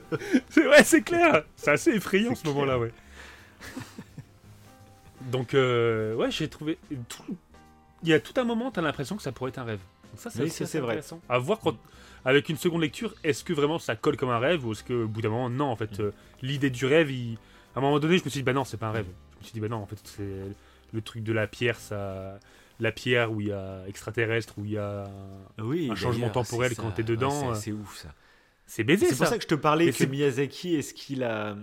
C'est 0.50 0.66
ouais, 0.68 0.84
c'est 0.84 1.02
clair. 1.02 1.42
C'est 1.56 1.70
assez 1.72 1.90
effrayant 1.90 2.34
ce 2.34 2.46
moment-là, 2.48 2.78
ouais. 2.78 2.92
Donc, 5.30 5.54
euh, 5.54 6.14
ouais, 6.14 6.30
j'ai 6.30 6.48
trouvé. 6.48 6.78
tout- 7.08 7.36
Il 8.04 8.08
y 8.08 8.12
a 8.14 8.20
tout 8.20 8.34
un 8.40 8.44
moment, 8.44 8.70
t'as 8.70 8.80
l'impression 8.80 9.16
que 9.16 9.22
ça 9.22 9.32
pourrait 9.32 9.50
être 9.50 9.58
un 9.58 9.64
rêve. 9.64 9.80
Donc 10.12 10.20
ça, 10.20 10.30
c'est 10.30 10.42
Oui, 10.42 10.50
c'est 10.50 10.64
vrai. 10.78 10.94
intéressant. 10.94 11.20
À 11.28 11.38
voir 11.38 11.58
quand, 11.58 11.76
avec 12.24 12.48
une 12.48 12.56
seconde 12.56 12.82
lecture, 12.82 13.14
est-ce 13.24 13.42
que 13.42 13.52
vraiment 13.52 13.78
ça 13.80 13.96
colle 13.96 14.16
comme 14.16 14.30
un 14.30 14.38
rêve 14.38 14.64
ou 14.64 14.72
est-ce 14.72 14.84
que 14.84 14.92
au 15.04 15.08
bout 15.08 15.20
d'un 15.20 15.28
moment, 15.30 15.50
non, 15.50 15.66
en 15.66 15.74
Mm. 15.74 15.78
fait, 15.78 16.00
euh, 16.00 16.12
l'idée 16.42 16.70
du 16.70 16.86
rêve, 16.86 17.10
il- 17.10 17.38
à 17.74 17.78
un 17.78 17.82
moment 17.82 17.98
donné, 17.98 18.18
je 18.18 18.24
me 18.24 18.30
suis 18.30 18.40
dit, 18.40 18.44
bah 18.44 18.52
non, 18.52 18.64
c'est 18.64 18.76
pas 18.76 18.88
un 18.88 18.92
rêve. 18.92 19.06
Je 19.34 19.38
me 19.38 19.42
suis 19.44 19.52
dit, 19.52 19.60
bah 19.60 19.68
non, 19.68 19.76
en 19.76 19.86
fait, 19.86 19.98
c'est 20.04 20.42
le 20.92 21.00
truc 21.02 21.22
de 21.22 21.32
la 21.32 21.46
pierre, 21.46 21.78
ça. 21.78 22.38
La 22.80 22.92
pierre 22.92 23.32
où 23.32 23.40
il 23.40 23.48
y 23.48 23.52
a 23.52 23.82
extraterrestre, 23.88 24.54
où 24.58 24.64
il 24.64 24.72
y 24.72 24.78
a. 24.78 25.04
Oui, 25.58 25.88
Un 25.90 25.94
changement 25.96 26.30
temporel 26.30 26.74
quand 26.76 26.90
t'es 26.92 27.02
dedans, 27.02 27.48
Ouais, 27.50 27.56
euh, 27.56 27.60
c'est- 27.60 27.72
ouf 27.72 27.96
ça. 27.96 28.14
C'est 28.66 28.84
baisé, 28.84 29.06
C'est 29.06 29.16
pour 29.16 29.26
ça 29.26 29.36
que 29.36 29.42
je 29.42 29.48
te 29.48 29.54
parlais 29.54 29.86
Mais 29.86 29.90
que 29.92 29.96
c'est- 29.98 30.06
Miyazaki, 30.06 30.74
est-ce 30.76 30.94
qu'il 30.94 31.22
a. 31.24 31.56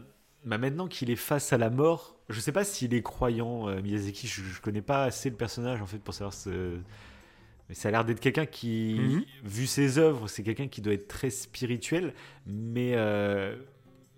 Bah 0.43 0.58
maintenant 0.58 0.88
qu'il 0.88 1.10
est 1.10 1.16
face 1.16 1.53
à 1.53 1.58
la 1.58 1.70
mort, 1.70 2.18
je 2.30 2.39
sais 2.39 2.51
pas 2.51 2.64
s'il 2.64 2.93
est 2.93 3.01
croyant, 3.01 3.68
euh, 3.70 3.82
Miyazaki, 3.82 4.28
je, 4.28 4.41
je 4.43 4.62
connais 4.62 4.82
pas 4.82 5.06
assez 5.06 5.30
le 5.30 5.36
personnage 5.36 5.82
en 5.82 5.86
fait 5.88 5.97
pour 5.99 6.14
savoir 6.14 6.34
ce. 6.34 6.78
Mais 7.70 7.74
ça 7.76 7.88
a 7.88 7.91
l'air 7.91 8.06
d'être 8.06 8.20
quelqu'un 8.20 8.45
qui, 8.45 8.97
Mhm. 8.99 9.24
vu 9.43 9.66
ses 9.68 9.97
œuvres, 9.97 10.28
c'est 10.28 10.43
quelqu'un 10.43 10.68
qui 10.68 10.82
doit 10.82 10.93
être 10.93 11.08
très 11.08 11.30
spirituel, 11.32 12.14
mais, 12.45 12.91
euh, 12.95 13.56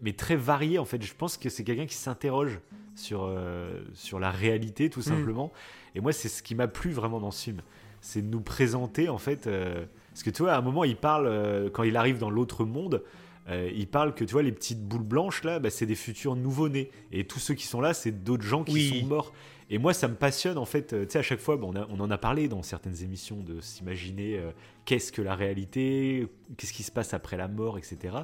mais 0.02 0.14
très 0.14 0.36
varié 0.36 0.80
en 0.80 0.86
fait. 0.86 1.02
Je 1.02 1.14
pense 1.16 1.38
que 1.38 1.50
c'est 1.50 1.64
quelqu'un 1.64 1.86
qui 1.86 1.96
s'interroge 1.96 2.60
sur, 2.96 3.24
euh, 3.26 3.82
sur 3.94 4.20
la 4.20 4.32
réalité 4.32 4.90
tout 4.90 5.00
Mhm. 5.02 5.06
simplement. 5.06 5.52
Et 5.96 6.00
moi, 6.02 6.12
c'est 6.12 6.30
ce 6.30 6.42
qui 6.44 6.56
m'a 6.56 6.68
plu 6.68 6.92
vraiment 6.92 7.20
dans 7.20 7.32
ce 7.32 7.44
film. 7.44 7.62
C'est 8.02 8.22
de 8.22 8.28
nous 8.30 8.42
présenter 8.42 9.10
en 9.10 9.18
fait. 9.18 9.48
euh, 9.48 9.86
parce 10.12 10.24
que 10.24 10.30
tu 10.30 10.42
vois, 10.44 10.54
à 10.54 10.58
un 10.58 10.62
moment, 10.62 10.84
il 10.84 10.96
parle, 10.96 11.28
euh, 11.28 11.70
quand 11.70 11.84
il 11.84 11.96
arrive 11.98 12.18
dans 12.18 12.30
l'autre 12.32 12.66
monde, 12.66 13.04
il 13.50 13.88
parle 13.88 14.14
que 14.14 14.26
tu 14.26 14.34
vois, 14.34 14.44
les 14.44 14.52
petites 14.52 14.84
boules 14.86 15.04
blanches 15.06 15.44
là, 15.46 15.60
bah, 15.60 15.70
c'est 15.70 15.86
des 15.86 15.96
futurs 15.96 16.36
nouveau-nés. 16.36 16.92
Et 17.14 17.24
tous 17.26 17.40
ceux 17.40 17.54
qui 17.54 17.66
sont 17.66 17.80
là, 17.80 17.94
c'est 17.94 18.12
d'autres 18.12 18.44
gens 18.44 18.66
qui 18.66 18.74
Oui. 18.74 19.00
sont 19.00 19.06
morts. 19.06 19.32
Et 19.70 19.78
moi, 19.78 19.94
ça 19.94 20.10
me 20.10 20.16
passionne 20.16 20.58
en 20.58 20.66
fait. 20.66 20.88
Tu 20.88 21.12
sais, 21.14 21.20
à 21.20 21.22
chaque 21.22 21.40
fois, 21.40 21.56
bon, 21.56 21.72
on, 21.74 21.76
a- 21.78 21.88
on 21.90 22.00
en 22.02 22.12
a 22.12 22.18
parlé 22.18 22.50
dans 22.50 22.62
certaines 22.62 23.02
émissions 23.04 23.38
de 23.42 23.62
s'imaginer 23.62 24.38
euh, 24.38 24.52
qu'est-ce 24.84 25.14
que 25.14 25.22
la 25.22 25.34
réalité, 25.36 26.28
qu'est-ce 26.58 26.74
qui 26.74 26.84
se 26.84 26.92
passe 26.92 27.14
après 27.14 27.38
la 27.38 27.48
mort, 27.48 27.78
etc. 27.78 28.16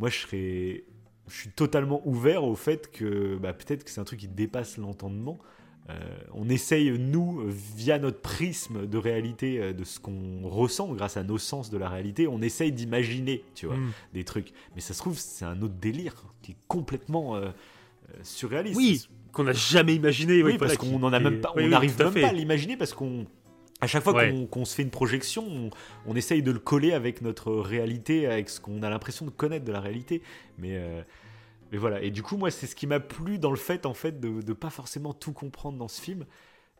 Moi, 0.00 0.08
je 0.10 0.18
serais. 0.18 0.84
Je 1.28 1.34
suis 1.40 1.50
totalement 1.50 2.02
ouvert 2.04 2.44
au 2.44 2.54
fait 2.54 2.90
que 2.90 3.36
bah, 3.36 3.52
peut-être 3.52 3.84
que 3.84 3.90
c'est 3.90 4.00
un 4.00 4.04
truc 4.04 4.20
qui 4.20 4.28
dépasse 4.28 4.76
l'entendement. 4.78 5.38
Euh, 5.88 5.94
on 6.34 6.48
essaye, 6.48 6.90
nous, 6.98 7.42
via 7.46 7.98
notre 7.98 8.20
prisme 8.20 8.86
de 8.86 8.98
réalité, 8.98 9.60
euh, 9.60 9.72
de 9.72 9.84
ce 9.84 10.00
qu'on 10.00 10.40
ressent 10.48 10.92
grâce 10.94 11.16
à 11.16 11.22
nos 11.22 11.38
sens 11.38 11.70
de 11.70 11.78
la 11.78 11.88
réalité, 11.88 12.26
on 12.26 12.42
essaye 12.42 12.72
d'imaginer, 12.72 13.44
tu 13.54 13.66
vois, 13.66 13.76
Mm. 13.76 13.92
des 14.14 14.24
trucs. 14.24 14.52
Mais 14.74 14.80
ça 14.80 14.94
se 14.94 14.98
trouve, 14.98 15.16
c'est 15.16 15.44
un 15.44 15.62
autre 15.62 15.74
délire 15.74 16.14
qui 16.42 16.52
est 16.52 16.56
complètement 16.66 17.36
euh, 17.36 17.50
surréaliste. 18.22 18.76
Oui, 18.76 19.08
qu'on 19.32 19.44
n'a 19.44 19.52
jamais 19.52 19.94
imaginé. 19.94 20.42
Oui, 20.42 20.52
oui, 20.52 20.58
parce 20.58 20.76
qu'on 20.76 20.86
qui 20.98 21.20
même 21.20 21.40
pas, 21.40 21.52
on 21.54 21.58
oui, 21.58 21.68
n'arrive 21.68 21.96
même 21.98 22.14
pas 22.14 22.28
à 22.28 22.32
l'imaginer 22.32 22.76
parce 22.76 22.92
qu'on, 22.94 23.26
à 23.80 23.86
chaque 23.86 24.02
fois 24.02 24.14
Ouais. 24.14 24.30
qu'on 24.30 24.46
qu'on 24.46 24.64
se 24.64 24.74
fait 24.74 24.82
une 24.82 24.90
projection, 24.90 25.44
on, 25.46 25.70
on 26.06 26.16
essaye 26.16 26.42
de 26.42 26.50
le 26.50 26.58
coller 26.58 26.92
avec 26.92 27.20
notre 27.22 27.52
réalité, 27.52 28.26
avec 28.26 28.48
ce 28.48 28.60
qu'on 28.60 28.82
a 28.82 28.88
l'impression 28.90 29.26
de 29.26 29.30
connaître 29.30 29.64
de 29.64 29.72
la 29.72 29.80
réalité. 29.80 30.22
Mais, 30.58 30.76
euh, 30.76 31.02
mais 31.72 31.78
voilà. 31.78 32.00
Et 32.02 32.10
du 32.10 32.22
coup, 32.22 32.36
moi, 32.36 32.50
c'est 32.50 32.66
ce 32.66 32.74
qui 32.74 32.86
m'a 32.86 33.00
plu 33.00 33.38
dans 33.38 33.50
le 33.50 33.56
fait, 33.56 33.84
en 33.86 33.94
fait, 33.94 34.18
de, 34.20 34.40
de 34.40 34.52
pas 34.52 34.70
forcément 34.70 35.12
tout 35.12 35.32
comprendre 35.32 35.76
dans 35.78 35.88
ce 35.88 36.00
film. 36.00 36.24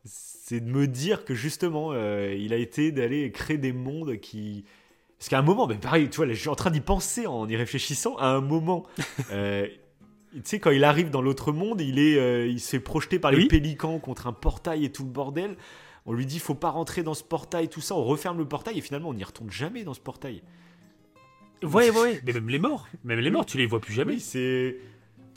C'est 0.05 0.61
de 0.61 0.71
me 0.71 0.87
dire 0.87 1.25
que 1.25 1.35
justement, 1.35 1.91
euh, 1.93 2.35
il 2.39 2.53
a 2.53 2.57
été 2.57 2.93
d'aller 2.93 3.31
créer 3.33 3.59
des 3.59 3.73
mondes 3.73 4.17
qui. 4.21 4.65
Parce 5.19 5.29
qu'à 5.31 5.39
un 5.39 5.43
moment, 5.43 5.67
mais 5.67 5.75
pareil, 5.77 6.09
tu 6.11 6.17
vois, 6.19 6.27
là, 6.27 6.35
je 6.35 6.39
suis 6.41 6.49
en 6.49 6.55
train 6.55 6.71
d'y 6.71 6.81
penser 6.83 7.27
en 7.27 7.49
y 7.49 7.57
réfléchissant. 7.57 8.17
À 8.17 8.29
un 8.29 8.41
moment, 8.41 8.85
euh, 9.33 9.67
tu 10.35 10.41
sais, 10.45 10.61
quand 10.61 10.71
il 10.71 10.85
arrive 10.85 11.11
dans 11.11 11.23
l'autre 11.23 11.53
monde, 11.53 11.81
il, 11.81 11.99
est, 11.99 12.19
euh, 12.19 12.47
il 12.47 12.61
se 12.61 12.69
fait 12.71 12.81
projeter 12.81 13.19
par 13.19 13.33
les 13.33 13.39
Oui. 13.39 13.49
pélicans 13.49 13.99
contre 13.99 14.27
un 14.29 14.33
portail 14.33 14.85
et 14.85 14.93
tout 14.93 15.03
le 15.05 15.11
bordel. 15.11 15.57
On 16.07 16.13
lui 16.13 16.25
dit, 16.27 16.39
faut 16.39 16.55
pas 16.55 16.71
rentrer 16.71 17.03
dans 17.03 17.15
ce 17.15 17.25
portail, 17.25 17.69
tout 17.69 17.81
ça. 17.81 17.95
On 17.97 18.05
referme 18.05 18.39
le 18.39 18.45
portail 18.47 18.79
et 18.79 18.81
finalement, 18.81 19.09
on 19.11 19.15
n'y 19.15 19.25
retourne 19.25 19.51
jamais 19.51 19.83
dans 19.85 19.95
ce 19.95 20.01
portail. 20.01 20.43
Ouais, 21.63 21.91
ouais. 21.91 22.21
Mais 22.25 22.33
même 22.35 22.49
les 22.49 22.59
morts, 22.59 22.89
même 23.05 23.19
les 23.21 23.31
morts, 23.31 23.47
tu 23.47 23.59
les 23.59 23.67
vois 23.67 23.81
plus 23.81 23.93
jamais. 23.95 24.15
Oui, 24.15 24.21
c'est. 24.21 24.77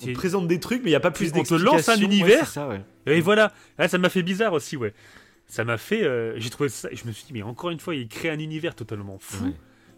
On 0.02 0.06
C'est- 0.06 0.14
te 0.14 0.18
présente 0.18 0.48
des 0.48 0.60
trucs, 0.60 0.82
mais 0.84 0.90
il 0.90 0.92
n'y 0.94 0.96
a 0.96 1.00
pas 1.02 1.12
plus 1.12 1.28
On 1.28 1.32
te 1.32 1.36
d'explications. 1.36 1.72
lance 1.74 1.90
un 1.90 1.98
univers. 2.00 2.46
c'est 2.48 2.54
ça, 2.54 2.68
ouais. 2.70 2.82
Et 3.06 3.20
voilà. 3.20 3.52
Là, 3.78 3.88
ça 3.88 3.98
m'a 3.98 4.10
fait 4.10 4.24
bizarre 4.24 4.54
aussi, 4.54 4.78
ouais. 4.78 4.94
Ça 5.48 5.64
m'a 5.66 5.78
fait. 5.78 6.04
euh, 6.04 6.40
J'ai 6.40 6.50
trouvé 6.50 6.70
ça. 6.70 6.88
Je 6.94 7.06
me 7.06 7.12
suis 7.12 7.26
dit, 7.26 7.34
mais 7.34 7.42
encore 7.42 7.70
une 7.72 7.80
fois, 7.80 7.96
il 7.96 8.08
crée 8.08 8.30
un 8.30 8.40
univers 8.40 8.76
totalement 8.76 9.18
fou. 9.20 9.46
Ouais. 9.46 9.54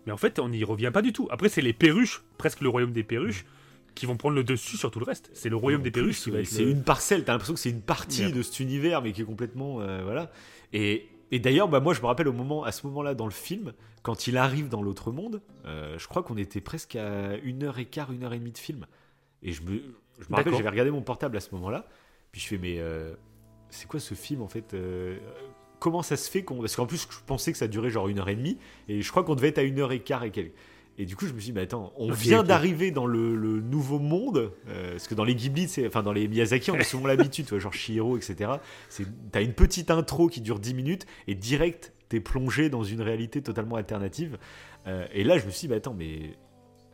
Mais 0.07 0.11
en 0.11 0.17
fait, 0.17 0.39
on 0.39 0.49
n'y 0.49 0.63
revient 0.63 0.89
pas 0.91 1.01
du 1.03 1.13
tout. 1.13 1.27
Après, 1.29 1.49
c'est 1.49 1.61
les 1.61 1.73
perruches, 1.73 2.23
presque 2.37 2.61
le 2.61 2.69
royaume 2.69 2.93
des 2.93 3.03
perruches, 3.03 3.45
qui 3.93 4.05
vont 4.07 4.15
prendre 4.17 4.35
le 4.35 4.43
dessus 4.43 4.77
sur 4.77 4.89
tout 4.89 4.99
le 4.99 5.05
reste. 5.05 5.29
C'est 5.33 5.49
le 5.49 5.55
royaume 5.57 5.81
En 5.81 5.83
des 5.83 5.91
plus, 5.91 6.01
perruches 6.01 6.21
qui 6.21 6.31
va 6.31 6.39
être. 6.39 6.47
C'est 6.47 6.63
le- 6.63 6.71
une 6.71 6.83
parcelle, 6.83 7.23
t'as 7.25 7.33
l'impression 7.33 7.53
que 7.53 7.59
c'est 7.59 7.69
une 7.69 7.81
partie 7.81 8.31
de 8.31 8.41
cet 8.41 8.59
univers, 8.61 9.01
mais 9.03 9.11
qui 9.11 9.21
est 9.21 9.25
complètement. 9.25 9.81
euh, 9.81 10.01
voilà. 10.03 10.31
Et, 10.73 11.09
et 11.31 11.39
d'ailleurs, 11.39 11.67
bah, 11.67 11.79
moi, 11.79 11.93
je 11.93 12.01
me 12.01 12.05
rappelle 12.05 12.27
au 12.27 12.33
moment, 12.33 12.63
à 12.63 12.71
ce 12.71 12.85
moment-là 12.87 13.13
dans 13.13 13.25
le 13.25 13.31
film, 13.31 13.73
quand 14.03 14.27
il 14.27 14.37
arrive 14.37 14.69
dans 14.69 14.81
l'autre 14.81 15.11
monde, 15.11 15.41
euh, 15.65 15.97
je 15.97 16.07
crois 16.07 16.23
qu'on 16.23 16.37
était 16.37 16.61
presque 16.61 16.95
à 16.95 17.35
une 17.37 17.63
heure 17.63 17.79
et 17.79 17.85
quart, 17.85 18.11
une 18.11 18.23
heure 18.23 18.33
et 18.33 18.39
demie 18.39 18.51
de 18.51 18.57
film. 18.57 18.85
Et 19.43 19.51
je 19.51 19.61
me, 19.61 19.81
je 20.19 20.29
me 20.29 20.35
rappelle, 20.35 20.55
j'avais 20.55 20.69
regardé 20.69 20.91
mon 20.91 21.01
portable 21.01 21.37
à 21.37 21.39
ce 21.39 21.53
moment-là, 21.55 21.87
puis 22.31 22.41
je 22.41 22.47
fais, 22.47 22.57
mais 22.57 22.77
euh, 22.79 23.13
c'est 23.69 23.87
quoi 23.87 23.99
ce 23.99 24.13
film 24.13 24.41
en 24.41 24.47
fait 24.47 24.73
euh, 24.73 25.17
Comment 25.79 26.03
ça 26.03 26.15
se 26.15 26.29
fait 26.29 26.43
qu'on. 26.43 26.59
Parce 26.59 26.75
qu'en 26.75 26.85
plus, 26.85 27.07
je 27.09 27.17
pensais 27.25 27.51
que 27.51 27.57
ça 27.57 27.67
durait 27.67 27.89
genre 27.89 28.07
une 28.07 28.19
heure 28.19 28.29
et 28.29 28.35
demie, 28.35 28.57
et 28.87 29.01
je 29.01 29.09
crois 29.09 29.23
qu'on 29.23 29.35
devait 29.35 29.47
être 29.47 29.57
à 29.57 29.63
une 29.63 29.79
heure 29.79 29.91
et 29.91 29.99
quart 29.99 30.23
et 30.23 30.31
quelques. 30.31 30.53
Et 30.97 31.05
du 31.05 31.15
coup, 31.15 31.25
je 31.25 31.33
me 31.33 31.39
suis 31.39 31.47
dit, 31.51 31.53
mais 31.53 31.61
attends, 31.61 31.93
on 31.95 32.11
vient 32.11 32.43
d'arriver 32.43 32.91
dans 32.91 33.05
le, 33.05 33.35
le 33.35 33.59
nouveau 33.61 33.97
monde, 33.97 34.51
euh, 34.67 34.91
parce 34.91 35.07
que 35.07 35.15
dans 35.15 35.23
les 35.23 35.33
Ghibli, 35.35 35.67
enfin 35.87 36.03
dans 36.03 36.11
les 36.13 36.27
Miyazaki, 36.27 36.69
on 36.71 36.75
a 36.75 36.83
souvent 36.83 37.07
l'habitude, 37.07 37.45
tu 37.45 37.51
vois, 37.51 37.59
genre 37.59 37.73
Shihiro, 37.73 38.17
etc. 38.17 38.51
T'as 39.31 39.41
une 39.41 39.53
petite 39.53 39.89
intro 39.89 40.27
qui 40.27 40.41
dure 40.41 40.59
10 40.59 40.73
minutes, 40.73 41.05
et 41.27 41.33
direct, 41.35 41.93
t'es 42.09 42.19
plongé 42.19 42.69
dans 42.69 42.83
une 42.83 43.01
réalité 43.01 43.41
totalement 43.41 43.77
alternative. 43.77 44.37
Euh, 44.85 45.07
et 45.13 45.23
là, 45.23 45.37
je 45.37 45.45
me 45.45 45.51
suis 45.51 45.67
dit, 45.67 45.69
mais 45.69 45.77
attends, 45.77 45.93
mais 45.95 46.35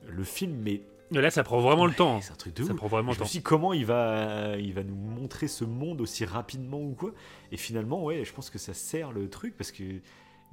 le 0.08 0.24
film 0.24 0.66
Et 0.68 0.84
là, 1.12 1.32
ça 1.32 1.44
prend 1.44 1.60
vraiment 1.60 1.86
le 1.88 1.94
temps. 1.94 2.22
C'est 2.22 2.32
un 2.32 2.36
truc 2.36 2.54
de 2.56 2.64
Ça 2.64 2.72
ouf. 2.74 2.78
prend 2.78 2.88
vraiment 2.88 3.10
le 3.10 3.16
Je 3.16 3.20
me 3.20 3.24
temps. 3.26 3.30
suis 3.30 3.40
dit, 3.40 3.44
comment 3.44 3.74
il 3.74 3.86
va, 3.86 4.56
il 4.58 4.74
va 4.74 4.84
nous 4.84 4.96
montrer 4.96 5.48
ce 5.48 5.66
monde 5.66 6.00
aussi 6.02 6.24
rapidement 6.24 6.80
ou 6.82 6.94
quoi? 6.94 7.12
Et 7.52 7.58
finalement, 7.58 8.04
ouais, 8.04 8.24
je 8.24 8.32
pense 8.32 8.50
que 8.50 8.60
ça 8.60 8.74
sert 8.74 9.12
le 9.12 9.28
truc 9.30 9.58
parce 9.58 9.72
que 9.72 9.84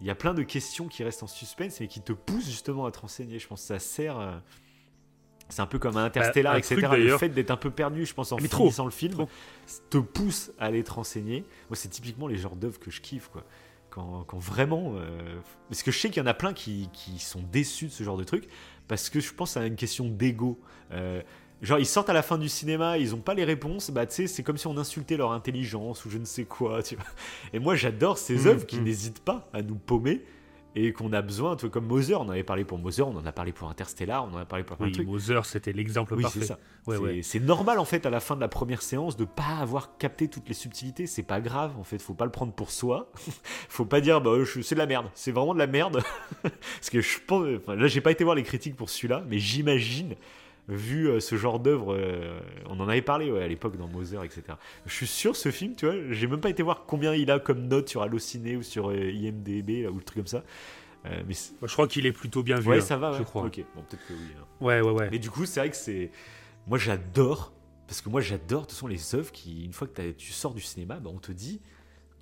il 0.01 0.07
y 0.07 0.11
a 0.11 0.15
plein 0.15 0.35
de 0.35 0.43
questions 0.43 0.89
qui 0.89 1.05
restent 1.05 1.23
en 1.23 1.27
suspense 1.29 1.81
mais 1.81 1.89
qui 1.89 2.01
te 2.01 2.13
poussent 2.13 2.47
justement 2.47 2.87
à 2.87 2.91
te 2.91 2.99
renseigner. 3.01 3.39
Je 3.39 3.47
pense 3.47 3.61
que 3.63 3.67
ça 3.69 3.79
sert. 3.79 4.19
euh, 4.19 4.37
C'est 5.49 5.61
un 5.63 5.67
peu 5.67 5.79
comme 5.79 5.97
un 5.97 6.05
Interstellar, 6.05 6.53
Bah, 6.53 6.57
un 6.57 6.59
etc. 6.61 6.81
truc, 6.83 6.99
le 7.01 7.19
fait 7.19 7.29
d'être 7.29 7.51
un 7.51 7.57
peu 7.57 7.71
perdu, 7.71 8.05
je 8.07 8.15
pense, 8.15 8.33
en 8.33 8.37
Mais 8.41 8.49
trop, 8.49 8.65
finissant 8.65 8.85
le 8.87 8.91
film, 8.91 9.13
trop. 9.13 9.29
te 9.91 9.99
pousse 9.99 10.51
à 10.59 10.67
aller 10.67 10.83
te 10.83 10.91
renseigner. 10.93 11.41
Moi, 11.69 11.77
c'est 11.77 11.89
typiquement 11.89 12.27
les 12.27 12.37
genres 12.37 12.57
d'œuvres 12.57 12.81
que 12.81 12.91
je 12.91 13.01
kiffe, 13.01 13.29
quoi. 13.29 13.45
Quand, 13.91 14.25
quand 14.25 14.39
vraiment. 14.39 14.95
euh, 14.97 15.39
Parce 15.69 15.83
que 15.85 15.93
je 15.93 15.99
sais 15.99 16.09
qu'il 16.11 16.21
y 16.21 16.25
en 16.25 16.29
a 16.29 16.35
plein 16.35 16.53
qui, 16.53 16.89
qui 16.93 17.19
sont 17.21 17.43
déçus 17.53 17.87
de 17.87 17.91
ce 17.93 18.03
genre 18.03 18.17
de 18.17 18.25
truc, 18.25 18.49
parce 18.89 19.09
que 19.11 19.21
je 19.21 19.33
pense 19.33 19.57
à 19.57 19.65
une 19.67 19.77
question 19.77 20.09
d'ego. 20.09 20.59
Euh, 20.91 21.23
Genre, 21.65 21.79
ils 21.79 21.87
sortent 21.87 22.11
à 22.11 22.13
la 22.13 22.23
fin 22.23 22.39
du 22.39 22.49
cinéma, 22.49 22.99
ils 22.99 23.15
ont 23.15 23.19
pas 23.21 23.35
les 23.35 23.45
réponses, 23.45 23.91
bah 23.91 24.07
tu 24.07 24.15
sais, 24.15 24.27
c'est 24.27 24.43
comme 24.43 24.57
si 24.59 24.67
on 24.67 24.77
insultait 24.77 25.17
leur 25.17 25.33
intelligence 25.33 26.05
ou 26.05 26.11
je 26.11 26.19
ne 26.19 26.25
sais 26.25 26.45
quoi, 26.45 26.83
tu 26.83 26.97
vois. 26.97 27.05
Et 27.53 27.59
moi, 27.59 27.75
j'adore 27.75 28.19
ces 28.19 28.41
Mhm, 28.43 28.47
œuvres 28.47 28.67
qui 28.67 28.77
mhm. 28.77 28.85
n'hésitent 28.85 29.21
pas 29.25 29.49
à 29.53 29.63
nous 29.63 29.77
paumer 29.77 30.23
et 30.77 30.93
qu'on 30.93 31.13
a 31.13 31.23
besoin, 31.23 31.55
tu 31.55 31.63
vois, 31.63 31.71
comme 31.71 31.87
Mother, 31.87 32.21
on 32.21 32.25
en 32.25 32.31
avait 32.31 32.43
parlé 32.43 32.65
pour 32.65 32.79
Mother, 32.79 33.07
on 33.07 33.17
en 33.17 33.25
a 33.25 33.31
parlé 33.31 33.53
pour 33.53 33.71
Interstellar, 33.71 34.25
on 34.25 34.35
en 34.35 34.39
a 34.39 34.45
parlé 34.45 34.65
pour 34.65 34.77
plein 34.77 34.87
Oui, 34.87 34.91
de 34.91 34.97
trucs. 34.97 35.07
Mother, 35.09 35.47
c'était 35.47 35.73
l'exemple 35.73 36.15
Oui, 36.15 36.23
parfait. 36.23 36.41
c'est 36.41 36.47
ça. 36.47 36.59
Ouais, 36.89 37.23
c'est 37.23 37.39
ouais. 37.39 37.45
normal 37.45 37.79
en 37.79 37.85
fait 37.85 38.05
à 38.07 38.11
la 38.11 38.19
fin 38.19 38.35
de 38.35 38.41
la 38.41 38.49
première 38.49 38.83
séance 38.83 39.17
de 39.17 39.25
pas 39.25 39.59
avoir 39.61 39.97
capté 39.99 40.27
toutes 40.29 40.49
les 40.49 40.55
subtilités. 40.55 41.07
C'est 41.07 41.23
pas 41.23 41.41
grave 41.41 41.79
en 41.79 41.85
fait. 41.85 42.03
Faut 42.03 42.13
pas 42.15 42.25
le 42.25 42.33
prendre 42.33 42.53
pour 42.53 42.73
soi. 42.73 43.11
faut 43.69 43.85
pas 43.87 44.01
dire 44.01 44.21
bah 44.21 44.33
je- 44.45 44.61
c'est 44.63 44.75
de 44.75 44.81
la 44.81 44.87
merde. 44.87 45.07
C'est 45.15 45.31
vraiment 45.31 45.55
de 45.55 45.61
la 45.61 45.69
merde. 45.69 46.03
Parce 46.43 46.91
que 46.91 47.01
je 47.01 47.19
pense. 47.25 47.47
enfin, 47.57 47.77
là 47.77 47.87
j'ai 47.87 48.01
pas 48.01 48.11
été 48.11 48.25
voir 48.25 48.35
les 48.37 48.43
critiques 48.43 48.75
pour 48.77 48.91
celui-là, 48.91 49.23
mais 49.29 49.39
j'imagine 49.39 50.15
vu 50.69 51.09
euh, 51.09 51.21
ce 51.21 51.37
genre 51.37 51.61
d'œuvre, 51.61 51.95
euh, 51.95 52.39
on 52.71 52.81
en 52.81 52.89
avait 52.89 53.03
parlé 53.03 53.31
ouais, 53.31 53.43
à 53.43 53.49
l'époque 53.49 53.77
dans 53.77 53.89
Mother, 53.89 54.25
etc. 54.25 54.43
Je 54.87 54.93
suis 54.95 55.07
sûr 55.07 55.37
ce 55.37 55.51
film, 55.51 55.75
tu 55.75 55.87
vois, 55.87 55.95
j'ai 56.11 56.27
même 56.27 56.41
pas 56.41 56.49
été 56.51 56.63
voir 56.63 56.85
combien 56.87 57.15
il 57.15 57.31
a 57.31 57.39
comme 57.39 57.67
note 57.69 57.89
sur 57.89 58.03
Allociné 58.03 58.57
ou 58.57 58.63
sur 58.63 58.91
euh, 58.91 59.11
IMDb 59.13 59.83
là, 59.83 59.91
ou 59.91 59.97
le 59.99 60.03
truc 60.03 60.19
comme 60.19 60.27
ça. 60.27 60.43
Euh, 61.07 61.23
mais 61.29 61.35
c'est- 61.35 61.53
je 61.63 61.73
crois 61.73 61.87
qu'il 61.87 62.07
est 62.07 62.13
plutôt 62.13 62.43
bien 62.43 62.59
vu. 62.61 62.69
ouais, 62.71 62.79
hein, 62.79 62.81
ça 62.81 62.97
va, 62.97 63.13
je 63.19 63.23
crois. 63.25 63.45
Ok, 63.45 63.63
bon 63.75 63.83
peut-être 63.83 64.07
que 64.09 64.15
oui. 64.15 64.21
hein. 64.41 64.45
Ouais, 64.61 64.81
ouais, 64.81 64.91
ouais. 64.91 65.09
Mais 65.11 65.19
du 65.19 65.29
coup, 65.31 65.45
c'est 65.45 65.61
vrai 65.61 65.69
que 65.71 65.77
c'est. 65.77 66.11
Moi, 66.67 66.79
j'adore. 66.79 67.53
Parce 67.87 68.01
que 68.01 68.09
moi, 68.09 68.23
j'adore, 68.23 68.63
de 68.63 68.67
toute 68.69 68.73
façon, 68.73 68.87
les 68.87 69.15
œuvres 69.15 69.31
qui, 69.31 69.67
une 69.67 69.75
fois 69.75 69.87
que 69.87 69.93
t'as- 69.93 70.13
tu 70.15 70.33
sors 70.33 70.55
du 70.55 70.63
cinéma, 70.63 70.99
bah, 71.01 71.11
on 71.13 71.19
te 71.19 71.33
dit 71.33 71.61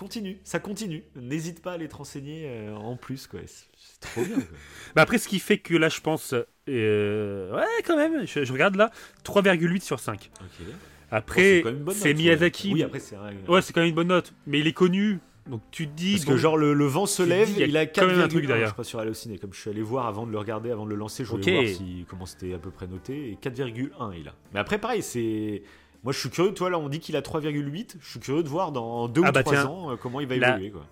continue, 0.02 0.38
ça 0.42 0.58
continue. 0.58 1.04
N'hésite 1.14 1.62
pas 1.62 1.70
à 1.70 1.74
aller 1.74 1.88
te 1.88 1.94
renseigner 1.94 2.42
euh, 2.46 2.74
en 2.74 2.96
plus, 2.96 3.26
quoi. 3.28 3.40
C'est 3.46 4.00
trop 4.00 4.22
bien, 4.24 4.34
quoi. 4.34 4.44
Bah 4.96 5.02
après, 5.02 5.18
ce 5.18 5.28
qui 5.28 5.38
fait 5.38 5.58
que 5.58 5.74
là, 5.74 5.88
je 5.88 6.00
pense. 6.00 6.34
euh, 6.68 7.54
ouais, 7.56 7.64
quand 7.86 7.96
même, 7.96 8.26
je, 8.26 8.44
je 8.44 8.52
regarde 8.52 8.74
là, 8.76 8.90
3,8 9.24 9.80
sur 9.82 10.00
5. 10.00 10.30
Ok. 10.40 10.46
Bon, 10.58 10.72
Après, 11.10 11.62
bonne 11.62 11.94
c'est. 11.94 12.14
Miyazaki. 12.14 12.72
Oui, 12.74 12.82
après, 12.82 12.98
c'est 12.98 13.16
Ouais, 13.48 13.62
c'est 13.62 13.72
quand 13.72 13.80
même 13.80 13.90
une 13.90 13.94
bonne 13.94 14.08
note. 14.08 14.32
Mais 14.46 14.58
il 14.60 14.66
est 14.66 14.72
connu. 14.72 15.20
Donc 15.46 15.60
tu 15.72 15.86
te 15.88 15.92
dis. 15.92 16.12
Parce 16.14 16.24
bon, 16.24 16.32
que, 16.32 16.36
genre, 16.38 16.56
le, 16.56 16.72
le 16.72 16.86
vent 16.86 17.06
se 17.06 17.22
lève, 17.22 17.48
dis, 17.48 17.54
il 17.58 17.62
a 17.62 17.66
il 17.66 17.76
a 17.76 17.86
quand 17.86 18.06
même 18.06 18.20
un 18.20 18.28
truc 18.28 18.44
4,1 18.44 18.46
derrière. 18.48 18.68
je 18.68 18.72
crois, 18.72 18.84
sur 18.84 18.98
Allociné. 19.00 19.38
Comme 19.38 19.52
je 19.52 19.60
suis 19.60 19.70
allé 19.70 19.82
voir 19.82 20.06
avant 20.06 20.24
de 20.26 20.32
le 20.32 20.38
regarder, 20.38 20.70
avant 20.70 20.84
de 20.84 20.90
le 20.90 20.96
lancer, 20.96 21.24
je 21.24 21.30
voulais 21.30 21.42
Ok. 21.44 21.50
voir 21.52 21.66
si, 21.66 22.06
comment 22.08 22.26
c'était 22.26 22.54
à 22.54 22.58
peu 22.58 22.70
près 22.70 22.86
noté. 22.86 23.30
Et 23.30 23.34
4,1 23.42 24.12
il 24.18 24.28
a. 24.28 24.34
Mais 24.52 24.60
après, 24.60 24.78
pareil, 24.78 25.02
c'est. 25.02 25.62
Moi, 26.04 26.12
je 26.12 26.18
suis 26.18 26.30
curieux, 26.30 26.52
toi, 26.54 26.68
là, 26.70 26.78
on 26.78 26.88
dit 26.88 26.98
qu'il 27.00 27.14
a 27.16 27.20
3,8. 27.22 27.96
Je 28.00 28.10
suis 28.10 28.20
curieux 28.20 28.42
de 28.42 28.48
voir 28.48 28.72
dans 28.72 29.08
2 29.08 29.22
Ah 29.24 29.28
ou 29.28 29.32
bah 29.32 29.42
3 29.42 29.52
tiens. 29.54 29.66
ans 29.66 29.90
euh, 29.92 29.96
comment 29.96 30.20
il 30.20 30.26
va 30.26 30.36
La- 30.36 30.50
évoluer, 30.50 30.70
quoi. 30.72 30.86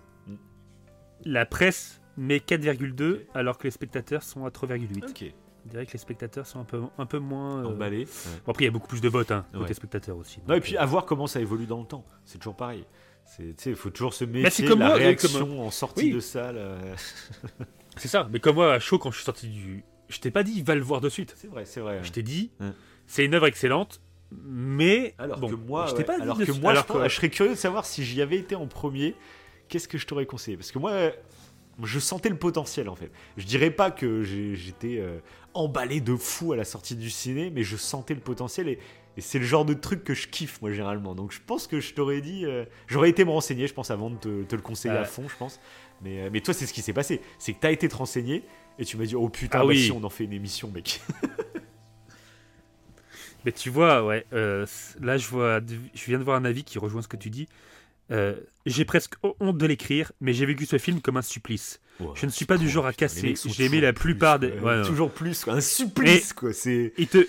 la 1.25 1.45
presse 1.45 2.01
met 2.17 2.37
4,2 2.39 3.25
alors 3.33 3.57
que 3.57 3.63
les 3.65 3.71
spectateurs 3.71 4.23
sont 4.23 4.45
à 4.45 4.49
3,8. 4.49 5.09
Ok. 5.09 5.33
On 5.65 5.69
dirait 5.69 5.85
que 5.85 5.93
les 5.93 5.99
spectateurs 5.99 6.47
sont 6.47 6.59
un 6.59 6.63
peu, 6.63 6.81
un 6.97 7.05
peu 7.05 7.19
moins. 7.19 7.61
euh, 7.63 7.67
Emballé. 7.67 7.99
ouais. 7.99 8.05
Bon, 8.45 8.51
après, 8.51 8.63
il 8.63 8.67
y 8.67 8.69
a 8.69 8.71
beaucoup 8.71 8.87
plus 8.87 9.01
de 9.01 9.09
votes 9.09 9.31
hein, 9.31 9.45
côté 9.53 9.65
Ouais. 9.65 9.73
spectateurs 9.73 10.17
aussi. 10.17 10.39
Non, 10.47 10.55
et 10.55 10.59
puis 10.61 10.75
euh, 10.75 10.81
à 10.81 10.85
voir 10.85 11.05
comment 11.05 11.27
ça 11.27 11.39
évolue 11.39 11.67
dans 11.67 11.79
le 11.79 11.85
temps. 11.85 12.03
C'est 12.25 12.39
toujours 12.39 12.55
pareil. 12.55 12.85
C'est- 13.25 13.55
Tu 13.55 13.63
sais, 13.63 13.69
il 13.69 13.75
faut 13.75 13.91
toujours 13.91 14.13
se 14.13 14.25
c'est 14.25 14.31
méfier 14.31 14.67
comme 14.67 14.79
de 14.79 14.83
la 14.83 14.89
moi, 14.89 14.97
et 14.99 15.03
réaction 15.03 15.65
en 15.65 15.69
sortie 15.69 16.05
Oui. 16.05 16.13
de 16.13 16.19
salle. 16.19 16.55
euh. 16.57 16.95
C'est 17.97 18.07
ça. 18.07 18.27
Mais 18.31 18.39
comme 18.39 18.55
moi, 18.55 18.73
à 18.73 18.79
chaud, 18.79 18.97
quand 18.97 19.11
je 19.11 19.17
suis 19.17 19.25
sorti 19.25 19.49
du. 19.49 19.83
Je 20.07 20.19
t'ai 20.19 20.31
pas 20.31 20.43
dit, 20.43 20.61
va 20.63 20.73
le 20.75 20.81
voir 20.81 20.99
de 21.01 21.09
suite. 21.09 21.33
C'est 21.37 21.47
vrai, 21.47 21.65
c'est 21.65 21.79
vrai. 21.81 21.99
Je 22.03 22.11
t'ai 22.11 22.23
dit, 22.23 22.51
Ouais. 22.59 22.71
c'est 23.05 23.23
une 23.25 23.33
œuvre 23.35 23.45
excellente, 23.47 24.01
mais. 24.31 25.13
Alors 25.17 25.39
bon, 25.39 25.49
que 25.49 25.55
moi, 25.55 25.85
je 25.87 25.91
t'ai 25.93 25.97
ouais, 25.99 26.03
pas 26.05 26.15
dit 26.17 26.21
alors 26.23 26.37
que 26.37 26.51
moi, 26.61 26.71
alors 26.71 26.83
je, 26.83 26.87
pense- 26.87 26.97
que- 27.03 27.09
je 27.09 27.15
serais 27.15 27.29
curieux 27.29 27.51
de 27.51 27.55
savoir 27.55 27.85
si 27.85 28.03
j'y 28.03 28.21
avais 28.21 28.37
été 28.37 28.55
en 28.55 28.67
premier, 28.67 29.15
qu'est-ce 29.69 29.87
que 29.87 29.97
je 29.97 30.05
t'aurais 30.07 30.25
conseillé? 30.25 30.57
Parce 30.57 30.71
que 30.71 30.79
moi, 30.79 31.11
je 31.83 31.99
sentais 31.99 32.29
le 32.29 32.37
potentiel 32.37 32.89
en 32.89 32.95
fait. 32.95 33.11
Je 33.37 33.45
dirais 33.45 33.71
pas 33.71 33.91
que 33.91 34.23
j'étais 34.23 34.97
euh, 34.99 35.19
emballé 35.53 35.99
de 36.01 36.15
fou 36.15 36.53
à 36.53 36.55
la 36.55 36.65
sortie 36.65 36.95
du 36.95 37.09
ciné, 37.09 37.49
mais 37.49 37.63
je 37.63 37.75
sentais 37.77 38.13
le 38.13 38.19
potentiel 38.19 38.67
et, 38.69 38.77
et 39.17 39.21
c'est 39.21 39.39
le 39.39 39.45
genre 39.45 39.65
de 39.65 39.73
truc 39.73 40.03
que 40.03 40.13
je 40.13 40.27
kiffe 40.27 40.61
moi 40.61 40.71
généralement. 40.71 41.15
Donc 41.15 41.31
je 41.31 41.39
pense 41.45 41.67
que 41.67 41.79
je 41.79 41.93
t'aurais 41.93 42.21
dit, 42.21 42.45
euh, 42.45 42.65
j'aurais 42.87 43.09
été 43.09 43.25
me 43.25 43.31
renseigner, 43.31 43.67
je 43.67 43.73
pense, 43.73 43.89
avant 43.91 44.09
de 44.11 44.17
te, 44.17 44.43
te 44.43 44.55
le 44.55 44.61
conseiller 44.61 44.95
à 44.97 45.05
fond, 45.05 45.27
je 45.27 45.35
pense. 45.37 45.59
Mais, 46.03 46.21
euh, 46.21 46.29
mais 46.31 46.41
toi, 46.41 46.53
c'est 46.53 46.65
ce 46.65 46.73
qui 46.73 46.81
s'est 46.81 46.93
passé. 46.93 47.21
C'est 47.39 47.53
que 47.53 47.59
t'as 47.59 47.71
été 47.71 47.87
te 47.87 47.95
renseigner 47.95 48.43
et 48.79 48.85
tu 48.85 48.97
m'as 48.97 49.05
dit, 49.05 49.15
oh 49.15 49.29
putain, 49.29 49.59
Ah 49.59 49.61
bah 49.63 49.67
oui. 49.69 49.85
si, 49.85 49.91
on 49.91 50.03
en 50.03 50.09
fait 50.09 50.23
une 50.25 50.33
émission, 50.33 50.69
mec. 50.71 50.99
Mais 53.45 53.51
tu 53.51 53.69
vois, 53.69 54.05
ouais, 54.05 54.25
euh, 54.33 54.65
là 55.01 55.17
je 55.17 55.27
vois, 55.27 55.59
je 55.93 56.05
viens 56.05 56.19
de 56.19 56.23
voir 56.23 56.37
un 56.37 56.45
avis 56.45 56.63
qui 56.63 56.79
rejoint 56.79 57.01
ce 57.01 57.07
que 57.07 57.17
tu 57.17 57.29
dis. 57.29 57.47
Euh, 58.11 58.35
j'ai 58.65 58.83
presque 58.83 59.15
honte 59.39 59.57
de 59.57 59.65
l'écrire, 59.65 60.11
mais 60.19 60.33
j'ai 60.33 60.45
vécu 60.45 60.65
ce 60.65 60.77
film 60.77 61.01
comme 61.01 61.17
un 61.17 61.21
supplice. 61.21 61.79
Je 62.15 62.25
ne 62.25 62.31
suis 62.31 62.45
pas 62.45 62.57
du 62.57 62.67
genre 62.67 62.85
à 62.85 62.93
casser. 62.93 63.35
J'ai 63.45 63.65
aimé 63.65 63.79
la 63.79 63.93
plus, 63.93 64.13
plupart 64.13 64.39
des. 64.39 64.51
ouais, 64.51 64.81
toujours 64.83 65.11
plus, 65.11 65.43
quoi. 65.43 65.53
un 65.53 65.61
supplice, 65.61 66.33
quoi. 66.33 66.51
C'est. 66.51 66.93
Il 66.97 67.07
te. 67.07 67.27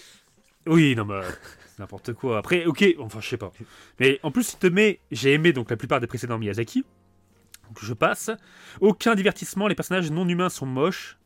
Oui, 0.67 0.95
non, 0.97 1.05
mais. 1.05 1.21
c'est 1.23 1.79
N'importe 1.79 2.13
quoi. 2.15 2.39
Après, 2.39 2.65
ok, 2.65 2.85
enfin, 2.99 3.21
je 3.21 3.29
sais 3.29 3.37
pas. 3.37 3.53
Mais 4.01 4.19
en 4.23 4.31
plus, 4.31 4.55
il 4.55 4.59
te 4.59 4.67
met. 4.67 4.99
J'ai 5.11 5.33
aimé 5.33 5.53
donc 5.53 5.71
la 5.71 5.77
plupart 5.77 6.01
des 6.01 6.07
précédents 6.07 6.39
Miyazaki. 6.39 6.85
Donc 7.69 7.79
je 7.83 7.95
passe. 7.95 8.31
Aucun 8.81 9.15
divertissement, 9.15 9.69
les 9.69 9.75
personnages 9.75 10.11
non 10.11 10.29
humains 10.29 10.49
sont 10.49 10.67
moches. 10.67 11.19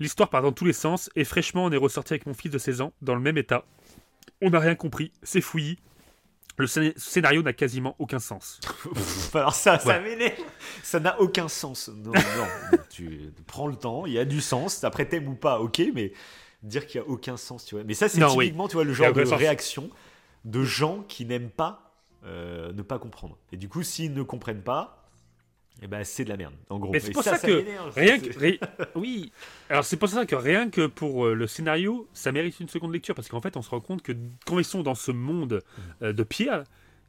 L'histoire 0.00 0.30
part 0.30 0.42
dans 0.42 0.52
tous 0.52 0.64
les 0.64 0.72
sens. 0.72 1.10
Et 1.16 1.24
fraîchement, 1.24 1.64
on 1.64 1.70
est 1.70 1.76
ressorti 1.76 2.14
avec 2.14 2.26
mon 2.26 2.34
fils 2.34 2.50
de 2.50 2.58
16 2.58 2.80
ans, 2.80 2.92
dans 3.02 3.14
le 3.14 3.20
même 3.20 3.38
état. 3.38 3.64
On 4.40 4.50
n'a 4.50 4.58
rien 4.60 4.74
compris, 4.74 5.12
c'est 5.22 5.40
fouillis. 5.40 5.78
Le 6.58 6.66
scé- 6.66 6.92
scénario 6.96 7.42
n'a 7.42 7.52
quasiment 7.52 7.96
aucun 7.98 8.18
sens. 8.18 8.60
Alors 9.34 9.54
ça, 9.54 9.78
ça 9.78 10.00
Ouais. 10.00 10.36
Ça 10.82 11.00
n'a 11.00 11.18
aucun 11.20 11.48
sens. 11.48 11.88
Non, 11.88 12.12
non. 12.12 12.78
tu 12.90 13.32
prends 13.46 13.66
le 13.66 13.76
temps, 13.76 14.04
il 14.06 14.12
y 14.12 14.18
a 14.18 14.24
du 14.24 14.40
sens. 14.40 14.84
Après, 14.84 15.06
t'aimes 15.06 15.28
ou 15.28 15.34
pas, 15.34 15.60
ok, 15.60 15.82
mais 15.94 16.12
dire 16.62 16.86
qu'il 16.86 17.00
y 17.00 17.04
a 17.04 17.08
aucun 17.08 17.36
sens, 17.36 17.64
tu 17.64 17.74
vois. 17.74 17.84
Mais 17.84 17.94
ça, 17.94 18.08
c'est 18.08 18.22
oui. 18.22 18.46
typiquement, 18.46 18.68
tu 18.68 18.74
vois, 18.74 18.84
le 18.84 18.92
genre 18.92 19.12
de 19.12 19.24
sens. 19.24 19.38
réaction 19.38 19.90
de 20.44 20.62
gens 20.62 21.02
qui 21.08 21.24
n'aiment 21.24 21.50
pas 21.50 21.92
euh, 22.24 22.72
ne 22.72 22.82
pas 22.82 22.98
comprendre. 22.98 23.38
Et 23.50 23.56
du 23.56 23.68
coup, 23.68 23.82
s'ils 23.82 24.12
ne 24.12 24.22
comprennent 24.22 24.62
pas, 24.62 25.01
eh 25.80 25.86
ben, 25.86 26.04
c'est 26.04 26.24
de 26.24 26.28
la 26.28 26.36
merde, 26.36 26.54
en 26.68 26.78
gros. 26.78 26.92
Mais 26.92 27.00
c'est 27.00 27.08
Et 27.10 27.12
pour 27.12 27.22
ça 27.24 27.38
que. 27.38 27.64
Rien 27.94 28.18
que. 28.20 28.38
ri- 28.38 28.60
Oui, 28.94 29.32
alors 29.68 29.84
c'est 29.84 29.96
pour 29.96 30.08
ça 30.08 30.26
que 30.26 30.34
rien 30.36 30.68
que 30.70 30.86
pour 30.86 31.26
euh, 31.26 31.34
le 31.34 31.46
scénario, 31.46 32.08
ça 32.12 32.30
mérite 32.32 32.60
une 32.60 32.68
seconde 32.68 32.92
lecture 32.92 33.14
parce 33.14 33.28
qu'en 33.28 33.40
fait, 33.40 33.56
on 33.56 33.62
se 33.62 33.70
rend 33.70 33.80
compte 33.80 34.02
que 34.02 34.12
quand 34.46 34.58
ils 34.58 34.64
sont 34.64 34.82
dans 34.82 34.94
ce 34.94 35.10
monde 35.10 35.62
euh, 36.02 36.12
de 36.12 36.22
pierre, 36.22 36.64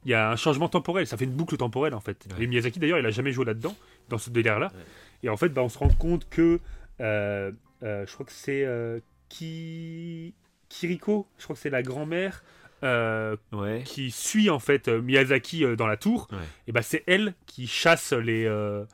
il 0.06 0.12
y 0.12 0.14
a 0.14 0.30
un 0.32 0.36
changement 0.36 0.70
temporel, 0.70 1.06
ça 1.08 1.18
fait 1.18 1.26
une 1.26 1.32
boucle 1.32 1.56
temporelle 1.58 1.94
en 1.94 2.00
fait. 2.02 2.26
Ouais. 2.38 2.44
Et 2.44 2.48
Miyazaki 2.48 2.80
d'ailleurs, 2.80 3.00
il 3.00 3.06
a 3.06 3.12
jamais 3.12 3.32
joué 3.32 3.46
là-dedans, 3.46 3.76
dans 4.10 4.18
ce 4.18 4.30
délire-là. 4.30 4.68
Ouais. 4.74 4.82
Et 5.24 5.30
en 5.30 5.38
fait, 5.38 5.50
bah, 5.50 5.62
on 5.64 5.70
se 5.70 5.78
rend 5.78 5.90
compte 5.90 6.28
que. 6.30 6.60
euh, 7.00 7.52
euh, 7.84 8.06
je 8.08 8.14
crois 8.14 8.26
que 8.26 8.32
c'est. 8.32 8.64
euh, 8.66 9.00
Ki... 9.30 10.34
Kiriko, 10.70 11.28
je 11.38 11.44
crois 11.44 11.56
que 11.56 11.62
c'est 11.62 11.70
la 11.70 11.84
grand-mère. 11.84 12.44
Euh, 12.84 13.36
Ouais. 13.52 13.82
qui 13.86 14.12
suit 14.12 14.50
en 14.50 14.60
fait 14.60 14.88
euh, 14.88 15.02
Miyazaki 15.02 15.64
euh, 15.66 15.76
dans 15.76 15.88
la 15.88 15.98
tour, 15.98 16.28
Ouais. 16.32 16.38
et 16.68 16.72
bah 16.72 16.82
c'est 16.82 17.04
elle 17.08 17.34
qui 17.46 17.66
chasse 17.68 18.14
les 18.14 18.46
euh, 18.46 18.86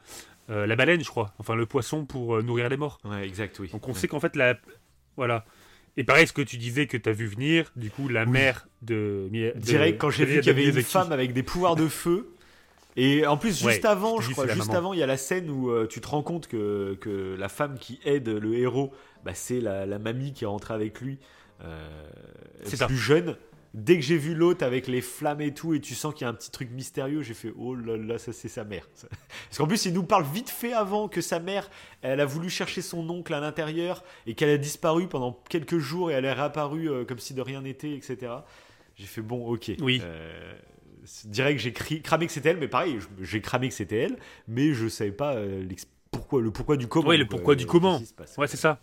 la 0.47 0.75
baleine, 0.75 1.03
je 1.03 1.09
crois, 1.09 1.33
enfin 1.37 1.55
le 1.55 1.65
poisson 1.65 2.05
pour 2.05 2.41
nourrir 2.41 2.69
les 2.69 2.77
morts. 2.77 2.99
Ouais, 3.05 3.25
exact, 3.27 3.59
oui. 3.59 3.69
Donc 3.71 3.87
on 3.87 3.93
sait 3.93 4.07
qu'en 4.07 4.19
fait 4.19 4.35
la 4.35 4.55
voilà. 5.17 5.45
Et 5.97 6.03
pareil, 6.03 6.25
ce 6.27 6.33
que 6.33 6.41
tu 6.41 6.57
disais 6.57 6.87
que 6.87 6.95
tu 6.97 7.09
as 7.09 7.11
vu 7.11 7.27
venir, 7.27 7.71
du 7.75 7.91
coup 7.91 8.07
la 8.07 8.25
mère 8.25 8.67
de, 8.81 9.27
de 9.31 9.53
Direct 9.57 9.99
quand 9.99 10.09
j'ai 10.09 10.23
vu 10.25 10.37
qu'il 10.39 10.47
y 10.47 10.49
avait 10.49 10.63
une 10.63 10.69
Miyazaki. 10.71 10.91
femme 10.91 11.11
avec 11.11 11.33
des 11.33 11.43
pouvoirs 11.43 11.75
de 11.75 11.87
feu. 11.87 12.29
Et 12.95 13.25
en 13.27 13.37
plus, 13.37 13.57
juste 13.63 13.85
avant, 13.85 14.19
je 14.19 14.31
crois, 14.31 14.47
juste 14.47 14.67
maman. 14.67 14.77
avant, 14.77 14.93
il 14.93 14.99
y 14.99 15.03
a 15.03 15.05
la 15.07 15.15
scène 15.17 15.49
où 15.49 15.69
euh, 15.69 15.87
tu 15.87 16.01
te 16.01 16.07
rends 16.07 16.23
compte 16.23 16.47
que, 16.47 16.97
que 16.99 17.35
la 17.37 17.47
femme 17.47 17.77
qui 17.79 17.99
aide 18.03 18.27
le 18.27 18.55
héros, 18.55 18.91
bah, 19.23 19.33
c'est 19.35 19.61
la, 19.61 19.85
la 19.85 19.99
mamie 19.99 20.33
qui 20.33 20.43
est 20.43 20.47
rentrée 20.47 20.73
avec 20.73 20.99
lui, 20.99 21.17
euh, 21.63 21.87
C'est 22.63 22.75
ça. 22.77 22.87
plus 22.87 22.97
jeune. 22.97 23.37
Dès 23.73 23.97
que 23.97 24.01
j'ai 24.01 24.17
vu 24.17 24.33
l'autre 24.33 24.65
avec 24.65 24.87
les 24.87 25.01
flammes 25.01 25.41
et 25.41 25.53
tout, 25.53 25.75
et 25.75 25.79
tu 25.79 25.93
sens 25.93 26.13
qu'il 26.13 26.23
y 26.23 26.25
a 26.25 26.29
un 26.29 26.33
petit 26.33 26.49
truc 26.49 26.71
mystérieux, 26.71 27.21
j'ai 27.21 27.35
fait 27.35 27.53
oh 27.55 27.75
là 27.75 27.97
là, 27.97 28.17
ça 28.17 28.33
c'est 28.33 28.47
sa 28.47 28.63
mère. 28.63 28.87
Parce 29.49 29.57
qu'en 29.57 29.67
plus, 29.67 29.85
il 29.85 29.93
nous 29.93 30.03
parle 30.03 30.25
vite 30.25 30.49
fait 30.49 30.73
avant 30.73 31.07
que 31.07 31.21
sa 31.21 31.39
mère, 31.39 31.69
elle 32.01 32.19
a 32.19 32.25
voulu 32.25 32.49
chercher 32.49 32.81
son 32.81 33.07
oncle 33.09 33.33
à 33.33 33.39
l'intérieur 33.39 34.03
et 34.25 34.33
qu'elle 34.33 34.49
a 34.49 34.57
disparu 34.57 35.07
pendant 35.07 35.39
quelques 35.49 35.77
jours 35.77 36.09
et 36.09 36.15
elle 36.15 36.25
est 36.25 36.33
réapparue 36.33 36.89
euh, 36.89 37.05
comme 37.05 37.19
si 37.19 37.33
de 37.33 37.41
rien 37.41 37.61
n'était, 37.61 37.93
etc. 37.93 38.31
J'ai 38.95 39.05
fait 39.05 39.21
bon, 39.21 39.45
ok. 39.47 39.71
Oui. 39.79 40.01
Euh, 40.03 40.53
direct 41.25 41.57
que 41.57 41.63
j'ai 41.63 42.01
cramé 42.01 42.27
que 42.27 42.31
c'était 42.31 42.49
elle, 42.49 42.57
mais 42.57 42.67
pareil, 42.67 42.99
j'ai 43.21 43.41
cramé 43.41 43.69
que 43.69 43.73
c'était 43.73 43.99
elle, 43.99 44.17
mais 44.47 44.73
je 44.73 44.87
savais 44.87 45.11
pas 45.11 45.35
euh, 45.35 45.67
pourquoi, 46.11 46.41
le 46.41 46.51
pourquoi 46.51 46.77
du 46.77 46.87
comment. 46.87 47.07
Ouais, 47.07 47.17
le 47.17 47.25
quoi, 47.25 47.37
pourquoi 47.37 47.53
euh, 47.53 47.57
du 47.57 47.65
comment. 47.65 48.01
passe. 48.17 48.37
Ouais, 48.37 48.47
c'est 48.47 48.57
ça. 48.57 48.81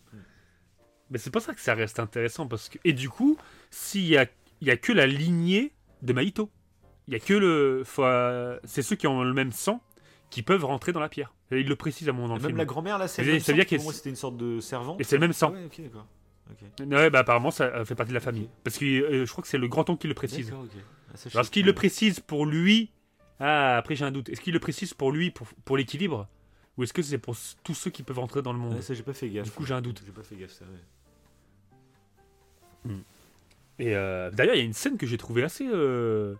Mais 1.10 1.18
c'est 1.18 1.30
pas 1.30 1.40
ça 1.40 1.54
que 1.54 1.60
ça 1.60 1.74
reste 1.74 2.00
intéressant 2.00 2.48
parce 2.48 2.68
que 2.68 2.78
et 2.84 2.92
du 2.92 3.08
coup, 3.08 3.36
s'il 3.70 4.06
y 4.06 4.16
a 4.16 4.26
il 4.60 4.68
y 4.68 4.70
a 4.70 4.76
que 4.76 4.92
la 4.92 5.06
lignée 5.06 5.72
de 6.02 6.12
Maito, 6.12 6.50
il 7.06 7.14
y 7.14 7.16
a 7.16 7.20
que 7.20 7.34
le 7.34 7.84
euh, 7.98 8.58
c'est 8.64 8.82
ceux 8.82 8.96
qui 8.96 9.06
ont 9.06 9.22
le 9.22 9.32
même 9.32 9.52
sang 9.52 9.80
qui 10.30 10.42
peuvent 10.42 10.64
rentrer 10.64 10.92
dans 10.92 11.00
la 11.00 11.08
pierre. 11.08 11.32
Il 11.52 11.68
le 11.68 11.76
précise 11.76 12.08
à 12.08 12.12
mon 12.12 12.22
moment 12.22 12.28
dans 12.30 12.34
le 12.34 12.40
Même 12.40 12.48
film. 12.48 12.58
la 12.58 12.64
grand-mère 12.64 12.98
là, 12.98 13.06
c'est 13.06 13.22
le 13.22 13.32
même 13.32 13.40
ça 13.40 13.52
veut 13.52 13.58
dire 13.58 13.68
sang 13.68 13.76
Pour 13.76 13.84
moi, 13.84 13.92
c'était 13.92 14.10
une 14.10 14.16
sorte 14.16 14.36
de 14.36 14.58
servante. 14.60 15.00
Et 15.00 15.04
c'est 15.04 15.16
le 15.16 15.20
même 15.20 15.32
sang. 15.32 15.52
Ah 15.54 15.58
ouais, 15.58 15.64
ok, 15.66 15.82
d'accord. 15.82 16.06
Ok. 16.50 16.86
Ouais, 16.90 17.10
bah 17.10 17.20
apparemment 17.20 17.50
ça 17.50 17.64
euh, 17.64 17.84
fait 17.84 17.94
partie 17.94 18.10
de 18.10 18.14
la 18.14 18.20
famille. 18.20 18.48
Parce 18.64 18.78
que 18.78 18.84
euh, 18.84 19.24
je 19.26 19.30
crois 19.30 19.42
que 19.42 19.48
c'est 19.48 19.58
le 19.58 19.68
grand-oncle 19.68 20.00
qui 20.00 20.08
le 20.08 20.14
précise. 20.14 20.46
D'accord, 20.46 20.64
ok. 20.64 20.80
Ah, 21.34 21.40
est-ce 21.40 21.50
qu'il 21.50 21.64
le 21.66 21.72
précise 21.72 22.20
pour 22.20 22.44
lui 22.46 22.90
Ah, 23.40 23.76
après 23.76 23.94
j'ai 23.94 24.04
un 24.04 24.10
doute. 24.10 24.28
Est-ce 24.28 24.40
qu'il 24.40 24.52
le 24.52 24.60
précise 24.60 24.92
pour 24.94 25.12
lui, 25.12 25.30
pour, 25.30 25.46
pour 25.64 25.76
l'équilibre? 25.76 26.28
Ou 26.76 26.82
est-ce 26.82 26.92
que 26.92 27.00
c'est 27.02 27.18
pour 27.18 27.36
tous 27.64 27.74
ceux 27.74 27.90
qui 27.90 28.02
peuvent 28.02 28.18
rentrer 28.18 28.42
dans 28.42 28.52
le 28.52 28.58
monde? 28.58 28.74
Ouais, 28.74 28.82
ça, 28.82 28.92
j'ai 28.92 29.02
pas 29.02 29.14
fait 29.14 29.30
gaffe. 29.30 29.44
Du 29.44 29.50
coup, 29.50 29.64
j'ai 29.64 29.72
un 29.74 29.80
doute. 29.80 30.02
J'ai 30.04 30.12
pas 30.12 30.22
fait 30.22 30.36
gaffe, 30.36 30.50
ça, 30.52 30.64
ouais. 32.84 32.92
Et 33.78 33.94
euh, 33.94 34.30
d'ailleurs, 34.30 34.54
il 34.54 34.58
y 34.58 34.62
a 34.62 34.64
une 34.64 34.72
scène 34.72 34.96
que 34.96 35.06
j'ai 35.06 35.18
trouvée 35.18 35.42
assez, 35.42 35.66
euh, 35.66 36.34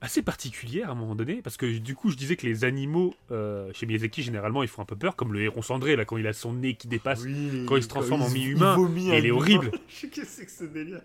assez 0.00 0.22
particulière 0.22 0.88
à 0.88 0.92
un 0.92 0.94
moment 0.94 1.14
donné, 1.14 1.40
parce 1.42 1.56
que 1.56 1.78
du 1.78 1.94
coup, 1.94 2.10
je 2.10 2.16
disais 2.16 2.36
que 2.36 2.46
les 2.46 2.64
animaux 2.64 3.14
euh, 3.30 3.70
chez 3.72 3.86
Miyazaki, 3.86 4.22
généralement, 4.22 4.62
ils 4.62 4.68
font 4.68 4.82
un 4.82 4.86
peu 4.86 4.96
peur, 4.96 5.16
comme 5.16 5.32
le 5.32 5.42
héron 5.42 5.62
cendré, 5.62 5.96
là, 5.96 6.04
quand 6.04 6.18
il 6.18 6.26
a 6.26 6.32
son 6.32 6.52
nez 6.52 6.74
qui 6.74 6.88
dépasse. 6.88 7.22
Oui, 7.22 7.64
quand 7.66 7.76
il 7.76 7.82
se 7.82 7.88
transforme 7.88 8.22
en 8.22 8.28
mi-humain, 8.30 8.76
il 8.96 9.26
est 9.26 9.30
horrible. 9.30 9.70
Je 9.88 9.94
sais 9.94 10.08
que 10.08 10.26
c'est 10.26 10.46
que 10.46 10.52
ce 10.52 10.64
délire. 10.64 11.00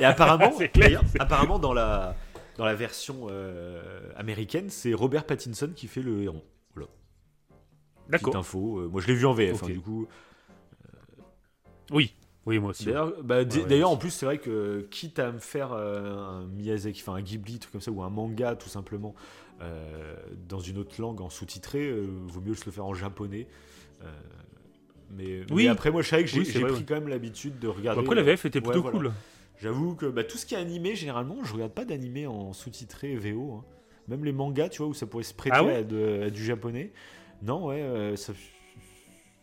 Et 0.00 0.04
apparemment, 0.04 0.56
clair, 0.72 1.02
apparemment 1.18 1.58
dans 1.58 1.74
la 1.74 2.16
dans 2.58 2.64
la 2.64 2.74
version 2.74 3.28
euh, 3.30 4.10
américaine, 4.16 4.68
c'est 4.68 4.92
Robert 4.92 5.24
Pattinson 5.24 5.70
qui 5.74 5.86
fait 5.86 6.02
le 6.02 6.24
héron. 6.24 6.42
Voilà. 6.74 6.88
Petite 8.08 8.10
D'accord. 8.10 8.36
info. 8.36 8.80
Euh, 8.80 8.88
moi, 8.88 9.00
je 9.00 9.06
l'ai 9.06 9.14
vu 9.14 9.26
en 9.26 9.32
VF. 9.32 9.62
Hein, 9.62 9.66
du 9.66 9.80
coup. 9.80 10.08
Oui, 11.90 12.12
oui, 12.48 12.58
moi 12.58 12.70
aussi. 12.70 12.84
D'ailleurs, 12.86 13.12
bah, 13.22 13.42
Ouais, 13.42 13.82
en 13.84 13.96
plus, 13.96 14.10
c'est 14.10 14.26
vrai 14.26 14.38
que 14.38 14.86
quitte 14.90 15.18
à 15.18 15.30
me 15.32 15.38
faire 15.38 15.72
euh, 15.72 16.16
un 16.16 16.46
Miyazaki, 16.46 17.02
enfin 17.06 17.14
un 17.18 17.22
Ghibli, 17.22 17.58
truc 17.58 17.72
comme 17.72 17.80
ça, 17.80 17.90
ou 17.90 18.02
un 18.02 18.10
manga, 18.10 18.56
tout 18.56 18.68
simplement, 18.68 19.14
euh, 19.60 20.16
dans 20.48 20.60
une 20.60 20.78
autre 20.78 21.00
langue 21.00 21.20
en 21.20 21.30
sous-titré, 21.30 21.86
euh, 21.88 22.06
vaut 22.26 22.40
mieux 22.40 22.54
se 22.54 22.64
le 22.66 22.72
faire 22.72 22.84
en 22.86 22.94
japonais. 22.94 23.46
Mais, 25.10 25.40
Oui. 25.50 25.64
mais 25.64 25.68
après, 25.68 25.90
moi, 25.90 26.02
je 26.02 26.08
savais 26.08 26.24
que 26.24 26.28
j'ai 26.30 26.40
Oui, 26.40 26.72
pris 26.72 26.84
quand 26.84 26.94
même 26.94 27.08
l'habitude 27.08 27.58
de 27.58 27.68
regarder. 27.68 28.00
après, 28.02 28.14
la 28.14 28.22
VF 28.22 28.44
était 28.44 28.58
Ouais, 28.58 28.64
plutôt 28.64 28.82
voilà. 28.82 28.98
cool. 28.98 29.12
J'avoue 29.60 29.94
que 29.94 30.06
bah, 30.06 30.22
tout 30.22 30.36
ce 30.38 30.46
qui 30.46 30.54
est 30.54 30.58
animé, 30.58 30.94
généralement, 30.94 31.42
je 31.44 31.52
regarde 31.52 31.72
pas 31.72 31.84
d'animé 31.84 32.26
en 32.26 32.52
sous-titré 32.52 33.16
VO. 33.16 33.54
hein. 33.54 33.64
Même 34.06 34.24
les 34.24 34.32
mangas, 34.32 34.68
tu 34.68 34.78
vois, 34.78 34.86
où 34.88 34.94
ça 34.94 35.06
pourrait 35.06 35.24
se 35.24 35.34
prêter 35.34 35.56
Ah 35.58 35.66
à, 35.66 35.82
de- 35.82 36.22
à 36.26 36.30
du 36.30 36.44
japonais. 36.44 36.92
Non, 37.42 37.66
ouais, 37.66 38.14
ça- 38.16 38.32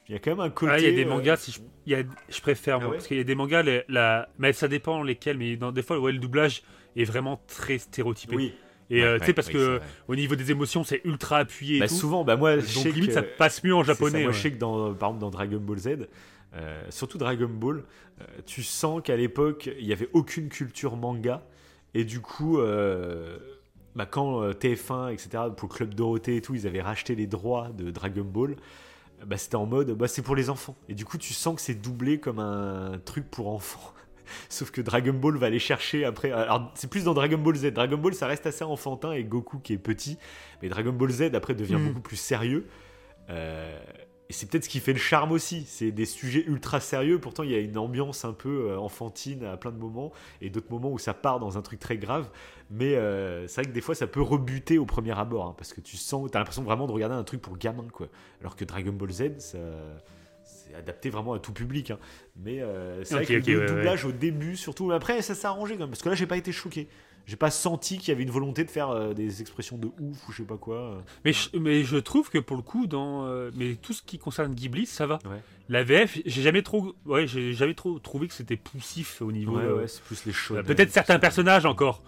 il 0.08 0.14
y 0.14 0.16
a 0.16 0.20
quand 0.20 0.32
même 0.32 0.40
un 0.40 0.50
côté. 0.50 0.72
Ah, 0.74 0.80
il 0.80 0.86
y 0.86 0.88
a 0.88 0.92
des 0.92 1.06
euh, 1.06 1.10
mangas, 1.10 1.38
si 1.38 1.52
je, 1.52 1.60
il 1.86 1.92
y 1.92 1.96
a, 1.96 2.04
je 2.30 2.42
préfère, 2.42 2.78
moi, 2.80 2.86
Ah 2.88 2.90
ouais 2.92 2.96
parce 2.98 3.08
qu'il 3.08 3.18
y 3.18 3.22
a 3.22 3.24
des 3.24 3.36
mangas, 3.36 3.64
les- 3.64 3.84
la, 3.90 4.30
mais 4.38 4.54
ça 4.54 4.68
dépend 4.68 5.02
lesquels, 5.04 5.38
mais 5.38 5.56
dans, 5.58 5.72
des 5.72 5.82
fois, 5.82 6.00
ouais, 6.00 6.12
le 6.12 6.20
doublage 6.20 6.64
est 6.96 7.04
vraiment 7.06 7.42
très 7.48 7.78
stéréotypé. 7.78 8.36
Oui. 8.36 8.54
Et 8.92 9.04
euh, 9.04 9.18
tu 9.18 9.26
sais, 9.26 9.34
parce 9.34 9.48
ouais, 9.48 9.54
que 9.54 9.82
au 10.08 10.16
niveau 10.16 10.36
des 10.36 10.52
émotions, 10.52 10.84
c'est 10.84 11.02
ultra 11.06 11.38
appuyé 11.40 11.78
et 11.78 11.80
Bah, 11.80 11.88
tout. 11.88 11.96
souvent, 11.96 12.24
bah, 12.24 12.36
moi, 12.36 12.60
je 12.60 12.76
Donc 12.76 12.86
limite, 12.94 13.08
que- 13.08 13.14
ça 13.14 13.24
passe 13.24 13.64
mieux 13.64 13.74
en 13.74 13.82
ça, 13.84 13.94
japonais. 13.94 14.20
Moi, 14.20 14.28
ouais. 14.28 14.34
je 14.34 14.42
sais 14.42 14.52
que 14.52 14.58
dans, 14.60 14.94
par 14.94 15.10
exemple, 15.10 15.22
dans 15.22 15.32
Dragon 15.32 15.58
Ball 15.60 15.78
Z, 15.80 15.88
euh, 16.54 16.84
surtout 16.92 17.18
Dragon 17.18 17.50
Ball, 17.50 17.84
euh, 18.22 18.24
tu 18.46 18.62
sens 18.62 19.02
qu'à 19.04 19.18
l'époque, 19.18 19.70
il 19.80 19.88
n'y 19.88 19.92
avait 19.94 20.10
aucune 20.14 20.50
culture 20.50 20.96
manga. 20.98 21.44
Et 21.96 22.04
du 22.04 22.20
coup, 22.22 22.60
euh, 22.60 23.40
bah, 23.96 24.06
quand 24.06 24.44
euh, 24.44 24.52
TF1, 24.54 25.12
etc., 25.12 25.46
pour 25.58 25.68
le 25.70 25.74
Club 25.76 25.94
Dorothée 25.96 26.36
et 26.36 26.42
tout, 26.42 26.54
ils 26.54 26.68
avaient 26.68 26.82
racheté 26.82 27.16
les 27.16 27.26
droits 27.26 27.70
de 27.76 27.90
Dragon 27.90 28.24
Ball, 28.24 28.56
bah, 29.26 29.38
c'était 29.38 29.56
en 29.56 29.66
mode, 29.66 29.92
bah, 29.92 30.08
c'est 30.08 30.22
pour 30.22 30.36
les 30.36 30.50
enfants. 30.50 30.76
Et 30.90 30.94
du 30.94 31.06
coup, 31.06 31.18
tu 31.18 31.34
sens 31.34 31.56
que 31.56 31.62
c'est 31.62 31.76
doublé 31.76 32.20
comme 32.20 32.40
un 32.40 33.00
truc 33.04 33.30
pour 33.30 33.48
enfants. 33.50 33.92
Sauf 34.50 34.72
que 34.72 34.82
Dragon 34.82 35.14
Ball 35.14 35.38
va 35.38 35.48
aller 35.48 35.60
chercher 35.60 36.04
après. 36.06 36.32
Alors, 36.32 36.72
c'est 36.76 36.90
plus 36.90 37.04
dans 37.04 37.14
Dragon 37.14 37.38
Ball 37.38 37.56
Z. 37.56 37.72
Dragon 37.74 37.98
Ball, 37.98 38.14
ça 38.16 38.28
reste 38.28 38.48
assez 38.48 38.64
enfantin 38.64 39.12
et 39.12 39.24
Goku 39.24 39.60
qui 39.60 39.74
est 39.74 39.78
petit. 39.78 40.18
Mais 40.62 40.70
Dragon 40.70 40.94
Ball 40.94 41.10
Z, 41.12 41.36
après, 41.36 41.54
devient 41.54 41.76
Mm. 41.76 41.88
beaucoup 41.88 42.02
plus 42.02 42.16
sérieux. 42.18 42.68
Euh, 43.30 43.80
et 44.30 44.34
c'est 44.34 44.50
peut-être 44.50 44.64
ce 44.64 44.70
qui 44.70 44.80
fait 44.80 44.94
le 44.94 45.00
charme 45.00 45.32
aussi. 45.32 45.66
C'est 45.68 45.92
des 45.92 46.06
sujets 46.06 46.44
ultra 46.48 46.80
sérieux. 46.80 47.20
Pourtant, 47.20 47.44
il 47.44 47.52
y 47.52 47.56
a 47.56 47.60
une 47.60 47.78
ambiance 47.78 48.26
un 48.26 48.34
peu 48.34 48.70
euh, 48.72 48.80
enfantine 48.80 49.44
à 49.46 49.58
plein 49.58 49.72
de 49.72 49.78
moments. 49.78 50.12
Et 50.42 50.50
d'autres 50.50 50.72
moments 50.72 50.92
où 50.92 50.98
ça 50.98 51.14
part 51.14 51.40
dans 51.40 51.58
un 51.58 51.62
truc 51.62 51.80
très 51.80 51.98
grave. 51.98 52.30
Mais 52.72 52.96
euh, 52.96 53.48
c'est 53.48 53.62
vrai 53.62 53.70
que 53.70 53.76
des 53.76 53.82
fois, 53.82 53.94
ça 53.96 54.08
peut 54.08 54.22
rebuter 54.22 54.78
au 54.80 54.86
premier 54.86 55.18
abord. 55.18 55.46
hein, 55.48 55.56
parce 55.58 55.74
que 55.74 55.82
tu 55.82 55.98
sens. 55.98 56.30
T'as 56.32 56.40
l'impression 56.40 56.64
vraiment 56.64 56.88
de 56.88 56.92
regarder 56.92 57.16
un 57.16 57.24
truc 57.24 57.42
pour 57.42 57.58
gamin, 57.58 57.88
quoi. 57.94 58.08
Alors 58.42 58.56
que 58.56 58.66
Dragon 58.66 58.94
Ball 58.94 59.12
Z, 59.12 59.40
ça. 59.40 59.58
C'est 60.44 60.76
adapté 60.76 61.10
vraiment 61.10 61.34
à 61.34 61.40
tout 61.40 61.54
public. 61.54 61.92
hein. 61.92 62.00
Mais 62.36 62.62
euh, 62.62 63.04
c'est 63.04 63.16
Ok, 63.16 63.24
vrai 63.26 63.42
que 63.42 63.52
le 63.52 63.60
ouais, 63.60 63.66
doublage 63.66 64.06
au 64.06 64.12
début, 64.12 64.56
surtout. 64.56 64.88
Mais 64.88 64.96
après, 64.96 65.22
ça 65.22 65.34
s'est 65.36 65.48
arrangé 65.48 65.74
quand 65.74 65.82
même. 65.82 65.90
Parce 65.90 66.04
que 66.04 66.10
là, 66.10 66.16
j'ai 66.16 66.28
pas 66.28 66.38
été 66.38 66.52
choqué. 66.52 66.88
J'ai 67.28 67.38
pas 67.38 67.50
senti 67.50 67.98
qu'il 67.98 68.10
y 68.10 68.12
avait 68.12 68.24
une 68.24 68.30
volonté 68.32 68.64
de 68.64 68.70
faire 68.70 68.90
euh, 68.90 69.14
des 69.14 69.42
expressions 69.42 69.78
de 69.78 69.88
ouf 70.00 70.28
ou 70.28 70.32
je 70.32 70.38
sais 70.38 70.44
pas 70.44 70.58
quoi. 70.58 70.76
euh. 70.76 71.00
Mais, 71.24 71.34
je, 71.34 71.58
mais 71.58 71.84
je 71.84 71.98
trouve 71.98 72.30
que 72.30 72.38
pour 72.38 72.56
le 72.56 72.62
coup, 72.62 72.86
dans 72.86 73.26
euh, 73.26 73.50
mais 73.56 73.76
tout 73.76 73.94
ce 73.94 74.04
qui 74.04 74.20
concerne 74.20 74.54
Ghibli, 74.54 74.86
ça 74.86 75.08
va. 75.08 75.20
Ouais. 75.26 75.42
La 75.68 75.84
VF, 75.84 76.20
j'ai 76.26 76.42
jamais 76.44 76.62
trop, 76.62 76.96
ouais, 77.06 77.26
j'ai 77.26 77.54
jamais 77.54 77.74
trop 77.74 77.98
trouvé 77.98 78.28
que 78.28 78.34
c'était 78.34 78.58
poussif 78.58 79.22
au 79.22 79.32
niveau. 79.32 79.58
Ouais, 79.58 79.66
ouais, 79.72 79.88
c'est 79.88 80.04
plus 80.04 80.26
les 80.26 80.32
choses. 80.34 80.64
Peut-être 80.66 80.92
certains 80.92 81.18
personnages 81.18 81.66
encore. 81.66 82.04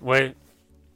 Ouais. 0.00 0.34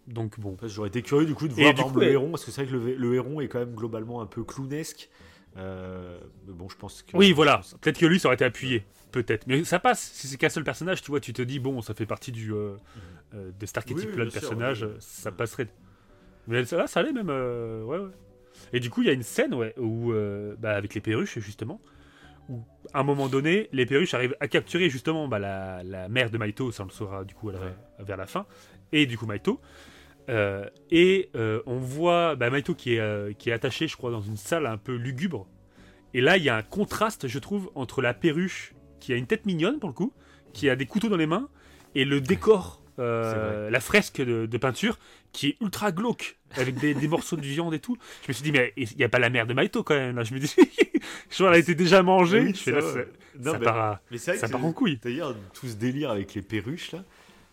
Donc 0.08 0.40
bon. 0.40 0.56
J'aurais 0.64 0.88
été 0.88 1.02
curieux 1.02 1.26
du 1.26 1.34
coup 1.34 1.46
de 1.48 1.52
voir 1.52 1.74
coup, 1.74 2.00
le 2.00 2.10
héron, 2.10 2.30
parce 2.30 2.44
que 2.44 2.50
c'est 2.50 2.64
vrai 2.64 2.72
que 2.72 2.76
le, 2.76 2.94
le 2.94 3.14
héron 3.14 3.40
est 3.40 3.48
quand 3.48 3.58
même 3.60 3.74
globalement 3.74 4.20
un 4.20 4.26
peu 4.26 4.42
clownesque. 4.42 5.08
Euh, 5.56 6.18
mais 6.46 6.52
bon, 6.52 6.68
je 6.68 6.76
pense 6.76 7.02
que. 7.02 7.16
Oui, 7.16 7.32
voilà. 7.32 7.60
Peut-être 7.80 7.98
que 7.98 8.06
lui, 8.06 8.18
ça 8.18 8.28
aurait 8.28 8.34
été 8.34 8.44
appuyé. 8.44 8.84
Peut-être. 9.12 9.46
Mais 9.46 9.64
ça 9.64 9.78
passe. 9.78 10.10
Si 10.14 10.28
c'est 10.28 10.36
qu'un 10.36 10.48
seul 10.48 10.64
personnage, 10.64 11.02
tu 11.02 11.10
vois, 11.10 11.20
tu 11.20 11.32
te 11.32 11.42
dis, 11.42 11.58
bon, 11.58 11.80
ça 11.82 11.94
fait 11.94 12.06
partie 12.06 12.32
du 12.32 12.52
euh, 12.52 12.74
euh, 13.34 13.50
de 13.58 13.66
cet 13.66 13.78
archétype-là 13.78 14.16
Oui, 14.16 14.24
de 14.26 14.30
sûr, 14.30 14.40
personnage, 14.40 14.82
oui, 14.82 14.90
oui. 14.92 14.96
ça 15.00 15.32
passerait. 15.32 15.68
Mais 16.46 16.64
ça, 16.64 16.76
là, 16.76 16.86
ça 16.86 17.00
allait 17.00 17.12
même. 17.12 17.30
euh, 17.30 17.82
ouais, 17.84 17.98
ouais. 17.98 18.10
Et 18.72 18.80
du 18.80 18.90
coup, 18.90 19.02
il 19.02 19.06
y 19.06 19.10
a 19.10 19.12
une 19.12 19.22
scène 19.22 19.54
ouais, 19.54 19.74
où, 19.78 20.12
euh, 20.12 20.56
bah, 20.58 20.74
avec 20.74 20.94
les 20.94 21.00
perruches, 21.00 21.38
justement, 21.38 21.80
où 22.48 22.62
à 22.94 23.00
un 23.00 23.02
moment 23.04 23.28
donné, 23.28 23.68
les 23.72 23.86
perruches 23.86 24.14
arrivent 24.14 24.36
à 24.40 24.48
capturer 24.48 24.88
justement 24.88 25.28
bah, 25.28 25.38
la, 25.38 25.82
la 25.82 26.08
mère 26.08 26.30
de 26.30 26.38
Maito, 26.38 26.72
ça 26.72 26.82
on 26.82 26.86
le 26.86 26.92
saura 26.92 27.24
du 27.24 27.34
coup 27.34 27.50
vers 27.98 28.16
la 28.16 28.26
fin, 28.26 28.46
et 28.90 29.04
du 29.04 29.18
coup 29.18 29.26
Maito. 29.26 29.60
Et 30.90 31.30
on 31.34 31.78
voit 31.78 32.36
bah, 32.36 32.48
Maito 32.50 32.74
qui 32.74 32.94
est, 32.94 33.36
qui 33.38 33.50
est 33.50 33.52
attaché, 33.52 33.86
je 33.86 33.96
crois, 33.96 34.10
dans 34.10 34.22
une 34.22 34.38
salle 34.38 34.64
un 34.66 34.78
peu 34.78 34.94
lugubre. 34.96 35.46
Et 36.14 36.22
là, 36.22 36.38
il 36.38 36.42
y 36.42 36.48
a 36.48 36.56
un 36.56 36.62
contraste, 36.62 37.28
je 37.28 37.38
trouve, 37.38 37.70
entre 37.74 38.00
la 38.00 38.14
perruche 38.14 38.74
qui 38.98 39.12
a 39.12 39.16
une 39.16 39.26
tête 39.26 39.44
mignonne 39.46 39.78
pour 39.78 39.90
le 39.90 39.94
coup, 39.94 40.12
qui 40.54 40.70
a 40.70 40.74
des 40.76 40.86
couteaux 40.86 41.10
dans 41.10 41.16
les 41.18 41.26
mains, 41.26 41.48
et 41.94 42.04
le 42.06 42.20
décor, 42.22 42.82
euh, 42.98 43.70
la 43.70 43.80
fresque 43.80 44.18
de, 44.20 44.46
de 44.46 44.58
peinture, 44.58 44.98
qui 45.32 45.48
est 45.48 45.56
ultra 45.60 45.92
glauque, 45.92 46.36
avec 46.56 46.76
des, 46.76 46.94
des 46.94 47.08
morceaux 47.08 47.36
de 47.36 47.42
viande 47.42 47.74
et 47.74 47.78
tout. 47.78 47.96
Je 48.22 48.28
me 48.28 48.32
suis 48.32 48.42
dit, 48.42 48.52
mais 48.52 48.72
il 48.76 48.88
n'y 48.96 49.04
a 49.04 49.08
pas 49.08 49.18
la 49.18 49.30
mère 49.30 49.46
de 49.46 49.54
Maito 49.54 49.82
quand 49.82 49.94
même. 49.94 50.16
Là. 50.16 50.24
Je 50.24 50.34
me 50.34 50.38
dis, 50.40 50.52
je 50.56 51.34
crois 51.34 51.46
qu'elle 51.48 51.54
a 51.54 51.58
été 51.58 51.74
déjà 51.74 52.02
mangée. 52.02 52.40
Oui, 52.40 52.54
je 52.54 52.60
fais, 52.62 52.70
ça 52.72 52.76
là, 52.78 52.82
va. 52.82 52.92
ça, 52.92 52.98
Non, 53.40 53.52
ça 53.52 53.58
mais- 53.58 53.64
part, 53.64 53.98
Mais 54.10 54.18
ça 54.18 54.48
part 54.48 54.64
en 54.64 54.72
couille. 54.72 54.98
D'ailleurs, 55.02 55.34
tout 55.54 55.66
ce 55.66 55.74
délire 55.74 56.10
avec 56.10 56.34
les 56.34 56.42
perruches 56.42 56.92
là. 56.92 57.04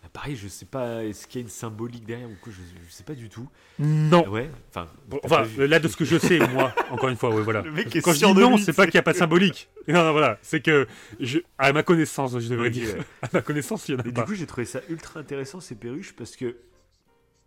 Bah, 0.06 0.10
Pareil, 0.12 0.36
je 0.36 0.46
sais 0.48 0.64
pas, 0.66 1.04
est-ce 1.04 1.26
qu'il 1.26 1.40
y 1.40 1.42
a 1.42 1.46
une 1.46 1.50
symbolique 1.50 2.04
derrière 2.04 2.28
ou 2.30 2.34
quoi, 2.40 2.52
je, 2.52 2.60
je 2.86 2.92
sais 2.92 3.02
pas 3.02 3.14
du 3.14 3.28
tout. 3.28 3.48
Non. 3.78 4.26
Ouais, 4.28 4.50
enfin. 4.70 4.86
Bon, 5.08 5.18
pas 5.18 5.44
là, 5.58 5.78
de 5.80 5.88
ce 5.88 5.96
que 5.96 6.04
je 6.04 6.16
sais, 6.18 6.38
moi, 6.48 6.72
encore 6.90 7.08
une 7.08 7.16
fois, 7.16 7.30
ouais, 7.34 7.42
voilà. 7.42 7.62
Le 7.62 7.72
mec 7.72 7.94
est 7.94 8.00
Quand 8.00 8.12
je 8.12 8.24
dis 8.24 8.32
non, 8.34 8.56
c'est 8.56 8.72
pas 8.72 8.84
qu'il 8.86 8.94
n'y 8.94 9.00
a 9.00 9.02
pas 9.02 9.12
de 9.12 9.18
symbolique. 9.18 9.68
Non, 9.88 10.02
non, 10.02 10.10
voilà. 10.10 10.36
C'est 10.42 10.60
que, 10.60 10.88
je, 11.20 11.38
à 11.58 11.72
ma 11.72 11.84
connaissance, 11.84 12.36
je 12.40 12.48
devrais 12.48 12.70
dire. 12.70 12.88
ouais. 12.92 13.00
À 13.22 13.28
ma 13.34 13.40
connaissance, 13.40 13.88
il 13.88 13.92
y 13.92 13.94
en 13.94 14.00
a 14.00 14.02
Mais 14.02 14.10
du 14.10 14.14
pas. 14.14 14.24
coup, 14.24 14.34
j'ai 14.34 14.46
trouvé 14.46 14.64
ça 14.64 14.80
ultra 14.88 15.20
intéressant 15.20 15.60
ces 15.60 15.76
perruches 15.76 16.12
parce 16.16 16.34
que 16.34 16.56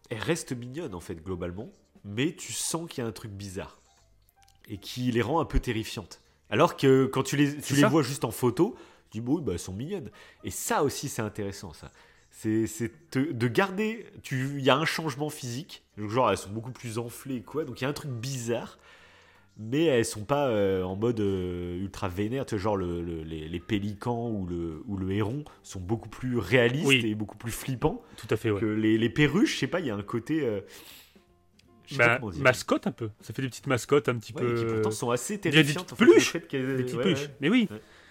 elles 0.09 0.19
restent 0.21 0.53
mignonnes 0.53 0.95
en 0.95 1.01
fait 1.01 1.15
globalement, 1.15 1.69
mais 2.05 2.33
tu 2.33 2.53
sens 2.53 2.89
qu'il 2.89 3.03
y 3.03 3.05
a 3.05 3.09
un 3.09 3.11
truc 3.11 3.31
bizarre 3.31 3.81
et 4.69 4.77
qui 4.77 5.11
les 5.11 5.21
rend 5.21 5.41
un 5.41 5.45
peu 5.45 5.59
terrifiantes. 5.59 6.21
Alors 6.49 6.77
que 6.77 7.05
quand 7.07 7.23
tu 7.23 7.35
les, 7.35 7.57
tu 7.57 7.73
vois 7.85 8.03
juste 8.03 8.23
en 8.23 8.31
photo, 8.31 8.75
tu 9.11 9.17
dis 9.17 9.21
bon, 9.21 9.39
bah, 9.41 9.51
elles 9.53 9.59
sont 9.59 9.73
mignonnes. 9.73 10.09
Et 10.45 10.51
ça 10.51 10.83
aussi, 10.83 11.09
c'est 11.09 11.21
intéressant 11.21 11.73
ça. 11.73 11.91
C'est 12.31 12.91
de 13.13 13.47
garder. 13.47 14.05
tu- 14.23 14.55
Il 14.57 14.63
y 14.63 14.69
a 14.69 14.75
un 14.77 14.85
changement 14.85 15.29
physique, 15.29 15.83
genre 15.97 16.29
elles 16.31 16.37
sont 16.37 16.51
beaucoup 16.51 16.71
plus 16.71 16.97
enflées 16.97 17.35
et 17.37 17.41
quoi, 17.41 17.65
donc 17.65 17.81
il 17.81 17.83
y 17.83 17.87
a 17.87 17.89
un 17.89 17.93
truc 17.93 18.11
bizarre. 18.11 18.79
Mais 19.61 19.83
elles 19.83 20.05
sont 20.05 20.23
pas 20.23 20.47
euh, 20.47 20.83
en 20.83 20.95
mode 20.95 21.19
euh, 21.19 21.77
ultra 21.81 22.07
vénère, 22.07 22.45
tu 22.45 22.55
vois, 22.55 22.61
genre 22.61 22.77
le- 22.77 23.01
le- 23.01 23.23
les, 23.23 23.49
les 23.49 23.59
pélicans 23.59 24.29
ou 24.29 24.45
le, 24.47 24.81
ou 24.87 24.95
le 24.95 25.11
héron 25.11 25.43
sont 25.63 25.81
beaucoup 25.81 26.07
plus 26.07 26.37
réalistes 26.37 26.85
Oui. 26.87 27.01
et 27.05 27.13
beaucoup 27.13 27.35
plus 27.37 27.51
flippants 27.51 28.01
Tout 28.15 28.27
à 28.29 28.37
fait, 28.37 28.51
ouais. 28.51 28.59
que 28.61 28.65
les, 28.65 28.97
les 28.97 29.09
perruches, 29.09 29.55
je 29.55 29.59
sais 29.59 29.67
pas, 29.67 29.81
il 29.81 29.87
y 29.87 29.89
a 29.89 29.95
un 29.95 30.01
côté. 30.01 30.45
euh, 30.45 30.61
je 31.87 31.95
sais 31.95 31.97
pas 31.97 32.19
Bah, 32.19 32.27
mascotte 32.37 32.87
un 32.87 32.93
peu. 32.93 33.09
Ça 33.19 33.33
fait 33.33 33.41
des 33.41 33.49
petites 33.49 33.67
mascottes 33.67 34.07
un 34.07 34.15
petit 34.15 34.31
Ouais, 34.33 34.43
peu. 34.43 34.55
qui 34.55 34.65
pourtant 34.65 34.91
sont 34.91 35.09
assez 35.11 35.33
des 35.35 35.41
terrifiantes. 35.49 35.87
petites 35.87 35.93
en 35.93 35.95
fait, 35.97 36.05
le 36.05 36.11
peluches. 36.11 36.33
des 36.33 36.39
petites 36.83 36.95
ouais, 36.95 37.03
peluches. 37.03 37.29
Mais 37.41 37.49
oui. 37.49 37.67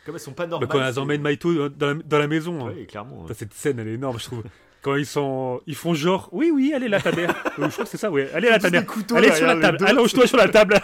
Comme 0.09 0.17
elles 0.17 0.21
sont 0.23 0.33
pas 0.33 0.45
Bah, 0.45 0.51
normales. 0.53 0.69
quand 0.71 0.81
elles 0.83 0.99
emmènent 0.99 1.21
Maito 1.21 1.69
dans 1.69 1.87
la, 1.89 1.95
dans 1.95 2.19
la 2.19 2.27
maison. 2.27 2.67
hein. 2.67 2.73
Clairement. 2.89 3.27
Cette 3.35 3.53
scène, 3.53 3.79
elle 3.79 3.89
est 3.89 3.93
énorme, 3.95 4.19
je 4.19 4.25
trouve. 4.25 4.43
Quand 4.81 4.95
ils 4.97 5.05
sont, 5.05 5.61
ils 5.67 5.75
font 5.75 5.93
genre, 5.93 6.29
oui, 6.33 6.51
oui, 6.55 6.73
allez 6.75 6.89
là 6.89 6.99
ta 7.01 7.13
mère. 7.13 7.35
Je 7.59 7.67
crois 7.69 7.85
que 7.85 7.91
c'est 7.91 7.99
ça, 7.99 8.11
ouais. 8.11 8.31
Allez 8.33 8.49
là 8.49 8.59
ta 8.59 8.71
mère. 8.71 8.87
couteaux 8.87 9.17
Allez 9.17 9.33
sur 9.33 9.47
la 9.47 9.57
table. 9.61 9.85
Allonge-toi 9.85 10.27
sur 10.27 10.37
la 10.39 10.49
table. 10.49 10.81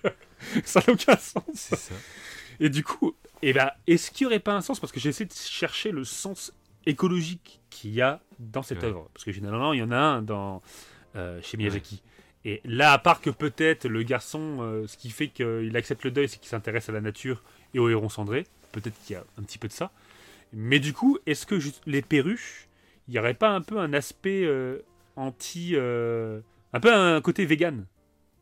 ça 0.64 0.80
n'a 0.86 0.92
aucun 0.92 1.16
sens. 1.16 1.42
C'est 1.54 1.76
ça. 1.76 1.94
Et 2.60 2.68
du 2.70 2.82
coup, 2.84 3.14
Et 3.42 3.52
ben, 3.52 3.70
est-ce 3.86 4.10
qu'il 4.10 4.26
n'y 4.26 4.32
aurait 4.32 4.38
pas 4.40 4.54
un 4.54 4.60
sens? 4.62 4.80
Parce 4.80 4.92
que 4.92 5.00
j'essaie 5.00 5.24
de 5.26 5.32
chercher 5.34 5.90
le 5.90 6.04
sens 6.04 6.52
écologique 6.86 7.60
qu'il 7.70 7.90
y 7.90 8.00
a 8.00 8.20
dans 8.38 8.62
cette 8.62 8.78
Ouais. 8.82 8.88
œuvre. 8.88 9.08
Parce 9.12 9.24
que 9.24 9.32
généralement, 9.32 9.72
il 9.72 9.80
y 9.80 9.82
en 9.82 9.90
a 9.90 9.96
un 9.98 10.22
dans, 10.22 10.62
euh, 11.16 11.40
chez 11.42 11.56
Miyazaki. 11.56 12.02
Et 12.44 12.60
là, 12.64 12.92
à 12.92 12.98
part 12.98 13.20
que 13.20 13.30
peut-être 13.30 13.86
le 13.88 14.02
garçon, 14.02 14.58
euh, 14.60 14.86
ce 14.86 14.96
qui 14.96 15.10
fait 15.10 15.28
qu'il 15.28 15.76
accepte 15.76 16.04
le 16.04 16.10
deuil, 16.10 16.28
c'est 16.28 16.38
qu'il 16.38 16.48
s'intéresse 16.48 16.88
à 16.88 16.92
la 16.92 17.00
nature 17.00 17.42
et 17.74 17.78
au 17.78 17.88
héron 17.88 18.08
cendré. 18.08 18.46
Peut-être 18.72 18.98
qu'il 19.04 19.14
y 19.14 19.16
a 19.16 19.24
un 19.38 19.42
petit 19.42 19.58
peu 19.58 19.68
de 19.68 19.72
ça. 19.72 19.92
Mais 20.52 20.80
du 20.80 20.92
coup, 20.92 21.18
est-ce 21.26 21.46
que 21.46 21.58
les 21.86 22.02
perruches, 22.02 22.68
il 23.08 23.12
n'y 23.12 23.18
aurait 23.18 23.34
pas 23.34 23.50
un 23.50 23.60
peu 23.62 23.78
un 23.78 23.92
aspect 23.92 24.44
euh, 24.44 24.80
anti. 25.16 25.72
euh, 25.74 26.40
un 26.72 26.80
peu 26.80 26.92
un 26.92 27.20
côté 27.20 27.44
vegan? 27.44 27.86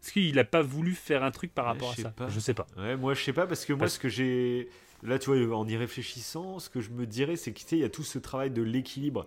Est-ce 0.02 0.12
qu'il 0.12 0.34
n'a 0.34 0.44
pas 0.44 0.62
voulu 0.62 0.94
faire 0.94 1.22
un 1.22 1.30
truc 1.30 1.52
par 1.52 1.66
rapport 1.66 1.90
à 1.90 1.94
ça? 1.94 2.10
pas. 2.10 2.28
Je 2.28 2.40
sais 2.40 2.54
pas. 2.54 2.66
Ouais, 2.76 2.96
moi 2.96 3.14
je 3.14 3.22
sais 3.22 3.32
pas 3.32 3.46
parce 3.46 3.64
que 3.64 3.72
moi 3.72 3.80
Parce- 3.80 3.94
ce 3.94 3.98
que 3.98 4.08
j'ai 4.08 4.68
là 5.02 5.18
tu 5.18 5.34
vois 5.34 5.56
en 5.56 5.68
y 5.68 5.76
réfléchissant, 5.76 6.58
ce 6.58 6.70
que 6.70 6.80
je 6.80 6.90
me 6.90 7.06
dirais 7.06 7.36
c'est 7.36 7.52
qu'il 7.52 7.78
y 7.78 7.84
a 7.84 7.88
tout 7.90 8.02
ce 8.02 8.18
travail 8.18 8.50
de 8.50 8.62
l'équilibre 8.62 9.26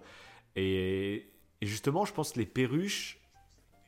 et... 0.56 1.28
et 1.62 1.66
justement 1.66 2.06
je 2.06 2.14
pense 2.14 2.34
que 2.34 2.40
les 2.40 2.46
perruches 2.46 3.20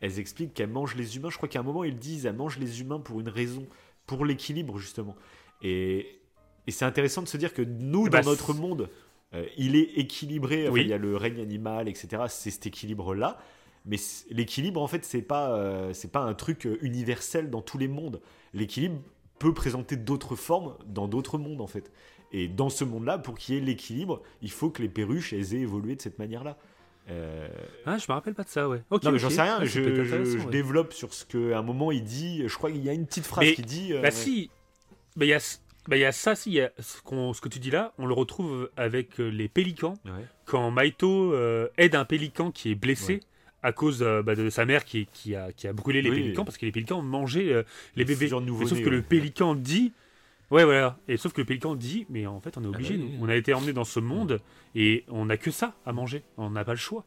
elles 0.02 0.20
expliquent 0.20 0.54
qu'elles 0.54 0.70
mangent 0.70 0.96
les 0.96 1.18
humains. 1.18 1.30
Je 1.30 1.38
crois 1.38 1.50
qu'à 1.50 1.60
un 1.60 1.64
moment 1.64 1.84
ils 1.84 1.98
disent 1.98 2.26
elles 2.26 2.36
mangent 2.36 2.60
les 2.60 2.82
humains 2.82 3.00
pour 3.00 3.20
une 3.20 3.30
raison, 3.30 3.66
pour 4.06 4.26
l'équilibre 4.26 4.78
justement. 4.78 5.16
Et, 5.64 6.20
et 6.68 6.72
c'est 6.72 6.86
intéressant 6.86 7.22
de 7.22 7.28
se 7.28 7.38
dire 7.38 7.54
que 7.54 7.62
nous 7.62 8.10
Bah, 8.10 8.22
dans 8.22 8.30
notre 8.32 8.54
c'est- 8.54 8.60
monde 8.60 8.90
euh, 9.34 9.46
il 9.58 9.76
est 9.76 9.98
équilibré. 9.98 10.64
Enfin, 10.64 10.74
Oui. 10.74 10.82
Il 10.82 10.88
y 10.88 10.94
a 10.94 10.98
le 10.98 11.16
règne 11.18 11.42
animal 11.42 11.88
etc. 11.90 12.24
C'est 12.30 12.52
cet 12.52 12.66
équilibre 12.68 13.14
là. 13.16 13.38
Mais 13.88 13.98
l'équilibre, 14.32 14.82
en 14.82 14.88
fait, 14.88 15.06
c'est 15.06 15.22
pas, 15.22 15.52
euh, 15.56 15.94
c'est 15.94 16.12
pas 16.12 16.22
un 16.22 16.34
truc 16.34 16.66
euh, 16.66 16.78
universel 16.82 17.52
dans 17.52 17.62
tous 17.62 17.78
les 17.78 17.88
mondes. 17.88 18.20
L'équilibre 18.54 19.00
peut 19.38 19.54
présenter 19.54 19.96
d'autres 19.96 20.36
formes 20.36 20.76
dans 20.88 21.08
d'autres 21.08 21.38
mondes, 21.38 21.62
en 21.62 21.68
fait. 21.68 21.92
Et 22.32 22.48
dans 22.48 22.70
ce 22.70 22.84
monde-là, 22.84 23.20
pour 23.20 23.38
qu'il 23.38 23.54
y 23.54 23.58
ait 23.60 23.62
l'équilibre, 23.62 24.24
il 24.42 24.50
faut 24.50 24.72
que 24.72 24.82
les 24.82 24.90
perruches 24.90 25.34
elles 25.34 25.54
aient 25.54 25.60
évolué 25.60 25.96
de 25.96 26.02
cette 26.02 26.18
manière-là. 26.18 26.58
Euh, 27.12 27.48
Ah, 27.86 28.00
je 28.00 28.06
me 28.10 28.14
rappelle 28.14 28.34
pas 28.34 28.44
de 28.44 28.50
ça, 28.50 28.68
ouais. 28.68 28.82
Ok, 28.90 29.04
non, 29.04 29.12
mais 29.12 29.20
j'en 29.20 29.30
sais 29.30 29.44
rien. 29.44 29.60
Peut 29.60 29.66
je 29.66 29.80
être 29.82 29.96
je- 29.96 30.02
intéressant, 30.16 30.40
je 30.40 30.46
ouais. 30.46 30.52
développe 30.52 30.92
sur 30.94 31.14
ce 31.14 31.24
qu'à 31.26 31.60
un 31.60 31.62
moment 31.62 31.92
il 31.92 32.04
dit. 32.04 32.42
Je 32.48 32.56
crois 32.58 32.72
qu'il 32.72 32.84
y 32.84 32.90
a 32.90 32.94
une 32.94 33.06
petite 33.06 33.26
phrase 33.28 33.46
Mais- 33.46 33.54
qui 33.54 33.62
dit. 33.62 33.94
euh, 33.94 34.02
Bah 34.02 34.10
si, 34.10 34.50
bah 35.16 35.26
il 35.26 35.30
y 35.30 35.34
a, 35.34 35.40
bah, 35.88 35.98
il 35.98 36.00
y 36.02 36.06
a 36.06 36.12
ça, 36.12 36.36
si, 36.36 36.52
y 36.52 36.62
a 36.62 36.72
ce, 36.80 37.02
qu'on- 37.02 37.34
ce 37.34 37.42
que 37.42 37.50
tu 37.50 37.60
dis 37.60 37.72
là, 37.72 37.94
on 37.98 38.06
le 38.06 38.14
retrouve 38.14 38.70
avec 38.78 39.20
euh, 39.20 39.28
les 39.30 39.48
pélicans. 39.48 39.94
ouais. 40.06 40.12
Quand 40.46 40.70
Maito 40.72 41.34
euh, 41.34 41.68
aide 41.78 41.96
un 41.96 42.06
pélican 42.06 42.52
qui 42.52 42.72
est 42.72 42.76
blessé 42.76 43.14
Ouais. 43.16 43.20
à 43.64 43.72
cause 43.72 44.02
euh, 44.04 44.22
bah, 44.22 44.36
de 44.36 44.50
sa 44.50 44.66
mère 44.66 44.86
qui, 44.86 45.08
qui, 45.14 45.36
a, 45.36 45.52
qui 45.52 45.68
a 45.68 45.74
brûlé 45.74 46.02
les 46.02 46.10
Oui. 46.10 46.18
pélicans 46.22 46.46
parce 46.46 46.58
que 46.58 46.66
les 46.66 46.72
pélicans 46.72 47.02
mangeaient 47.02 47.64
les 47.96 48.06
bébés. 48.06 48.28
Genre 48.28 48.44
sauf 48.68 48.82
que 48.82 48.90
le 48.90 49.02
pélican 49.02 49.56
dit. 49.56 49.92
Ouais, 50.52 50.64
voilà. 50.64 51.00
Et 51.08 51.18
sauf 51.18 51.34
que 51.34 51.42
le 51.42 51.46
pélican 51.46 51.74
dit, 51.76 52.06
mais 52.10 52.28
en 52.28 52.40
fait, 52.40 52.56
on 52.58 52.64
est 52.64 52.68
obligé, 52.68 52.96
bah 52.98 53.04
oui. 53.04 53.16
nous. 53.18 53.26
On 53.26 53.30
a 53.30 53.36
été 53.36 53.54
emmené 53.56 53.74
dans 53.74 53.84
ce 53.84 54.00
monde 54.00 54.40
et 54.76 55.04
on 55.10 55.26
n'a 55.26 55.38
que 55.38 55.50
ça 55.50 55.74
à 55.88 55.92
manger. 55.92 56.22
On 56.38 56.52
n'a 56.52 56.64
pas 56.64 56.74
le 56.74 56.78
choix. 56.78 57.04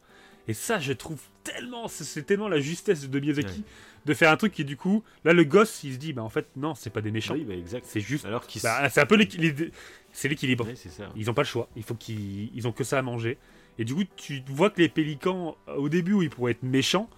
Et 0.49 0.53
ça, 0.53 0.79
je 0.79 0.91
trouve 0.93 1.19
tellement, 1.43 1.87
c'est- 1.87 2.23
tellement 2.23 2.47
la 2.49 2.59
justesse 2.59 3.07
de 3.07 3.19
Miyazaki 3.19 3.59
Ouais. 3.59 3.63
de 4.05 4.13
faire 4.15 4.31
un 4.31 4.35
truc 4.35 4.51
qui, 4.51 4.65
du 4.65 4.75
coup, 4.75 5.03
là, 5.23 5.31
le 5.31 5.43
gosse, 5.43 5.83
il 5.83 5.93
se 5.93 5.97
dit, 5.99 6.11
bah 6.11 6.23
en 6.23 6.29
fait, 6.29 6.47
non, 6.57 6.73
c'est 6.75 6.89
pas 6.89 7.01
des 7.01 7.11
méchants. 7.11 7.35
Oui, 7.35 7.45
bah, 7.47 7.53
exact. 7.53 7.85
C'est 7.87 7.99
juste. 8.01 8.25
Alors 8.25 8.45
qu'ils. 8.47 8.61
Bah, 8.63 8.89
c'est 8.89 8.99
un 8.99 9.05
peu 9.05 9.15
l'équilibre. 9.15 9.65
C'est 10.11 10.27
l'équilibre. 10.27 10.65
Ouais. 10.65 10.73
Ils 11.15 11.27
n'ont 11.27 11.33
pas 11.35 11.43
le 11.43 11.47
choix. 11.47 11.69
Il 11.75 11.83
faut 11.83 11.93
qu'ils 11.95 12.49
ils 12.55 12.67
ont 12.67 12.71
que 12.71 12.83
ça 12.83 12.97
à 12.97 13.01
manger. 13.03 13.37
Et 13.77 13.85
du 13.85 13.93
coup, 13.95 14.03
tu 14.17 14.43
vois 14.49 14.69
que 14.71 14.81
les 14.81 14.89
pélicans, 14.89 15.55
au 15.77 15.87
début 15.87 16.13
où 16.13 16.21
ils 16.23 16.29
pourraient 16.29 16.51
être 16.53 16.63
méchants, 16.63 17.09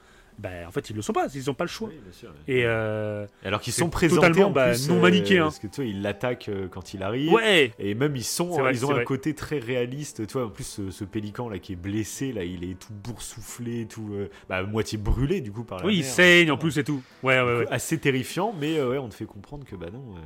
bah, 0.42 0.50
en 0.68 0.72
fait, 0.72 0.90
ils 0.90 0.96
le 0.96 1.02
sont 1.04 1.14
pas. 1.14 1.28
Ils 1.36 1.46
n'ont 1.46 1.54
pas 1.54 1.66
le 1.66 1.70
choix. 1.70 1.90
Oui, 1.90 2.00
bien 2.04 2.12
sûr, 2.12 2.30
ouais. 2.30 2.36
Et 2.54 2.66
euh, 2.66 3.28
Alors 3.46 3.62
qu'ils 3.62 3.74
sont 3.74 3.90
présentés 3.90 4.28
totalement, 4.28 4.48
en 4.48 4.52
bah, 4.52 4.72
non 4.90 4.98
euh, 4.98 5.02
manichéen. 5.02 5.44
Parce 5.44 5.60
que 5.60 5.68
tu 5.68 5.76
vois, 5.82 5.86
ils 5.86 6.02
l'attaquent 6.02 6.50
euh, 6.50 6.68
quand 6.68 6.94
il 6.96 7.04
arrive. 7.04 7.32
ouais, 7.32 7.74
Et 7.78 7.94
même 7.94 8.16
ils 8.16 8.24
sont, 8.24 8.48
vrai, 8.48 8.74
ils 8.74 8.86
ont 8.86 8.90
un 8.92 8.96
vrai. 8.96 9.04
côté 9.04 9.36
très 9.36 9.60
réaliste. 9.60 10.26
Tu 10.26 10.34
vois, 10.34 10.48
en 10.48 10.50
plus 10.50 10.64
ce, 10.64 10.90
ce 10.90 11.04
pélican 11.04 11.48
là 11.48 11.60
qui 11.60 11.74
est 11.74 11.76
blessé 11.76 12.32
là, 12.34 12.44
il 12.44 12.64
est 12.64 12.74
tout 12.80 12.92
boursouflé, 13.04 13.86
tout 13.86 14.10
euh, 14.14 14.30
bah, 14.50 14.64
moitié 14.64 14.98
brûlé 14.98 15.42
du 15.42 15.52
coup 15.52 15.64
par 15.64 15.80
la 15.80 15.86
oui, 15.86 15.98
il 15.98 16.02
mer. 16.02 16.10
saigne 16.12 16.52
en 16.52 16.58
plus 16.58 16.78
et 16.80 16.84
tout. 16.84 17.04
Ouais, 17.22 17.40
ouais, 17.40 17.58
ouais. 17.60 17.68
Assez 17.70 18.00
terrifiant, 18.00 18.54
mais 18.60 18.78
euh, 18.80 18.90
ouais, 18.90 18.98
on 18.98 19.10
te 19.10 19.14
fait 19.16 19.26
comprendre 19.26 19.64
que 19.66 19.76
bah 19.76 19.88
non. 19.94 20.16
euh, 20.18 20.20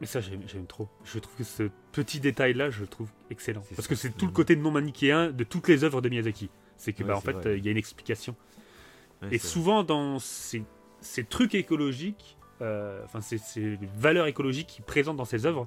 Mais 0.00 0.06
ça, 0.06 0.20
j'aime 0.20 0.66
trop. 0.66 0.88
Je 1.04 1.18
trouve 1.18 1.34
que 1.36 1.44
ce 1.44 1.64
petit 1.92 2.20
détail-là, 2.20 2.70
je 2.70 2.80
le 2.82 2.86
trouve 2.86 3.08
excellent. 3.30 3.62
Parce 3.74 3.82
ça, 3.88 3.88
que 3.88 3.94
c'est 3.94 4.16
tout 4.16 4.26
le 4.26 4.32
côté 4.32 4.56
non 4.56 4.70
manichéen 4.70 5.30
de 5.30 5.44
toutes 5.44 5.68
les 5.68 5.84
œuvres 5.84 6.00
de 6.00 6.08
Miyazaki. 6.08 6.48
C'est 6.78 6.94
que, 6.94 7.02
Ouais, 7.02 7.08
bah, 7.08 7.16
en 7.18 7.20
fait, 7.20 7.44
euh, 7.44 7.58
il 7.58 7.64
y 7.66 7.68
a 7.68 7.72
une 7.72 7.76
explication. 7.76 8.34
Ouais, 9.22 9.28
Et 9.32 9.38
souvent, 9.38 9.82
dans 9.82 10.18
ces, 10.18 10.62
ces 11.00 11.24
trucs 11.24 11.54
écologiques, 11.54 12.36
euh, 12.62 13.02
enfin, 13.04 13.20
ces, 13.20 13.38
ces 13.38 13.78
valeurs 13.96 14.26
écologiques 14.26 14.66
qu'il 14.68 14.84
présente 14.84 15.16
dans 15.16 15.24
ses 15.24 15.46
œuvres, 15.46 15.66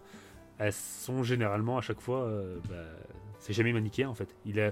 elles 0.60 0.74
sont 0.74 1.24
généralement 1.24 1.78
à 1.78 1.82
chaque 1.82 2.02
fois. 2.02 2.24
euh, 2.24 2.58
bah, 2.70 2.76
c'est 3.40 3.54
jamais 3.54 3.74
manichéen 3.74 4.08
en 4.10 4.14
fait. 4.14 4.34
Il, 4.46 4.60
a- 4.60 4.72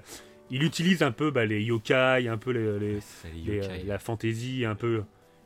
il 0.50 0.62
utilise 0.62 1.02
un 1.02 1.12
peu 1.12 1.30
bah, 1.30 1.44
les 1.44 1.62
yokai, 1.62 2.26
un 2.28 2.38
peu 2.38 2.50
les, 2.52 2.78
les- 2.78 2.92
vrai. 2.94 3.00
C'est 3.22 3.28
les 3.32 3.40
les, 3.42 3.56
yokai. 3.56 3.80
euh, 3.82 3.86
la 3.86 3.98
fantaisie, 3.98 4.64
un 4.64 4.74
peu. 4.74 5.02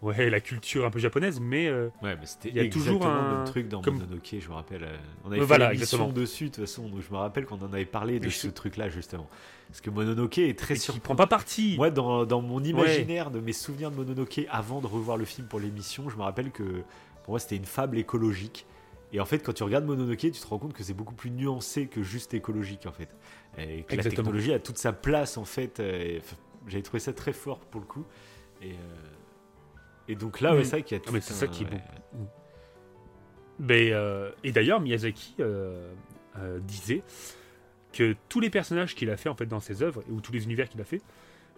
Ouais, 0.06 0.30
la 0.30 0.40
culture 0.40 0.84
un 0.84 0.90
peu 0.90 0.98
japonaise, 0.98 1.40
mais. 1.40 1.66
euh, 1.68 1.88
Ouais, 2.02 2.16
mais 2.18 2.26
c'était 2.26 2.48
il 2.50 2.54
y 2.56 2.60
a 2.60 2.68
toujours 2.68 3.04
un- 3.06 3.30
le 3.30 3.36
même 3.38 3.46
truc 3.46 3.68
dans 3.68 3.80
comme- 3.82 3.98
Mononoke, 3.98 4.36
je 4.38 4.48
me 4.48 4.54
rappelle. 4.54 4.84
euh, 4.84 4.96
On 5.24 5.28
avait 5.32 5.40
fait 5.40 5.56
une 5.56 5.62
émission 5.72 6.12
dessus, 6.12 6.44
de 6.44 6.54
toute 6.54 6.64
façon, 6.64 6.88
donc 6.88 7.00
je 7.06 7.12
me 7.12 7.18
rappelle 7.18 7.44
qu'on 7.46 7.58
en 7.58 7.72
avait 7.72 7.84
parlé 7.84 8.20
de 8.20 8.28
ce 8.30 8.48
truc-là, 8.48 8.88
justement. 8.88 9.28
Parce 9.68 9.80
que 9.80 9.90
Mononoke 9.90 10.38
est 10.38 10.58
très 10.58 10.76
surprenant. 10.76 11.02
prend 11.02 11.16
pas 11.16 11.26
parti. 11.26 11.74
Moi, 11.76 11.90
dans, 11.90 12.24
dans 12.24 12.40
mon 12.40 12.62
imaginaire 12.62 13.30
de 13.30 13.40
mes 13.40 13.52
souvenirs 13.52 13.90
de 13.90 13.96
Mononoke, 13.96 14.40
avant 14.50 14.80
de 14.80 14.86
revoir 14.86 15.16
le 15.16 15.24
film 15.24 15.46
pour 15.48 15.58
l'émission, 15.60 16.08
je 16.08 16.16
me 16.16 16.22
rappelle 16.22 16.50
que 16.52 16.62
pour 17.24 17.32
moi, 17.32 17.38
c'était 17.40 17.56
une 17.56 17.64
fable 17.64 17.98
écologique. 17.98 18.64
Et 19.12 19.20
en 19.20 19.24
fait, 19.24 19.38
quand 19.40 19.52
tu 19.52 19.62
regardes 19.64 19.84
Mononoke, 19.86 20.18
tu 20.18 20.30
te 20.32 20.46
rends 20.46 20.58
compte 20.58 20.72
que 20.72 20.82
c'est 20.84 20.94
beaucoup 20.94 21.14
plus 21.14 21.30
nuancé 21.30 21.86
que 21.88 22.02
juste 22.02 22.32
écologique, 22.34 22.86
en 22.86 22.92
fait. 22.92 23.08
Et 23.58 23.82
que 23.82 23.96
la 23.96 24.02
technologie 24.10 24.52
a 24.52 24.58
toute 24.60 24.78
sa 24.78 24.92
place, 24.92 25.36
en 25.36 25.44
fait. 25.44 25.80
euh, 25.80 26.18
J'avais 26.68 26.82
trouvé 26.82 27.00
ça 27.00 27.12
très 27.12 27.32
fort 27.32 27.58
pour 27.60 27.80
le 27.80 27.86
coup. 27.86 28.04
Et, 28.62 28.70
euh, 28.72 28.74
et 30.08 30.14
donc 30.14 30.40
là, 30.40 30.54
ouais, 30.54 30.64
c'est 30.64 30.84
Ah, 31.06 31.10
mais 31.12 31.20
ça 31.20 31.46
qui 31.46 31.62
est 31.64 31.66
bon. 31.66 31.80
Mais, 33.58 33.90
euh, 33.92 34.30
et 34.44 34.52
d'ailleurs, 34.52 34.80
Miyazaki 34.80 35.34
euh, 35.40 35.90
euh, 36.38 36.58
disait 36.60 37.02
que 37.92 38.14
tous 38.28 38.40
les 38.40 38.50
personnages 38.50 38.94
qu'il 38.94 39.08
a 39.10 39.16
fait 39.16 39.28
en 39.30 39.34
fait 39.34 39.46
dans 39.46 39.60
ses 39.60 39.82
œuvres 39.82 40.02
ou 40.10 40.20
tous 40.20 40.32
les 40.32 40.44
univers 40.44 40.68
qu'il 40.68 40.80
a 40.80 40.84
fait, 40.84 41.00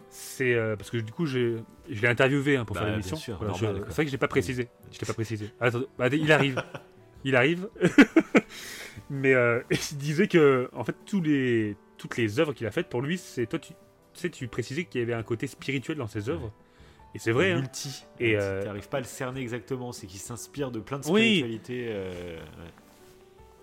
c'est 0.09 0.55
parce 0.77 0.89
que 0.89 0.97
du 0.97 1.11
coup 1.11 1.25
j'ai- 1.25 1.57
je 1.89 2.01
l'ai 2.01 2.07
interviewé 2.07 2.55
hein, 2.55 2.63
pour 2.65 2.75
Bah, 2.75 2.83
faire 2.83 2.91
l'émission. 2.91 3.17
Voilà, 3.37 3.53
je-. 3.53 3.65
C'est 3.89 3.93
vrai 3.95 4.03
que 4.05 4.09
je 4.09 4.11
l'ai 4.13 4.17
pas 4.17 4.27
précisé. 4.29 4.69
Je 4.91 4.99
l'ai 4.99 5.05
pas 5.05 5.13
précisé. 5.13 5.49
Attends, 5.59 5.81
bah, 5.97 6.07
il 6.07 6.31
arrive. 6.31 6.63
il 7.25 7.35
arrive. 7.35 7.67
Mais 9.09 9.33
il 9.69 9.97
disait 9.97 10.27
que 10.27 10.69
en 10.73 10.83
fait 10.85 10.95
tous 11.05 11.21
les 11.21 11.75
toutes 11.97 12.15
les 12.17 12.39
œuvres 12.39 12.53
qu'il 12.53 12.65
a 12.65 12.71
faites 12.71 12.87
pour 12.87 13.01
lui, 13.01 13.17
c'est 13.17 13.45
toi 13.45 13.59
tu, 13.59 13.73
tu 13.73 13.75
sais 14.21 14.29
tu 14.29 14.47
précisais 14.47 14.85
qu'il 14.85 15.01
y 15.01 15.03
avait 15.03 15.13
un 15.13 15.23
côté 15.23 15.45
spirituel 15.47 15.97
dans 15.97 16.07
ses 16.07 16.29
œuvres. 16.29 16.53
Et 17.15 17.19
c'est 17.19 17.31
vrai. 17.31 17.51
hein. 17.51 17.61
multi. 17.61 18.05
Et, 18.19 18.31
Et 18.31 18.35
euh, 18.37 18.63
t'arrives 18.63 18.87
pas 18.89 18.97
à 18.97 19.01
le 19.01 19.05
cerner 19.05 19.41
exactement, 19.41 19.91
c'est 19.91 20.07
qu'il 20.07 20.19
s'inspire 20.19 20.71
de 20.71 20.79
plein 20.79 20.99
de 20.99 21.05
Oui. 21.07 21.37
spiritualités. 21.37 21.87
euh, 21.89 22.37
ouais. 22.39 22.71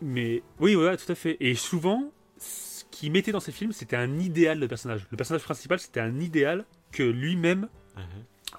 Mais 0.03 0.43
oui, 0.61 0.75
voilà, 0.75 0.97
tout 0.97 1.11
à 1.11 1.15
fait. 1.15 1.37
Et 1.41 1.55
souvent, 1.55 2.11
ce 2.39 2.85
qu'il 2.91 3.13
mettait 3.13 3.33
dans 3.33 3.41
ses 3.41 3.53
films, 3.53 3.73
c'était 3.73 3.97
un 3.97 4.19
idéal 4.19 4.59
de 4.61 4.67
personnage. 4.67 5.07
Le 5.11 5.17
personnage 5.17 5.43
principal, 5.43 5.79
c'était 5.79 6.01
un 6.01 6.19
idéal 6.21 6.65
que 6.93 7.03
lui-même 7.03 7.69
Mhm. 7.97 8.03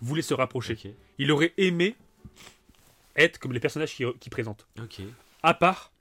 voulait 0.02 0.22
se 0.22 0.34
rapprocher. 0.34 0.96
Il 1.20 1.32
aurait 1.32 1.54
aimé 1.58 1.96
être 3.16 3.40
comme 3.40 3.54
les 3.54 3.60
personnages 3.60 3.94
qu'il 3.96 4.12
qu'il 4.20 4.30
présente. 4.32 4.68
Ok. 4.82 5.02
À 5.44 5.54
part, 5.54 5.92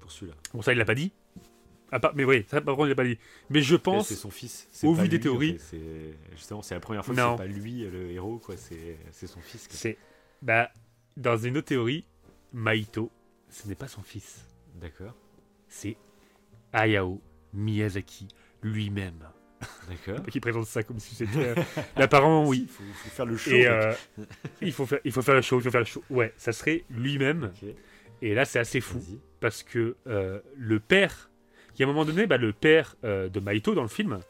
Pour 0.00 0.10
celui-là. 0.10 0.36
bon 0.52 0.62
ça 0.62 0.72
il 0.72 0.78
l'a 0.78 0.84
pas 0.84 0.94
dit. 0.94 1.12
Part, 2.00 2.12
mais 2.14 2.24
oui, 2.24 2.44
ça 2.48 2.60
par 2.60 2.76
contre 2.76 2.88
il 2.88 2.94
pas 2.96 3.04
dit. 3.04 3.18
Mais 3.50 3.60
je 3.62 3.76
pense, 3.76 4.08
C'est 4.08 4.14
son 4.14 4.30
fils. 4.30 4.68
c'est 4.70 4.86
au 4.86 4.94
vu 4.94 5.08
des 5.08 5.20
théories- 5.20 5.50
en 5.50 5.58
fait, 5.58 5.76
c'est- 5.76 6.36
Justement, 6.36 6.62
c'est 6.62 6.74
la 6.74 6.80
première 6.80 7.04
fois 7.04 7.14
Non. 7.14 7.36
que 7.36 7.42
c'est 7.42 7.48
pas 7.48 7.54
lui 7.54 7.82
le 7.84 8.10
héros, 8.10 8.38
quoi. 8.38 8.56
C'est 8.56 8.98
c'est 9.10 9.26
son 9.26 9.40
fils. 9.40 9.66
c'est, 9.70 9.98
bah, 10.40 10.70
dans 11.16 11.36
une 11.36 11.56
autre 11.58 11.68
théorie, 11.68 12.04
Maito, 12.52 13.10
ce 13.50 13.68
n'est 13.68 13.74
pas 13.74 13.88
son 13.88 14.02
fils, 14.02 14.46
D'accord. 14.80 15.14
c'est 15.68 15.96
Hayao 16.72 17.20
Miyazaki 17.52 18.28
lui-même. 18.62 19.28
D'accord. 19.88 20.24
Qui 20.30 20.40
présente 20.40 20.66
ça 20.66 20.82
comme 20.82 20.98
si 20.98 21.14
c'était. 21.14 21.38
euh, 21.38 21.54
apparemment 21.96 22.46
oui. 22.48 22.62
Il 22.66 22.68
faut, 22.68 22.82
faut 23.04 23.10
faire 23.10 23.26
le 23.26 23.36
show. 23.36 23.50
Et 23.50 23.66
euh, 23.66 23.92
il, 24.60 24.72
faut 24.72 24.86
faire, 24.86 24.98
il 25.04 25.12
faut 25.12 25.22
faire 25.22 25.34
le 25.34 25.42
show, 25.42 25.58
il 25.58 25.62
faut 25.62 25.70
faire 25.70 25.80
le 25.80 25.86
show. 25.86 26.02
Ouais, 26.10 26.32
ça 26.36 26.52
serait 26.52 26.84
lui-même. 26.90 27.52
Et 28.22 28.34
là, 28.34 28.44
c'est 28.44 28.58
assez 28.58 28.80
fou. 28.80 29.00
Parce 29.40 29.62
que 29.62 29.96
euh, 30.06 30.40
le 30.56 30.80
père. 30.80 31.30
Il 31.74 31.80
y 31.80 31.84
a 31.84 31.86
un 31.86 31.90
moment 31.92 32.04
donné, 32.04 32.26
bah, 32.26 32.36
le 32.36 32.52
père 32.52 32.96
euh, 33.04 33.28
de 33.28 33.40
Maito 33.40 33.74
dans 33.74 33.82
le 33.82 33.88
film, 33.88 34.20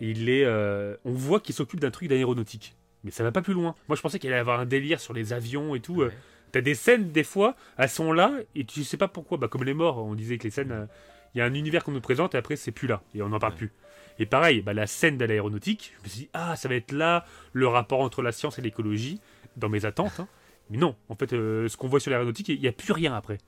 il 0.00 0.28
est. 0.28 0.44
euh, 0.44 0.96
on 1.04 1.12
voit 1.12 1.40
qu'il 1.40 1.54
s'occupe 1.54 1.80
d'un 1.80 1.90
truc 1.90 2.08
d'aéronautique. 2.08 2.74
Mais 3.04 3.10
ça 3.10 3.22
va 3.22 3.30
pas 3.32 3.42
plus 3.42 3.54
loin. 3.54 3.74
Moi, 3.88 3.96
je 3.96 4.00
pensais 4.02 4.18
qu'il 4.18 4.30
allait 4.30 4.40
avoir 4.40 4.60
un 4.60 4.66
délire 4.66 5.00
sur 5.00 5.12
les 5.14 5.32
avions 5.32 5.74
et 5.74 5.80
tout. 5.80 6.02
euh. 6.02 6.08
Ouais. 6.08 6.14
T'as 6.50 6.60
des 6.62 6.74
scènes, 6.74 7.10
des 7.12 7.24
fois, 7.24 7.54
elles 7.76 7.90
sont 7.90 8.10
là, 8.12 8.32
et 8.54 8.64
tu 8.64 8.82
sais 8.82 8.96
pas 8.96 9.08
pourquoi. 9.08 9.36
Bah, 9.38 9.48
comme 9.48 9.64
les 9.64 9.74
morts, 9.74 9.98
on 10.04 10.14
disait 10.14 10.38
que 10.38 10.44
les 10.44 10.50
scènes. 10.50 10.88
Il 11.34 11.38
y 11.38 11.40
a 11.42 11.44
un 11.44 11.52
univers 11.52 11.84
qu'on 11.84 11.92
nous 11.92 12.00
présente, 12.00 12.34
et 12.34 12.38
après, 12.38 12.56
c'est 12.56 12.72
plus 12.72 12.88
là. 12.88 13.02
Et 13.14 13.20
on 13.20 13.28
n'en 13.28 13.38
parle 13.38 13.52
Ouais. 13.52 13.58
plus. 13.58 13.72
Et 14.18 14.24
pareil, 14.26 14.62
bah, 14.62 14.72
la 14.72 14.86
scène 14.86 15.18
de 15.18 15.24
l'aéronautique, 15.26 15.92
je 15.98 16.02
me 16.04 16.08
suis 16.08 16.18
dit, 16.22 16.28
ah, 16.32 16.56
ça 16.56 16.68
va 16.68 16.74
être 16.74 16.90
là, 16.90 17.24
le 17.52 17.68
rapport 17.68 18.00
entre 18.00 18.22
la 18.22 18.32
science 18.32 18.58
et 18.58 18.62
l'écologie, 18.62 19.20
dans 19.56 19.68
mes 19.68 19.84
attentes. 19.84 20.18
hein. 20.20 20.28
Mais 20.70 20.78
non, 20.78 20.96
en 21.10 21.14
fait, 21.14 21.34
euh, 21.34 21.68
ce 21.68 21.76
qu'on 21.76 21.86
voit 21.86 22.00
sur 22.00 22.10
l'aéronautique, 22.10 22.48
il 22.48 22.58
n'y 22.60 22.66
a 22.66 22.72
plus 22.72 22.92
rien 22.92 23.14
après. 23.14 23.38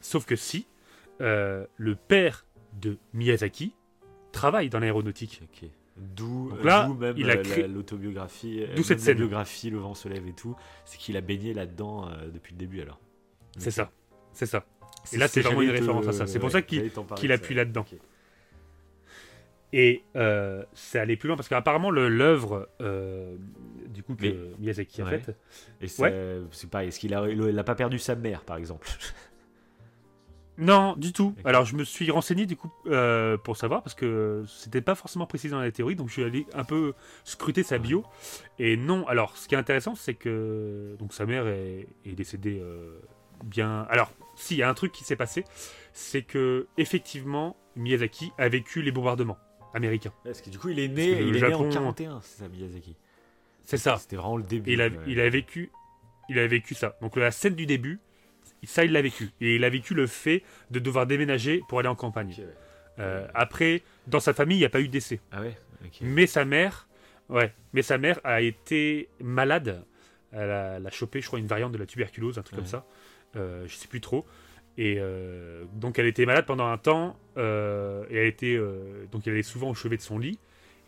Sauf 0.00 0.26
que 0.26 0.34
si, 0.36 0.66
euh, 1.20 1.64
le 1.76 1.94
père 1.94 2.44
de 2.80 2.98
Miyazaki 3.14 3.72
travaille 4.32 4.68
dans 4.68 4.78
l'aéronautique. 4.78 5.42
D'où 5.96 6.52
là, 6.62 6.88
même 6.88 7.14
il 7.18 7.28
a 7.30 7.34
euh, 7.34 7.42
créé- 7.42 7.66
l'autobiographie, 7.66 8.62
euh, 8.62 8.74
D'où 8.76 8.82
cette 8.84 9.00
scène. 9.00 9.16
biographie, 9.16 9.68
Le 9.70 9.78
vent 9.78 9.94
se 9.94 10.08
lève 10.08 10.26
et 10.28 10.32
tout. 10.32 10.54
C'est 10.84 10.96
qu'il 10.98 11.16
a 11.16 11.20
baigné 11.20 11.54
là-dedans 11.54 12.08
euh, 12.08 12.28
depuis 12.32 12.52
le 12.52 12.58
début 12.58 12.80
alors. 12.80 13.00
C'est 13.56 13.72
ça. 13.72 13.90
C'est 14.32 14.46
ça. 14.46 14.64
Et 15.12 15.16
là, 15.16 15.26
c'est 15.26 15.40
vraiment 15.40 15.62
une 15.62 15.70
référence 15.70 16.06
à 16.06 16.12
ça. 16.12 16.26
C'est 16.26 16.38
pour 16.38 16.50
ça 16.52 16.62
qu'il- 16.62 16.82
de 16.82 17.32
appuie 17.32 17.54
là-dedans. 17.54 17.84
Et 19.72 20.02
euh, 20.16 20.64
c'est 20.72 20.98
allé 20.98 21.16
plus 21.16 21.26
loin 21.26 21.36
parce 21.36 21.48
qu'apparemment 21.48 21.90
l'œuvre 21.90 22.70
euh, 22.80 23.36
du 23.88 24.02
coup 24.02 24.14
que 24.14 24.22
Mais- 24.26 24.36
Miyazaki 24.60 25.02
a 25.02 25.04
Ouais. 25.04 25.18
faite. 25.18 25.36
Et 25.82 25.88
c'est 25.88 26.40
c'est 26.52 26.70
pareil. 26.70 26.88
Est-ce 26.88 26.98
qu'il 27.00 27.12
a, 27.12 27.28
il 27.28 27.58
a 27.58 27.64
pas 27.64 27.74
perdu 27.74 27.98
sa 27.98 28.14
mère 28.14 28.44
par 28.44 28.56
exemple? 28.56 28.88
Non, 30.58 30.94
du 30.96 31.12
tout. 31.12 31.34
Alors 31.44 31.64
je 31.64 31.76
me 31.76 31.84
suis 31.84 32.10
renseigné 32.10 32.44
du 32.44 32.56
coup 32.56 32.70
euh, 32.86 33.36
pour 33.36 33.56
savoir 33.56 33.82
parce 33.82 33.94
que 33.94 34.44
c'était 34.48 34.80
pas 34.80 34.96
forcément 34.96 35.24
précisé 35.26 35.52
dans 35.52 35.60
la 35.60 35.70
théorie, 35.70 35.94
donc 35.94 36.08
je 36.08 36.14
suis 36.14 36.24
allé 36.24 36.46
un 36.52 36.64
peu 36.64 36.94
scruter 37.24 37.62
sa 37.62 37.78
bio. 37.78 38.04
Et 38.58 38.76
non. 38.76 39.06
Alors 39.06 39.36
ce 39.36 39.46
qui 39.46 39.54
est 39.54 39.58
intéressant, 39.58 39.94
c'est 39.94 40.14
que 40.14 40.96
donc 40.98 41.14
sa 41.14 41.26
mère 41.26 41.46
est, 41.46 41.86
est 42.04 42.12
décédée 42.12 42.58
euh, 42.60 42.98
bien. 43.44 43.86
Alors 43.88 44.12
si, 44.34 44.54
il 44.54 44.58
y 44.58 44.62
a 44.64 44.68
un 44.68 44.74
truc 44.74 44.90
qui 44.92 45.04
s'est 45.04 45.16
passé, 45.16 45.44
c'est 45.92 46.22
que 46.22 46.66
effectivement 46.76 47.56
Miyazaki 47.76 48.32
a 48.38 48.48
vécu 48.48 48.82
les 48.82 48.90
bombardements 48.90 49.38
américains. 49.74 50.12
Parce 50.24 50.40
que 50.40 50.50
du 50.50 50.58
coup, 50.58 50.70
il 50.70 50.80
est 50.80 50.88
né, 50.88 51.22
il 51.22 51.36
est 51.36 51.40
né 51.40 51.54
en 51.54 51.70
Japon- 51.70 51.70
41, 51.70 52.20
c'est 52.22 52.42
ça 52.42 52.48
Miyazaki. 52.48 52.96
C'est 53.62 53.76
ça. 53.76 53.96
C'était 53.98 54.16
vraiment 54.16 54.36
le 54.38 54.42
début. 54.42 54.72
Il 54.72 54.80
a, 54.80 54.88
ouais. 54.88 54.98
il 55.06 55.20
a 55.20 55.28
vécu, 55.28 55.70
il 56.28 56.38
a 56.38 56.46
vécu 56.48 56.74
ça. 56.74 56.96
Donc 57.00 57.16
la 57.16 57.30
scène 57.30 57.54
du 57.54 57.66
début, 57.66 58.00
ça 58.66 58.84
il 58.84 58.92
l'a 58.92 59.02
vécu. 59.02 59.30
Et 59.40 59.56
il 59.56 59.64
a 59.64 59.70
vécu 59.70 59.94
le 59.94 60.06
fait 60.06 60.42
de 60.70 60.78
devoir 60.78 61.06
déménager 61.06 61.62
pour 61.68 61.78
aller 61.78 61.88
en 61.88 61.94
campagne. 61.94 62.34
Ouais. 62.38 62.46
Euh, 63.00 63.26
après, 63.34 63.82
dans 64.08 64.20
sa 64.20 64.34
famille, 64.34 64.56
il 64.56 64.60
n'y 64.60 64.66
a 64.66 64.70
pas 64.70 64.80
eu 64.80 64.88
de 64.88 64.92
décès. 64.92 65.20
Ah 65.30 65.40
ouais. 65.40 65.56
Mais 66.00 66.26
sa 66.26 66.44
mère, 66.44 66.88
ouais, 67.28 67.52
mais 67.72 67.82
sa 67.82 67.96
mère 67.98 68.18
a 68.24 68.40
été 68.42 69.08
malade. 69.20 69.84
Elle 70.32 70.50
a, 70.50 70.76
elle 70.76 70.86
a 70.86 70.90
chopé, 70.90 71.20
je 71.20 71.26
crois, 71.28 71.38
une 71.38 71.46
variante 71.46 71.72
de 71.72 71.78
la 71.78 71.86
tuberculose, 71.86 72.36
un 72.38 72.42
truc 72.42 72.54
Ouais. 72.58 72.62
comme 72.64 72.70
ça. 72.70 72.84
Euh, 73.36 73.64
je 73.68 73.74
sais 73.76 73.86
plus 73.88 74.00
trop. 74.00 74.26
Et 74.76 74.96
euh, 74.98 75.64
donc 75.74 75.98
elle 75.98 76.06
était 76.06 76.26
malade 76.26 76.46
pendant 76.46 76.66
un 76.66 76.78
temps. 76.78 77.16
euh, 77.36 78.04
et 78.10 78.16
elle 78.16 78.26
était 78.26 78.58
donc 79.12 79.26
elle 79.26 79.36
est 79.36 79.42
souvent 79.44 79.70
au 79.70 79.74
chevet 79.74 79.96
de 79.96 80.02
son 80.02 80.18
lit. 80.18 80.38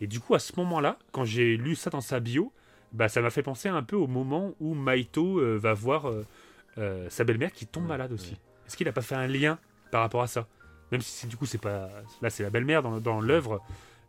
Et 0.01 0.07
du 0.07 0.19
coup, 0.19 0.33
à 0.35 0.39
ce 0.39 0.53
moment-là, 0.57 0.97
quand 1.11 1.23
j'ai 1.25 1.55
lu 1.57 1.75
ça 1.75 1.89
dans 1.89 2.01
sa 2.01 2.19
bio, 2.19 2.51
bah 2.91 3.07
ça 3.07 3.21
m'a 3.21 3.29
fait 3.29 3.43
penser 3.43 3.69
un 3.69 3.83
peu 3.83 3.95
au 3.95 4.07
moment 4.07 4.53
où 4.59 4.73
Maito 4.75 5.39
va 5.57 5.73
voir 5.73 6.11
euh, 6.77 7.09
sa 7.09 7.23
belle-mère 7.23 7.51
qui 7.51 7.65
tombe 7.67 7.83
Ouais, 7.83 7.89
malade 7.89 8.11
aussi. 8.13 8.31
ouais. 8.31 8.37
Est-ce 8.67 8.77
qu'il 8.77 8.85
n'a 8.87 8.93
pas 8.93 9.01
fait 9.01 9.15
un 9.15 9.27
lien 9.27 9.59
par 9.91 10.01
rapport 10.01 10.21
à 10.21 10.27
ça? 10.27 10.47
Même 10.91 11.01
si 11.01 11.11
c'est- 11.11 11.27
du 11.27 11.37
coup 11.37 11.45
c'est 11.45 11.57
pas 11.57 11.89
là 12.21 12.29
c'est 12.29 12.43
la 12.43 12.49
belle-mère 12.49 12.81
dans, 12.81 12.99
dans 12.99 13.21
l'œuvre, 13.21 13.61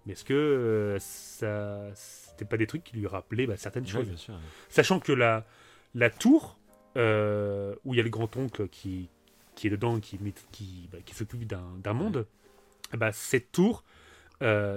mais 0.07 0.13
est-ce 0.15 0.25
que 0.25 0.35
euh, 0.35 0.99
ça 0.99 1.81
c'était 1.95 2.45
pas 2.45 2.57
des 2.57 2.67
trucs 2.67 2.83
qui 2.85 2.97
lui 2.97 3.07
rappelaient 3.07 3.47
bah, 3.47 3.57
certaines 3.57 3.85
Ouais, 3.85 3.91
choses? 3.91 4.09
bien 4.09 4.17
sûr. 4.17 4.35
ouais. 4.35 4.41
Sachant 4.69 4.99
que 5.01 5.13
la, 5.13 5.45
la 5.95 6.11
tour, 6.11 6.59
euh, 6.97 7.75
où 7.85 7.95
il 7.95 7.99
y 7.99 8.01
a 8.01 8.03
le 8.03 8.11
grand-oncle 8.11 8.69
qui, 8.69 9.09
qui 9.55 9.67
est 9.67 9.71
dedans, 9.71 10.01
qui, 10.01 10.19
bah, 10.93 10.99
qui 11.05 11.15
s'occupe 11.15 11.47
d'un 11.47 11.93
monde, 11.93 12.27
eh 12.93 12.97
bah, 12.97 13.13
cette 13.13 13.53
tour 13.53 13.85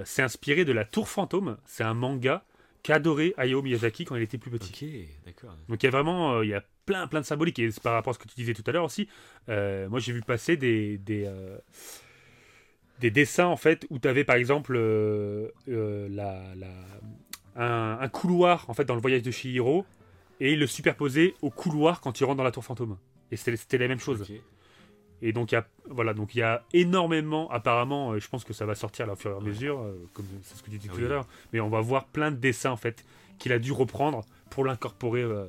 s'est 0.04 0.22
inspirée 0.22 0.64
de 0.64 0.72
la 0.72 0.84
tour 0.84 1.08
fantôme. 1.08 1.56
C'est 1.64 1.82
un 1.82 1.94
manga 1.94 2.44
qu'adorait 2.84 3.34
Hayao 3.36 3.62
Miyazaki 3.62 4.04
quand 4.04 4.14
il 4.14 4.22
était 4.22 4.38
plus 4.38 4.50
petit. 4.52 5.08
Ok, 5.18 5.24
d'accord. 5.26 5.56
Donc 5.68 5.82
il 5.82 5.86
y 5.86 5.88
a 5.88 5.90
vraiment 5.90 6.40
il 6.42 6.50
y 6.50 6.54
a 6.54 6.62
plein, 6.86 7.06
plein 7.08 7.20
de 7.20 7.26
symboliques. 7.26 7.58
Et 7.58 7.70
c'est 7.70 7.82
par 7.82 7.92
rapport 7.94 8.12
à 8.12 8.14
ce 8.14 8.18
que 8.18 8.28
tu 8.28 8.34
disais 8.36 8.54
tout 8.54 8.64
à 8.66 8.72
l'heure 8.72 8.84
aussi, 8.84 9.08
euh, 9.48 9.88
moi 9.88 9.98
j'ai 10.00 10.12
vu 10.12 10.22
passer 10.22 10.56
des, 10.56 10.96
des, 10.98 11.24
euh, 11.26 11.58
des 13.00 13.10
dessins 13.10 13.46
en 13.46 13.56
fait 13.56 13.86
où 13.90 13.98
tu 13.98 14.08
avais 14.08 14.24
par 14.24 14.36
exemple 14.36 14.74
euh, 14.76 15.48
la, 15.68 16.42
la- 16.54 16.66
un, 17.62 17.98
un 18.00 18.08
couloir 18.08 18.64
en 18.68 18.74
fait 18.74 18.84
dans 18.84 18.94
le 18.94 19.00
voyage 19.00 19.22
de 19.22 19.30
Shihiro 19.30 19.84
et 20.40 20.52
il 20.52 20.58
le 20.58 20.66
superposait 20.66 21.34
au 21.42 21.50
couloir 21.50 22.00
quand 22.00 22.20
il 22.20 22.24
rentre 22.24 22.36
dans 22.38 22.44
la 22.44 22.50
tour 22.52 22.64
fantôme. 22.64 22.96
Et 23.32 23.36
c'était 23.36 23.78
la 23.78 23.88
même 23.88 23.98
chose. 23.98 24.20
Et 25.22 25.32
donc 25.32 25.50
il 25.52 25.54
y 25.54 25.58
a 25.58 25.66
voilà 25.88 26.12
donc 26.12 26.34
il 26.34 26.38
y 26.38 26.42
a 26.42 26.62
énormément 26.74 27.50
apparemment 27.50 28.12
euh, 28.12 28.20
je 28.20 28.28
pense 28.28 28.44
que 28.44 28.52
ça 28.52 28.66
va 28.66 28.74
sortir 28.74 29.06
là, 29.06 29.14
au 29.14 29.16
fur 29.16 29.30
et 29.30 29.34
à 29.34 29.40
mesure 29.40 29.80
euh, 29.80 29.94
comme 30.12 30.26
c'est 30.42 30.56
ce 30.58 30.62
que 30.62 30.70
tu 30.70 30.76
dis 30.76 30.88
Ah 30.90 30.94
tout 30.94 30.98
à 30.98 31.08
l'heure 31.08 31.26
mais 31.54 31.60
on 31.60 31.70
va 31.70 31.80
voir 31.80 32.04
plein 32.06 32.30
de 32.30 32.36
dessins 32.36 32.70
en 32.70 32.76
fait 32.76 33.02
qu'il 33.38 33.50
a 33.52 33.58
dû 33.58 33.72
reprendre 33.72 34.26
pour 34.50 34.64
l'incorporer 34.64 35.22
euh, 35.22 35.46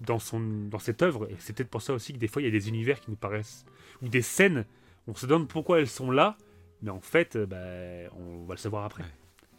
dans 0.00 0.18
son 0.18 0.40
dans 0.40 0.78
cette 0.78 1.02
œuvre 1.02 1.28
et 1.30 1.36
c'est 1.38 1.54
peut-être 1.54 1.70
pour 1.70 1.82
ça 1.82 1.94
aussi 1.94 2.12
que 2.12 2.18
des 2.18 2.28
fois 2.28 2.42
il 2.42 2.44
y 2.44 2.48
a 2.48 2.50
des 2.50 2.68
univers 2.68 3.00
qui 3.00 3.10
nous 3.10 3.16
paraissent 3.16 3.64
ou 4.02 4.08
des 4.08 4.22
scènes 4.22 4.64
on 5.06 5.14
se 5.14 5.26
demande 5.26 5.48
pourquoi 5.48 5.80
elles 5.80 5.88
sont 5.88 6.10
là 6.10 6.36
mais 6.82 6.90
en 6.90 7.00
fait 7.00 7.36
euh, 7.36 7.46
bah, 7.46 8.10
on 8.18 8.44
va 8.44 8.54
le 8.54 8.58
savoir 8.58 8.84
après. 8.84 9.02
Ouais. 9.04 9.08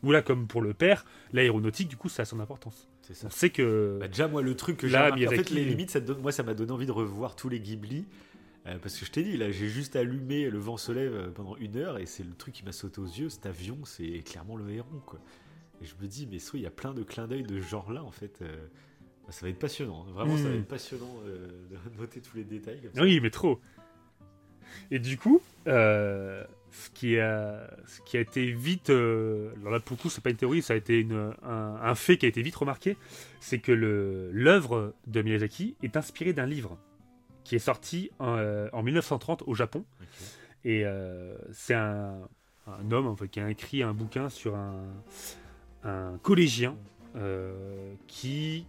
Ou 0.03 0.11
là 0.11 0.21
comme 0.21 0.45
pour 0.47 0.61
le 0.61 0.73
père 0.75 1.05
l'aéronautique 1.33 1.87
du 1.87 1.97
coup 1.97 2.07
ça 2.09 2.21
a 2.21 2.25
son 2.25 2.39
importance. 2.39 2.87
C'est 3.01 3.13
ça. 3.15 3.27
On 3.27 3.29
sait 3.31 3.49
que 3.49 3.97
Bah, 4.01 4.07
déjà, 4.09 4.27
moi, 4.27 4.41
le 4.41 4.53
truc 4.55 4.75
que 4.77 4.87
j'ai 4.87 4.97
en 4.97 5.15
fait, 5.15 5.49
les 5.49 5.63
limites, 5.63 5.91
ça 5.91 6.01
donne, 6.01 6.19
moi, 6.21 6.33
ça 6.33 6.43
m'a 6.43 6.53
donné 6.53 6.73
envie 6.73 6.85
de 6.85 6.91
revoir 6.91 7.37
tous 7.37 7.47
les 7.47 7.61
Ghibli. 7.61 8.05
euh, 8.65 8.77
parce 8.79 8.97
que 8.99 9.05
je 9.05 9.11
t'ai 9.11 9.23
dit, 9.23 9.37
là, 9.37 9.49
j'ai 9.49 9.69
juste 9.69 9.95
allumé 9.95 10.49
Le 10.49 10.59
vent 10.59 10.75
se 10.75 10.91
lève 10.91 11.13
euh, 11.15 11.29
pendant 11.31 11.55
une 11.55 11.77
heure 11.77 11.99
et 11.99 12.05
c'est 12.05 12.23
le 12.23 12.33
truc 12.33 12.53
qui 12.53 12.65
m'a 12.65 12.73
sauté 12.73 12.99
aux 12.99 13.05
yeux. 13.05 13.29
Cet 13.29 13.45
avion, 13.45 13.77
c'est 13.85 14.19
clairement 14.25 14.57
le 14.57 14.69
héron, 14.69 15.01
quoi. 15.05 15.19
Et 15.81 15.85
je 15.85 15.93
me 16.01 16.07
dis, 16.07 16.27
mais 16.29 16.39
soit 16.39 16.59
il 16.59 16.63
y 16.63 16.67
a 16.67 16.71
plein 16.71 16.93
de 16.93 17.01
clins 17.01 17.27
d'œil 17.29 17.43
de 17.43 17.61
ce 17.61 17.65
genre-là, 17.65 18.03
en 18.03 18.11
fait. 18.11 18.39
euh, 18.41 18.67
ça 19.29 19.45
va 19.45 19.49
être 19.49 19.59
passionnant. 19.59 20.05
hein. 20.07 20.11
Vraiment, 20.13 20.37
ça 20.37 20.43
va 20.43 20.49
Mm. 20.55 20.59
être 20.59 20.67
passionnant 20.67 21.13
euh, 21.27 21.47
de 21.69 21.99
noter 22.01 22.21
tous 22.21 22.37
les 22.37 22.43
détails 22.43 22.81
comme 22.81 22.93
ça. 22.93 23.01
Oui, 23.01 23.19
mais 23.21 23.29
trop. 23.29 23.59
Et 24.91 24.99
du 24.99 25.17
coup, 25.17 25.41
euh, 25.67 26.43
ce, 26.71 26.89
qui 26.91 27.17
a, 27.19 27.69
ce 27.87 28.01
qui 28.01 28.17
a 28.17 28.19
été 28.21 28.51
vite. 28.51 28.89
euh, 28.89 29.51
alors 29.61 29.71
là, 29.71 29.79
pour 29.79 29.95
le 29.97 30.01
coup, 30.01 30.09
c'est 30.09 30.21
pas 30.23 30.29
une 30.29 30.35
théorie, 30.37 30.61
ça 30.61 30.73
a 30.73 30.75
été 30.77 30.99
une- 30.99 31.33
un, 31.43 31.75
un 31.81 31.95
fait 31.95 32.17
qui 32.17 32.25
a 32.25 32.29
été 32.29 32.41
vite 32.41 32.55
remarqué 32.55 32.95
c'est 33.39 33.59
que 33.59 33.71
l'œuvre 33.71 34.93
de 35.07 35.21
Miyazaki 35.21 35.75
est 35.83 35.95
inspirée 35.97 36.33
d'un 36.33 36.45
livre 36.45 36.77
qui 37.45 37.55
est 37.55 37.59
sorti 37.59 38.11
en, 38.19 38.35
euh, 38.37 38.67
en 38.73 38.83
1930 38.83 39.43
au 39.47 39.53
Japon. 39.55 39.85
Et 40.65 40.83
c'est 41.53 41.73
un, 41.75 42.19
un 42.67 42.91
homme 42.91 43.07
en 43.07 43.15
fait, 43.15 43.29
qui 43.29 43.39
a 43.39 43.49
écrit 43.49 43.83
un 43.83 43.93
bouquin 43.93 44.27
sur 44.27 44.55
un, 44.55 44.83
un 45.85 46.17
collégien 46.23 46.75
qui 48.07 48.65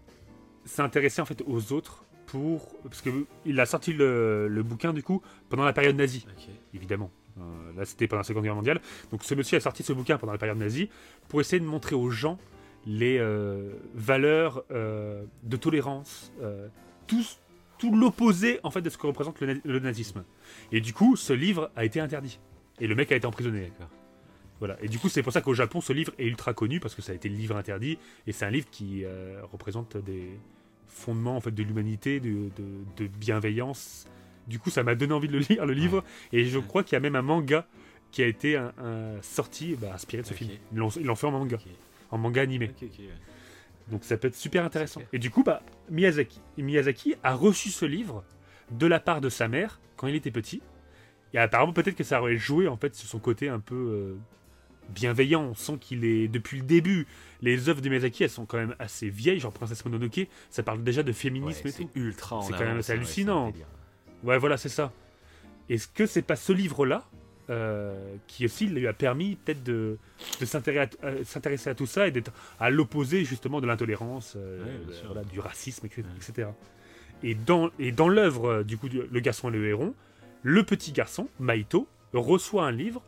s'intéressait 0.68 1.22
en 1.22 1.26
fait 1.26 1.42
aux 1.46 1.72
autres 1.72 2.04
pour 2.26 2.76
parce 2.82 3.00
que 3.00 3.10
il 3.44 3.58
a 3.58 3.66
sorti 3.66 3.92
le, 3.92 4.48
le 4.48 4.62
bouquin 4.62 4.92
du 4.92 5.02
coup 5.02 5.22
pendant 5.48 5.64
la 5.64 5.72
période 5.72 5.96
nazie 5.96 6.26
évidemment. 6.74 7.10
Euh, 7.40 7.72
là, 7.76 7.84
c'était 7.84 8.06
pendant 8.06 8.20
la 8.20 8.24
Seconde 8.24 8.44
Guerre 8.44 8.54
mondiale. 8.54 8.80
Donc, 9.10 9.24
ce 9.24 9.34
monsieur 9.34 9.56
a 9.56 9.60
sorti 9.60 9.82
ce 9.82 9.92
bouquin 9.92 10.18
pendant 10.18 10.32
la 10.32 10.38
période 10.38 10.58
nazie 10.58 10.90
pour 11.28 11.40
essayer 11.40 11.60
de 11.60 11.66
montrer 11.66 11.94
aux 11.94 12.10
gens 12.10 12.38
les 12.86 13.18
euh, 13.18 13.72
valeurs 13.94 14.64
euh, 14.70 15.24
de 15.42 15.56
tolérance, 15.56 16.32
tout, 17.06 17.24
tout 17.78 17.94
l'opposé 17.94 18.60
en 18.62 18.70
fait 18.70 18.80
de 18.80 18.90
ce 18.90 18.96
que 18.96 19.06
représente 19.06 19.40
le, 19.40 19.60
le 19.62 19.78
nazisme. 19.78 20.24
Et 20.72 20.80
du 20.80 20.92
coup, 20.92 21.16
ce 21.16 21.32
livre 21.32 21.70
a 21.76 21.84
été 21.84 22.00
interdit. 22.00 22.38
Et 22.80 22.86
le 22.86 22.94
mec 22.94 23.10
a 23.12 23.16
été 23.16 23.26
emprisonné. 23.26 23.72
Voilà. 24.60 24.76
Et 24.82 24.88
du 24.88 24.98
coup, 24.98 25.08
c'est 25.08 25.22
pour 25.22 25.32
ça 25.32 25.40
qu'au 25.40 25.54
Japon, 25.54 25.80
ce 25.80 25.92
livre 25.92 26.12
est 26.18 26.26
ultra 26.26 26.54
connu 26.54 26.80
parce 26.80 26.94
que 26.94 27.02
ça 27.02 27.12
a 27.12 27.14
été 27.14 27.28
le 27.28 27.36
livre 27.36 27.56
interdit 27.56 27.98
et 28.26 28.32
c'est 28.32 28.44
un 28.44 28.50
livre 28.50 28.68
qui 28.70 29.04
représente 29.52 29.96
des 29.96 30.38
fondements 30.88 31.36
en 31.36 31.40
fait 31.40 31.50
de 31.52 31.62
l'humanité, 31.62 32.20
de, 32.20 32.50
de- 32.56 32.84
de 32.96 33.06
bienveillance. 33.06 34.06
Du 34.46 34.58
coup, 34.58 34.70
ça 34.70 34.82
m'a 34.82 34.94
donné 34.94 35.12
envie 35.12 35.28
de 35.28 35.34
le 35.34 35.38
lire 35.48 35.66
le 35.66 35.74
livre 35.74 36.02
et 36.32 36.44
je 36.46 36.58
crois 36.58 36.82
qu'il 36.82 36.94
y 36.94 36.96
a 36.96 37.00
même 37.00 37.16
un 37.16 37.22
manga 37.22 37.66
qui 38.10 38.22
a 38.22 38.26
été 38.26 38.56
un, 38.56 38.72
un- 38.78 39.20
sorti 39.22 39.76
bah, 39.80 39.92
inspiré 39.94 40.22
de 40.22 40.26
ce 40.26 40.34
film. 40.34 40.50
Ils 40.72 40.78
l'ont 40.78 40.88
ils 40.90 41.14
fait 41.16 41.26
en 41.26 41.30
manga, 41.32 41.56
Ok. 41.56 41.62
en 42.10 42.18
manga 42.18 42.40
animé. 42.42 42.70
Ouais. 42.80 42.88
Donc 43.90 44.04
ça 44.04 44.16
peut 44.16 44.28
être 44.28 44.34
super 44.36 44.64
intéressant. 44.64 45.02
Et 45.12 45.18
du 45.18 45.30
coup, 45.30 45.42
bah, 45.42 45.62
Miyazaki, 45.90 46.40
Miyazaki 46.58 47.14
a 47.22 47.34
reçu 47.34 47.70
ce 47.70 47.84
livre 47.84 48.24
de 48.70 48.86
la 48.86 49.00
part 49.00 49.20
de 49.20 49.28
sa 49.28 49.48
mère 49.48 49.80
quand 49.96 50.06
il 50.08 50.14
était 50.14 50.30
petit. 50.30 50.62
Et 51.34 51.38
apparemment, 51.38 51.72
peut-être 51.74 51.96
que 51.96 52.04
ça 52.04 52.20
aurait 52.20 52.36
joué 52.36 52.68
en 52.68 52.76
fait 52.76 52.94
sur 52.94 53.08
son 53.08 53.18
côté 53.18 53.48
un 53.50 53.60
peu 53.60 53.74
euh, 53.74 54.14
bienveillant. 54.88 55.42
On 55.42 55.54
sent 55.54 55.78
qu'il 55.80 56.04
est 56.04 56.28
depuis 56.28 56.58
le 56.58 56.64
début. 56.64 57.06
Les 57.42 57.68
œuvres 57.68 57.80
de 57.80 57.88
Miyazaki, 57.88 58.24
elles 58.24 58.30
sont 58.30 58.46
quand 58.46 58.58
même 58.58 58.74
assez 58.78 59.08
vieilles, 59.08 59.40
genre 59.40 59.52
Princesse 59.52 59.84
Mononoke. 59.84 60.26
Ça 60.50 60.62
parle 60.62 60.82
déjà 60.82 61.02
de 61.02 61.12
féminisme 61.12 61.62
Ouais, 61.64 61.70
et 61.70 61.72
tout. 61.72 61.88
c'est 61.94 62.00
ultra 62.00 62.40
C'est 62.42 62.52
quand 62.52 62.60
même 62.64 62.78
assez 62.78 62.92
hallucinant. 62.92 63.52
Ouais, 64.24 64.38
voilà, 64.38 64.56
c'est 64.56 64.68
ça. 64.68 64.92
Est-ce 65.68 65.86
que 65.88 66.06
c'est 66.06 66.22
pas 66.22 66.36
ce 66.36 66.52
livre-là 66.52 67.04
euh, 67.50 68.16
qui 68.26 68.44
aussi 68.44 68.66
lui 68.66 68.86
a 68.86 68.92
permis 68.92 69.36
peut-être 69.36 69.62
de, 69.62 69.96
de 70.40 70.44
s'intéresser 70.44 70.90
à, 71.02 71.06
euh, 71.06 71.24
s'intéresser 71.24 71.70
à 71.70 71.74
tout 71.74 71.86
ça 71.86 72.06
et 72.06 72.10
d'être 72.10 72.30
à 72.60 72.68
l'opposé 72.68 73.24
justement 73.24 73.60
de 73.62 73.66
l'intolérance, 73.66 74.34
euh, 74.36 74.62
Ouais, 74.64 74.96
voilà, 75.06 75.24
du 75.24 75.40
racisme, 75.40 75.86
etc. 75.86 76.48
Ouais. 76.48 76.52
Et 77.22 77.34
dans, 77.34 77.70
et 77.78 77.90
dans 77.90 78.08
l'œuvre 78.08 78.62
du 78.64 78.76
coup 78.76 78.88
Le 78.88 79.20
garçon 79.20 79.48
et 79.48 79.52
le 79.56 79.66
héron, 79.66 79.94
le 80.42 80.62
petit 80.62 80.92
garçon, 80.92 81.28
Maito, 81.40 81.88
reçoit 82.12 82.66
un 82.66 82.70
livre 82.72 83.02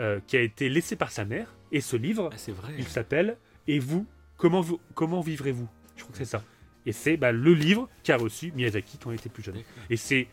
euh, 0.00 0.20
qui 0.26 0.36
a 0.36 0.40
été 0.40 0.68
laissé 0.68 0.96
par 0.96 1.10
sa 1.10 1.24
mère. 1.24 1.54
Et 1.70 1.80
ce 1.80 1.96
livre, 1.96 2.30
Ah, 2.32 2.52
vrai. 2.52 2.74
il 2.78 2.86
s'appelle 2.86 3.36
Et 3.68 3.78
vous, 3.78 4.06
comment, 4.36 4.60
vous, 4.60 4.80
comment 4.94 5.20
vivrez-vous? 5.20 5.68
Je 5.96 6.02
crois 6.02 6.12
que 6.12 6.18
c'est 6.18 6.24
ça. 6.24 6.42
Et 6.86 6.92
c'est 6.92 7.16
bah, 7.16 7.30
le 7.32 7.54
livre 7.54 7.88
qu'a 8.02 8.16
reçu 8.16 8.52
Miyazaki 8.56 8.98
quand 8.98 9.10
il 9.10 9.14
était 9.14 9.28
plus 9.28 9.42
jeune. 9.42 9.56
Et 9.90 9.96
c'est 9.96 10.26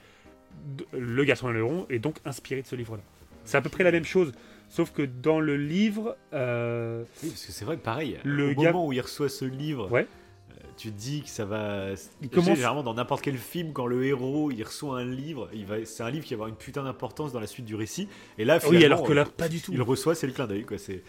Le 0.94 1.23
garçon 1.23 1.49
et 1.49 1.53
le 1.53 1.60
héron 1.60 1.86
est 1.90 1.99
donc 1.99 2.18
inspiré 2.26 2.61
de 2.64 2.68
ce 2.68 2.76
livre-là. 2.76 3.03
C'est 3.45 3.57
à 3.57 3.61
peu 3.61 3.69
près 3.69 3.84
la 3.84 3.91
même 3.91 4.06
chose, 4.06 4.31
sauf 4.68 4.91
que 4.91 5.02
dans 5.03 5.40
le 5.40 5.57
livre, 5.57 6.18
euh, 6.34 7.03
Oui, 7.23 7.30
parce 7.30 7.45
que 7.45 7.52
c'est 7.52 7.65
vrai 7.65 7.77
pareil, 7.77 8.18
Le 8.23 8.52
au 8.52 8.53
moment 8.56 8.88
où 8.88 8.94
il 8.94 9.02
reçoit 9.02 9.30
ce 9.30 9.45
livre, 9.45 9.90
Ouais. 9.91 10.07
Euh, 10.52 10.54
tu 10.78 10.92
te 10.92 10.98
dis 10.98 11.22
que 11.24 11.30
ça 11.30 11.46
va. 11.46 11.90
Il 12.22 12.30
commence- 12.30 12.48
Généralement, 12.56 12.84
dans 12.84 12.94
n'importe 12.94 13.22
quel 13.22 13.38
film, 13.38 13.74
quand 13.74 13.86
le 13.86 14.06
héros 14.06 14.52
il 14.52 14.64
reçoit 14.64 15.00
un 15.00 15.06
livre, 15.06 15.50
il 15.54 15.66
va... 15.66 15.84
c'est 15.86 16.04
un 16.04 16.10
livre 16.10 16.26
qui 16.26 16.34
va 16.34 16.38
avoir 16.38 16.50
une 16.50 16.56
putain 16.56 16.84
d'importance 16.84 17.32
dans 17.32 17.40
la 17.40 17.48
suite 17.48 17.66
du 17.66 17.76
récit. 17.76 18.08
Et 18.38 18.46
là, 18.46 18.56
oui, 18.64 18.76
finalement, 18.78 18.96
alors 18.96 19.08
que 19.08 19.14
là, 19.14 19.22
euh, 19.24 19.26
pas 19.26 19.50
du 19.50 19.62
tout. 19.62 19.72
il 19.74 19.82
reçoit, 19.82 20.16
c'est 20.16 20.28
le 20.28 20.34
clin 20.34 20.48
d'œil. 20.48 20.66
quoi. 20.66 20.78
C'est 20.78 21.04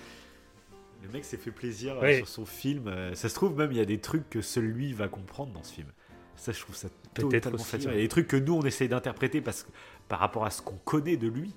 Le 1.03 1.09
mec 1.11 1.25
s'est 1.25 1.37
fait 1.39 1.51
plaisir 1.51 1.97
euh, 1.97 2.01
Ouais. 2.03 2.17
sur 2.19 2.29
son 2.29 2.45
film. 2.47 2.93
Ça 3.15 3.29
se 3.29 3.35
trouve, 3.35 3.57
même, 3.57 3.73
il 3.73 3.79
y 3.79 3.81
a 3.81 3.85
des 3.87 3.99
trucs 4.01 4.29
que 4.29 4.43
seul 4.43 4.65
lui 4.65 4.93
va 4.93 5.09
comprendre 5.09 5.53
dans 5.53 5.63
ce 5.63 5.73
film. 5.75 5.89
Ça, 6.37 6.53
je 6.53 6.61
trouve 6.61 6.75
ça 6.77 6.89
Peut-être. 7.13 7.51
Il 7.75 7.85
y 7.85 7.89
a 7.89 7.93
des 7.95 8.09
trucs 8.09 8.29
que 8.29 8.37
nous, 8.37 8.55
on 8.55 8.63
essaye 8.63 8.89
d'interpréter 8.89 9.41
parce 9.41 9.65
que, 9.65 9.71
par 10.09 10.21
rapport 10.21 10.45
à 10.45 10.51
ce 10.51 10.63
qu'on 10.63 10.77
connaît 10.85 11.17
de 11.17 11.29
lui. 11.29 11.55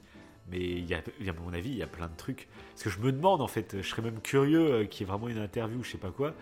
Mais 0.52 0.60
il 0.60 0.86
y 0.86 0.94
a, 0.94 1.02
il 1.22 1.30
à 1.30 1.34
mon 1.34 1.54
avis, 1.54 1.70
il 1.70 1.78
y 1.78 1.84
a 1.84 1.88
plein 1.88 2.08
de 2.08 2.16
trucs. 2.18 2.50
Parce 2.72 2.84
que 2.84 2.90
je 2.90 3.00
me 3.00 3.12
demande, 3.14 3.40
en 3.42 3.48
fait, 3.48 3.78
je 3.82 3.88
serais 3.88 4.02
même 4.02 4.20
curieux 4.20 4.84
qu'il 4.90 5.02
y 5.02 5.04
ait 5.08 5.12
vraiment 5.12 5.30
une 5.30 5.38
interview, 5.38 5.84
je 5.84 5.92
sais 5.92 5.98
pas 5.98 6.12
quoi. 6.12 6.34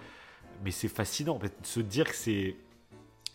Mais 0.64 0.72
c'est 0.72 0.88
fascinant, 0.88 1.36
en 1.36 1.40
fait, 1.40 1.54
de 1.62 1.66
se 1.66 1.80
dire 1.80 2.08
que 2.08 2.16
c'est. 2.16 2.56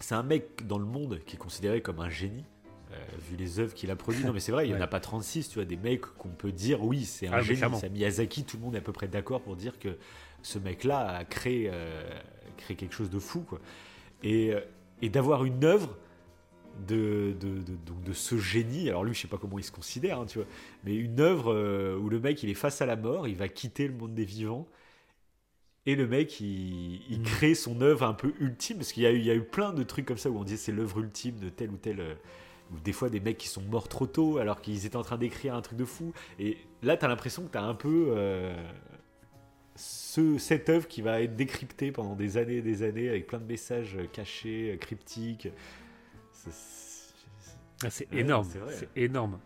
C'est 0.00 0.14
un 0.14 0.22
mec 0.22 0.66
dans 0.66 0.78
le 0.78 0.84
monde 0.84 1.20
qui 1.24 1.36
est 1.36 1.38
considéré 1.38 1.80
comme 1.80 2.00
un 2.00 2.10
génie, 2.10 2.44
euh, 2.92 2.96
vu 3.30 3.36
les 3.36 3.60
œuvres 3.60 3.72
qu'il 3.72 3.90
a 3.90 3.96
produites. 3.96 4.26
Non, 4.26 4.34
mais 4.34 4.40
c'est 4.40 4.52
vrai, 4.52 4.68
il 4.68 4.72
n'y 4.74 4.78
en 4.78 4.80
a 4.82 4.86
pas 4.86 5.00
36, 5.00 5.48
tu 5.48 5.54
vois, 5.54 5.64
des 5.64 5.78
mecs 5.78 6.02
qu'on 6.02 6.28
peut 6.28 6.52
dire, 6.52 6.84
oui, 6.84 7.06
c'est 7.06 7.28
un 7.28 7.32
Ah, 7.32 7.40
génie. 7.40 7.62
C'est 7.80 7.88
Miyazaki, 7.88 8.44
tout 8.44 8.58
le 8.58 8.62
monde 8.62 8.74
est 8.74 8.78
à 8.78 8.82
peu 8.82 8.92
près 8.92 9.08
d'accord 9.08 9.40
pour 9.40 9.56
dire 9.56 9.78
que 9.78 9.96
ce 10.42 10.58
mec-là 10.58 11.16
a 11.16 11.24
créé, 11.24 11.70
euh, 11.72 12.02
créé 12.58 12.76
quelque 12.76 12.94
chose 12.94 13.08
de 13.08 13.18
fou, 13.18 13.40
quoi. 13.40 13.58
Et, 14.22 14.52
euh, 14.52 14.60
et 15.00 15.08
d'avoir 15.08 15.44
une 15.46 15.64
œuvre 15.64 15.96
de, 16.86 17.34
de, 17.40 17.62
de, 17.62 17.74
donc 17.86 18.02
de 18.02 18.12
ce 18.12 18.36
génie, 18.36 18.88
alors 18.90 19.02
lui, 19.02 19.14
je 19.14 19.22
sais 19.22 19.28
pas 19.28 19.38
comment 19.38 19.58
il 19.58 19.64
se 19.64 19.72
considère, 19.72 20.20
hein, 20.20 20.26
tu 20.26 20.38
vois, 20.38 20.46
mais 20.84 20.94
une 20.94 21.20
œuvre 21.20 21.54
euh, 21.54 21.96
où 21.96 22.10
le 22.10 22.20
mec, 22.20 22.42
il 22.42 22.50
est 22.50 22.54
face 22.54 22.82
à 22.82 22.86
la 22.86 22.96
mort, 22.96 23.26
il 23.28 23.36
va 23.36 23.48
quitter 23.48 23.88
le 23.88 23.94
monde 23.94 24.14
des 24.14 24.24
vivants. 24.26 24.66
Et 25.86 25.94
le 25.94 26.06
mec, 26.08 26.40
il, 26.40 27.00
il 27.10 27.20
Mm. 27.20 27.24
crée 27.24 27.54
son 27.54 27.80
œuvre 27.80 28.04
un 28.04 28.14
peu 28.14 28.32
ultime, 28.40 28.78
parce 28.78 28.92
qu'il 28.92 29.04
y, 29.04 29.06
a 29.06 29.12
eu- 29.12 29.18
il 29.18 29.24
y 29.24 29.30
a 29.30 29.34
eu 29.34 29.42
plein 29.44 29.72
de 29.72 29.82
trucs 29.84 30.04
comme 30.06 30.18
ça 30.18 30.30
où 30.30 30.36
on 30.38 30.44
disait 30.44 30.56
c'est 30.56 30.72
l'œuvre 30.72 30.98
ultime 31.00 31.38
de 31.38 31.48
tel 31.48 31.70
ou 31.70 31.76
tel. 31.76 32.00
euh, 32.00 32.14
ou 32.74 32.80
des 32.80 32.92
fois 32.92 33.08
des 33.08 33.20
mecs 33.20 33.38
qui 33.38 33.46
sont 33.46 33.62
morts 33.62 33.86
trop 33.88 34.08
tôt 34.08 34.38
alors 34.38 34.60
qu'ils 34.60 34.86
étaient 34.86 34.96
en 34.96 35.02
train 35.04 35.18
d'écrire 35.18 35.54
un 35.54 35.62
truc 35.62 35.78
de 35.78 35.84
fou. 35.84 36.12
Et 36.40 36.56
là, 36.82 36.96
t'as 36.96 37.06
l'impression 37.06 37.44
que 37.44 37.50
t'as 37.52 37.62
un 37.62 37.74
peu 37.76 38.06
euh, 38.08 38.56
ce, 39.76 40.36
cette 40.38 40.68
œuvre 40.68 40.88
qui 40.88 41.00
va 41.00 41.20
être 41.22 41.36
décryptée 41.36 41.92
pendant 41.92 42.16
des 42.16 42.36
années 42.38 42.56
et 42.56 42.62
des 42.62 42.82
années 42.82 43.08
avec 43.08 43.28
plein 43.28 43.38
de 43.38 43.44
messages 43.44 43.94
euh, 43.96 44.06
cachés, 44.12 44.76
cryptiques. 44.80 45.48
C'est- 46.32 46.52
Ah, 47.84 47.88
énorme, 48.18 48.48
c'est 48.70 48.88
énorme. 48.96 49.38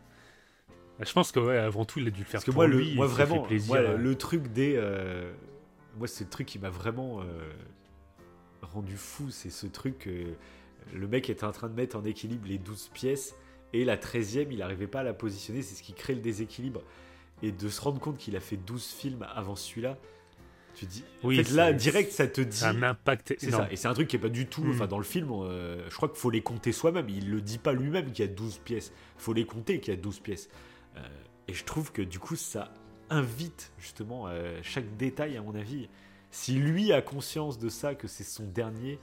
Ah, 0.98 1.04
Je 1.04 1.12
pense 1.12 1.30
que 1.32 1.40
ouais, 1.40 1.56
avant 1.58 1.84
tout, 1.84 1.98
il 1.98 2.06
a 2.06 2.10
dû 2.10 2.20
le 2.20 2.24
faire 2.24 2.32
Parce 2.34 2.44
que 2.44 2.50
pour 2.52 2.60
moi, 2.62 2.68
le, 2.68 2.94
moi 2.94 3.06
vraiment, 3.06 3.42
plaisir. 3.42 3.68
moi, 3.74 3.78
euh. 3.82 3.96
le 3.98 4.14
truc 4.14 4.52
des. 4.52 4.74
euh, 4.76 5.32
moi, 5.98 6.06
c'est 6.06 6.24
le 6.24 6.30
truc 6.30 6.46
qui 6.46 6.58
m'a 6.58 6.70
vraiment 6.70 7.20
euh, 7.20 7.24
rendu 8.62 8.96
fou. 8.96 9.30
C'est 9.30 9.50
ce 9.50 9.66
truc. 9.66 10.06
euh, 10.06 10.34
le 10.94 11.06
mec 11.06 11.28
était 11.30 11.44
en 11.44 11.52
train 11.52 11.68
de 11.68 11.74
mettre 11.74 11.96
en 11.96 12.04
équilibre 12.04 12.46
les 12.48 12.58
12 12.58 12.90
pièces 12.94 13.34
et 13.72 13.84
la 13.84 13.96
13e, 13.96 14.48
il 14.50 14.58
n'arrivait 14.58 14.86
pas 14.86 15.00
à 15.00 15.04
la 15.04 15.12
positionner. 15.12 15.62
C'est 15.62 15.74
ce 15.74 15.82
qui 15.82 15.92
crée 15.92 16.14
le 16.14 16.20
déséquilibre. 16.20 16.82
Et 17.42 17.52
de 17.52 17.68
se 17.68 17.80
rendre 17.80 18.00
compte 18.00 18.18
qu'il 18.18 18.36
a 18.36 18.40
fait 18.40 18.56
12 18.56 18.84
films 18.84 19.26
avant 19.34 19.56
celui-là, 19.56 19.96
tu 20.74 20.84
dis. 20.86 21.04
Oui, 21.22 21.40
en 21.40 21.44
fait, 21.44 21.52
là, 21.54 21.72
direct, 21.72 22.12
ça 22.12 22.26
te 22.26 22.40
dit. 22.40 22.56
C'est 22.56 22.66
un 22.66 22.82
impact 22.82 23.34
C'est 23.38 23.50
ça, 23.50 23.68
et 23.70 23.76
c'est 23.76 23.88
un 23.88 23.94
truc 23.94 24.08
qui 24.08 24.16
est 24.16 24.20
pas 24.20 24.28
du 24.28 24.46
tout. 24.46 24.62
Mm. 24.62 24.70
Enfin, 24.70 24.86
dans 24.86 24.98
le 24.98 25.04
film, 25.04 25.30
euh, 25.32 25.88
je 25.88 25.96
crois 25.96 26.08
qu'il 26.08 26.18
faut 26.18 26.30
les 26.30 26.42
compter 26.42 26.72
soi-même. 26.72 27.08
Il 27.08 27.30
le 27.30 27.40
dit 27.40 27.58
pas 27.58 27.72
lui-même 27.72 28.12
qu'il 28.12 28.24
y 28.24 28.28
a 28.28 28.32
12 28.32 28.58
pièces. 28.58 28.92
Il 29.18 29.22
faut 29.22 29.32
les 29.32 29.46
compter 29.46 29.80
qu'il 29.80 29.94
y 29.94 29.96
a 29.96 30.00
12 30.00 30.20
pièces. 30.20 30.48
Euh, 30.96 31.00
et 31.48 31.54
je 31.54 31.64
trouve 31.64 31.92
que 31.92 32.02
du 32.02 32.18
coup, 32.18 32.36
ça 32.36 32.74
invite 33.10 33.70
justement 33.78 34.26
euh, 34.28 34.58
chaque 34.62 34.96
détail, 34.96 35.36
à 35.36 35.42
mon 35.42 35.54
avis. 35.54 35.88
Si 36.30 36.54
lui 36.54 36.92
a 36.92 37.02
conscience 37.02 37.58
de 37.58 37.68
ça, 37.68 37.94
que 37.94 38.06
c'est 38.08 38.24
son 38.24 38.44
dernier, 38.46 38.98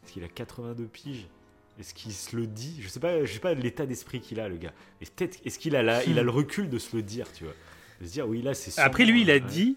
parce 0.00 0.12
qu'il 0.12 0.24
a 0.24 0.28
82 0.28 0.84
piges, 0.86 1.28
est-ce 1.78 1.92
qu'il 1.94 2.12
se 2.12 2.34
le 2.36 2.46
dit? 2.46 2.78
Je 2.80 2.88
sais 2.88 3.00
pas, 3.00 3.24
je 3.24 3.32
sais 3.32 3.38
pas 3.40 3.52
l'état 3.54 3.84
d'esprit 3.86 4.20
qu'il 4.20 4.40
a, 4.40 4.48
le 4.48 4.56
gars. 4.56 4.72
Et 5.00 5.06
peut-être, 5.06 5.38
est-ce 5.44 5.58
qu'il 5.58 5.76
a, 5.76 5.82
la- 5.82 6.04
il 6.04 6.18
a 6.18 6.22
le 6.22 6.30
recul 6.30 6.68
de 6.70 6.78
se 6.78 6.94
le 6.96 7.02
dire, 7.02 7.30
tu 7.32 7.44
vois? 7.44 7.52
De 8.00 8.06
se 8.06 8.12
dire, 8.12 8.28
oui, 8.28 8.42
là, 8.42 8.54
c'est 8.54 8.80
Après, 8.80 9.04
lui, 9.04 9.22
il 9.22 9.30
a 9.30 9.38
dit 9.38 9.76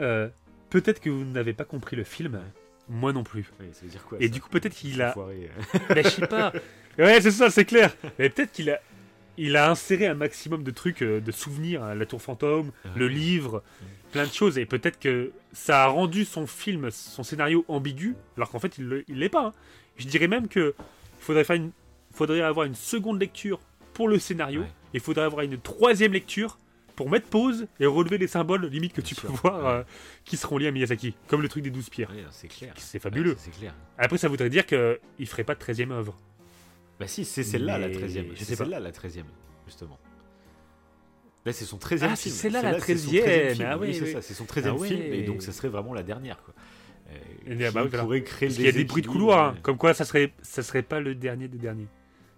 euh, 0.00 0.28
peut-être 0.70 1.00
que 1.00 1.08
vous 1.10 1.24
n'avez 1.24 1.52
pas 1.52 1.64
compris 1.64 1.96
le 1.96 2.04
film, 2.04 2.40
moi 2.88 3.12
non 3.12 3.22
plus. 3.22 3.50
ouais, 3.60 3.68
ça 3.72 3.82
veut 3.82 3.90
dire 3.90 4.04
quoi 4.04 4.18
Et 4.20 4.26
ça? 4.26 4.32
du 4.32 4.40
coup, 4.40 4.48
peut-être 4.50 4.74
qu'il 4.74 5.00
a. 5.02 5.10
Enfoiré. 5.10 5.50
Ben, 5.88 6.04
je 6.04 6.08
sais 6.10 6.26
pas. 6.26 6.52
Ouais, 6.98 7.20
c'est 7.20 7.30
ça, 7.30 7.48
c'est 7.50 7.64
clair. 7.64 7.94
Mais 8.18 8.28
peut-être 8.28 8.50
qu'il 8.52 8.68
a. 8.68 8.80
Il 9.42 9.56
a 9.56 9.70
inséré 9.70 10.06
un 10.06 10.14
maximum 10.14 10.62
de 10.62 10.70
trucs, 10.70 11.02
euh, 11.02 11.20
de 11.20 11.32
souvenirs, 11.32 11.82
hein, 11.82 11.94
la 11.94 12.04
tour 12.04 12.20
fantôme, 12.20 12.72
le 12.94 13.08
livre, 13.08 13.62
plein 14.12 14.26
de 14.26 14.32
choses, 14.32 14.58
et 14.58 14.66
peut-être 14.66 14.98
que 14.98 15.32
ça 15.52 15.84
a 15.84 15.86
rendu 15.86 16.24
son 16.26 16.46
film, 16.46 16.90
son 16.90 17.22
scénario 17.22 17.64
ambigu, 17.68 18.16
alors 18.36 18.50
qu'en 18.50 18.58
fait 18.58 18.76
il 18.76 19.04
il 19.08 19.18
l'est 19.18 19.28
pas. 19.30 19.46
hein. 19.46 19.52
Je 19.96 20.06
dirais 20.06 20.28
même 20.28 20.46
que 20.48 20.74
faudrait 21.20 21.44
faire 21.44 21.56
une, 21.56 21.70
faudrait 22.12 22.42
avoir 22.42 22.66
une 22.66 22.74
seconde 22.74 23.18
lecture 23.20 23.60
pour 23.94 24.08
le 24.08 24.18
scénario, 24.18 24.60
Ouais. 24.60 24.66
et 24.66 24.98
il 24.98 25.00
faudrait 25.00 25.24
avoir 25.24 25.42
une 25.44 25.58
troisième 25.58 26.12
lecture 26.12 26.58
pour 26.96 27.08
mettre 27.08 27.28
pause 27.28 27.66
et 27.78 27.86
relever 27.86 28.18
les 28.18 28.26
symboles 28.26 28.66
limite 28.66 28.92
que 28.92 29.00
tu 29.00 29.14
peux 29.14 29.28
voir 29.28 29.64
Ouais. 29.64 29.70
euh, 29.70 29.82
qui 30.26 30.36
seront 30.36 30.58
liés 30.58 30.66
à 30.68 30.70
Miyazaki, 30.70 31.14
comme 31.28 31.40
le 31.40 31.48
truc 31.48 31.62
des 31.64 31.70
douze 31.70 31.88
pierres. 31.88 32.10
Ouais, 32.10 32.24
c'est 32.30 32.48
clair. 32.48 32.74
C'est 32.76 32.98
fabuleux. 32.98 33.30
Ouais, 33.32 33.36
c'est 33.38 33.52
clair. 33.58 33.74
Après, 33.96 34.18
ça 34.18 34.28
voudrait 34.28 34.50
dire 34.50 34.66
qu'il 34.66 35.26
ferait 35.26 35.44
pas 35.44 35.54
de 35.54 35.60
13 35.60 35.80
œuvre. 35.92 36.14
Bah 37.00 37.06
si, 37.08 37.24
c'est 37.24 37.42
celle-là 37.42 37.78
la 37.78 37.88
Mais 37.88 37.94
13e. 37.94 38.26
je 38.34 38.44
C'est 38.44 38.54
celle-là 38.56 38.78
la 38.78 38.92
13e, 38.92 39.24
justement. 39.66 39.98
Là, 41.46 41.52
c'est 41.54 41.64
son 41.64 41.78
13e 41.78 42.02
Ah, 42.02 42.06
film. 42.08 42.16
c'est 42.16 42.30
celle-là, 42.30 42.62
la 42.62 42.80
c'est 42.80 42.96
son 42.96 43.10
13e. 43.10 43.22
13e 43.24 43.54
film. 43.54 43.68
Ah 43.70 43.78
oui, 43.78 43.88
oui, 43.88 43.94
c'est 43.98 44.12
ça, 44.12 44.20
c'est 44.22 44.34
son 44.34 44.44
13e 44.44 44.76
Ah 44.78 44.84
film, 44.84 45.00
et 45.14 45.22
donc 45.22 45.42
ça 45.42 45.52
serait 45.52 45.68
vraiment 45.68 45.94
la 45.94 46.02
dernière. 46.02 46.42
Quoi. 46.44 46.52
Euh, 47.08 47.16
qui 47.56 47.72
bah 47.74 47.82
oui, 47.82 47.88
voilà. 47.88 48.04
pourrait 48.04 48.22
créer 48.22 48.48
Parce 48.48 48.56
qu'il 48.56 48.66
y 48.66 48.68
a 48.68 48.72
des 48.72 48.84
bruits 48.84 49.02
de 49.02 49.06
couloir, 49.08 49.48
hein, 49.48 49.56
comme 49.62 49.78
quoi 49.78 49.94
ça 49.94 50.04
serait, 50.04 50.32
ça 50.42 50.62
serait 50.62 50.82
pas 50.82 51.00
le 51.00 51.14
dernier 51.14 51.48
des 51.48 51.56
derniers. 51.58 51.88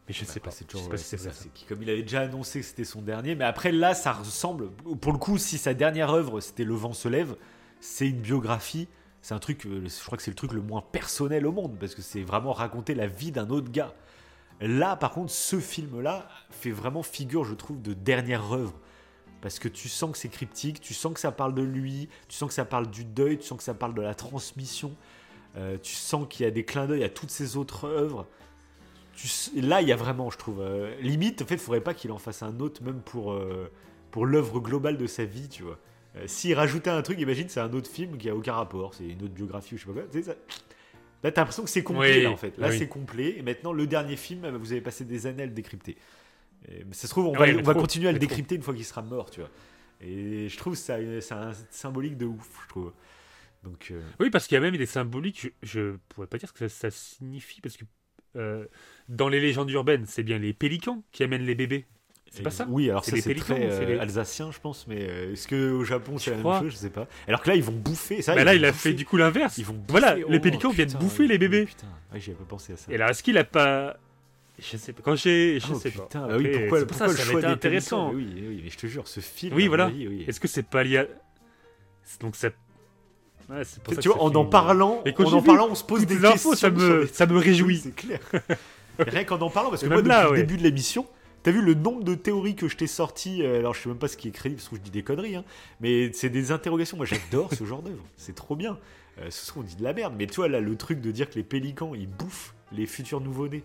Mais 0.08 0.14
je 0.14 0.24
bah, 0.24 0.30
sais 0.32 0.40
pas. 0.40 0.50
c'est 0.52 0.64
Je 0.64 0.68
toujours- 0.68 0.84
sais 0.86 0.90
pas 0.90 0.96
si 0.96 1.18
ça, 1.18 1.32
ça. 1.32 1.44
comme 1.68 1.82
il 1.82 1.90
avait 1.90 2.02
déjà 2.02 2.20
annoncé 2.20 2.60
que 2.60 2.66
c'était 2.66 2.84
son 2.84 3.02
dernier, 3.02 3.34
mais 3.34 3.44
après 3.44 3.72
là, 3.72 3.94
ça 3.94 4.12
ressemble. 4.12 4.70
Pour 5.00 5.12
le 5.12 5.18
coup, 5.18 5.36
si 5.36 5.58
sa 5.58 5.74
dernière 5.74 6.10
œuvre 6.10 6.40
c'était 6.40 6.64
Le 6.64 6.74
vent 6.74 6.92
se 6.92 7.08
lève, 7.08 7.34
c'est 7.80 8.08
une 8.08 8.20
biographie. 8.20 8.86
C'est 9.20 9.34
un 9.34 9.38
truc, 9.40 9.66
euh, 9.66 9.84
je 9.86 10.04
crois 10.04 10.16
que 10.16 10.22
c'est 10.24 10.30
le 10.32 10.36
truc 10.36 10.52
le 10.52 10.60
moins 10.62 10.82
personnel 10.92 11.46
au 11.46 11.52
monde 11.52 11.76
parce 11.78 11.94
que 11.94 12.02
c'est 12.02 12.22
vraiment 12.22 12.52
raconter 12.52 12.94
la 12.94 13.06
vie 13.08 13.30
d'un 13.32 13.50
autre 13.50 13.70
gars. 13.70 13.94
Là, 14.62 14.96
par 14.96 15.10
contre, 15.10 15.32
ce 15.32 15.58
film-là 15.58 16.28
fait 16.50 16.70
vraiment 16.70 17.02
figure, 17.02 17.44
je 17.44 17.54
trouve, 17.54 17.82
de 17.82 17.92
dernière 17.94 18.52
œuvre. 18.52 18.74
Parce 19.40 19.58
que 19.58 19.66
tu 19.68 19.88
sens 19.88 20.12
que 20.12 20.18
c'est 20.18 20.28
cryptique, 20.28 20.80
tu 20.80 20.94
sens 20.94 21.12
que 21.12 21.18
ça 21.20 21.32
parle 21.32 21.52
de 21.54 21.62
lui, 21.62 22.08
tu 22.28 22.36
sens 22.36 22.48
que 22.48 22.54
ça 22.54 22.64
parle 22.64 22.88
du 22.88 23.04
deuil, 23.04 23.38
tu 23.38 23.44
sens 23.46 23.58
que 23.58 23.64
ça 23.64 23.74
parle 23.74 23.92
de 23.94 24.00
la 24.02 24.14
transmission. 24.14 24.94
euh, 25.56 25.76
tu 25.82 25.92
sens 25.94 26.26
qu'il 26.30 26.44
y 26.44 26.48
a 26.48 26.50
des 26.52 26.64
clins 26.64 26.86
d'œil 26.86 27.04
à 27.04 27.08
toutes 27.10 27.30
ses 27.30 27.56
autres 27.58 27.86
œuvres. 27.86 28.26
Là, 29.56 29.82
il 29.82 29.88
y 29.88 29.92
a 29.92 29.96
vraiment, 29.96 30.30
je 30.30 30.38
trouve, 30.38 30.60
euh, 30.60 30.94
limite, 31.00 31.42
en 31.42 31.44
fait, 31.46 31.54
il 31.54 31.60
faudrait 31.60 31.80
pas 31.82 31.92
qu'il 31.92 32.10
en 32.12 32.18
fasse 32.18 32.42
un 32.42 32.58
autre, 32.60 32.82
même 32.82 33.00
pour, 33.02 33.32
euh, 33.32 33.70
pour 34.10 34.24
l'œuvre 34.26 34.60
globale 34.60 34.96
de 34.96 35.06
sa 35.06 35.24
vie, 35.24 35.48
tu 35.48 35.62
vois. 35.64 35.78
S'il 36.26 36.54
rajoutait 36.54 36.90
un 36.90 37.00
truc, 37.02 37.18
imagine, 37.20 37.48
c'est 37.48 37.60
un 37.60 37.72
autre 37.72 37.90
film 37.90 38.16
qui 38.18 38.28
a 38.30 38.36
aucun 38.36 38.52
rapport, 38.54 38.94
c'est 38.94 39.04
une 39.04 39.22
autre 39.22 39.32
biographie 39.34 39.74
ou 39.74 39.78
je 39.78 39.86
sais 39.86 39.92
pas 39.92 40.00
quoi. 40.02 40.22
ça- 40.22 40.34
Là, 41.22 41.30
t'as 41.32 41.42
l'impression 41.42 41.64
que 41.64 41.70
c'est 41.70 41.82
complet, 41.84 42.16
Oui, 42.18 42.22
là, 42.24 42.30
en 42.30 42.36
fait. 42.36 42.56
Là, 42.58 42.68
oui. 42.70 42.78
c'est 42.78 42.88
complet, 42.88 43.36
et 43.38 43.42
maintenant, 43.42 43.72
le 43.72 43.86
dernier 43.86 44.16
film, 44.16 44.48
vous 44.56 44.72
avez 44.72 44.80
passé 44.80 45.04
des 45.04 45.26
années 45.26 45.44
à 45.44 45.46
le 45.46 45.52
décrypter. 45.52 45.96
Et, 46.68 46.84
mais 46.84 46.94
ça 46.94 47.06
se 47.06 47.12
trouve, 47.12 47.26
on 47.26 47.36
va, 47.36 47.46
on 47.48 47.62
va 47.62 47.74
trop, 47.74 47.80
continuer 47.82 48.08
à 48.08 48.12
le 48.12 48.18
trop. 48.18 48.28
décrypter 48.28 48.54
une 48.56 48.62
fois 48.62 48.74
qu'il 48.74 48.84
sera 48.84 49.02
mort, 49.02 49.30
tu 49.30 49.40
vois. 49.40 49.50
Et 50.00 50.48
je 50.48 50.56
trouve 50.56 50.74
ça, 50.74 50.96
c'est 51.20 51.34
un 51.34 51.52
symbolique 51.70 52.16
de 52.16 52.26
ouf, 52.26 52.60
je 52.64 52.68
trouve. 52.68 52.92
Donc, 53.62 53.88
euh, 53.92 54.00
Oui, 54.20 54.30
parce 54.30 54.46
qu'il 54.46 54.56
y 54.56 54.58
a 54.58 54.60
même 54.60 54.76
des 54.76 54.86
symboliques, 54.86 55.40
je, 55.40 55.48
je 55.62 55.96
pourrais 56.08 56.26
pas 56.26 56.38
dire 56.38 56.48
ce 56.48 56.52
que 56.52 56.68
ça, 56.68 56.90
ça 56.90 56.90
signifie, 56.90 57.60
parce 57.60 57.76
que 57.76 57.84
euh, 58.36 58.66
dans 59.08 59.28
les 59.28 59.40
légendes 59.40 59.70
urbaines, 59.70 60.06
c'est 60.06 60.22
bien 60.22 60.38
les 60.38 60.52
pélicans 60.52 61.04
qui 61.12 61.22
amènent 61.22 61.44
les 61.44 61.54
bébés. 61.54 61.86
C'est 62.34 62.42
pas 62.42 62.50
ça 62.50 62.66
Oui, 62.70 62.88
alors 62.88 63.04
C'est 63.04 63.34
très 63.34 63.68
euh, 63.70 63.84
les- 63.86 63.98
alsacien, 63.98 64.50
je 64.52 64.58
pense, 64.58 64.86
mais 64.88 65.06
euh, 65.06 65.32
est-ce 65.34 65.46
que 65.46 65.70
au 65.70 65.84
Japon 65.84 66.16
c'est 66.16 66.30
la 66.30 66.36
même 66.36 66.44
crois. 66.44 66.60
chose? 66.60 66.70
Je 66.72 66.76
sais 66.76 66.88
pas. 66.90 67.06
Alors 67.28 67.42
que 67.42 67.50
là, 67.50 67.56
ils 67.56 67.62
vont 67.62 67.72
bouffer. 67.72 68.22
Ça, 68.22 68.34
là, 68.34 68.54
il 68.54 68.64
a 68.64 68.72
fait 68.72 68.94
du 68.94 69.04
coup 69.04 69.18
l'inverse. 69.18 69.58
Ils 69.58 69.66
vont 69.66 69.74
bouffer. 69.74 69.86
Voilà, 70.00 70.16
Oh, 70.26 70.30
les 70.30 70.40
pélicans 70.40 70.70
viennent 70.70 70.92
bouffer 70.98 71.26
les 71.26 71.36
bébés. 71.36 71.66
Putain, 71.66 71.86
ouais, 72.12 72.20
j'y 72.20 72.30
pas 72.30 72.44
pensé 72.48 72.72
à 72.72 72.76
ça. 72.78 72.90
Et 72.90 72.94
alors, 72.94 73.10
est-ce 73.10 73.22
qu'il 73.22 73.36
a 73.36 73.44
pas. 73.44 73.96
Je 74.58 74.76
sais 74.78 74.92
pas. 74.94 75.02
Quand 75.04 75.14
j'ai. 75.14 75.60
Je 75.60 75.66
Oh, 75.72 75.74
sais 75.78 75.90
putain, 75.90 76.20
pas. 76.22 76.28
bah 76.28 76.36
oui, 76.38 76.48
pourquoi, 76.58 76.86
pourquoi 76.86 76.96
ça, 76.96 77.12
le 77.12 77.18
ça 77.18 77.22
choix 77.24 77.40
des 77.42 77.46
intéressant. 77.48 78.12
Mais 78.12 78.16
oui, 78.16 78.44
oui, 78.48 78.60
mais 78.64 78.70
je 78.70 78.78
te 78.78 78.86
jure, 78.86 79.06
ce 79.08 79.20
film. 79.20 79.54
Oui, 79.54 79.66
voilà. 79.68 79.88
oui. 79.88 80.24
Est-ce 80.26 80.40
que 80.40 80.48
c'est 80.48 80.62
pas 80.66 80.82
lié 80.84 80.98
à. 80.98 81.06
Donc 82.20 82.34
ça. 82.36 82.48
Ouais, 83.50 83.62
pour 83.84 83.90
Tu 83.90 83.94
ça 83.96 84.00
tu 84.02 84.08
que 84.08 84.14
vois, 84.14 84.22
en 84.22 84.34
en 84.34 84.44
parlant, 84.46 85.02
Et 85.04 85.12
quand 85.12 85.24
en 85.24 85.30
j'ai 85.30 85.36
en 85.36 85.40
vu 85.40 85.46
parlant, 85.46 85.68
on 85.70 85.74
se 85.74 85.84
pose 85.84 86.06
des 86.06 86.16
questions. 86.18 86.54
ça 86.54 86.70
me, 86.70 87.06
ça 87.06 87.26
me 87.26 87.32
Oui, 87.36 87.42
réjouit. 87.44 87.76
c'est 87.78 87.94
clair. 87.94 88.20
Rien 88.98 89.24
qu'en 89.24 89.38
en 89.40 89.50
parlant, 89.50 89.68
parce 89.70 89.82
que 89.82 89.86
moi, 89.88 89.96
même 89.96 90.04
depuis 90.06 90.16
là, 90.16 90.24
le 90.24 90.30
ouais. 90.30 90.36
début 90.38 90.56
de 90.56 90.62
l'émission, 90.62 91.06
t'as 91.42 91.50
vu 91.50 91.62
le 91.62 91.74
nombre 91.74 92.04
de 92.04 92.14
théories 92.14 92.54
que 92.56 92.68
je 92.68 92.76
t'ai 92.76 92.86
sorties. 92.86 93.42
euh, 93.42 93.58
Alors, 93.58 93.74
je 93.74 93.80
sais 93.82 93.88
même 93.88 93.98
pas 93.98 94.08
ce 94.08 94.16
qui 94.16 94.28
est 94.28 94.32
crédible, 94.32 94.60
parce 94.60 94.68
que 94.70 94.76
je 94.76 94.80
dis 94.82 94.90
des 94.90 95.02
conneries, 95.02 95.36
hein, 95.36 95.44
mais 95.80 96.12
c'est 96.12 96.30
des 96.30 96.52
interrogations. 96.52 96.96
Moi, 96.96 97.06
j'adore 97.06 97.52
ce 97.54 97.64
genre 97.64 97.82
d'œuvre. 97.82 98.02
C'est 98.16 98.34
trop 98.34 98.56
bien. 98.56 98.78
Euh, 99.18 99.30
ce 99.30 99.44
serait, 99.46 99.60
on 99.60 99.62
dit 99.62 99.76
de 99.76 99.82
la 99.84 99.92
merde, 99.92 100.14
mais 100.18 100.26
tu 100.26 100.36
vois, 100.36 100.48
là, 100.48 100.60
le 100.60 100.76
truc 100.76 101.00
de 101.00 101.10
dire 101.10 101.28
que 101.28 101.34
les 101.34 101.42
pélicans, 101.42 101.94
ils 101.94 102.06
bouffent 102.08 102.54
les 102.72 102.86
futurs 102.86 103.20
nouveau-nés. 103.20 103.62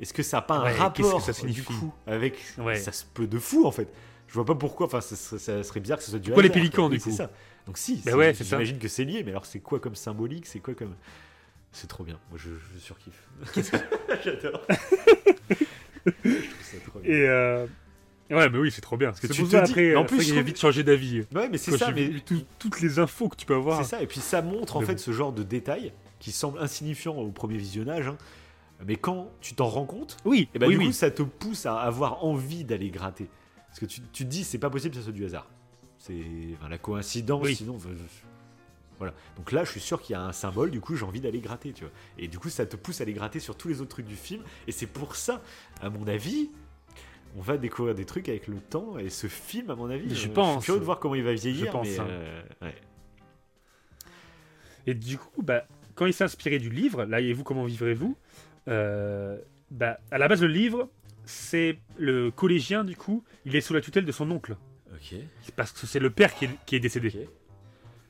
Est-ce 0.00 0.12
que 0.12 0.22
ça 0.22 0.38
n'a 0.38 0.42
pas 0.42 0.56
un 0.56 0.64
Ouais, 0.64 0.72
rapport 0.72 1.16
que 1.16 1.22
ça 1.22 1.32
du 1.32 1.38
signifie 1.38 1.62
coup 1.64 1.92
avec 2.06 2.38
Ouais. 2.58 2.76
ça 2.76 2.92
se 2.92 3.04
peut 3.04 3.26
de 3.26 3.38
fou 3.38 3.66
en 3.66 3.70
fait. 3.70 3.88
Je 4.28 4.34
vois 4.34 4.44
pas 4.44 4.54
pourquoi. 4.54 4.86
Enfin, 4.86 5.00
ça, 5.00 5.16
serait- 5.16 5.38
ça 5.38 5.62
serait 5.62 5.80
bizarre 5.80 5.98
que 5.98 6.04
ce 6.04 6.10
soit 6.10 6.18
du 6.20 6.30
Pourquoi 6.30 6.42
les 6.42 6.50
pélicans, 6.50 6.88
du 6.88 6.98
coup 7.00 7.10
ça. 7.10 7.30
Donc 7.66 7.76
si, 7.78 7.98
c'est- 7.98 8.12
ouais, 8.14 8.32
j'imagine 8.34 8.78
que 8.78 8.88
c'est 8.88 9.04
lié. 9.04 9.22
Mais 9.24 9.30
alors, 9.30 9.44
c'est 9.46 9.60
quoi 9.60 9.78
comme 9.80 9.94
symbolique 9.94 10.46
C'est 10.46 10.60
quoi 10.60 10.74
comme 10.74 10.94
C'est 11.72 11.86
trop 11.88 12.04
bien. 12.04 12.18
Moi, 12.30 12.38
je, 12.42 12.50
je 12.74 12.78
surkiffe. 12.78 13.28
J'adore. 14.24 14.66
Et 17.04 17.22
euh, 17.28 17.66
ouais, 18.30 18.48
mais 18.50 18.58
oui, 18.58 18.70
c'est 18.70 18.80
trop 18.80 18.96
bien. 18.96 19.08
Parce 19.08 19.20
que 19.20 19.26
tu 19.28 19.42
te 19.42 19.48
dis- 19.48 19.56
après, 19.56 19.96
en 19.96 20.02
en 20.02 20.04
plus, 20.04 20.22
j'ai 20.22 20.32
trouve- 20.34 20.44
vite 20.44 20.58
changé 20.60 20.82
d'avis. 20.82 21.24
Ouais, 21.34 21.48
mais 21.48 21.58
c'est 21.58 21.76
ça. 21.76 21.90
Mais 21.92 22.10
tout- 22.24 22.42
toutes 22.58 22.80
les 22.80 22.98
infos 22.98 23.28
que 23.28 23.36
tu 23.36 23.46
peux 23.46 23.54
avoir. 23.54 23.78
C'est 23.84 23.90
ça, 23.96 24.02
et 24.02 24.06
puis 24.06 24.20
ça 24.20 24.42
montre 24.42 24.76
en 24.76 24.80
fait 24.82 24.98
ce 24.98 25.10
genre 25.12 25.32
de 25.32 25.42
détails 25.42 25.92
qui 26.18 26.32
semble 26.32 26.58
insignifiant 26.58 27.16
au 27.16 27.30
premier 27.30 27.56
visionnage, 27.56 28.06
hein. 28.08 28.16
mais 28.86 28.96
quand 28.96 29.30
tu 29.40 29.54
t'en 29.54 29.68
rends 29.68 29.86
compte, 29.86 30.16
Oui, 30.24 30.48
et 30.54 30.58
ben 30.58 30.66
oui, 30.66 30.74
du 30.74 30.78
oui. 30.80 30.86
coup 30.88 30.92
ça 30.92 31.10
te 31.10 31.22
pousse 31.22 31.64
à 31.66 31.78
avoir 31.80 32.24
envie 32.24 32.64
d'aller 32.64 32.90
gratter. 32.90 33.28
Parce 33.68 33.80
que 33.80 33.86
tu, 33.86 34.00
tu 34.12 34.24
te 34.24 34.28
dis 34.28 34.44
c'est 34.44 34.58
pas 34.58 34.68
possible 34.68 34.92
que 34.94 34.98
ça 35.00 35.04
soit 35.04 35.12
du 35.14 35.24
hasard. 35.24 35.48
C'est 35.98 36.14
enfin, 36.58 36.68
la 36.68 36.78
coïncidence, 36.78 37.42
Oui. 37.44 37.54
sinon. 37.56 37.78
Voilà. 38.98 39.14
Donc 39.36 39.52
là, 39.52 39.64
je 39.64 39.70
suis 39.70 39.80
sûr 39.80 40.00
qu'il 40.02 40.12
y 40.12 40.16
a 40.16 40.22
un 40.22 40.32
symbole, 40.32 40.70
du 40.70 40.80
coup, 40.80 40.94
j'ai 40.94 41.04
envie 41.06 41.20
d'aller 41.20 41.40
gratter, 41.40 41.72
tu 41.72 41.84
vois. 41.84 41.92
Et 42.18 42.28
du 42.28 42.38
coup, 42.38 42.50
ça 42.50 42.66
te 42.66 42.76
pousse 42.76 43.00
à 43.00 43.04
aller 43.04 43.14
gratter 43.14 43.40
sur 43.40 43.56
tous 43.56 43.68
les 43.68 43.80
autres 43.80 43.88
trucs 43.90 44.06
du 44.06 44.16
film. 44.16 44.42
Et 44.66 44.72
c'est 44.72 44.86
pour 44.86 45.16
ça, 45.16 45.40
à 45.80 45.88
mon 45.88 46.06
avis, 46.06 46.50
on 47.36 47.40
va 47.40 47.56
découvrir 47.56 47.94
des 47.94 48.04
trucs 48.04 48.28
avec 48.28 48.46
le 48.48 48.56
temps. 48.56 48.98
Et 48.98 49.10
ce 49.10 49.26
film, 49.26 49.70
à 49.70 49.74
mon 49.74 49.90
avis, 49.90 50.14
Je 50.14 50.28
euh, 50.28 50.32
pense. 50.32 50.62
suis 50.62 50.66
curieux 50.66 50.80
de 50.80 50.84
voir 50.84 50.98
comment 50.98 51.14
il 51.14 51.22
va 51.22 51.32
vieillir. 51.32 51.66
Je 51.66 51.70
pense, 51.70 51.88
mais, 51.88 51.98
hein. 51.98 52.06
euh, 52.08 52.42
ouais. 52.62 52.74
Et 54.86 54.94
du 54.94 55.18
coup, 55.18 55.42
bah, 55.42 55.64
quand 55.94 56.06
il 56.06 56.12
s'est 56.14 56.24
inspiré 56.24 56.58
du 56.58 56.70
livre, 56.70 57.04
là, 57.04 57.20
et 57.20 57.32
vous, 57.32 57.44
comment 57.44 57.64
vivrez-vous 57.64 58.16
euh, 58.68 59.38
bah, 59.70 60.00
À 60.10 60.18
la 60.18 60.28
base, 60.28 60.42
le 60.42 60.48
livre, 60.48 60.88
c'est 61.24 61.78
le 61.98 62.30
collégien, 62.30 62.84
du 62.84 62.96
coup, 62.96 63.22
il 63.44 63.54
est 63.54 63.60
sous 63.60 63.74
la 63.74 63.80
tutelle 63.80 64.04
de 64.04 64.12
son 64.12 64.30
oncle. 64.30 64.56
Ok. 64.92 65.14
Parce 65.56 65.72
que 65.72 65.86
c'est 65.86 66.00
le 66.00 66.10
père 66.10 66.34
qui 66.34 66.46
est, 66.46 66.50
qui 66.66 66.76
est 66.76 66.80
décédé. 66.80 67.28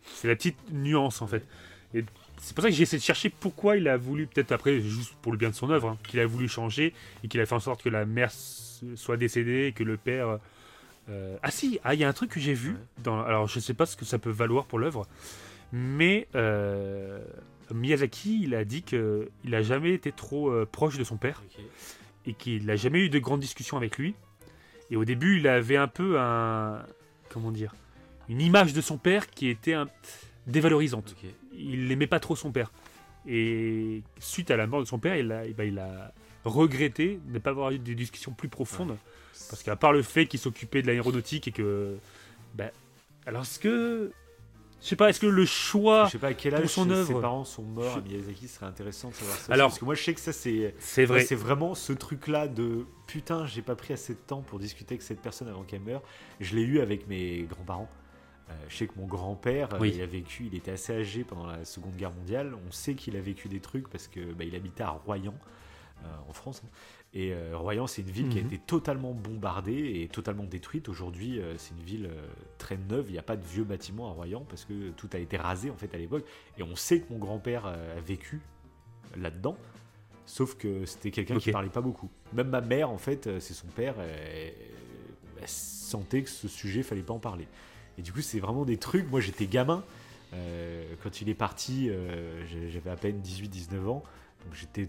C'est 0.02 0.28
la 0.28 0.36
petite 0.36 0.58
nuance, 0.72 1.20
en 1.20 1.26
fait. 1.26 1.46
Et 1.92 2.04
c'est 2.40 2.54
pour 2.54 2.62
ça 2.62 2.70
que 2.70 2.74
j'ai 2.74 2.82
essayé 2.82 2.98
de 2.98 3.04
chercher 3.04 3.30
pourquoi 3.30 3.76
il 3.76 3.86
a 3.88 3.96
voulu, 3.96 4.26
peut-être 4.26 4.52
après, 4.52 4.80
juste 4.80 5.14
pour 5.22 5.32
le 5.32 5.38
bien 5.38 5.50
de 5.50 5.54
son 5.54 5.70
œuvre, 5.70 5.88
hein, 5.90 5.98
qu'il 6.08 6.18
a 6.20 6.26
voulu 6.26 6.48
changer 6.48 6.94
et 7.22 7.28
qu'il 7.28 7.40
a 7.40 7.46
fait 7.46 7.54
en 7.54 7.60
sorte 7.60 7.82
que 7.82 7.88
la 7.88 8.04
mère 8.06 8.30
soit 8.32 9.16
décédée 9.16 9.66
et 9.66 9.72
que 9.72 9.84
le 9.84 9.96
père. 9.96 10.38
euh, 11.08 11.36
Ah 11.42 11.50
si, 11.50 11.78
ah, 11.84 11.94
il 11.94 12.00
y 12.00 12.04
a 12.04 12.08
un 12.08 12.12
truc 12.12 12.30
que 12.30 12.40
j'ai 12.40 12.54
vu. 12.54 12.76
Dans... 13.04 13.20
Alors, 13.22 13.46
je 13.46 13.60
sais 13.60 13.74
pas 13.74 13.86
ce 13.86 13.96
que 13.96 14.04
ça 14.04 14.18
peut 14.18 14.30
valoir 14.30 14.64
pour 14.66 14.78
l'œuvre, 14.78 15.06
mais 15.72 16.26
euh, 16.34 17.22
Miyazaki, 17.74 18.40
il 18.42 18.54
a 18.54 18.64
dit 18.64 18.82
qu'il 18.82 19.28
n'a 19.44 19.62
jamais 19.62 19.92
été 19.92 20.10
trop 20.12 20.50
euh, 20.50 20.66
proche 20.70 20.96
de 20.98 21.04
son 21.04 21.16
père 21.16 21.42
et 22.26 22.32
qu'il 22.34 22.66
n'a 22.66 22.76
jamais 22.76 23.00
eu 23.00 23.08
de 23.10 23.18
grandes 23.18 23.40
discussions 23.40 23.76
avec 23.76 23.98
lui. 23.98 24.14
Et 24.90 24.96
au 24.96 25.04
début, 25.04 25.38
il 25.38 25.46
avait 25.46 25.76
un 25.76 25.86
peu 25.88 26.18
un. 26.18 26.82
Comment 27.28 27.52
dire 27.52 27.74
Une 28.28 28.40
image 28.40 28.72
de 28.72 28.80
son 28.80 28.98
père 28.98 29.28
qui 29.30 29.48
était 29.48 29.74
un- 29.74 29.86
dévalorisante. 30.46 31.14
Il 31.54 31.88
n'aimait 31.88 32.06
pas 32.06 32.20
trop 32.20 32.36
son 32.36 32.50
père. 32.52 32.72
Et 33.26 34.02
suite 34.18 34.50
à 34.50 34.56
la 34.56 34.66
mort 34.66 34.80
de 34.80 34.86
son 34.86 34.98
père, 34.98 35.16
il 35.16 35.30
a, 35.32 35.44
eh 35.46 35.52
ben, 35.52 35.64
il 35.64 35.78
a 35.78 36.12
regretté 36.44 37.20
de 37.26 37.34
ne 37.34 37.38
pas 37.38 37.50
avoir 37.50 37.70
eu 37.70 37.78
des 37.78 37.94
discussions 37.94 38.32
plus 38.32 38.48
profondes. 38.48 38.96
Parce 39.50 39.62
qu'à 39.62 39.76
part 39.76 39.92
le 39.92 40.02
fait 40.02 40.26
qu'il 40.26 40.40
s'occupait 40.40 40.82
de 40.82 40.86
l'aéronautique 40.86 41.48
et 41.48 41.52
que. 41.52 41.96
ben, 42.54 42.70
alors, 43.26 43.42
est-ce 43.42 43.58
que. 43.58 44.10
Je 44.82 44.86
sais 44.88 44.96
pas, 44.96 45.10
est-ce 45.10 45.20
que 45.20 45.26
le 45.26 45.44
choix. 45.44 46.06
Je 46.06 46.12
sais 46.12 46.18
pas 46.18 46.28
à 46.28 46.32
quel 46.34 46.54
pour 46.54 46.62
âge 46.62 46.68
son 46.70 46.84
ses 46.86 46.90
œuvre. 46.92 47.20
parents 47.20 47.44
sont 47.44 47.62
morts 47.62 47.98
à 47.98 48.00
Miyazaki, 48.00 48.48
ce 48.48 48.54
serait 48.54 48.64
intéressant 48.66 49.10
de 49.10 49.14
savoir 49.14 49.36
ça. 49.36 49.52
Alors- 49.52 49.68
parce 49.68 49.78
que 49.78 49.84
moi 49.84 49.94
je 49.94 50.02
sais 50.02 50.14
que 50.14 50.20
ça 50.20 50.32
c'est 50.32 50.74
C'est 50.78 51.04
vrai. 51.04 51.22
c'est 51.26 51.34
vraiment 51.34 51.74
ce 51.74 51.92
truc 51.92 52.28
là 52.28 52.48
de 52.48 52.86
putain, 53.06 53.44
j'ai 53.46 53.60
pas 53.60 53.74
pris 53.74 53.92
assez 53.92 54.14
de 54.14 54.18
temps 54.18 54.40
pour 54.40 54.58
discuter 54.58 54.94
avec 54.94 55.02
cette 55.02 55.20
personne 55.20 55.48
avant 55.48 55.64
qu'elle 55.64 55.82
meure. 55.82 56.00
Je 56.40 56.56
l'ai 56.56 56.62
eu 56.62 56.80
avec 56.80 57.06
mes 57.08 57.42
grands-parents. 57.42 57.90
Euh, 58.50 58.52
je 58.68 58.76
sais 58.76 58.86
que 58.88 58.98
mon 58.98 59.06
grand-père, 59.06 59.74
euh, 59.74 59.78
Oui. 59.80 59.92
il 59.94 60.02
a 60.02 60.06
vécu, 60.06 60.46
il 60.46 60.54
était 60.56 60.72
assez 60.72 60.92
âgé 60.92 61.22
pendant 61.24 61.46
la 61.46 61.64
Seconde 61.64 61.94
Guerre 61.96 62.12
mondiale. 62.12 62.54
On 62.68 62.72
sait 62.72 62.94
qu'il 62.94 63.16
a 63.16 63.20
vécu 63.20 63.48
des 63.48 63.60
trucs 63.60 63.88
parce 63.88 64.08
que 64.08 64.32
bah, 64.32 64.44
il 64.44 64.54
habitait 64.56 64.82
à 64.82 64.90
Royan, 64.90 65.34
euh, 66.02 66.06
en 66.28 66.32
France. 66.32 66.62
hein. 66.64 66.68
Et 67.12 67.34
Royan, 67.54 67.88
c'est 67.88 68.02
une 68.02 68.10
ville 68.10 68.28
qui 68.28 68.38
a 68.38 68.40
Mhm. 68.40 68.46
été 68.46 68.58
totalement 68.58 69.12
bombardée 69.12 70.00
et 70.00 70.06
totalement 70.06 70.44
détruite. 70.44 70.88
Aujourd'hui, 70.88 71.40
c'est 71.56 71.72
une 71.74 71.82
ville 71.82 72.08
très 72.56 72.76
neuve. 72.76 73.06
Il 73.08 73.12
n'y 73.14 73.18
a 73.18 73.22
pas 73.22 73.34
de 73.36 73.44
vieux 73.44 73.64
bâtiments 73.64 74.08
à 74.10 74.12
Royan 74.12 74.44
parce 74.48 74.64
que 74.64 74.90
tout 74.90 75.10
a 75.12 75.18
été 75.18 75.36
rasé 75.36 75.70
en 75.70 75.76
fait 75.76 75.92
à 75.92 75.98
l'époque. 75.98 76.24
Et 76.56 76.62
on 76.62 76.76
sait 76.76 77.00
que 77.00 77.12
mon 77.12 77.18
grand-père 77.18 77.66
a 77.66 77.76
vécu 78.06 78.40
là-dedans. 79.16 79.56
Sauf 80.24 80.54
que 80.56 80.86
c'était 80.86 81.10
quelqu'un 81.10 81.38
qui 81.38 81.48
Ok. 81.48 81.52
parlait 81.52 81.68
pas 81.68 81.80
beaucoup. 81.80 82.08
Même 82.32 82.50
ma 82.50 82.60
mère, 82.60 82.90
en 82.90 82.98
fait, 82.98 83.28
c'est 83.40 83.54
son 83.54 83.66
père, 83.66 83.96
elle 83.98 85.48
sentait 85.48 86.22
que 86.22 86.30
ce 86.30 86.46
sujet, 86.46 86.84
fallait 86.84 87.02
pas 87.02 87.14
en 87.14 87.18
parler. 87.18 87.48
Et 88.00 88.02
du 88.02 88.12
coup, 88.14 88.22
c'est 88.22 88.40
vraiment 88.40 88.64
des 88.64 88.78
trucs. 88.78 89.10
Moi, 89.10 89.20
j'étais 89.20 89.44
gamin. 89.46 89.84
euh, 90.32 90.84
quand 91.02 91.20
il 91.20 91.28
est 91.28 91.34
parti, 91.34 91.88
euh, 91.90 92.42
j'avais 92.72 92.88
à 92.90 92.96
peine 92.96 93.20
18-19 93.20 93.86
ans. 93.88 94.02
Donc 94.44 94.54
j'étais. 94.54 94.88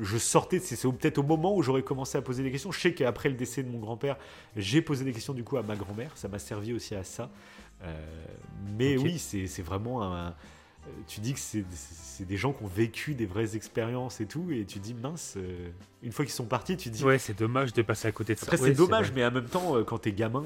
Je 0.00 0.16
sortais, 0.16 0.60
c'est 0.60 0.80
peut-être 0.92 1.18
au 1.18 1.22
moment 1.24 1.56
où 1.56 1.62
j'aurais 1.62 1.82
commencé 1.82 2.16
à 2.16 2.22
poser 2.22 2.44
des 2.44 2.52
questions. 2.52 2.70
Je 2.70 2.78
sais 2.80 2.94
qu'après 2.94 3.28
le 3.28 3.34
décès 3.34 3.64
de 3.64 3.68
mon 3.68 3.78
grand-père, 3.80 4.16
j'ai 4.56 4.80
posé 4.80 5.04
des 5.04 5.12
questions 5.12 5.34
du 5.34 5.42
coup 5.42 5.56
à 5.56 5.62
ma 5.64 5.74
grand-mère. 5.74 6.12
Ça 6.14 6.28
m'a 6.28 6.38
servi 6.38 6.72
aussi 6.72 6.94
à 6.94 7.02
ça. 7.04 7.30
Euh, 7.82 7.92
mais 8.78 8.96
oui, 8.96 9.18
c'est 9.18 9.62
vraiment 9.62 10.04
un. 10.04 10.34
Tu 11.08 11.20
dis 11.20 11.32
que 11.34 11.40
c'est 11.40 11.64
des 12.24 12.36
gens 12.36 12.52
qui 12.52 12.62
ont 12.64 12.68
vécu 12.68 13.14
des 13.14 13.26
vraies 13.26 13.56
expériences 13.56 14.20
et 14.20 14.26
tout, 14.26 14.50
et 14.52 14.64
tu 14.64 14.78
dis 14.78 14.94
mince, 14.94 15.36
une 16.02 16.12
fois 16.12 16.24
qu'ils 16.24 16.34
sont 16.34 16.44
partis, 16.46 16.76
tu 16.76 16.90
dis 16.90 17.04
Ouais, 17.04 17.18
c'est 17.18 17.38
dommage 17.38 17.72
de 17.72 17.82
passer 17.82 18.08
à 18.08 18.12
côté 18.12 18.34
de 18.34 18.38
ça. 18.38 18.46
après, 18.46 18.60
Ouais, 18.60 18.68
c'est 18.68 18.74
dommage, 18.76 19.12
mais 19.12 19.24
en 19.24 19.30
même 19.32 19.46
temps, 19.46 19.82
quand 19.84 19.98
t'es 19.98 20.12
gamin, 20.12 20.44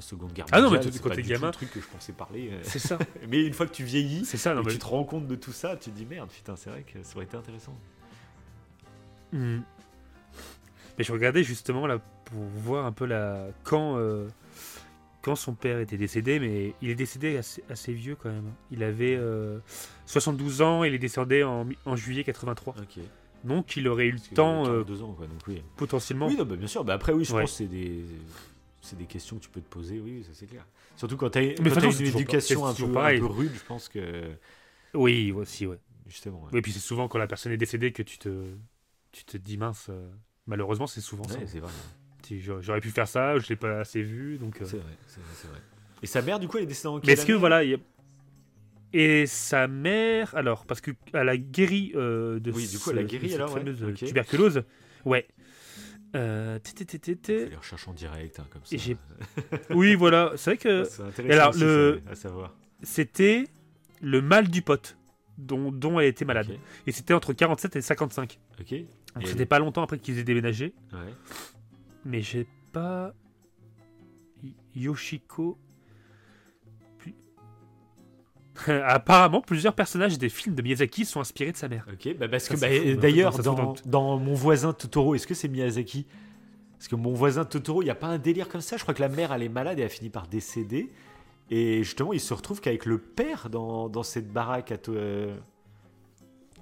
Seconde 0.00 0.32
Guerre 0.32 0.46
Ah 0.52 0.60
non, 0.60 0.70
mais 0.70 0.76
mondiale, 0.78 0.92
du 1.16 1.22
gamin- 1.22 1.50
tout 1.50 1.60
le 1.62 1.66
truc 1.66 1.70
que 1.72 1.80
je 1.80 1.86
pensais 1.86 2.12
parler. 2.12 2.50
euh. 2.52 2.58
C'est 2.62 2.78
ça. 2.78 2.98
mais 3.28 3.44
une 3.44 3.52
fois 3.54 3.66
que 3.66 3.72
tu 3.74 3.84
vieillis 3.84 4.24
C'est 4.24 4.36
ça, 4.36 4.54
non, 4.54 4.60
et 4.60 4.64
que 4.64 4.68
mais- 4.68 4.74
tu 4.74 4.78
te 4.80 4.86
rends 4.86 5.04
compte 5.04 5.26
de 5.26 5.34
tout 5.34 5.52
ça, 5.52 5.76
tu 5.76 5.90
te 5.90 5.96
dis 5.96 6.06
merde, 6.06 6.28
putain, 6.30 6.56
c'est 6.56 6.70
vrai 6.70 6.82
que 6.82 7.02
ça 7.02 7.16
aurait 7.16 7.24
été 7.26 7.36
intéressant. 7.36 7.76
Hmm. 9.32 9.60
Mais 10.96 11.04
je 11.04 11.12
regardais 11.12 11.42
justement 11.44 11.86
là 11.86 11.98
pour 12.24 12.40
voir 12.56 12.86
un 12.86 12.92
peu 12.92 13.04
la 13.04 13.48
quand 13.62 13.96
euh, 13.98 14.26
quand 15.22 15.36
son 15.36 15.52
père 15.54 15.78
était 15.80 15.96
décédé, 15.98 16.40
mais 16.40 16.74
il 16.80 16.90
est 16.90 16.94
décédé 16.94 17.36
assez, 17.36 17.62
assez 17.68 17.92
vieux 17.92 18.16
quand 18.16 18.30
même. 18.30 18.50
Il 18.70 18.82
avait 18.82 19.14
euh, 19.16 19.58
72 20.06 20.62
ans, 20.62 20.84
il 20.84 20.94
est 20.94 20.98
décédé 20.98 21.44
en, 21.44 21.66
juillet 21.96 22.24
83. 22.24 22.74
Ok. 22.78 23.02
Donc 23.44 23.76
il 23.76 23.86
aurait 23.86 24.06
eu 24.06 24.12
le 24.12 24.34
temps 24.34 24.62
euh, 24.66 24.82
42 24.82 25.02
ans, 25.02 25.12
quoi, 25.12 25.26
donc 25.26 25.38
oui. 25.46 25.62
potentiellement. 25.76 26.26
Oui, 26.26 26.36
non, 26.36 26.44
bah, 26.44 26.56
bien 26.56 26.66
sûr. 26.66 26.82
Bah, 26.84 26.94
après, 26.94 27.12
oui, 27.12 27.24
je 27.24 27.32
Ouais. 27.34 27.42
pense 27.42 27.52
que 27.52 27.56
c'est 27.58 27.66
des. 27.66 28.04
C'est 28.88 28.96
des 28.96 29.04
questions 29.04 29.36
que 29.36 29.42
tu 29.42 29.50
peux 29.50 29.60
te 29.60 29.68
poser, 29.68 30.00
oui, 30.00 30.24
ça 30.24 30.30
c'est 30.32 30.46
clair. 30.46 30.64
Surtout 30.96 31.18
quand 31.18 31.28
tu 31.28 31.38
as, 31.38 31.42
une 31.42 32.06
éducation 32.06 32.64
un 32.66 32.72
peu, 32.72 32.96
un 32.96 33.18
peu 33.18 33.26
rude, 33.26 33.52
je 33.54 33.64
pense 33.66 33.86
que. 33.90 34.32
Oui, 34.94 35.30
aussi, 35.32 35.66
ouais. 35.66 35.78
Justement. 36.06 36.38
ouais. 36.44 36.48
Oui, 36.54 36.62
puis 36.62 36.72
c'est 36.72 36.78
souvent 36.78 37.06
quand 37.06 37.18
la 37.18 37.26
personne 37.26 37.52
est 37.52 37.58
décédée 37.58 37.92
que 37.92 38.02
tu 38.02 38.16
te 38.16 38.46
tu 39.12 39.24
te 39.24 39.36
dis 39.36 39.58
mince. 39.58 39.88
euh, 39.90 40.08
malheureusement, 40.46 40.86
c'est 40.86 41.02
souvent 41.02 41.24
ça. 41.24 41.38
Ouais, 41.38 41.46
c'est 41.46 41.60
vrai. 41.60 41.70
J'aurais 42.60 42.80
pu 42.80 42.90
faire 42.90 43.06
ça, 43.08 43.38
je 43.38 43.46
l'ai 43.48 43.56
pas 43.56 43.80
assez 43.80 44.00
vu, 44.00 44.38
donc. 44.38 44.62
euh, 44.62 44.64
C'est 44.64 44.78
vrai, 44.78 44.92
c'est 45.06 45.20
vrai, 45.20 45.30
c'est 45.34 45.48
vrai. 45.48 45.60
Et 46.02 46.06
sa 46.06 46.22
mère, 46.22 46.38
du 46.38 46.48
coup, 46.48 46.56
elle 46.56 46.62
est 46.64 46.66
décédée 46.66 46.88
en 46.88 46.94
Mais 46.94 47.02
quelle 47.02 47.10
est-ce 47.10 47.26
que 47.26 47.32
voilà, 47.34 47.62
il 47.64 47.70
y 47.70 47.74
a- 47.74 47.78
et 48.94 49.26
sa 49.26 49.68
mère, 49.68 50.34
alors 50.34 50.64
parce 50.64 50.80
que 50.80 50.92
elle 51.12 51.28
a 51.28 51.36
guéri 51.36 51.92
euh, 51.94 52.40
de, 52.40 52.50
Oui, 52.52 52.66
du 52.66 52.78
coup, 52.78 52.90
elle 52.90 53.00
a 53.00 53.02
guéri, 53.02 53.34
alors, 53.34 53.52
ouais. 53.52 53.60
fameuse 53.60 53.84
Ok. 53.84 54.04
tuberculose. 54.04 54.64
Ouais. 55.04 55.28
Euh, 56.14 56.58
les 57.28 57.56
recherches 57.56 57.86
en 57.88 57.92
direct, 57.92 58.40
hein, 58.40 58.46
comme 58.50 58.62
ça. 58.64 58.76
Oui, 59.70 59.94
voilà, 59.94 60.32
c'est 60.36 60.50
vrai 60.52 60.56
que 60.56 60.84
C'est 60.84 61.02
intéressant 61.02 61.28
et 61.28 61.32
alors, 61.32 61.50
aussi, 61.50 61.60
le- 61.60 62.02
ça, 62.06 62.10
à 62.12 62.14
savoir. 62.14 62.54
c'était 62.82 63.44
le 64.00 64.22
mal 64.22 64.48
du 64.48 64.62
pote 64.62 64.96
dont, 65.36 65.70
dont 65.70 66.00
elle 66.00 66.06
était 66.08 66.24
malade. 66.24 66.48
Ok, 66.50 66.58
Et 66.86 66.92
c'était 66.92 67.12
entre 67.14 67.32
47 67.32 67.76
et 67.76 67.80
55. 67.82 68.38
ok. 68.60 68.74
Donc 69.14 69.26
c'était 69.26 69.46
pas 69.46 69.58
longtemps 69.58 69.82
après 69.82 69.98
qu'ils 69.98 70.18
aient 70.18 70.24
déménagé. 70.24 70.72
Ouais. 70.92 70.98
Mais 72.04 72.22
j'ai 72.22 72.46
pas. 72.72 73.12
Yoshiko. 74.74 75.58
Apparemment, 78.84 79.40
plusieurs 79.40 79.74
personnages 79.74 80.18
des 80.18 80.28
films 80.28 80.54
de 80.54 80.62
Miyazaki 80.62 81.04
sont 81.04 81.20
inspirés 81.20 81.52
de 81.52 81.56
sa 81.56 81.68
mère. 81.68 81.86
Ok, 81.92 82.16
bah 82.18 82.28
parce 82.28 82.44
Ça, 82.44 82.54
que 82.54 82.60
bah, 82.60 82.68
fou, 82.68 82.74
hein. 82.88 82.96
d'ailleurs, 83.00 83.38
dans, 83.38 83.74
dans 83.86 84.16
Mon 84.18 84.34
voisin 84.34 84.72
Totoro, 84.72 85.14
est-ce 85.14 85.26
que 85.26 85.34
c'est 85.34 85.48
Miyazaki? 85.48 86.06
Parce 86.78 86.88
que 86.88 86.96
Mon 86.96 87.12
voisin 87.12 87.44
Totoro, 87.44 87.82
il 87.82 87.86
n'y 87.86 87.90
a 87.90 87.94
pas 87.94 88.06
un 88.08 88.18
délire 88.18 88.48
comme 88.48 88.60
ça. 88.60 88.76
Je 88.76 88.82
crois 88.82 88.94
que 88.94 89.00
la 89.02 89.08
mère, 89.08 89.32
elle 89.32 89.42
est 89.42 89.48
malade 89.48 89.78
et 89.78 89.84
a 89.84 89.88
fini 89.88 90.10
par 90.10 90.26
décéder. 90.28 90.90
Et 91.50 91.82
justement, 91.82 92.12
il 92.12 92.20
se 92.20 92.34
retrouve 92.34 92.60
qu'avec 92.60 92.84
le 92.84 92.98
père 92.98 93.48
dans, 93.50 93.88
dans 93.88 94.02
cette 94.02 94.30
baraque 94.32 94.70
à 94.72 94.76
euh, 94.90 95.34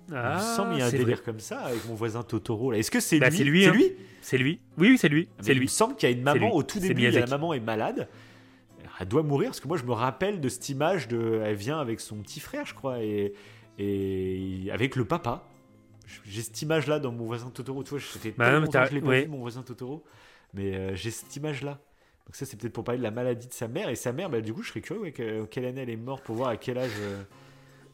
il 0.09 0.15
me 0.15 0.39
semble 0.39 0.71
qu'il 0.71 0.79
y 0.79 0.83
a 0.83 0.85
un 0.85 0.89
Ah, 0.89 0.91
délire 0.93 1.17
vrai. 1.17 1.25
comme 1.25 1.41
ça 1.41 1.59
avec 1.63 1.87
Mon 1.89 1.95
voisin 1.95 2.23
Totoro. 2.23 2.71
là. 2.71 2.79
Est-ce 2.79 2.93
que 2.93 3.01
c'est 3.01 3.19
Bah, 3.19 3.29
lui 3.29 3.39
c'est 3.39 3.45
lui, 3.45 3.63
C'est 3.65 3.69
hein. 3.69 3.73
lui 3.73 3.93
C'est 4.21 4.39
lui. 4.39 4.61
Oui, 4.79 4.89
oui, 4.91 4.99
c'est 4.99 5.09
lui. 5.09 5.29
Mais 5.39 5.43
C'est 5.45 5.53
Il 5.53 5.55
me 5.57 5.61
lui. 5.63 5.69
semble 5.69 5.97
qu'il 5.97 6.09
y 6.09 6.13
a 6.13 6.17
une 6.17 6.23
maman 6.23 6.47
lui. 6.47 6.55
au 6.55 6.63
tout 6.63 6.79
début, 6.79 7.11
la 7.11 7.27
maman 7.27 7.53
est 7.55 7.61
malade. 7.61 8.09
Elle 8.99 9.09
doit 9.09 9.23
mourir 9.23 9.51
parce 9.51 9.61
que 9.61 9.69
moi 9.69 9.77
je 9.77 9.85
me 9.85 9.93
rappelle 9.93 10.41
de 10.41 10.49
cette 10.49 10.69
image 10.69 11.09
de 11.09 11.41
elle 11.45 11.55
vient 11.57 11.79
avec 11.79 12.01
son 12.01 12.17
petit 12.23 12.41
frère 12.41 12.65
je 12.67 12.75
crois 12.75 13.03
et, 13.03 13.35
et 13.79 14.69
avec 14.73 14.97
le 14.97 15.05
papa. 15.05 15.47
j'ai 16.25 16.43
cette 16.43 16.61
image 16.63 16.87
là 16.87 16.99
dans 16.99 17.13
mon 17.13 17.25
voisin 17.27 17.51
Totoro. 17.51 17.83
Tu 17.83 17.91
vois, 17.91 17.99
je 17.99 18.05
fais 18.07 18.31
Bah, 18.37 18.59
je 18.61 18.95
l'ai 18.95 19.01
pas 19.01 19.07
ouais. 19.09 19.23
vu 19.25 19.29
mon 19.29 19.39
voisin 19.41 19.63
Totoro, 19.63 20.05
mais 20.55 20.75
euh, 20.75 20.95
j'ai 20.95 21.11
cette 21.11 21.35
image 21.37 21.63
là. 21.63 21.79
Donc 22.27 22.35
ça, 22.35 22.45
c'est 22.47 22.57
peut-être 22.59 22.73
pour 22.73 22.83
parler 22.85 22.99
de 22.99 23.05
la 23.05 23.11
maladie 23.13 23.47
de 23.47 23.53
sa 23.53 23.69
mère. 23.69 23.89
Et 23.89 23.95
sa 23.95 24.13
mère, 24.13 24.29
bah, 24.31 24.41
du 24.41 24.53
coup, 24.53 24.63
je 24.63 24.71
serais 24.71 24.81
curieux 24.81 25.01
ouais, 25.03 25.13
que- 25.13 25.45
quelle 25.45 25.65
année 25.65 25.83
elle 25.83 25.91
est 25.91 25.97
morte 25.97 26.25
pour 26.25 26.35
voir 26.35 26.49
à 26.49 26.57
quel 26.57 26.77
âge 26.79 26.91
euh, 26.99 27.23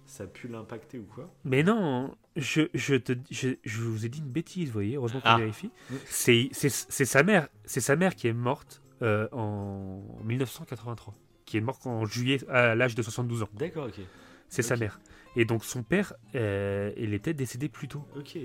ça 0.07 0.25
a 0.25 0.27
pu 0.27 0.49
l'impacter 0.49 0.99
ou 0.99 1.05
quoi. 1.05 1.29
Mais 1.45 1.63
non, 1.63 2.15
je, 2.37 2.63
je, 2.75 2.95
te, 2.95 3.13
je, 3.31 3.51
je 3.63 3.81
vous 3.83 4.07
ai 4.07 4.09
dit 4.09 4.21
une 4.21 4.31
bêtise, 4.31 4.69
vous 4.69 4.73
voyez, 4.73 4.97
heureusement 4.97 5.21
qu'on 5.21 5.29
Ah. 5.29 5.39
vérifie. 5.39 5.71
C'est 6.07 6.51
sa 6.53 7.23
mère, 7.23 7.49
c'est 7.65 7.81
sa 7.81 7.97
mère 7.97 8.15
qui 8.15 8.27
est 8.29 8.33
morte 8.33 8.82
euh, 9.03 9.29
en 9.33 10.03
1983, 10.25 11.15
qui 11.45 11.57
est 11.57 11.61
morte 11.61 11.87
en 11.87 12.05
juillet 12.07 12.39
à 12.49 12.75
l'âge 12.75 12.95
de 12.95 13.03
72 13.03 13.43
ans. 13.43 13.49
D'accord, 13.55 13.87
ok. 13.87 14.01
C'est 14.49 14.63
sa 14.63 14.77
mère. 14.77 15.01
Et 15.37 15.45
donc 15.45 15.65
son 15.65 15.83
père, 15.83 16.13
euh, 16.35 16.93
il 16.97 17.15
était 17.15 17.35
décédé 17.35 17.69
plus 17.69 17.89
tôt. 17.89 18.05
Ok. 18.17 18.39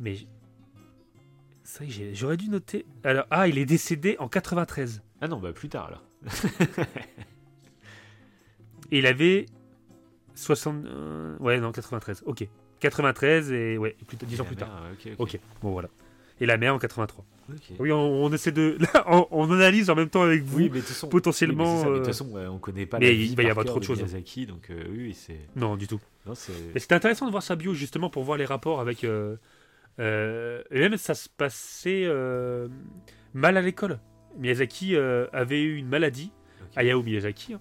Mais 0.00 0.16
ça, 1.62 1.84
j'aurais 2.12 2.36
dû 2.36 2.48
noter. 2.48 2.86
Alors, 3.04 3.26
ah, 3.30 3.48
il 3.48 3.58
est 3.58 3.66
décédé 3.66 4.16
en 4.18 4.28
93. 4.28 5.02
Ah 5.20 5.28
non, 5.28 5.38
bah 5.38 5.52
plus 5.52 5.68
tard 5.68 5.86
alors. 5.86 6.04
Et 8.90 8.98
il 8.98 9.06
avait 9.06 9.46
60. 10.34 10.84
euh, 10.84 11.36
ouais, 11.38 11.58
non, 11.60 11.72
93. 11.72 12.22
Ok. 12.26 12.46
93 12.80 13.52
et 13.52 13.78
ouais, 13.78 13.96
plus, 14.06 14.16
10 14.18 14.40
ans 14.40 14.44
plus 14.44 14.56
mère, 14.56 14.66
tard. 14.68 14.82
ouais, 14.84 15.12
ok, 15.12 15.12
ok. 15.18 15.34
Ok, 15.34 15.40
bon 15.62 15.70
voilà. 15.72 15.88
Et 16.40 16.46
la 16.46 16.58
mère 16.58 16.74
en 16.74 16.78
83. 16.78 17.24
Ok. 17.48 17.56
Oui, 17.78 17.92
on, 17.92 18.24
on 18.24 18.32
essaie 18.32 18.52
de. 18.52 18.76
Là, 18.94 19.04
on, 19.08 19.26
on 19.30 19.50
analyse 19.52 19.88
en 19.88 19.94
même 19.94 20.10
temps 20.10 20.22
avec 20.22 20.42
vous. 20.42 20.58
Oui, 20.58 20.70
mais 20.72 20.80
façon, 20.80 21.08
potentiellement, 21.08 21.76
oui, 21.80 21.84
mais 21.84 21.84
de 21.86 21.90
euh, 21.92 21.96
toute 21.98 22.06
façon, 22.06 22.28
ouais, 22.30 22.46
on 22.46 22.58
connaît 22.58 22.86
pas. 22.86 22.98
mais 22.98 23.06
la 23.06 23.12
il 23.12 23.18
vie 23.28 23.34
va 23.34 23.42
y 23.44 23.50
avoir 23.50 23.64
trop 23.64 23.78
de 23.78 23.84
choses. 23.84 23.98
Miyazaki, 23.98 24.46
donc 24.46 24.68
euh, 24.70 24.82
oui. 24.90 25.16
Non, 25.54 25.76
du 25.76 25.86
tout. 25.86 26.00
Non. 26.26 26.34
Mais 26.74 26.80
c'était 26.80 26.94
intéressant 26.94 27.26
de 27.26 27.30
voir 27.30 27.42
sa 27.42 27.56
bio 27.56 27.72
justement 27.72 28.10
pour 28.10 28.24
voir 28.24 28.36
les 28.36 28.44
rapports 28.44 28.80
avec. 28.80 29.04
euh, 29.04 29.36
euh, 29.98 30.62
et 30.70 30.80
même 30.80 30.96
ça 30.98 31.14
se 31.14 31.28
passait 31.28 32.02
euh, 32.04 32.68
mal 33.32 33.56
à 33.56 33.62
l'école. 33.62 33.98
Miyazaki 34.38 34.94
euh, 34.96 35.26
avait 35.32 35.62
eu 35.62 35.76
une 35.76 35.88
maladie, 35.88 36.32
Ok. 36.60 36.68
Hayao 36.76 37.02
Miyazaki, 37.02 37.54
hein, 37.54 37.60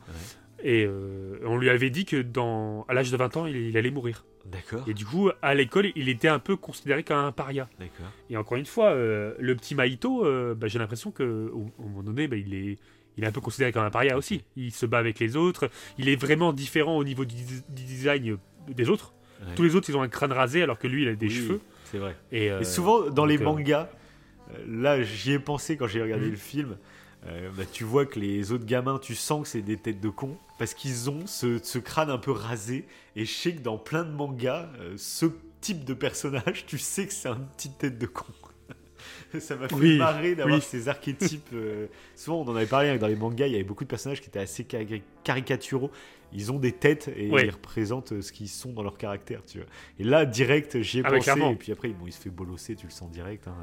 et 0.62 0.84
euh, 0.86 1.38
on 1.46 1.58
lui 1.58 1.70
avait 1.70 1.90
dit 1.92 2.04
que 2.04 2.22
dans, 2.22 2.84
à 2.90 2.94
l'âge 2.94 3.12
de 3.12 3.16
20 3.18 3.38
ans, 3.38 3.46
il, 3.46 3.56
il 3.56 3.78
allait 3.78 3.92
mourir. 3.92 4.26
D'accord. 4.46 4.84
Et 4.88 4.94
du 4.94 5.06
coup, 5.06 5.30
à 5.42 5.54
l'école, 5.56 5.88
il 5.96 6.08
était 6.10 6.28
un 6.28 6.40
peu 6.40 6.56
considéré 6.56 7.04
comme 7.04 7.18
un 7.18 7.32
paria. 7.32 7.68
D'accord. 7.80 8.06
Et 8.30 8.38
encore 8.38 8.58
une 8.58 8.66
fois, 8.66 8.92
euh, 8.92 9.34
le 9.40 9.56
petit 9.56 9.74
Maito, 9.76 10.24
euh, 10.26 10.54
bah, 10.54 10.68
j'ai 10.68 10.78
l'impression 10.80 11.12
que 11.12 11.50
au, 11.52 11.72
au 11.80 11.84
moment 11.84 12.04
donné, 12.04 12.28
bah, 12.28 12.36
il 12.38 12.54
est, 12.54 12.78
il 13.18 13.24
est 13.24 13.28
un 13.28 13.32
peu 13.32 13.42
considéré 13.42 13.72
comme 13.72 13.84
un 13.84 13.90
paria 13.90 14.18
aussi. 14.18 14.44
Il 14.56 14.72
se 14.72 14.86
bat 14.86 15.00
avec 15.00 15.20
les 15.20 15.36
autres. 15.36 15.70
Il 15.98 16.10
est 16.10 16.16
vraiment 16.16 16.54
différent 16.54 16.96
au 16.98 17.04
niveau 17.04 17.26
du, 17.26 17.36
du 17.36 17.84
design 17.84 18.38
des 18.70 18.90
autres. 18.90 19.14
Ouais. 19.42 19.56
Tous 19.56 19.64
les 19.64 19.76
autres, 19.76 19.90
ils 19.90 19.98
ont 19.98 20.02
un 20.02 20.08
crâne 20.10 20.32
rasé, 20.32 20.62
alors 20.64 20.78
que 20.80 20.88
lui, 20.88 21.02
il 21.04 21.08
a 21.10 21.16
des 21.16 21.28
Oui, 21.28 21.34
cheveux. 21.34 21.62
C'est 21.86 21.98
vrai. 21.98 22.16
Et, 22.32 22.52
euh, 22.52 22.62
Et 22.62 22.64
souvent, 22.66 23.10
dans 23.10 23.26
les 23.26 23.38
mangas, 23.38 23.90
euh, 24.54 24.58
là, 24.68 25.02
j'y 25.02 25.34
ai 25.34 25.40
pensé 25.40 25.76
quand 25.76 25.88
j'ai 25.88 26.02
regardé 26.02 26.26
Mhm. 26.26 26.32
le 26.32 26.38
film. 26.38 26.78
Euh, 27.28 27.50
bah, 27.58 27.64
tu 27.72 27.84
vois 27.84 28.06
que 28.06 28.20
les 28.20 28.52
autres 28.52 28.66
gamins, 28.66 29.00
tu 29.00 29.16
sens 29.16 29.44
que 29.44 29.48
c'est 29.48 29.62
des 29.62 29.78
têtes 29.78 30.00
de 30.02 30.10
cons 30.10 30.38
parce 30.60 30.74
qu'ils 30.74 31.10
ont 31.10 31.26
ce, 31.28 31.60
ce 31.64 31.80
crâne 31.80 32.10
un 32.10 32.18
peu 32.18 32.32
rasé. 32.32 32.86
Et 33.16 33.26
je 33.26 33.34
sais 33.34 33.54
que 33.54 33.62
dans 33.62 33.78
plein 33.78 34.04
de 34.04 34.12
mangas, 34.12 34.70
euh, 34.80 34.94
ce 34.98 35.26
type 35.62 35.84
de 35.86 35.94
personnage, 35.94 36.66
tu 36.68 36.78
sais 36.78 37.08
que 37.08 37.14
c'est 37.14 37.30
un 37.30 37.40
petit 37.58 37.70
tête 37.72 37.98
de 37.98 38.06
con. 38.06 38.26
Ça 39.40 39.56
m'a 39.56 39.68
fait 39.68 39.76
Oui, 39.76 39.98
marrer 39.98 40.36
d'avoir 40.36 40.58
oui. 40.58 40.62
ces 40.64 40.88
archétypes. 40.88 41.50
euh, 41.54 41.88
souvent, 42.16 42.42
on 42.42 42.48
en 42.50 42.56
avait 42.56 42.66
parlé 42.68 42.90
hein, 42.90 42.98
dans 42.98 43.08
les 43.08 43.16
mangas, 43.16 43.48
il 43.48 43.54
y 43.54 43.56
avait 43.56 43.64
beaucoup 43.64 43.84
de 43.84 43.90
personnages 43.90 44.22
qui 44.22 44.28
étaient 44.30 44.40
assez 44.40 44.64
cari- 44.64 45.02
caricaturaux. 45.24 45.92
Ils 46.32 46.52
ont 46.52 46.60
des 46.60 46.72
têtes 46.74 47.08
et 47.16 47.28
ils 47.28 47.50
représentent 47.50 48.22
ce 48.22 48.32
qu'ils 48.32 48.50
sont 48.50 48.74
dans 48.74 48.84
leur 48.84 48.98
caractère, 48.98 49.42
tu 49.46 49.60
vois. 49.60 49.68
Et 50.00 50.04
là, 50.04 50.26
direct, 50.26 50.82
j'y 50.82 51.00
ai 51.00 51.02
Ah 51.06 51.12
ouais, 51.12 51.18
pensé. 51.20 51.32
et 51.40 51.56
puis 51.56 51.72
après, 51.72 51.90
bon, 51.90 52.08
il 52.08 52.12
se 52.14 52.20
fait 52.20 52.30
bolosser, 52.30 52.76
tu 52.76 52.86
le 52.88 52.92
sens 52.92 53.10
direct. 53.12 53.48
hein. 53.48 53.56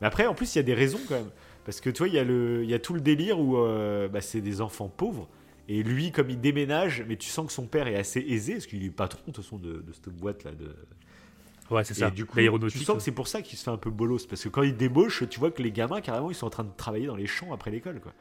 Mais 0.00 0.06
après, 0.06 0.26
en 0.26 0.34
plus, 0.34 0.54
il 0.54 0.58
y 0.58 0.60
a 0.60 0.64
des 0.64 0.74
raisons 0.74 1.00
quand 1.08 1.14
même. 1.14 1.30
Parce 1.64 1.80
que 1.80 1.90
tu 1.90 1.98
vois, 1.98 2.08
il 2.08 2.14
y, 2.14 2.18
a 2.18 2.24
le- 2.24 2.62
il 2.64 2.70
y 2.70 2.74
a 2.74 2.78
tout 2.78 2.94
le 2.94 3.00
délire 3.00 3.38
où 3.40 3.56
euh, 3.56 4.08
bah, 4.08 4.20
c'est 4.20 4.40
des 4.40 4.60
enfants 4.60 4.88
pauvres. 4.88 5.28
Et 5.68 5.82
lui, 5.82 6.12
comme 6.12 6.28
il 6.28 6.38
déménage, 6.40 7.04
mais 7.08 7.16
tu 7.16 7.28
sens 7.30 7.46
que 7.46 7.52
son 7.52 7.66
père 7.66 7.86
est 7.86 7.96
assez 7.96 8.20
aisé, 8.20 8.52
parce 8.54 8.66
qu'il 8.66 8.84
est 8.84 8.90
patron 8.90 9.20
de 9.26 9.32
toute 9.32 9.42
façon 9.42 9.56
de, 9.56 9.74
de 9.80 9.92
cette 9.92 10.10
boîte-là. 10.10 10.50
De... 10.52 10.76
Ouais, 11.70 11.82
c'est 11.84 11.96
Et 11.96 12.00
ça. 12.00 12.10
du 12.10 12.26
coup, 12.26 12.36
tu 12.68 12.78
sens 12.80 12.98
que 12.98 13.02
c'est 13.02 13.12
pour 13.12 13.28
ça 13.28 13.40
qu'il 13.40 13.56
se 13.56 13.64
fait 13.64 13.70
un 13.70 13.78
peu 13.78 13.88
bolos. 13.90 14.26
Parce 14.28 14.44
que 14.44 14.50
quand 14.50 14.62
il 14.62 14.76
débauche, 14.76 15.24
tu 15.30 15.40
vois 15.40 15.50
que 15.50 15.62
les 15.62 15.72
gamins, 15.72 16.02
carrément, 16.02 16.30
ils 16.30 16.34
sont 16.34 16.46
en 16.46 16.50
train 16.50 16.64
de 16.64 16.70
travailler 16.76 17.06
dans 17.06 17.16
les 17.16 17.26
champs 17.26 17.52
après 17.54 17.70
l'école. 17.70 18.00
quoi. 18.00 18.12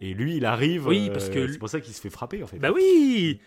Et 0.00 0.14
lui, 0.14 0.36
il 0.36 0.46
arrive. 0.46 0.86
Oui, 0.86 1.10
parce 1.12 1.28
que- 1.28 1.48
C'est 1.52 1.58
pour 1.58 1.68
ça 1.68 1.80
qu'il 1.80 1.92
se 1.92 2.00
fait 2.00 2.08
frapper, 2.08 2.42
en 2.42 2.46
fait. 2.46 2.58
Bah 2.58 2.70
oui 2.74 3.40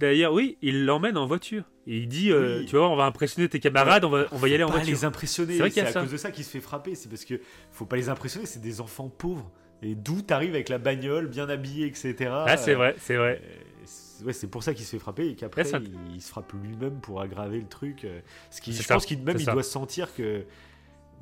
D'ailleurs, 0.00 0.32
oui, 0.32 0.56
il 0.62 0.86
l'emmène 0.86 1.16
en 1.18 1.26
voiture. 1.26 1.64
Et 1.86 1.98
il 1.98 2.08
dit, 2.08 2.32
euh, 2.32 2.60
Oui. 2.60 2.66
tu 2.66 2.76
vois, 2.76 2.88
on 2.88 2.96
va 2.96 3.04
impressionner 3.04 3.48
tes 3.48 3.60
camarades, 3.60 4.04
on 4.04 4.08
va, 4.10 4.26
on 4.32 4.36
va 4.36 4.48
y 4.48 4.54
aller 4.54 4.64
en 4.64 4.68
pas 4.68 4.74
voiture. 4.76 4.92
les 4.94 5.04
impressionner. 5.04 5.58
C'est 5.58 5.70
C'est 5.70 5.80
à 5.82 5.92
ça. 5.92 6.00
cause 6.00 6.10
de 6.12 6.16
ça 6.16 6.30
qu'il 6.30 6.44
se 6.44 6.50
fait 6.50 6.60
frapper. 6.60 6.94
C'est 6.94 7.08
parce 7.08 7.24
que 7.24 7.40
faut 7.70 7.84
pas 7.86 7.96
les 7.96 8.08
impressionner. 8.08 8.46
C'est 8.46 8.60
des 8.60 8.80
enfants 8.80 9.08
pauvres. 9.08 9.50
Et 9.82 9.94
d'où 9.94 10.20
t'arrives 10.22 10.54
avec 10.54 10.68
la 10.68 10.78
bagnole, 10.78 11.26
bien 11.28 11.48
habillé, 11.48 11.86
etc. 11.86 12.14
Ah, 12.32 12.56
c'est 12.56 12.72
Euh, 12.72 12.76
vrai, 12.76 12.94
c'est 12.98 13.16
vrai. 13.16 13.40
euh, 13.42 13.56
c'est- 13.84 14.24
ouais, 14.24 14.32
c'est 14.32 14.46
pour 14.48 14.62
ça 14.62 14.74
qu'il 14.74 14.84
se 14.84 14.90
fait 14.90 14.98
frapper 14.98 15.28
et 15.28 15.34
qu'après 15.34 15.70
Ouais, 15.72 15.80
il, 15.82 16.14
il 16.16 16.20
se 16.22 16.28
frappe 16.30 16.52
lui-même 16.52 17.00
pour 17.00 17.20
aggraver 17.20 17.58
le 17.60 17.66
truc. 17.68 18.04
euh, 18.04 18.20
Ce 18.50 18.60
qui, 18.60 18.72
je 18.72 18.82
ça, 18.82 18.94
pense 18.94 19.06
qu'il 19.06 19.22
même 19.22 19.36
c'est 19.36 19.42
il 19.42 19.46
ça. 19.46 19.52
doit 19.52 19.62
sentir 19.62 20.14
que 20.14 20.22
de 20.22 20.44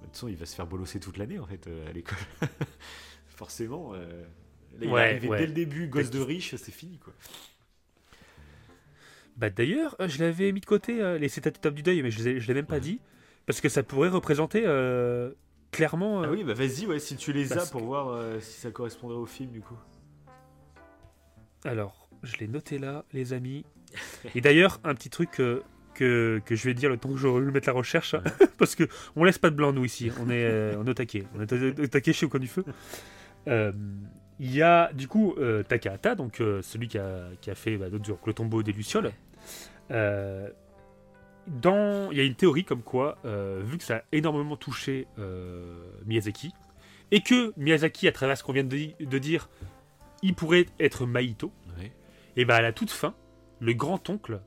toute 0.05 0.13
façon 0.13 0.29
il 0.29 0.37
va 0.37 0.47
se 0.47 0.55
faire 0.57 0.67
bolosser 0.67 0.99
toute 1.01 1.17
l'année 1.19 1.39
en 1.39 1.47
fait 1.47 1.69
à 1.89 1.93
l'école. 1.93 2.19
Forcément. 3.37 3.93
là, 3.93 4.01
il 4.81 4.89
Ouais, 4.89 5.01
est 5.01 5.05
arrivé 5.17 5.29
dès 5.39 5.47
le 5.47 5.53
début, 5.53 5.87
gosse 5.89 6.11
de 6.11 6.21
riche, 6.21 6.55
c'est 6.57 6.73
fini 6.73 6.99
quoi. 6.99 7.13
Bah 9.39 9.51
d'ailleurs, 9.51 9.95
euh, 10.01 10.09
je 10.09 10.19
l'avais 10.19 10.51
mis 10.53 10.61
de 10.61 10.67
côté, 10.67 11.01
euh, 11.01 11.17
les 11.17 11.29
cette 11.29 11.47
étape 11.47 11.73
du 11.75 11.83
deuil, 11.83 12.03
mais 12.03 12.11
je 12.11 12.39
je 12.39 12.47
l'ai 12.49 12.55
même 12.55 12.67
pas 12.67 12.75
Ouais. 12.75 12.81
dit. 12.81 13.01
Parce 13.47 13.61
que 13.63 13.69
ça 13.71 13.83
pourrait 13.83 14.09
représenter 14.11 14.65
euh, 14.67 15.31
clairement. 15.71 16.23
euh, 16.23 16.27
Ah 16.29 16.31
oui, 16.33 16.45
bah 16.45 16.53
vas-y, 16.55 16.85
ouais, 16.87 16.99
si 16.99 17.17
tu 17.17 17.33
les 17.33 17.53
as 17.55 17.65
pour 17.71 17.83
voir 17.83 18.09
euh, 18.09 18.41
si 18.41 18.61
ça 18.61 18.71
correspondrait 18.71 19.17
au 19.17 19.25
film 19.27 19.51
du 19.53 19.61
coup. 19.63 19.79
Alors, 21.65 22.09
je 22.23 22.37
l'ai 22.37 22.49
noté 22.49 22.79
là, 22.79 23.05
les 23.13 23.33
amis. 23.33 23.65
Et 24.35 24.41
d'ailleurs, 24.41 24.81
un 24.85 24.95
petit 24.95 25.11
truc 25.11 25.41
euh, 25.41 25.63
que, 25.95 26.41
que 26.45 26.55
je 26.55 26.65
vais 26.65 26.75
dire 26.75 26.91
le 26.91 26.97
temps 26.99 27.09
que 27.11 27.17
je 27.17 27.27
vais 27.29 27.51
mettre 27.53 27.69
la 27.69 27.73
recherche, 27.75 28.17
parce 28.59 28.75
que 28.75 28.85
on 29.17 29.25
laisse 29.25 29.39
pas 29.39 29.51
de 29.51 29.57
blanc 29.57 29.73
nous 29.73 29.85
ici. 29.85 30.11
On 30.21 30.29
est, 30.31 30.45
euh, 30.45 30.75
on 30.79 30.85
est 30.87 30.91
au 30.91 30.95
taquet. 30.95 31.25
On 31.37 31.41
est 31.41 31.53
au- 31.81 31.87
taquet 31.87 32.13
chez 32.13 32.27
Au 32.27 32.29
coin 32.29 32.41
du 32.41 32.49
feu. 32.49 32.65
Euh, 33.49 33.73
Il 34.41 34.55
y 34.55 34.63
a 34.63 34.93
du 34.93 35.09
coup 35.09 35.35
euh, 35.39 35.63
Takahata, 35.65 36.15
donc 36.15 36.41
euh, 36.41 36.63
celui 36.63 36.87
qui 36.87 36.99
a, 36.99 37.29
qui 37.41 37.51
a 37.51 37.55
fait 37.57 37.77
bah, 37.77 37.87
le 37.91 38.33
tombeau 38.35 38.63
des 38.63 38.73
Lucioles. 38.73 39.11
Euh, 39.91 40.49
dans, 41.47 42.11
il 42.11 42.19
y 42.19 42.21
a 42.21 42.25
une 42.25 42.35
théorie 42.35 42.65
comme 42.65 42.83
quoi, 42.83 43.17
euh, 43.25 43.63
vu 43.65 43.79
que 43.79 43.85
ça 43.85 43.97
a 43.97 44.03
énormément 44.13 44.57
touché 44.57 45.07
euh, 45.19 45.91
Miyazaki, 46.05 46.53
et 47.11 47.23
que 47.23 47.55
Miyazaki, 47.57 48.07
à 48.07 48.13
travers 48.13 48.37
ce 48.37 48.43
qu'on 48.43 48.53
vient 48.53 48.65
de, 48.65 48.77
di- 48.77 48.95
de 49.01 49.19
dire, 49.19 49.49
il 50.23 50.35
pourrait 50.35 50.67
être 50.79 51.07
Maito, 51.07 51.51
et 52.37 52.45
ben 52.45 52.57
à 52.57 52.61
la 52.61 52.73
toute 52.73 52.91
fin, 52.91 53.15
le 53.61 53.73
grand-oncle, 53.73 54.41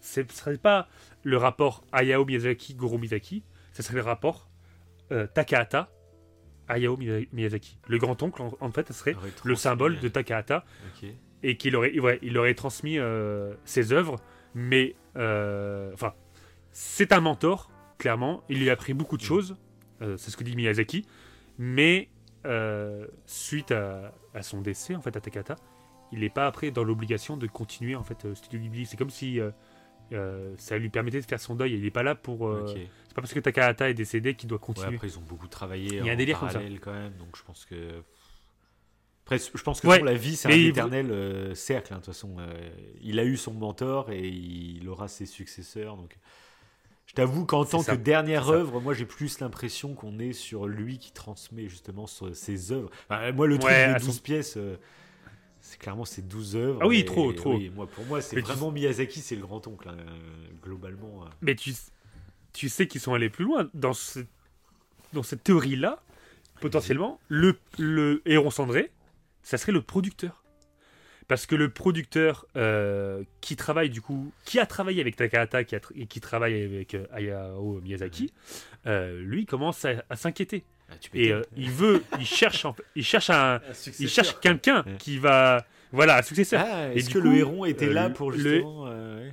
ce 0.00 0.20
ne 0.20 0.28
serait 0.28 0.56
pas 0.56 0.88
le 1.24 1.36
rapport 1.36 1.84
Hayao 1.92 2.24
Miyazaki, 2.24 2.74
Goro 2.74 2.96
Miyazaki, 2.96 3.42
ce 3.72 3.82
serait 3.82 3.96
le 3.96 4.02
rapport 4.02 4.48
euh, 5.12 5.26
Takahata, 5.26 5.90
Hayao 6.68 6.96
Miya- 6.96 7.28
Miyazaki. 7.32 7.76
Le 7.86 7.98
grand-oncle, 7.98 8.40
en, 8.40 8.50
en 8.60 8.70
fait, 8.70 8.88
ce 8.88 8.94
serait 8.94 9.12
le 9.44 9.54
symbole 9.56 9.98
de 10.00 10.08
Takahata, 10.08 10.64
et 11.42 11.58
qu'il 11.58 11.76
aurait, 11.76 11.98
ouais, 11.98 12.18
il 12.22 12.38
aurait 12.38 12.54
transmis 12.54 12.98
euh, 12.98 13.52
ses 13.66 13.92
œuvres, 13.92 14.16
mais 14.54 14.94
euh, 15.16 15.92
enfin, 15.94 16.14
c'est 16.72 17.12
un 17.12 17.20
mentor, 17.20 17.70
clairement. 17.98 18.42
Il 18.48 18.60
lui 18.60 18.70
a 18.70 18.72
appris 18.74 18.94
beaucoup 18.94 19.16
de 19.16 19.22
Mm. 19.22 19.26
choses, 19.26 19.56
euh, 20.02 20.16
c'est 20.16 20.30
ce 20.30 20.36
que 20.36 20.44
dit 20.44 20.56
Miyazaki, 20.56 21.06
mais 21.58 22.08
euh, 22.46 23.06
suite 23.26 23.70
à, 23.72 24.12
à 24.34 24.42
son 24.42 24.60
décès, 24.60 24.94
en 24.94 25.00
fait, 25.00 25.16
à 25.16 25.20
Takahata, 25.20 25.56
il 26.12 26.20
n'est 26.20 26.28
pas 26.30 26.46
après 26.46 26.70
dans 26.70 26.84
l'obligation 26.84 27.36
de 27.36 27.46
continuer 27.46 27.96
en 27.96 28.02
fait 28.04 28.24
euh, 28.24 28.34
Studio 28.34 28.60
Ghibli. 28.60 28.86
C'est 28.86 28.96
comme 28.96 29.10
si 29.10 29.40
euh, 29.40 29.50
euh, 30.12 30.54
ça 30.58 30.76
lui 30.78 30.90
permettait 30.90 31.20
de 31.20 31.26
faire 31.26 31.40
son 31.40 31.54
deuil. 31.56 31.72
Il 31.74 31.82
n'est 31.82 31.90
pas 31.90 32.02
là 32.02 32.14
pour. 32.14 32.54
C'est 32.68 33.14
pas 33.14 33.22
parce 33.22 33.32
que 33.32 33.40
Takahata 33.40 33.88
est 33.90 33.94
décédé 33.94 34.34
qu'il 34.34 34.48
doit 34.48 34.58
Ouais, 34.58 34.64
continuer. 34.66 34.94
après, 34.96 35.08
ils 35.08 35.18
ont 35.18 35.22
beaucoup 35.22 35.46
travaillé 35.48 35.86
Il 35.86 36.04
y 36.06 36.08
a 36.08 36.12
un 36.12 36.14
en 36.14 36.18
délire 36.18 36.38
comme 36.38 36.48
ça. 36.50 36.54
parallèle 36.54 36.80
quand 36.80 36.92
même, 36.92 37.12
donc 37.14 37.36
je 37.36 37.42
pense 37.42 37.64
que. 37.64 38.02
Après, 39.24 39.38
je 39.38 39.62
pense 39.62 39.80
que 39.80 39.86
Ouais. 39.86 40.00
la 40.02 40.14
vie, 40.14 40.36
c'est 40.36 40.48
un 40.48 40.50
éternel 40.52 41.10
euh, 41.10 41.54
cercle. 41.54 41.92
hein, 41.94 41.96
de 41.96 42.02
toute 42.04 42.12
façon, 42.12 42.36
Euh, 42.38 42.68
il 43.02 43.18
a 43.18 43.24
eu 43.24 43.36
son 43.38 43.54
mentor 43.54 44.10
et 44.10 44.28
il 44.28 44.86
aura 44.88 45.08
ses 45.08 45.24
successeurs. 45.24 45.96
Donc, 45.96 46.18
je 47.06 47.14
t'avoue 47.14 47.46
qu'en 47.46 47.64
tant 47.64 47.80
ça, 47.80 47.96
que 47.96 48.02
dernière 48.02 48.50
œuvre, 48.50 48.80
moi, 48.80 48.92
j'ai 48.92 49.06
plus 49.06 49.40
l'impression 49.40 49.94
qu'on 49.94 50.18
est 50.18 50.34
sur 50.34 50.66
lui 50.66 50.98
qui 50.98 51.10
transmet 51.12 51.68
justement 51.68 52.06
sur 52.06 52.36
ses 52.36 52.70
œuvres. 52.72 52.90
Enfin, 53.08 53.32
moi, 53.32 53.46
le 53.46 53.56
truc 53.58 53.70
Ouais, 53.72 53.88
de 53.88 53.94
à 53.94 53.98
12 53.98 54.16
son- 54.16 54.22
pièces. 54.22 54.54
euh, 54.58 54.76
c'est 55.62 55.78
clairement 55.78 56.04
ces 56.04 56.20
12 56.20 56.54
œuvres. 56.54 56.80
Ah 56.82 56.86
oui, 56.86 56.98
et- 56.98 57.04
trop, 57.06 57.32
trop. 57.32 57.54
oui, 57.56 57.70
moi, 57.74 57.86
pour 57.86 58.04
moi, 58.04 58.20
c'est 58.20 58.36
tu- 58.36 58.42
vraiment 58.42 58.70
Miyazaki, 58.70 59.20
c'est 59.20 59.36
le 59.36 59.42
grand 59.42 59.66
oncle, 59.66 59.88
hein, 59.88 59.96
globalement. 60.62 61.24
euh. 61.24 61.28
Mais 61.40 61.54
tu, 61.54 61.72
tu 62.52 62.68
sais 62.68 62.86
qu'ils 62.86 63.00
sont 63.00 63.14
allés 63.14 63.30
plus 63.30 63.46
loin. 63.46 63.70
Dans, 63.72 63.94
ce- 63.94 64.20
dans 65.14 65.22
cette 65.22 65.42
théorie-là, 65.44 66.02
potentiellement, 66.60 67.18
le, 67.28 67.58
le 67.78 68.20
héron 68.26 68.50
cendré, 68.50 68.90
ça 69.44 69.56
serait 69.58 69.70
le 69.72 69.82
producteur. 69.82 70.42
parce 71.26 71.46
que 71.46 71.54
le 71.54 71.70
producteur 71.70 72.44
euh, 72.56 73.22
qui 73.40 73.56
travaille 73.56 73.88
du 73.88 74.02
coup, 74.02 74.30
qui 74.44 74.58
a 74.58 74.66
travaillé 74.66 75.00
avec 75.00 75.16
Takahata 75.16 75.64
qui 75.64 75.74
a 75.74 75.80
et 75.94 76.06
qui 76.06 76.20
travaille 76.20 76.62
avec 76.64 76.94
euh, 76.94 77.06
Hayao 77.12 77.80
Miyazaki, 77.82 78.30
euh, 78.86 79.22
lui 79.22 79.46
commence 79.46 79.84
à, 79.86 80.04
à 80.10 80.16
s'inquiéter. 80.16 80.64
Ah, 80.90 80.94
Et 81.14 81.32
euh, 81.32 81.40
il 81.56 81.70
veut, 81.70 82.02
il 82.18 82.26
cherche, 82.26 82.66
en 82.66 82.76
il 82.94 83.02
cherche 83.04 83.30
un, 83.30 83.54
Un 83.56 83.60
il 84.00 84.08
cherche 84.08 84.38
quelqu'un 84.40 84.84
qui 84.98 85.16
va, 85.16 85.64
voilà, 85.92 86.18
un 86.18 86.22
successeur, 86.22 86.62
Ah, 86.66 86.92
est-ce 86.92 87.08
que 87.08 87.18
coup, 87.18 87.24
le 87.24 87.36
héron 87.36 87.64
était 87.64 87.88
là 87.90 88.08
le- 88.08 88.12
pour 88.14 88.30
le- 88.30 88.36
justement. 88.38 88.82
ouais. 88.84 89.32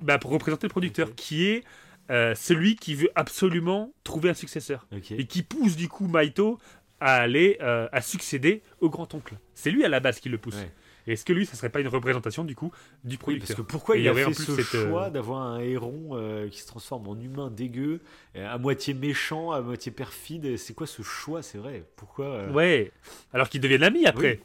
bah, 0.00 0.18
pour 0.18 0.30
représenter 0.30 0.68
le 0.68 0.70
producteur, 0.70 1.16
qui 1.16 1.46
est 1.46 1.64
euh, 2.12 2.34
celui 2.36 2.76
qui 2.76 2.94
veut 2.94 3.10
absolument 3.16 3.92
trouver 4.04 4.30
un 4.30 4.34
successeur 4.34 4.86
et 5.10 5.26
qui 5.26 5.42
pousse 5.42 5.74
du 5.74 5.88
coup 5.88 6.06
Maito 6.06 6.60
à 7.00 7.16
aller 7.16 7.58
euh, 7.60 7.88
à 7.92 8.00
succéder 8.00 8.62
au 8.80 8.90
grand 8.90 9.12
oncle. 9.14 9.34
C'est 9.54 9.70
lui 9.70 9.84
à 9.84 9.88
la 9.88 10.00
base 10.00 10.20
qui 10.20 10.28
le 10.28 10.38
pousse. 10.38 10.56
Ouais. 10.56 10.70
Et 11.06 11.12
est-ce 11.12 11.24
que 11.24 11.32
lui, 11.32 11.46
ça 11.46 11.54
serait 11.56 11.70
pas 11.70 11.80
une 11.80 11.88
représentation 11.88 12.44
du 12.44 12.54
coup 12.54 12.70
du 13.02 13.12
Oui, 13.14 13.16
producteur 13.16 13.46
parce 13.56 13.56
que 13.56 13.62
pourquoi 13.72 13.96
Et 13.96 14.00
il 14.00 14.04
y 14.04 14.08
a 14.08 14.14
fait 14.14 14.24
en 14.24 14.30
plus 14.32 14.44
ce 14.44 14.56
cette, 14.62 14.74
euh, 14.74 14.88
choix 14.90 15.08
d'avoir 15.08 15.40
un 15.40 15.60
héron 15.60 16.10
euh, 16.12 16.48
qui 16.50 16.60
se 16.60 16.66
transforme 16.66 17.08
en 17.08 17.18
humain 17.18 17.50
dégueu, 17.50 18.00
à 18.34 18.58
moitié 18.58 18.92
méchant, 18.92 19.52
à 19.52 19.62
moitié 19.62 19.90
perfide? 19.90 20.58
C'est 20.58 20.74
quoi 20.74 20.86
ce 20.86 21.00
choix? 21.02 21.42
C'est 21.42 21.56
vrai. 21.56 21.84
Pourquoi 21.96 22.26
euh, 22.26 22.52
Ouais. 22.52 22.92
Alors 23.32 23.48
qu'ils 23.48 23.62
deviennent 23.62 23.84
amis 23.84 24.04
après. 24.04 24.40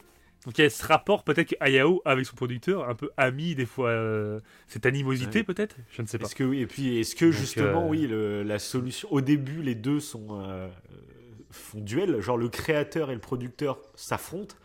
Donc 0.45 0.57
il 0.57 0.61
y 0.61 0.65
a 0.65 0.69
ce 0.69 0.85
rapport 0.85 1.23
peut-être 1.23 1.49
que 1.49 1.55
Hayao 1.61 2.01
avec 2.05 2.25
son 2.25 2.35
producteur, 2.35 2.89
un 2.89 2.95
peu 2.95 3.09
ami 3.17 3.55
des 3.55 3.65
fois, 3.65 3.89
euh, 3.89 4.39
cette 4.67 4.85
animosité 4.85 5.39
Ouais. 5.39 5.43
peut-être, 5.45 5.75
je 5.91 6.01
ne 6.01 6.07
sais 6.07 6.17
pas. 6.17 6.25
Est-ce 6.25 6.35
que 6.35 6.43
oui 6.43 6.59
Et 6.61 6.67
puis 6.67 6.99
est-ce 6.99 7.15
que 7.15 7.25
Donc, 7.25 7.33
justement 7.33 7.85
euh, 7.85 7.89
oui 7.89 8.07
le- 8.07 8.43
la 8.43 8.59
solution 8.59 9.07
Au 9.11 9.21
début, 9.21 9.61
les 9.61 9.75
deux 9.75 10.01
sont 10.01 10.27
euh, 10.31 10.67
font 11.53 11.79
duel, 11.79 12.19
genre 12.21 12.37
le 12.37 12.49
créateur 12.49 13.09
et 13.11 13.13
le 13.13 13.19
producteur 13.21 13.79
s'affrontent. 13.95 14.55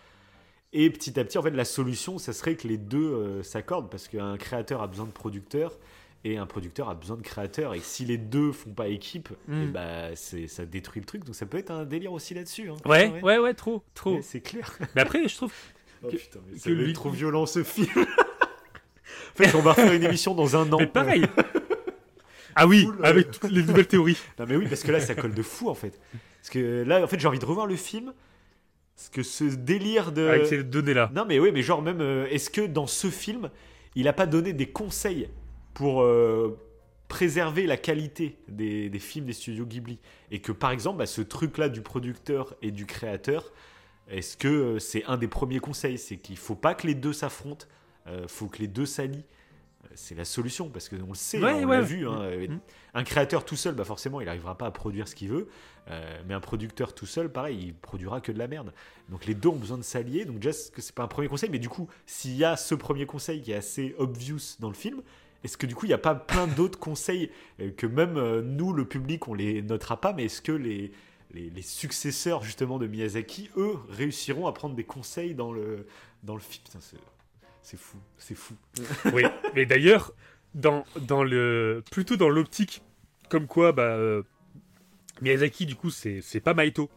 Et 0.73 0.91
petit 0.91 1.19
à 1.19 1.25
petit, 1.25 1.39
en 1.39 1.43
fait, 1.43 1.51
la 1.51 1.65
solution, 1.65 2.19
ça 2.19 2.33
serait 2.33 2.55
que 2.57 2.69
les 2.69 2.77
deux 2.77 2.99
euh, 3.13 3.43
s'accordent 3.43 3.91
parce 3.91 4.07
qu'un 4.09 4.37
créateur 4.37 4.83
a 4.83 4.87
besoin 4.87 5.07
de 5.07 5.11
producteur 5.13 5.79
et 6.25 6.37
un 6.37 6.45
producteur 6.47 6.89
a 6.91 6.95
besoin 6.95 7.17
de 7.17 7.23
créateur. 7.23 7.75
Et 7.75 7.81
si 7.81 8.05
les 8.05 8.19
deux 8.19 8.53
font 8.53 8.71
pas 8.75 8.89
équipe, 8.89 9.31
Mm. 9.47 9.73
c'est 10.15 10.47
ça 10.47 10.67
détruit 10.67 11.01
le 11.01 11.07
truc. 11.07 11.25
Donc 11.25 11.35
ça 11.35 11.47
peut 11.47 11.57
être 11.59 11.71
un 11.71 11.85
délire 11.85 12.13
aussi 12.13 12.35
là-dessus. 12.35 12.69
hein. 12.71 12.77
Ouais, 12.85 13.11
ouais, 13.23 13.39
ouais, 13.39 13.55
trop, 13.55 13.83
trop. 13.95 14.17
Ouais, 14.17 14.23
c'est 14.23 14.41
clair. 14.41 14.77
Mais 14.95 15.01
après, 15.03 15.27
je 15.29 15.37
trouve. 15.37 15.53
Oh 16.03 16.09
Que- 16.09 16.17
putain, 16.17 16.41
mais 16.47 16.55
que 16.57 16.61
ça 16.61 16.71
va 16.71 16.77
lui- 16.77 16.93
trop 16.93 17.11
violent 17.11 17.47
ce 17.47 17.63
film. 17.65 17.89
en 17.97 19.37
fait, 19.43 19.55
on 19.57 19.63
va 19.63 19.75
faire 19.75 19.93
une 19.93 20.03
émission 20.05 20.35
dans 20.35 20.55
un 20.57 20.71
an. 20.73 20.77
Mais 20.79 20.87
pareil. 20.87 21.25
Ah 22.55 22.67
oui, 22.67 22.87
euh, 22.89 23.03
avec 23.05 23.31
toutes 23.31 23.51
les 23.51 23.63
nouvelles 23.63 23.87
théories. 23.87 24.19
Non 24.39 24.45
mais 24.49 24.57
oui, 24.57 24.67
parce 24.69 24.83
que 24.83 24.91
là, 24.93 25.01
ça 25.01 25.15
colle 25.15 25.35
de 25.35 25.43
fou 25.43 25.69
en 25.71 25.75
fait. 25.75 25.99
Parce 26.41 26.51
que 26.51 26.83
là, 26.83 27.03
en 27.03 27.07
fait, 27.07 27.19
j'ai 27.21 27.29
envie 27.29 27.39
de 27.39 27.45
revoir 27.47 27.67
le 27.67 27.77
film. 27.77 28.13
Parce 28.97 29.11
que 29.11 29.23
ce 29.23 29.45
délire 29.45 30.11
de... 30.11 30.27
Avec 30.27 30.47
ces 30.47 30.65
données-là. 30.65 31.13
Non 31.15 31.25
mais 31.25 31.39
oui, 31.39 31.53
mais 31.53 31.63
genre 31.63 31.83
même, 31.83 32.01
euh, 32.01 32.27
est-ce 32.31 32.51
que 32.51 32.63
dans 32.63 32.89
ce 32.89 33.11
film, 33.11 33.49
il 33.95 34.09
a 34.09 34.13
pas 34.13 34.27
donné 34.27 34.53
des 34.53 34.67
conseils 34.67 35.29
pour 35.73 36.03
euh, 36.03 36.59
préserver 37.07 37.67
la 37.67 37.77
qualité 37.77 38.39
des, 38.49 38.91
des 38.91 38.99
films 38.99 39.27
des 39.27 39.35
studios 39.35 39.67
Ghibli? 39.67 40.01
Et 40.33 40.41
que 40.41 40.51
par 40.51 40.73
exemple, 40.73 40.99
bah, 40.99 41.07
ce 41.07 41.21
truc-là 41.23 41.69
du 41.69 41.81
producteur 41.81 42.57
et 42.61 42.73
du 42.73 42.87
créateur, 42.87 43.53
est-ce 44.09 44.37
que 44.37 44.49
euh, 44.49 44.79
c'est 44.81 45.05
un 45.05 45.17
des 45.17 45.29
premiers 45.29 45.61
conseils? 45.61 45.97
C'est 45.97 46.17
qu'il 46.17 46.37
faut 46.37 46.57
pas 46.57 46.75
que 46.75 46.89
les 46.89 46.97
deux 46.97 47.13
s'affrontent, 47.13 47.67
euh, 48.09 48.27
faut 48.27 48.49
que 48.49 48.59
les 48.59 48.67
deux 48.67 48.87
s'allient. 48.87 49.25
C'est 49.99 50.15
la 50.15 50.25
solution 50.25 50.69
parce 50.71 50.89
que 50.89 50.97
on 50.97 51.09
le 51.09 51.15
sait, 51.15 51.43
Ouais, 51.43 51.53
on 51.53 51.65
ouais. 51.69 51.77
l'a 51.79 51.83
vu. 51.83 52.07
hein, 52.09 52.21
euh, 52.23 52.47
Mm. 52.49 52.61
Un 52.95 53.05
créateur 53.05 53.45
tout 53.45 53.57
seul, 53.57 53.75
bah 53.75 53.85
forcément, 53.85 54.21
il 54.21 54.25
n'arrivera 54.27 54.57
pas 54.57 54.67
à 54.67 54.71
produire 54.71 55.07
ce 55.09 55.15
qu'il 55.15 55.29
veut. 55.29 55.49
Euh, 55.91 56.21
mais 56.27 56.35
un 56.35 56.41
producteur 56.41 56.95
tout 56.95 57.05
seul, 57.07 57.31
pareil, 57.31 57.59
il 57.67 57.75
produira 57.75 58.21
que 58.21 58.33
de 58.33 58.39
la 58.39 58.47
merde. 58.49 58.73
Donc 59.09 59.27
les 59.27 59.35
deux 59.35 59.49
ont 59.51 59.57
besoin 59.57 59.77
de 59.77 59.83
s'allier. 59.83 60.25
Donc 60.25 60.39
déjà, 60.39 60.53
c'est 60.53 60.95
pas 60.95 61.03
un 61.03 61.09
premier 61.09 61.29
conseil, 61.29 61.51
mais 61.51 61.59
du 61.59 61.69
coup, 61.69 61.89
s'il 62.07 62.35
y 62.37 62.45
a 62.45 62.57
ce 62.57 62.75
premier 62.75 63.07
conseil 63.07 63.43
qui 63.43 63.53
est 63.53 63.57
assez 63.57 63.95
obvious 63.99 64.57
dans 64.61 64.69
le 64.69 64.75
film, 64.75 65.03
est-ce 65.45 65.57
que 65.57 65.67
du 65.67 65.75
coup, 65.75 65.85
il 65.87 65.89
n'y 65.91 65.95
a 65.95 65.99
pas 65.99 66.15
plein 66.15 66.47
d'autres 66.57 66.79
conseils 66.79 67.31
euh, 67.61 67.71
que 67.77 67.87
même 67.87 68.17
euh, 68.17 68.41
nous, 68.43 68.73
le 68.73 68.85
public, 68.87 69.29
on 69.29 69.35
les 69.35 69.63
notera 69.63 70.01
pas, 70.01 70.13
mais 70.13 70.25
est-ce 70.25 70.41
que 70.43 70.53
les, 70.53 70.91
les, 71.33 71.51
les 71.51 71.63
successeurs 71.63 72.43
justement 72.43 72.79
de 72.79 72.87
Miyazaki, 72.87 73.51
eux, 73.57 73.75
réussiront 73.91 74.47
à 74.47 74.53
prendre 74.53 74.75
des 74.75 74.85
conseils 74.85 75.35
dans 75.35 75.53
le, 75.53 75.87
dans 76.23 76.35
le 76.35 76.41
film? 76.41 76.65
Putain, 76.65 76.81
c'est- 77.71 77.77
fou, 77.77 77.99
c'est 78.19 78.35
fou. 78.35 78.55
Oui, 79.15 79.23
mais 79.55 79.67
d'ailleurs, 79.67 80.13
dans, 80.55 80.85
dans 81.01 81.23
le, 81.25 81.83
plutôt 81.91 82.17
dans 82.17 82.29
l'optique, 82.29 82.83
comme 83.29 83.47
quoi, 83.47 83.73
bah, 83.73 83.83
euh, 83.97 84.23
Miyazaki, 85.21 85.67
du 85.67 85.75
coup, 85.75 85.91
c'est 85.91 86.21
c'est 86.23 86.41
pas 86.41 86.55
Maito. 86.55 86.91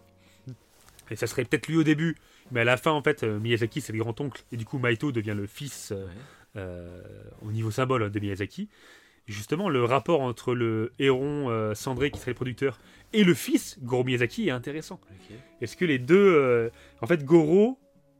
Et 1.09 1.15
ça 1.15 1.27
serait 1.27 1.43
peut-être 1.43 1.67
lui 1.67 1.75
au 1.77 1.83
début, 1.83 2.15
mais 2.51 2.61
à 2.61 2.63
la 2.63 2.77
fin, 2.77 2.91
en 2.91 3.01
fait, 3.03 3.23
euh, 3.23 3.39
Miyazaki, 3.39 3.81
c'est 3.81 3.91
le 3.91 3.99
grand-oncle, 3.99 4.43
et 4.51 4.57
du 4.57 4.63
coup, 4.65 4.77
Maito 4.79 5.11
devient 5.11 5.33
le 5.35 5.45
fils 5.45 5.91
euh, 5.91 6.07
euh, 6.55 7.01
au 7.41 7.51
niveau 7.51 7.69
symbole 7.71 8.09
de 8.09 8.19
Miyazaki. 8.19 8.69
Et 9.27 9.31
justement, 9.33 9.67
le 9.69 9.83
rapport 9.83 10.21
entre 10.21 10.53
le 10.55 10.93
héron 10.99 11.49
euh, 11.49 11.73
cendré, 11.75 12.11
qui 12.11 12.19
serait 12.19 12.31
le 12.31 12.35
producteur, 12.35 12.79
et 13.13 13.23
le 13.25 13.33
fils, 13.33 13.77
Goro 13.81 14.05
Miyazaki, 14.05 14.47
est 14.47 14.51
intéressant. 14.51 15.01
Est-ce 15.59 15.75
que 15.75 15.83
les 15.85 15.99
deux. 15.99 16.15
euh, 16.33 16.69
En 17.01 17.07
fait, 17.07 17.25
Goro, 17.25 17.77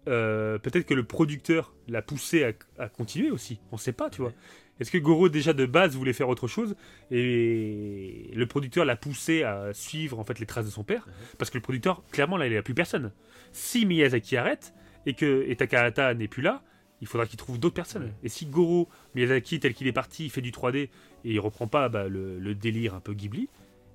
euh, 0.08 0.58
peut-être 0.58 0.86
que 0.86 0.94
le 0.94 1.04
producteur 1.04 1.74
l'a 1.88 2.02
poussé 2.02 2.44
à, 2.44 2.84
à 2.84 2.90
continuer 2.90 3.32
aussi. 3.32 3.60
On 3.72 3.78
sait 3.78 3.94
pas, 3.94 4.10
tu 4.10 4.22
vois. 4.22 4.34
Est-ce 4.80 4.90
que 4.90 4.98
Goro, 4.98 5.30
déjà 5.30 5.54
de 5.54 5.68
base, 5.68 5.96
voulait 5.96 6.14
faire 6.14 6.30
autre 6.30 6.48
chose 6.48 6.76
et 7.12 8.32
le 8.34 8.46
producteur 8.48 8.84
l'a 8.84 8.96
poussé 8.96 9.44
à 9.44 9.74
suivre 9.74 10.18
en 10.18 10.24
fait 10.24 10.40
les 10.40 10.48
traces 10.48 10.66
de 10.66 10.72
son 10.72 10.84
père? 10.84 11.08
Parce 11.38 11.52
que 11.52 11.58
le 11.58 11.62
producteur, 11.62 12.04
clairement, 12.12 12.36
là, 12.38 12.48
il 12.48 12.54
n'a 12.54 12.64
plus 12.64 12.74
personne. 12.74 13.12
Si 13.52 13.86
Miyazaki 13.86 14.38
arrête 14.38 14.74
et 15.06 15.14
que 15.14 15.46
et 15.48 15.56
Takahata 15.56 16.16
n'est 16.16 16.28
plus 16.28 16.42
là, 16.42 16.64
il 17.00 17.08
faudra 17.08 17.28
qu'il 17.28 17.38
trouve 17.38 17.60
d'autres 17.60 17.76
personnes. 17.76 18.06
Ouais. 18.06 18.14
Et 18.24 18.30
si 18.30 18.48
Goro 18.48 18.90
Miyazaki, 19.14 19.60
tel 19.60 19.76
qu'il 19.76 19.86
est 19.88 19.92
parti, 19.94 20.26
il 20.26 20.30
fait 20.32 20.42
du 20.42 20.52
3D 20.52 20.78
et 20.78 20.90
il 21.26 21.40
reprend 21.40 21.68
pas 21.68 21.90
bah, 21.90 22.08
le, 22.08 22.40
le 22.40 22.56
délire 22.56 22.96
un 22.96 23.02
peu 23.02 23.14
Ghibli, 23.14 23.50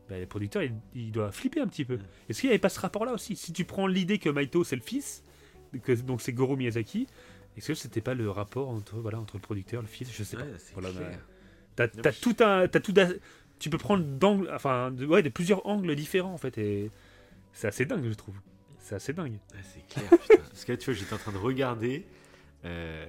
bah, 0.09 0.19
le 0.21 0.27
producteur, 0.27 0.63
il, 0.63 0.73
il 0.95 1.11
doit 1.11 1.33
flipper 1.33 1.61
un 1.61 1.67
petit 1.67 1.85
peu. 1.85 1.95
Ouais. 1.95 2.01
Est-ce 2.29 2.41
qu'il 2.41 2.49
n'y 2.49 2.53
avait 2.53 2.61
pas 2.61 2.69
ce 2.69 2.79
rapport-là 2.79 3.13
aussi? 3.13 3.35
Si 3.35 3.53
tu 3.53 3.65
prends 3.65 3.89
l'idée 3.89 4.19
que 4.19 4.29
Maito, 4.29 4.63
c'est 4.63 4.77
le 4.77 4.83
fils, 4.83 5.25
que, 5.81 5.93
donc 5.93 6.21
c'est 6.23 6.33
Goro 6.33 6.57
Miyazaki, 6.57 7.07
est-ce 7.57 7.69
que 7.69 7.75
c'était 7.75 8.01
pas 8.01 8.15
le 8.15 8.31
rapport 8.31 8.69
entre, 8.69 8.97
voilà, 8.97 9.19
entre 9.19 9.37
le 9.37 9.41
producteur, 9.43 9.81
le 9.83 9.89
fils 9.89 10.11
Je 10.13 10.23
sais 10.25 10.37
pas. 10.37 10.45
Voilà, 10.75 10.91
T'as, 11.75 11.89
t'as 11.89 12.13
tout 12.13 12.37
un, 12.41 12.69
t'as 12.69 12.81
tout 12.81 12.95
un- 12.97 13.13
tu 13.59 13.69
peux 13.71 13.79
prendre 13.79 14.05
d'angles, 14.05 14.51
enfin, 14.55 14.91
de, 14.91 15.05
ouais, 15.07 15.23
de 15.23 15.29
plusieurs 15.29 15.67
angles 15.67 15.95
différents 15.95 16.33
en 16.33 16.39
fait, 16.39 16.57
et 16.59 16.91
c'est 17.53 17.69
assez 17.69 17.85
dingue, 17.87 18.05
je 18.09 18.15
trouve. 18.15 18.35
C'est 18.79 18.95
assez 18.95 19.13
dingue. 19.13 19.39
Ah, 19.53 19.59
c'est 19.63 19.87
clair, 19.89 20.09
putain. 20.21 20.43
Parce 20.51 20.65
que 20.65 20.73
là, 20.73 20.79
tu 20.79 20.85
vois, 20.91 20.95
j'étais 20.95 21.13
en 21.15 21.19
train 21.19 21.33
de 21.33 21.39
regarder 21.39 22.07
euh, 22.65 23.07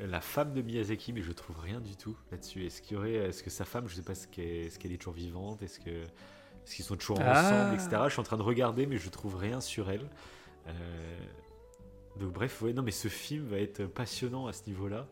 la 0.00 0.20
femme 0.20 0.52
de 0.54 0.62
Miyazaki, 0.62 1.12
mais 1.12 1.22
je 1.22 1.32
trouve 1.32 1.58
rien 1.60 1.80
du 1.80 1.96
tout 1.96 2.16
là-dessus. 2.30 2.64
Est-ce 2.66 2.82
qu'il 2.82 2.96
y 2.96 2.98
aurait, 2.98 3.12
est-ce 3.14 3.42
que 3.42 3.50
sa 3.50 3.64
femme, 3.64 3.88
je 3.88 3.94
sais 3.94 4.02
pas, 4.02 4.12
est-ce 4.12 4.26
qu'elle 4.28 4.44
est, 4.44 4.78
qu'elle 4.78 4.92
est 4.92 4.96
toujours 4.98 5.14
vivante, 5.14 5.62
est-ce 5.62 5.78
que, 5.80 5.90
est-ce 5.90 6.74
qu'ils 6.76 6.84
sont 6.84 6.96
toujours 6.96 7.18
Ah. 7.20 7.40
ensemble, 7.68 7.74
etc. 7.80 8.02
Je 8.06 8.10
suis 8.12 8.20
en 8.20 8.24
train 8.24 8.36
de 8.36 8.42
regarder, 8.42 8.86
mais 8.86 8.98
je 8.98 9.08
trouve 9.10 9.36
rien 9.36 9.60
sur 9.60 9.90
elle. 9.90 10.08
Euh, 10.68 10.72
donc 12.20 12.32
bref, 12.32 12.62
ouais, 12.62 12.72
non, 12.72 12.82
mais 12.82 12.90
ce 12.90 13.08
film 13.08 13.46
va 13.46 13.58
être 13.58 13.84
passionnant 13.86 14.46
à 14.46 14.52
ce 14.52 14.62
niveau-là. 14.66 15.06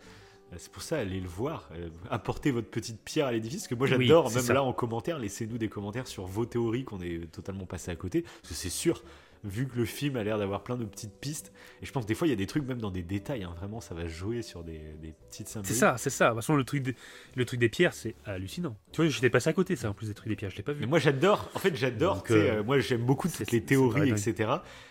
Euh, 0.53 0.57
C'est 0.59 0.71
pour 0.73 0.83
ça, 0.83 0.99
allez 0.99 1.21
le 1.21 1.29
voir, 1.29 1.69
euh, 1.73 1.89
apportez 2.11 2.51
votre 2.51 2.69
petite 2.69 3.01
pierre 3.03 3.27
à 3.27 3.33
l'édifice, 3.33 3.63
parce 3.63 3.69
que 3.69 3.75
moi 3.75 3.87
j'adore, 3.87 4.31
même 4.31 4.43
ça. 4.43 4.53
là 4.53 4.63
en 4.63 4.73
commentaire, 4.73 5.19
laissez-nous 5.19 5.59
des 5.59 5.69
commentaires 5.69 6.07
sur 6.07 6.27
vos 6.27 6.45
théories 6.45 6.85
qu'on 6.85 7.01
est 7.01 7.31
totalement 7.31 7.67
passé 7.67 7.91
à 7.91 7.97
côté, 7.97 8.23
parce 8.23 8.49
que 8.49 8.55
c'est 8.55 8.69
sûr, 8.71 9.03
vu 9.43 9.67
que 9.67 9.77
le 9.79 9.85
film 9.85 10.17
a 10.17 10.25
l'air 10.25 10.39
d'avoir 10.39 10.63
plein 10.63 10.77
de 10.77 10.85
petites 10.85 11.15
pistes, 11.15 11.53
et 11.81 11.87
je 11.87 11.93
pense 11.93 12.05
que 12.05 12.09
des 12.09 12.15
fois 12.15 12.27
il 12.27 12.31
y 12.31 12.33
a 12.35 12.37
des 12.37 12.47
trucs 12.47 12.67
même 12.67 12.79
dans 12.81 12.91
des 12.91 13.03
détails, 13.03 13.43
hein, 13.43 13.55
vraiment 13.57 13.81
ça 13.81 13.95
va 13.95 14.07
jouer 14.07 14.43
sur 14.43 14.63
des, 14.65 14.81
des 15.01 15.15
petites 15.31 15.49
symboliques. 15.49 15.73
C'est 15.73 15.79
ça, 15.79 15.97
c'est 15.97 16.11
ça. 16.11 16.27
De 16.27 16.31
toute 16.33 16.43
façon, 16.43 16.57
le 16.57 16.65
truc, 16.65 16.83
des, 16.83 16.95
le 17.37 17.45
truc 17.45 17.59
des 17.59 17.69
pierres, 17.71 17.95
c'est 17.95 18.15
hallucinant. 18.27 18.77
Tu 18.93 19.01
vois, 19.03 19.11
j'étais 19.11 19.31
passé 19.31 19.49
à 19.49 19.53
côté, 19.55 19.77
ça, 19.77 19.89
en 19.91 19.95
plus 19.95 20.09
des 20.09 20.15
trucs 20.15 20.29
des 20.29 20.37
pierres, 20.37 20.51
je 20.51 20.57
l'ai 20.57 20.63
pas 20.63 20.73
vu. 20.73 20.81
Mais 20.81 20.87
moi 20.87 20.99
j'adore, 20.99 21.51
en 21.55 21.59
fait 21.59 21.75
j'adore, 21.75 22.23
euh, 22.31 22.59
euh, 22.59 22.63
moi 22.63 22.81
j'aime 22.81 23.05
beaucoup 23.05 23.29
toutes 23.29 23.51
les 23.51 23.65
théories, 23.65 24.11
etc. 24.11 24.51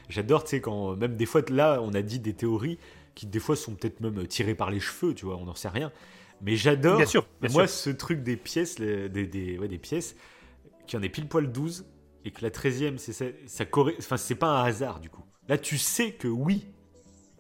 J'adore, 0.10 0.44
tu 0.44 0.52
sais, 0.52 0.62
quand 0.62 0.96
même 0.96 1.16
des 1.16 1.26
fois, 1.26 1.42
là 1.50 1.80
on 1.84 1.94
a 1.94 2.02
dit 2.02 2.20
des 2.20 2.34
théories 2.34 2.80
qui 3.16 3.28
des 3.28 3.40
fois 3.40 3.56
sont 3.56 3.76
peut-être 3.76 4.00
même 4.02 4.26
tirées 4.28 4.56
par 4.56 4.72
les 4.72 4.80
cheveux, 4.80 5.14
tu 5.14 5.26
vois, 5.26 5.38
on 5.38 5.46
n'en 5.46 5.56
sait 5.56 5.70
rien. 5.70 5.92
Mais 6.42 6.56
j'adore, 6.56 6.98
Bien 6.98 7.06
sûr, 7.06 7.28
bien 7.42 7.52
moi 7.52 7.68
sûr. 7.68 7.78
ce 7.78 7.90
truc 7.90 8.24
des 8.24 8.38
pièces, 8.38 8.76
des, 8.78 9.10
des, 9.10 9.58
ouais, 9.58 9.68
des 9.68 9.78
pièces, 9.78 10.16
qui 10.88 10.96
en 10.96 11.02
est 11.02 11.10
pile 11.10 11.28
poil 11.28 11.52
12, 11.52 11.86
et 12.26 12.32
que 12.32 12.42
la 12.42 12.50
13e, 12.50 12.98
c'est 12.98 13.14
ça, 13.14 13.26
ça 13.48 13.66
corré- 13.66 13.96
enfin 14.00 14.18
c'est 14.18 14.36
pas 14.36 14.48
un 14.62 14.64
hasard 14.66 15.00
du 15.00 15.10
coup. 15.10 15.24
Là 15.48 15.58
tu 15.58 15.78
sais 15.78 16.12
que 16.14 16.28
oui, 16.28 16.68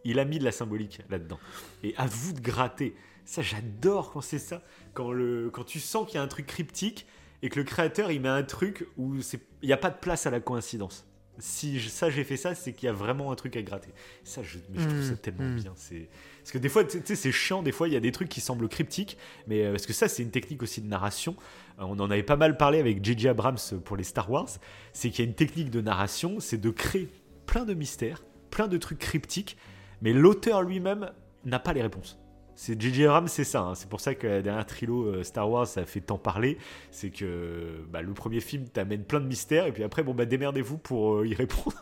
il 0.06 0.20
a 0.20 0.26
mis 0.26 0.40
de 0.40 0.44
la 0.44 0.52
symbolique 0.52 1.02
là-dedans. 1.10 1.40
Et 1.84 1.94
à 1.98 2.06
vous 2.08 2.34
de 2.34 2.40
gratter. 2.40 2.96
Ça, 3.26 3.42
j'adore 3.44 4.12
quand 4.12 4.22
c'est 4.22 4.40
ça. 4.40 4.64
Quand, 4.94 5.12
le, 5.12 5.52
quand 5.52 5.64
tu 5.64 5.80
sens 5.80 6.08
qu'il 6.08 6.16
y 6.16 6.18
a 6.18 6.24
un 6.24 6.28
truc 6.28 6.48
cryptique 6.48 7.06
et 7.44 7.50
que 7.50 7.60
le 7.60 7.64
créateur, 7.64 8.10
il 8.12 8.22
met 8.22 8.30
un 8.30 8.42
truc 8.42 8.88
où 8.98 9.16
il 9.62 9.68
n'y 9.68 9.74
a 9.74 9.78
pas 9.78 9.92
de 9.92 9.98
place 10.00 10.26
à 10.26 10.32
la 10.32 10.40
coïncidence. 10.40 11.06
Si 11.38 11.80
je- 11.80 11.90
ça, 11.90 12.10
j'ai 12.10 12.24
fait 12.24 12.38
ça, 12.38 12.56
c'est 12.56 12.74
qu'il 12.74 12.88
y 12.88 12.90
a 12.90 12.94
vraiment 12.94 13.32
un 13.32 13.36
truc 13.36 13.56
à 13.56 13.62
gratter. 13.62 13.92
Ça, 14.24 14.42
je, 14.42 14.58
mais 14.70 14.80
je 14.82 14.88
trouve 14.90 15.04
ça 15.04 15.12
Mm, 15.14 15.18
tellement 15.18 15.44
mm. 15.50 15.56
bien. 15.58 15.74
C'est... 15.76 16.10
Parce 16.40 16.52
que 16.52 16.58
des 16.58 16.70
fois, 16.70 16.84
tu 16.86 17.02
sais, 17.06 17.16
c'est 17.16 17.32
chiant. 17.32 17.62
Des 17.62 17.72
fois, 17.72 17.88
il 17.88 17.94
y 17.94 17.98
a 17.98 18.00
des 18.02 18.12
trucs 18.12 18.30
qui 18.30 18.42
semblent 18.42 18.68
cryptiques. 18.68 19.16
Mais 19.48 19.64
euh, 19.66 19.72
parce 19.72 19.86
que 19.86 19.94
ça, 19.94 20.08
c'est 20.08 20.24
une 20.24 20.32
technique 20.32 20.64
aussi 20.64 20.82
de 20.82 20.88
narration. 20.88 21.36
On 21.80 22.00
en 22.00 22.12
avait 22.12 22.24
pas 22.24 22.36
mal 22.36 22.58
parlé 22.58 22.80
avec 22.80 23.04
J.J. 23.04 23.30
Abrams 23.30 23.58
pour 23.86 23.96
les 23.96 24.04
Star 24.04 24.30
Wars. 24.30 24.50
C'est 24.94 25.10
qu'il 25.10 25.24
y 25.24 25.28
a 25.28 25.30
une 25.30 25.36
technique 25.36 25.72
de 25.72 25.82
narration, 25.82 26.40
c'est 26.40 26.58
de 26.58 26.70
créer 26.70 27.10
plein 27.46 27.66
de 27.66 27.74
mystères, 27.74 28.24
plein 28.52 28.68
de 28.68 28.78
trucs 28.78 29.00
cryptiques. 29.00 29.58
Mais 30.02 30.14
l'auteur 30.14 30.62
lui-même, 30.62 31.12
n'a 31.46 31.60
pas 31.60 31.74
les 31.74 31.82
réponses. 31.82 32.20
C'est 32.56 32.80
J.J. 32.80 33.06
Abrams, 33.06 33.28
c'est 33.30 33.46
ça. 33.46 33.62
hein. 33.62 33.76
C'est 33.76 33.88
pour 33.90 34.02
ça 34.02 34.14
que 34.16 34.28
la 34.28 34.42
dernière 34.42 34.66
trilo 34.66 35.06
euh, 35.06 35.24
Star 35.24 35.50
Wars, 35.50 35.66
ça 35.66 35.82
a 35.82 35.86
fait 35.86 36.02
tant 36.02 36.18
parler. 36.18 36.58
C'est 36.92 37.10
que 37.10 37.86
bah, 37.90 38.02
le 38.02 38.14
premier 38.14 38.42
film 38.42 38.68
t'amène 38.68 39.06
plein 39.06 39.22
de 39.22 39.28
mystères, 39.28 39.66
et 39.66 39.72
puis 39.72 39.84
après, 39.84 40.04
bon, 40.04 40.14
bah, 40.14 40.26
démerdez-vous 40.26 40.78
pour 40.78 41.20
euh, 41.20 41.28
y 41.28 41.34
répondre. 41.34 41.82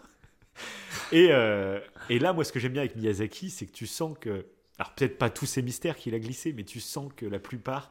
et, 1.12 1.30
euh, 1.32 1.80
et 2.10 2.20
là, 2.20 2.34
moi, 2.34 2.44
ce 2.44 2.52
que 2.52 2.60
j'aime 2.60 2.74
bien 2.74 2.84
avec 2.84 2.96
Miyazaki, 2.96 3.50
c'est 3.50 3.66
que 3.66 3.72
tu 3.72 3.88
sens 3.88 4.16
que. 4.20 4.46
Alors, 4.78 4.94
peut-être 4.94 5.18
pas 5.18 5.32
tous 5.32 5.48
ces 5.48 5.64
mystères 5.64 5.96
qu'il 5.98 6.14
a 6.14 6.20
glissés, 6.20 6.54
mais 6.54 6.64
tu 6.64 6.80
sens 6.80 7.12
que 7.16 7.26
la 7.26 7.40
plupart, 7.40 7.90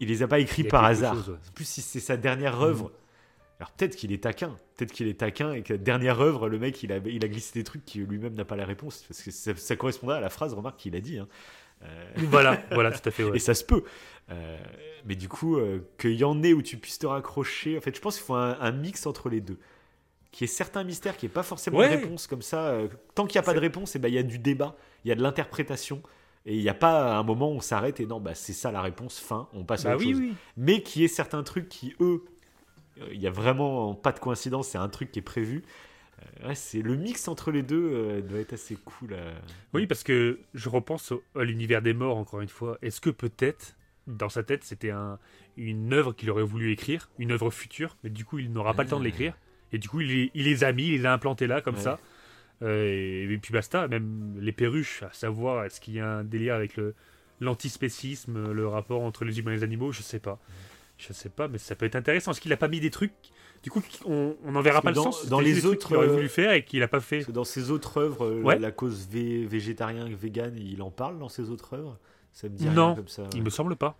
il 0.00 0.08
les 0.08 0.22
a 0.22 0.28
pas 0.28 0.38
écrits 0.38 0.66
a 0.66 0.70
par 0.70 0.84
hasard. 0.84 1.14
chose, 1.14 1.28
ouais. 1.30 1.34
En 1.36 1.52
plus, 1.54 1.64
si 1.68 1.82
c'est 1.82 2.00
sa 2.00 2.16
dernière 2.16 2.60
œuvre. 2.60 2.92
Alors 3.60 3.72
peut-être 3.72 3.96
qu'il 3.96 4.12
est 4.12 4.22
taquin, 4.22 4.56
peut-être 4.76 4.92
qu'il 4.92 5.08
est 5.08 5.18
taquin 5.18 5.52
et 5.52 5.62
que 5.62 5.72
la 5.72 5.78
dernière 5.78 6.20
œuvre, 6.20 6.48
le 6.48 6.60
mec, 6.60 6.80
il 6.84 6.92
a, 6.92 6.98
il 7.06 7.24
a 7.24 7.28
glissé 7.28 7.58
des 7.58 7.64
trucs 7.64 7.84
qui 7.84 7.98
lui-même 7.98 8.34
n'a 8.34 8.44
pas 8.44 8.54
la 8.54 8.64
réponse. 8.64 9.04
Parce 9.08 9.20
que 9.20 9.32
ça, 9.32 9.56
ça 9.56 9.74
correspondait 9.74 10.14
à 10.14 10.20
la 10.20 10.28
phrase, 10.30 10.54
remarque, 10.54 10.78
qu'il 10.78 10.94
a 10.94 11.00
dit. 11.00 11.18
hein. 11.18 11.26
Euh, 11.82 12.04
Voilà, 12.16 12.62
voilà, 12.70 12.92
tout 12.92 13.08
à 13.08 13.10
fait. 13.10 13.24
ouais. 13.24 13.36
Et 13.36 13.40
ça 13.40 13.54
se 13.54 13.64
peut. 13.64 13.82
Euh, 14.30 14.56
mais 15.06 15.16
du 15.16 15.28
coup, 15.28 15.56
euh, 15.56 15.80
qu'il 15.98 16.12
y 16.14 16.22
en 16.22 16.40
ait 16.44 16.52
où 16.52 16.62
tu 16.62 16.76
puisses 16.76 17.00
te 17.00 17.06
raccrocher. 17.08 17.76
En 17.76 17.80
fait, 17.80 17.96
je 17.96 18.00
pense 18.00 18.16
qu'il 18.16 18.24
faut 18.26 18.34
un, 18.34 18.56
un 18.60 18.70
mix 18.70 19.06
entre 19.06 19.28
les 19.28 19.40
deux. 19.40 19.58
Qu'il 20.30 20.44
y 20.46 20.50
ait 20.50 20.52
certains 20.52 20.84
mystères, 20.84 21.16
qui 21.16 21.26
n'y 21.26 21.30
ait 21.30 21.34
pas 21.34 21.42
forcément 21.42 21.78
Ouais. 21.78 21.88
de 21.88 22.00
réponse 22.02 22.28
comme 22.28 22.42
ça. 22.42 22.78
tant 23.16 23.26
qu'il 23.26 23.40
n'y 23.40 23.44
a 23.44 23.46
pas 23.46 23.54
de 23.54 23.58
réponse, 23.60 23.96
eh 23.96 23.98
ben, 23.98 24.06
il 24.06 24.14
y 24.14 24.18
a 24.18 24.22
du 24.22 24.38
débat, 24.38 24.76
il 25.04 25.08
y 25.08 25.12
a 25.12 25.16
de 25.16 25.22
l'interprétation. 25.22 26.00
Et 26.50 26.56
il 26.56 26.62
n'y 26.62 26.70
a 26.70 26.74
pas 26.74 27.18
un 27.18 27.22
moment 27.24 27.50
où 27.52 27.56
on 27.56 27.60
s'arrête 27.60 28.00
et 28.00 28.06
non, 28.06 28.20
bah, 28.20 28.34
c'est 28.34 28.54
ça 28.54 28.72
la 28.72 28.80
réponse, 28.80 29.18
fin, 29.20 29.48
on 29.52 29.64
passe 29.64 29.84
à 29.84 29.90
Bah 29.90 29.96
autre 29.96 30.06
oui, 30.06 30.12
chose. 30.12 30.20
oui. 30.22 30.32
Mais 30.56 30.82
qu'il 30.82 31.02
y 31.02 31.04
ait 31.04 31.08
certains 31.08 31.42
trucs 31.42 31.68
qui, 31.68 31.94
eux, 32.00 32.24
euh, 33.02 33.06
il 33.12 33.18
n'y 33.20 33.26
a 33.26 33.30
vraiment 33.30 33.94
pas 33.94 34.12
de 34.12 34.18
coïncidence, 34.18 34.68
c'est 34.68 34.78
un 34.78 34.88
truc 34.88 35.12
qui 35.12 35.18
est 35.18 35.22
prévu. 35.22 35.62
Euh, 36.42 36.48
ouais, 36.48 36.54
c'est 36.54 36.80
le 36.80 36.96
mix 36.96 37.28
entre 37.28 37.50
les 37.50 37.62
deux 37.62 37.90
euh, 37.92 38.20
doit 38.22 38.38
être 38.38 38.54
assez 38.54 38.76
cool. 38.76 39.10
euh. 39.12 39.34
Oui, 39.74 39.86
parce 39.86 40.02
que 40.02 40.38
je 40.54 40.68
repense 40.70 41.12
au- 41.12 41.22
à 41.36 41.44
l'univers 41.44 41.82
des 41.82 41.92
morts, 41.92 42.16
encore 42.16 42.40
une 42.40 42.48
fois. 42.48 42.78
Est-ce 42.80 43.02
que 43.02 43.10
peut-être, 43.10 43.76
dans 44.06 44.30
sa 44.30 44.42
tête, 44.42 44.64
c'était 44.64 44.90
un, 44.90 45.18
une 45.58 45.92
œuvre 45.92 46.12
qu'il 46.14 46.30
aurait 46.30 46.42
voulu 46.42 46.72
écrire, 46.72 47.10
une 47.18 47.30
œuvre 47.30 47.50
future, 47.50 47.94
mais 48.02 48.08
du 48.10 48.24
coup, 48.24 48.38
il 48.38 48.50
n'aura 48.54 48.72
pas 48.72 48.84
le 48.84 48.88
temps 48.88 48.98
de 48.98 49.04
l'écrire. 49.04 49.34
Et 49.72 49.76
du 49.76 49.88
coup, 49.90 50.00
il, 50.00 50.08
les- 50.08 50.30
il 50.34 50.44
les 50.46 50.64
a 50.64 50.72
mis, 50.72 50.86
il 50.86 50.92
les 50.92 51.04
a 51.06 51.12
implantés 51.12 51.46
là, 51.46 51.60
comme 51.60 51.74
Ouais. 51.74 51.82
ça. 51.82 51.98
Euh, 52.62 52.84
et, 52.86 53.32
et 53.32 53.38
puis 53.38 53.52
basta, 53.52 53.86
même 53.88 54.34
les 54.40 54.52
perruches, 54.52 55.02
à 55.04 55.12
savoir, 55.12 55.64
est-ce 55.64 55.80
qu'il 55.80 55.94
y 55.94 56.00
a 56.00 56.08
un 56.18 56.24
délire 56.24 56.54
avec 56.54 56.76
le 56.76 56.94
l'antispécisme, 57.40 58.52
le 58.52 58.66
rapport 58.68 59.02
entre 59.02 59.24
les 59.24 59.38
humains 59.38 59.52
et 59.52 59.56
les 59.56 59.62
animaux, 59.64 59.92
je 59.92 60.02
sais 60.02 60.18
pas. 60.18 60.38
Je 60.98 61.12
sais 61.12 61.28
pas, 61.28 61.46
mais 61.48 61.58
ça 61.58 61.76
peut 61.76 61.86
être 61.86 61.94
intéressant. 61.96 62.32
Est-ce 62.32 62.40
qu'il 62.40 62.52
a 62.52 62.56
pas 62.56 62.66
mis 62.68 62.80
des 62.80 62.90
trucs? 62.90 63.12
Du 63.62 63.70
coup, 63.70 63.82
on 64.04 64.34
n'en 64.46 64.60
verra 64.60 64.82
pas 64.82 64.90
le 64.90 64.96
sens. 64.96 65.26
dans 65.28 65.40
les 65.40 65.64
autres, 65.66 65.86
qu'il 65.86 65.96
aurait 65.96 66.08
euh, 66.08 66.12
voulu 66.12 66.28
faire 66.28 66.52
et 66.52 66.64
qu'il 66.64 66.82
a 66.82 66.88
pas 66.88 67.00
fait. 67.00 67.30
Dans 67.30 67.44
ses 67.44 67.70
autres 67.70 67.98
œuvres, 68.00 68.24
euh, 68.26 68.42
Ouais. 68.42 68.58
la 68.58 68.70
cause 68.72 69.06
vé- 69.12 69.46
végétarien, 69.46 70.08
vegan, 70.08 70.52
il 70.56 70.82
en 70.82 70.90
parle 70.90 71.18
dans 71.18 71.28
ses 71.28 71.50
autres 71.50 71.74
œuvres? 71.74 71.98
Ça 72.32 72.48
me 72.48 72.56
dit 72.56 72.66
Non, 72.66 72.88
rien 72.88 72.96
comme 72.96 73.08
ça. 73.08 73.22
Il 73.34 73.42
me 73.44 73.50
semble 73.50 73.76
pas. 73.76 73.96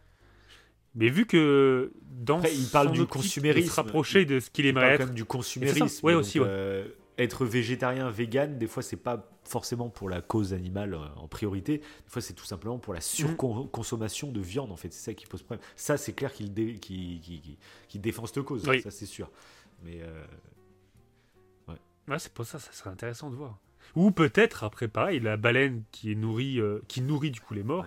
Mais 0.96 1.08
vu 1.08 1.26
que 1.26 1.92
dans 2.02 2.38
Après, 2.38 2.52
il 2.54 2.66
parle 2.68 2.90
du 2.92 3.06
consumérisme. 3.06 3.68
se 3.70 3.76
rapprocher 3.76 4.24
de 4.24 4.40
ce 4.40 4.50
qu'il 4.50 4.64
Il 4.64 4.70
aimerait 4.70 4.82
parle 4.82 4.92
être. 4.94 4.98
quand 5.00 5.06
même 5.06 5.14
du 5.14 5.24
consumérisme. 5.24 6.06
Ouais, 6.06 6.14
aussi, 6.14 6.40
ouais. 6.40 6.46
euh, 6.48 6.88
être 7.18 7.44
végétarien, 7.44 8.10
vegan, 8.10 8.58
des 8.58 8.66
fois, 8.68 8.82
c'est 8.82 8.96
pas 8.96 9.28
forcément 9.44 9.88
pour 9.88 10.08
la 10.08 10.20
cause 10.22 10.52
animale 10.54 10.94
euh, 10.94 11.06
en 11.16 11.26
priorité. 11.26 11.78
Des 11.78 11.84
fois, 12.06 12.22
c'est 12.22 12.34
tout 12.34 12.44
simplement 12.44 12.78
pour 12.78 12.94
la 12.94 13.00
surconsommation 13.00 14.30
de 14.30 14.40
viande, 14.40 14.70
en 14.70 14.76
fait. 14.76 14.92
C'est 14.92 15.10
ça 15.10 15.14
qui 15.14 15.26
pose 15.26 15.42
problème. 15.42 15.64
Ça, 15.74 15.96
c'est 15.96 16.12
clair 16.12 16.32
qu'il 16.32 16.54
dé- 16.54 16.78
qu'il 16.78 18.00
défend 18.00 18.26
cette 18.26 18.42
cause. 18.42 18.66
Oui. 18.68 18.80
Ça, 18.82 18.90
c'est 18.90 19.06
sûr. 19.06 19.30
Mais 19.82 20.00
euh, 20.02 20.24
Ouais, 22.08 22.18
c'est 22.18 22.32
pour 22.32 22.46
ça, 22.46 22.58
ça 22.58 22.72
serait 22.72 22.90
intéressant 22.90 23.28
de 23.30 23.36
voir. 23.36 23.58
Ou 23.94 24.10
peut-être 24.10 24.64
après 24.64 24.88
pareil, 24.88 25.20
la 25.20 25.36
baleine 25.36 25.82
qui 25.92 26.10
est 26.12 26.14
nourrie, 26.14 26.58
euh, 26.58 26.80
qui 26.88 27.02
nourrit 27.02 27.30
du 27.30 27.40
coup 27.40 27.52
les 27.52 27.62
morts. 27.62 27.84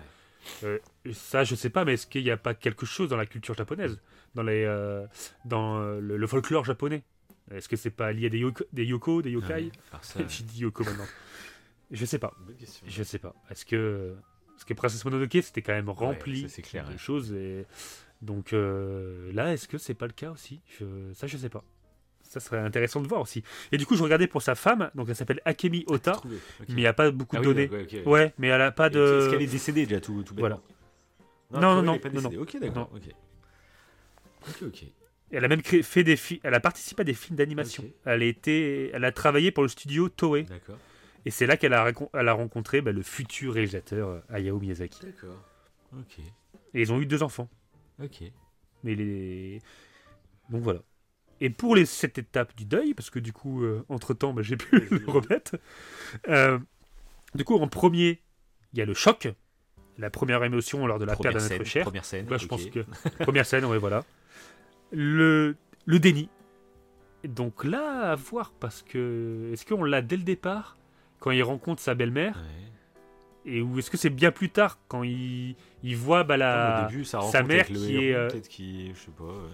Euh, 0.62 0.78
ça, 1.12 1.42
je 1.42 1.54
sais 1.56 1.70
pas, 1.70 1.84
mais 1.84 1.94
est-ce 1.94 2.06
qu'il 2.06 2.22
n'y 2.22 2.30
a 2.30 2.36
pas 2.36 2.54
quelque 2.54 2.86
chose 2.86 3.08
dans 3.08 3.16
la 3.16 3.26
culture 3.26 3.54
japonaise, 3.56 4.00
dans 4.34 4.42
les, 4.44 4.64
dans 5.44 5.80
le, 5.80 6.16
le 6.16 6.26
folklore 6.26 6.64
japonais? 6.64 7.02
Est-ce 7.50 7.68
que 7.68 7.76
c'est 7.76 7.90
pas 7.90 8.12
lié 8.12 8.26
à 8.26 8.28
des 8.28 8.38
yoko, 8.38 8.64
des 8.72 8.84
yoko, 8.84 9.20
des 9.22 9.30
yokai? 9.30 9.54
Ouais, 9.54 9.70
ça, 10.02 10.20
J'ai 10.28 10.44
dit 10.44 10.60
yoko 10.60 10.84
maintenant. 10.84 11.06
Je 11.90 12.04
sais 12.06 12.18
pas. 12.18 12.32
Je 12.86 13.02
sais 13.02 13.18
pas. 13.18 13.34
Est-ce 13.50 13.64
que 13.66 14.14
parce 14.54 14.64
que 14.64 14.74
Princess 14.74 15.04
Mononoke 15.04 15.38
c'était 15.42 15.60
quand 15.62 15.72
même 15.72 15.90
rempli 15.90 16.42
ça, 16.42 16.48
c'est 16.48 16.62
clair, 16.62 16.84
de 16.86 16.92
ouais. 16.92 16.98
choses 16.98 17.32
et 17.32 17.66
donc 18.20 18.52
euh, 18.52 19.32
là 19.32 19.52
est-ce 19.52 19.66
que 19.66 19.76
c'est 19.76 19.94
pas 19.94 20.06
le 20.06 20.12
cas 20.12 20.30
aussi? 20.30 20.60
Je... 20.78 21.12
Ça 21.14 21.26
je 21.26 21.36
sais 21.36 21.48
pas. 21.48 21.64
Ça 22.22 22.38
serait 22.40 22.58
intéressant 22.60 23.00
de 23.02 23.08
voir 23.08 23.20
aussi. 23.20 23.42
Et 23.72 23.76
du 23.76 23.84
coup 23.86 23.96
je 23.96 24.02
regardais 24.02 24.28
pour 24.28 24.40
sa 24.40 24.54
femme 24.54 24.90
donc 24.94 25.08
elle 25.08 25.16
s'appelle 25.16 25.40
Akemi 25.44 25.84
Ota 25.88 26.12
Trouvé. 26.12 26.36
Ok. 26.60 26.66
mais 26.68 26.74
il 26.74 26.76
n'y 26.76 26.86
a 26.86 26.92
pas 26.92 27.10
beaucoup 27.10 27.36
Ah 27.36 27.40
de 27.40 27.48
oui, 27.48 27.54
données. 27.68 27.68
ouais. 27.68 28.04
Ouais 28.06 28.34
mais 28.38 28.46
elle 28.48 28.62
a 28.62 28.70
pas 28.72 28.86
Et 28.86 28.90
Est-ce 28.96 29.30
qu'elle 29.30 29.38
de. 29.40 29.44
est 29.44 29.48
décédée 29.48 29.84
déjà 29.86 30.00
tout, 30.00 30.22
tout 30.22 30.34
Voilà. 30.38 30.60
Non, 31.50 31.60
non, 31.60 31.82
non, 31.82 31.96
décédée. 31.96 32.20
non. 32.36 32.40
Ok, 32.42 32.56
d'accord. 32.60 32.90
Ok. 32.94 33.02
Ok, 34.48 34.62
ok. 34.68 34.84
Elle 35.32 35.44
a 35.44 35.48
même 35.48 35.62
créé- 35.62 35.82
fait 35.82 36.04
des 36.04 36.16
fi- 36.16 36.40
elle 36.42 36.54
a 36.54 36.60
participé 36.60 37.00
à 37.00 37.04
des 37.04 37.14
films 37.14 37.36
d'animation. 37.36 37.82
Ok. 37.84 37.90
Elle 38.04 38.22
a 38.22 38.24
été 38.26 38.90
elle 38.92 39.04
a 39.04 39.12
travaillé 39.12 39.50
pour 39.50 39.62
le 39.62 39.68
studio 39.68 40.08
Toei 40.08 40.42
D'accord. 40.44 40.76
et 41.24 41.30
c'est 41.30 41.46
là 41.46 41.56
qu'elle 41.56 41.72
a, 41.72 41.82
racon- 41.90 42.10
elle 42.12 42.28
a 42.28 42.32
rencontré 42.34 42.80
bah, 42.82 42.92
le 42.92 43.02
futur 43.02 43.54
réalisateur 43.54 44.08
euh, 44.08 44.20
Hayao 44.28 44.58
Miyazaki. 44.60 45.00
D'accord. 45.06 45.42
Ok. 45.98 46.18
Et 46.74 46.82
ils 46.82 46.92
ont 46.92 47.00
eu 47.00 47.06
deux 47.06 47.22
enfants. 47.22 47.48
Ok. 48.02 48.22
Mais 48.84 48.94
les... 48.94 49.60
Donc 50.50 50.62
voilà. 50.62 50.80
Et 51.40 51.50
pour 51.50 51.74
les, 51.76 51.86
cette 51.86 52.18
étape 52.18 52.54
du 52.56 52.64
deuil, 52.64 52.94
parce 52.94 53.10
que 53.10 53.18
du 53.18 53.32
coup, 53.32 53.64
euh, 53.64 53.84
entre-temps, 53.88 54.32
bah, 54.32 54.42
j'ai 54.42 54.56
pu 54.56 54.78
le 54.90 55.04
remettre. 55.10 55.56
euh, 56.28 56.58
du 57.34 57.44
coup, 57.44 57.56
en 57.56 57.68
premier, 57.68 58.20
il 58.72 58.78
y 58.78 58.82
a 58.82 58.84
le 58.84 58.94
choc, 58.94 59.28
la 59.98 60.08
première 60.10 60.42
émotion 60.44 60.86
lors 60.86 60.98
de 60.98 61.04
la 61.04 61.14
Première 61.14 61.32
perte 61.32 61.48
d'un 61.48 61.54
être 61.56 61.64
cher. 61.64 61.84
Première 61.84 62.04
scène. 62.04 62.28
Là, 62.28 62.36
je 62.38 62.46
pense 62.46 62.66
que... 62.66 62.80
Première 63.20 63.46
scène, 63.46 63.64
ouais, 63.64 63.78
voilà. 63.78 64.04
Le, 64.92 65.56
le 65.86 65.98
déni. 65.98 66.28
Donc 67.24 67.64
là, 67.64 68.10
à 68.12 68.14
voir, 68.14 68.52
parce 68.60 68.82
que... 68.82 69.50
Est-ce 69.52 69.64
qu'on 69.66 69.84
l'a 69.84 70.02
dès 70.02 70.16
le 70.16 70.22
départ, 70.24 70.76
quand 71.20 71.30
il 71.30 71.42
rencontre 71.42 71.80
sa 71.80 71.94
belle-mère, 71.94 72.36
Ouais. 72.36 73.52
et 73.54 73.62
ou 73.62 73.78
est-ce 73.78 73.90
que 73.90 73.96
c'est 73.96 74.10
bien 74.10 74.30
plus 74.32 74.50
tard, 74.50 74.78
quand 74.88 75.02
il, 75.02 75.54
il 75.82 75.96
voit 75.96 76.24
bah, 76.24 76.36
la... 76.36 76.84
Au 76.86 76.90
début, 76.90 77.04
ça 77.04 77.20
sa 77.22 77.42
mère 77.42 77.64
avec 77.66 77.70
le 77.70 77.76
qui 77.78 77.94
héros, 77.94 78.02
est, 78.02 78.14
euh, 78.14 78.28
Peut-être 78.28 78.48
qui. 78.48 78.90
Je 78.94 78.98
sais 79.00 79.10
pas. 79.16 79.24
ouais. 79.24 79.50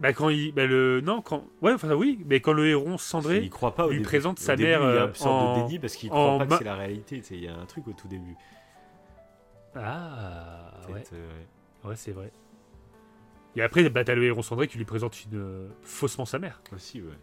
Bah 0.00 0.12
quand 0.12 0.28
il, 0.28 0.52
bah 0.52 0.64
le, 0.66 1.00
non 1.00 1.20
quand, 1.22 1.44
ouais 1.60 1.72
enfin 1.72 1.92
oui, 1.94 2.20
mais 2.26 2.38
quand 2.38 2.52
le 2.52 2.68
héron 2.68 2.92
Il 2.94 2.98
cendré, 3.00 3.40
y 3.40 3.50
croit 3.50 3.74
pas 3.74 3.84
au 3.86 3.88
lui 3.88 3.96
début. 3.96 4.04
présente 4.06 4.38
Au 4.38 4.42
sa 4.42 4.54
début, 4.54 4.68
mère, 4.70 4.80
Il 4.80 4.84
y 4.84 4.86
a 4.86 4.90
euh, 5.02 5.08
une 5.08 5.14
sorte 5.14 5.26
en- 5.32 5.56
de 5.56 5.66
déni 5.66 5.78
parce 5.80 5.96
qu'il 5.96 6.12
en 6.12 6.36
croit 6.36 6.38
pas 6.38 6.46
que 6.46 6.58
c'est 6.58 6.64
la 6.64 6.76
réalité. 6.76 7.18
tu 7.20 7.24
sais, 7.26 7.34
Il 7.36 7.42
y 7.42 7.48
a 7.48 7.56
un 7.56 7.64
truc 7.66 7.88
au 7.88 7.92
tout 7.92 8.06
début. 8.06 8.36
ah 9.74 10.70
ouais, 10.88 11.02
euh, 11.12 11.28
ouais. 11.84 11.90
ouais 11.90 11.96
c'est 11.96 12.12
vrai. 12.12 12.30
Et 13.56 13.62
après 13.62 13.88
bah 13.90 14.04
t'as 14.04 14.14
le 14.14 14.24
héron 14.24 14.42
cendré 14.42 14.68
qui 14.68 14.78
lui 14.78 14.84
présente 14.84 15.24
une 15.24 15.36
euh, 15.38 15.68
faussement 15.82 16.24
sa 16.24 16.38
mère 16.38 16.62
Aussi, 16.72 17.00
ouais. 17.02 17.08
ouais. 17.08 17.14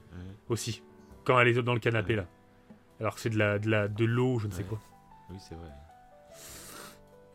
aussi, 0.49 0.83
quand 1.23 1.39
elle 1.39 1.47
est 1.49 1.61
dans 1.61 1.73
le 1.73 1.79
canapé 1.79 2.13
Ouais. 2.13 2.21
là. 2.21 2.27
Alors 2.99 3.15
que 3.15 3.21
c'est 3.21 3.29
de 3.29 3.37
la 3.37 3.59
de 3.59 3.69
la 3.69 3.87
de 3.87 4.05
l'eau, 4.05 4.39
je 4.39 4.47
ne 4.47 4.51
sais 4.51 4.63
Ouais. 4.63 4.67
quoi. 4.69 4.79
Oui, 5.29 5.37
c'est 5.39 5.55
vrai. 5.55 5.69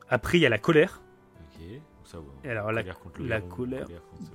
Après 0.09 0.39
il 0.39 0.41
y 0.43 0.47
a 0.47 0.49
la 0.51 0.59
colère. 0.59 1.01
Ok. 1.41 1.63
Ça, 2.05 2.19
ouais. 2.19 2.25
Et 2.45 2.51
alors 2.51 2.73
la, 2.73 2.83
Colère 2.83 2.99
contre 2.99 3.21
le 3.21 3.29
la 3.29 3.37
héron, 3.39 3.49
colère. 3.49 3.87
contre- 3.87 4.33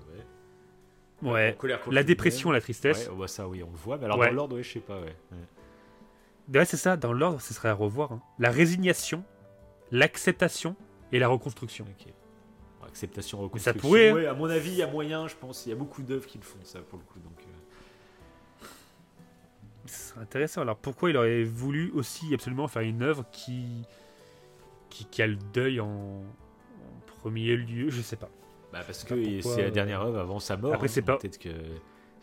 ouais. 1.24 1.32
ouais, 1.32 1.56
Colère 1.60 1.80
contre 1.82 1.94
la 1.94 2.02
le 2.02 2.06
dépression, 2.06 2.52
la 2.52 2.58
Ouais, 2.58 2.62
tristesse. 2.62 3.10
oh, 3.12 3.16
bah 3.18 3.28
ça, 3.28 3.48
oui, 3.50 3.62
on 3.64 3.70
le 3.70 3.76
voit. 3.78 3.98
Mais 3.98 4.06
alors, 4.06 4.18
Ouais. 4.18 4.28
dans 4.30 4.34
l'ordre, 4.34 4.56
ouais, 4.56 4.64
je 4.64 4.72
sais 4.74 4.80
pas, 4.80 5.00
ouais. 5.02 5.16
ouais. 5.32 6.58
Ouais, 6.60 6.66
c'est 6.66 6.78
ça. 6.78 6.96
Dans 6.96 7.12
l'ordre, 7.12 7.42
ce 7.42 7.54
serait 7.54 7.70
à 7.70 7.74
revoir. 7.74 8.14
hein. 8.14 8.22
La 8.40 8.50
résignation, 8.52 9.24
l'acceptation 9.92 10.76
et 11.12 11.20
la 11.20 11.28
reconstruction. 11.28 11.86
Ok. 11.86 12.14
Acceptation, 12.96 13.38
ça 13.40 13.44
reconstruction. 13.44 13.82
pourrait, 13.82 14.10
hein. 14.10 14.14
Ouais, 14.16 14.26
à 14.26 14.34
mon 14.34 14.50
avis, 14.50 14.70
il 14.72 14.78
y 14.78 14.82
a 14.82 14.88
moyen, 14.88 15.28
je 15.28 15.36
pense. 15.36 15.66
Il 15.66 15.70
y 15.70 15.72
a 15.74 15.76
beaucoup 15.76 16.02
d'œuvres 16.02 16.26
qui 16.26 16.38
le 16.38 16.44
font, 16.46 16.58
ça, 16.64 16.80
pour 16.80 16.98
le 16.98 17.04
coup. 17.04 17.20
Donc, 17.20 17.38
euh, 17.42 18.66
C'est 19.86 20.18
intéressant. 20.20 20.62
Alors 20.62 20.78
pourquoi 20.78 21.10
il 21.10 21.18
aurait 21.18 21.44
voulu 21.44 21.92
aussi 21.94 22.34
absolument 22.34 22.68
faire 22.68 22.82
une 22.84 23.04
œuvre 23.04 23.26
qui 23.32 23.84
qui, 24.90 25.06
qui 25.06 25.22
a 25.22 25.28
le 25.28 25.36
deuil 25.54 25.80
en, 25.80 25.88
en 25.88 27.20
premier 27.20 27.56
lieu? 27.58 27.90
Je 27.90 28.02
sais 28.02 28.16
pas. 28.16 28.30
Bah 28.74 28.80
parce 28.86 29.00
sais 29.00 29.08
que 29.08 29.14
pourquoi, 29.14 29.54
c'est 29.56 29.62
la 29.64 29.68
euh, 29.68 29.72
dernière 29.72 30.02
œuvre 30.02 30.20
avant 30.20 30.40
sa 30.40 30.58
mort. 30.58 30.74
Après, 30.74 30.88
hein. 30.88 30.92
c'est 30.92 31.02
pas- 31.02 31.18
Peut-être 31.18 31.38
que. 31.38 31.50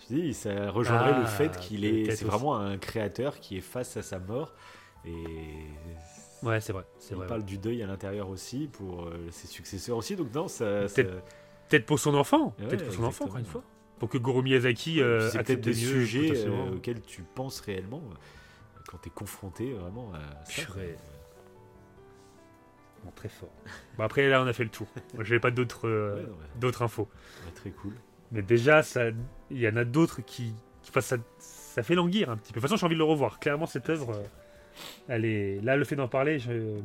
Je 0.08 0.14
dis, 0.14 0.34
ça 0.34 0.70
rejoindrait 0.70 1.12
le 1.18 1.24
Ah, 1.24 1.26
fait 1.26 1.56
qu'il 1.60 1.84
est. 1.84 2.06
C'est 2.06 2.12
aussi. 2.12 2.24
vraiment 2.24 2.56
un 2.56 2.76
créateur 2.78 3.38
qui 3.38 3.58
est 3.58 3.60
face 3.60 3.96
à 3.96 4.02
sa 4.02 4.18
mort. 4.18 4.54
Et. 5.04 5.12
Ouais, 6.42 6.60
c'est 6.60 6.72
vrai. 6.72 6.84
Il 7.10 7.16
vrai. 7.16 7.26
parle 7.26 7.44
du 7.44 7.58
deuil 7.58 7.82
à 7.82 7.86
l'intérieur 7.86 8.28
aussi 8.28 8.68
pour 8.72 9.04
euh, 9.04 9.28
ses 9.30 9.46
successeurs 9.46 9.96
aussi. 9.96 10.16
Donc, 10.16 10.34
non, 10.34 10.48
ça. 10.48 10.88
ça- 10.88 11.02
Peut-être- 11.68 11.86
pour 11.86 11.98
son 11.98 12.14
enfant. 12.14 12.54
Ouais, 12.58 12.66
Peut-être 12.68 12.84
pour 12.86 12.94
son 12.94 13.04
enfant, 13.04 13.24
encore 13.26 13.38
une 13.38 13.44
fois. 13.46 13.62
Pour 13.98 14.08
que 14.08 14.18
Goro 14.18 14.42
Miyazaki 14.42 15.00
euh, 15.00 15.30
c'est 15.30 15.42
peut-être 15.44 15.60
des 15.60 15.70
mieux 15.70 15.74
sujets 15.76 16.46
euh, 16.46 16.74
auxquels 16.74 17.00
tu 17.02 17.22
penses 17.22 17.60
réellement 17.60 18.02
euh, 18.10 18.80
quand 18.88 18.98
tu 18.98 19.08
es 19.08 19.12
confronté 19.12 19.72
vraiment 19.72 20.12
à 20.12 20.44
ça. 20.44 20.62
Bon, 23.04 23.10
très 23.14 23.28
fort. 23.28 23.50
Bon, 23.96 24.04
après, 24.04 24.28
là, 24.28 24.42
on 24.42 24.46
a 24.46 24.52
fait 24.52 24.64
le 24.64 24.70
tour. 24.70 24.86
J'avais 25.20 25.40
pas 25.40 25.50
d'autres 25.50 25.88
Ouais, 25.88 26.26
d'autres 26.60 26.82
infos. 26.82 27.08
Très 27.54 27.70
cool. 27.70 27.92
Mais 28.30 28.42
déjà, 28.42 28.82
ça, 28.82 29.06
il 29.50 29.58
y 29.58 29.68
en 29.68 29.76
a 29.76 29.84
d'autres 29.84 30.20
qui, 30.22 30.54
qui 30.82 30.90
enfin, 30.90 31.00
ça, 31.00 31.16
ça 31.38 31.82
fait 31.82 31.94
languir 31.94 32.30
un 32.30 32.36
petit 32.36 32.52
peu. 32.52 32.60
De 32.60 32.60
toute 32.60 32.70
façon, 32.70 32.76
j'ai 32.76 32.86
envie 32.86 32.94
de 32.94 32.98
le 33.00 33.04
revoir. 33.04 33.38
Clairement, 33.40 33.66
cette 33.66 33.88
œuvre, 33.90 34.22
Allez, 35.08 35.60
là, 35.60 35.76
le 35.76 35.84
fait 35.84 35.96
d'en 35.96 36.08
parler, 36.08 36.38
je... 36.38 36.78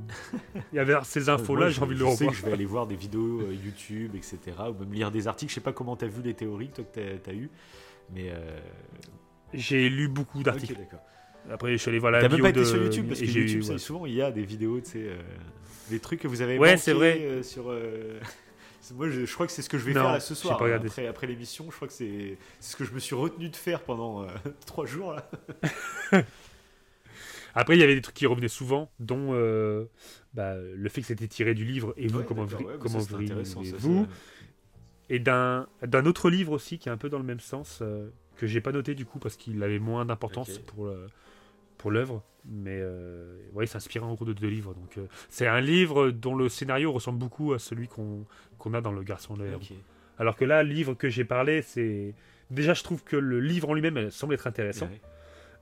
il 0.73 0.75
y 0.75 0.79
avait 0.79 0.95
ces 1.03 1.29
infos-là, 1.29 1.69
j'ai 1.69 1.81
envie 1.81 1.95
de 1.95 1.99
le 1.99 2.05
je 2.05 2.11
sais 2.11 2.15
revoir. 2.25 2.31
que 2.31 2.37
je 2.37 2.45
vais 2.45 2.53
aller 2.53 2.65
voir 2.65 2.87
des 2.87 2.95
vidéos 2.95 3.41
euh, 3.41 3.53
YouTube, 3.53 4.15
etc. 4.15 4.37
Ou 4.69 4.73
même 4.83 4.93
lire 4.93 5.11
des 5.11 5.27
articles. 5.27 5.49
Je 5.49 5.55
sais 5.55 5.61
pas 5.61 5.73
comment 5.73 5.95
t'as 5.95 6.07
vu 6.07 6.21
les 6.23 6.33
théories, 6.33 6.69
toi, 6.69 6.83
que 6.83 6.99
t'as 7.17 7.31
as 7.31 7.33
eu. 7.33 7.49
Mais. 8.13 8.29
euh, 8.31 8.59
J'ai 9.53 9.89
lu 9.89 10.07
beaucoup 10.07 10.43
d'articles. 10.43 10.73
ok, 10.73 10.79
d'accord. 10.79 10.99
Après, 11.49 11.71
je 11.71 11.77
suis 11.77 11.89
allé 11.89 11.99
voir 11.99 12.11
la 12.11 12.19
T'as 12.21 12.27
même 12.29 12.41
pas 12.41 12.49
été 12.49 12.59
de... 12.59 12.65
sur 12.65 12.81
YouTube 12.81 13.05
parce 13.07 13.21
que 13.21 13.25
YouTube, 13.25 13.63
eu- 13.63 13.71
ouais. 13.71 13.77
souvent 13.77 14.05
il 14.05 14.13
y 14.15 14.21
a 14.21 14.31
des 14.31 14.43
vidéos, 14.43 14.81
tu 14.81 14.91
sais, 14.91 14.97
euh, 15.03 15.15
des 15.89 15.99
trucs 15.99 16.19
que 16.19 16.27
vous 16.27 16.41
avez 16.41 16.57
Ouais, 16.57 16.75
c'est 16.75 16.91
vrai. 16.91 17.19
euh, 17.21 17.41
sur. 17.43 17.69
euh, 17.69 18.19
Moi, 18.95 19.09
je, 19.09 19.25
je 19.25 19.33
crois 19.33 19.45
que 19.45 19.51
c'est 19.53 19.61
ce 19.61 19.69
que 19.69 19.77
je 19.77 19.83
vais 19.85 19.93
Non, 19.93 20.01
faire 20.01 20.11
là, 20.13 20.19
ce 20.21 20.33
soir. 20.35 20.61
hein, 20.61 20.71
après 20.85 21.07
après 21.07 21.27
l'émission, 21.27 21.65
je 21.69 21.75
crois 21.75 21.87
que 21.89 21.93
c'est 21.93 22.37
ce 22.61 22.75
que 22.77 22.83
je 22.85 22.91
me 22.93 22.99
suis 22.99 23.15
retenu 23.15 23.47
de 23.49 23.55
faire 23.55 23.81
pendant 23.81 24.25
trois 24.65 24.85
jours 24.85 25.13
là. 25.13 25.29
Après, 27.55 27.75
il 27.75 27.79
y 27.79 27.83
avait 27.83 27.95
des 27.95 28.01
trucs 28.01 28.15
qui 28.15 28.25
revenaient 28.27 28.47
souvent, 28.47 28.91
dont 28.99 29.29
euh, 29.33 29.85
bah, 30.33 30.55
le 30.57 30.89
fait 30.89 31.01
que 31.01 31.07
c'était 31.07 31.27
tiré 31.27 31.53
du 31.53 31.65
livre 31.65 31.93
et 31.97 32.07
vous, 32.07 32.19
Ouais, 32.19 32.25
comment, 32.27 32.43
ouais, 32.43 32.47
bah, 32.63 32.73
comment 32.79 32.99
ça, 32.99 33.17
vous 33.77 34.07
et 35.09 35.19
d'un 35.19 35.65
autre 36.05 36.29
livre 36.29 36.51
aussi 36.51 36.79
qui 36.79 36.89
est 36.89 36.91
un 36.91 36.97
peu 36.97 37.09
dans 37.09 37.17
le 37.17 37.23
même 37.23 37.39
sens 37.39 37.79
euh, 37.81 38.09
que 38.35 38.45
j'ai 38.45 38.59
pas 38.59 38.71
noté 38.73 38.93
du 38.93 39.05
coup 39.05 39.19
parce 39.19 39.37
qu'il 39.37 39.63
avait 39.63 39.79
moins 39.79 40.05
d'importance 40.05 40.57
Ok. 40.57 40.65
pour 40.65 40.85
le- 40.87 41.07
pour 41.77 41.91
l'œuvre 41.91 42.23
mais 42.43 42.77
euh, 42.81 43.37
ouais 43.53 43.63
il 43.65 43.67
s'inspirait 43.69 44.03
en 44.05 44.13
gros 44.15 44.25
de 44.25 44.33
deux 44.33 44.49
livres 44.49 44.73
donc 44.73 44.97
euh, 44.97 45.05
c'est 45.29 45.47
un 45.47 45.61
livre 45.61 46.09
dont 46.11 46.35
le 46.35 46.49
scénario 46.49 46.91
ressemble 46.91 47.19
beaucoup 47.19 47.53
à 47.53 47.59
celui 47.59 47.87
qu'on 47.87 48.25
a 48.73 48.81
dans 48.81 48.91
le 48.91 49.03
garçon 49.03 49.35
de 49.35 49.43
l'air 49.45 49.55
Ok. 49.57 49.71
alors 50.17 50.35
que 50.35 50.43
là 50.43 50.61
le 50.63 50.73
livre 50.73 50.93
que 50.93 51.07
j'ai 51.07 51.23
parlé 51.23 51.61
c'est 51.61 52.13
déjà 52.51 52.73
je 52.73 52.83
trouve 52.83 53.03
que 53.05 53.15
le 53.15 53.39
livre 53.39 53.69
en 53.69 53.73
lui-même 53.75 54.11
semble 54.11 54.33
être 54.33 54.47
intéressant 54.47 54.87
Ouais. 54.87 54.99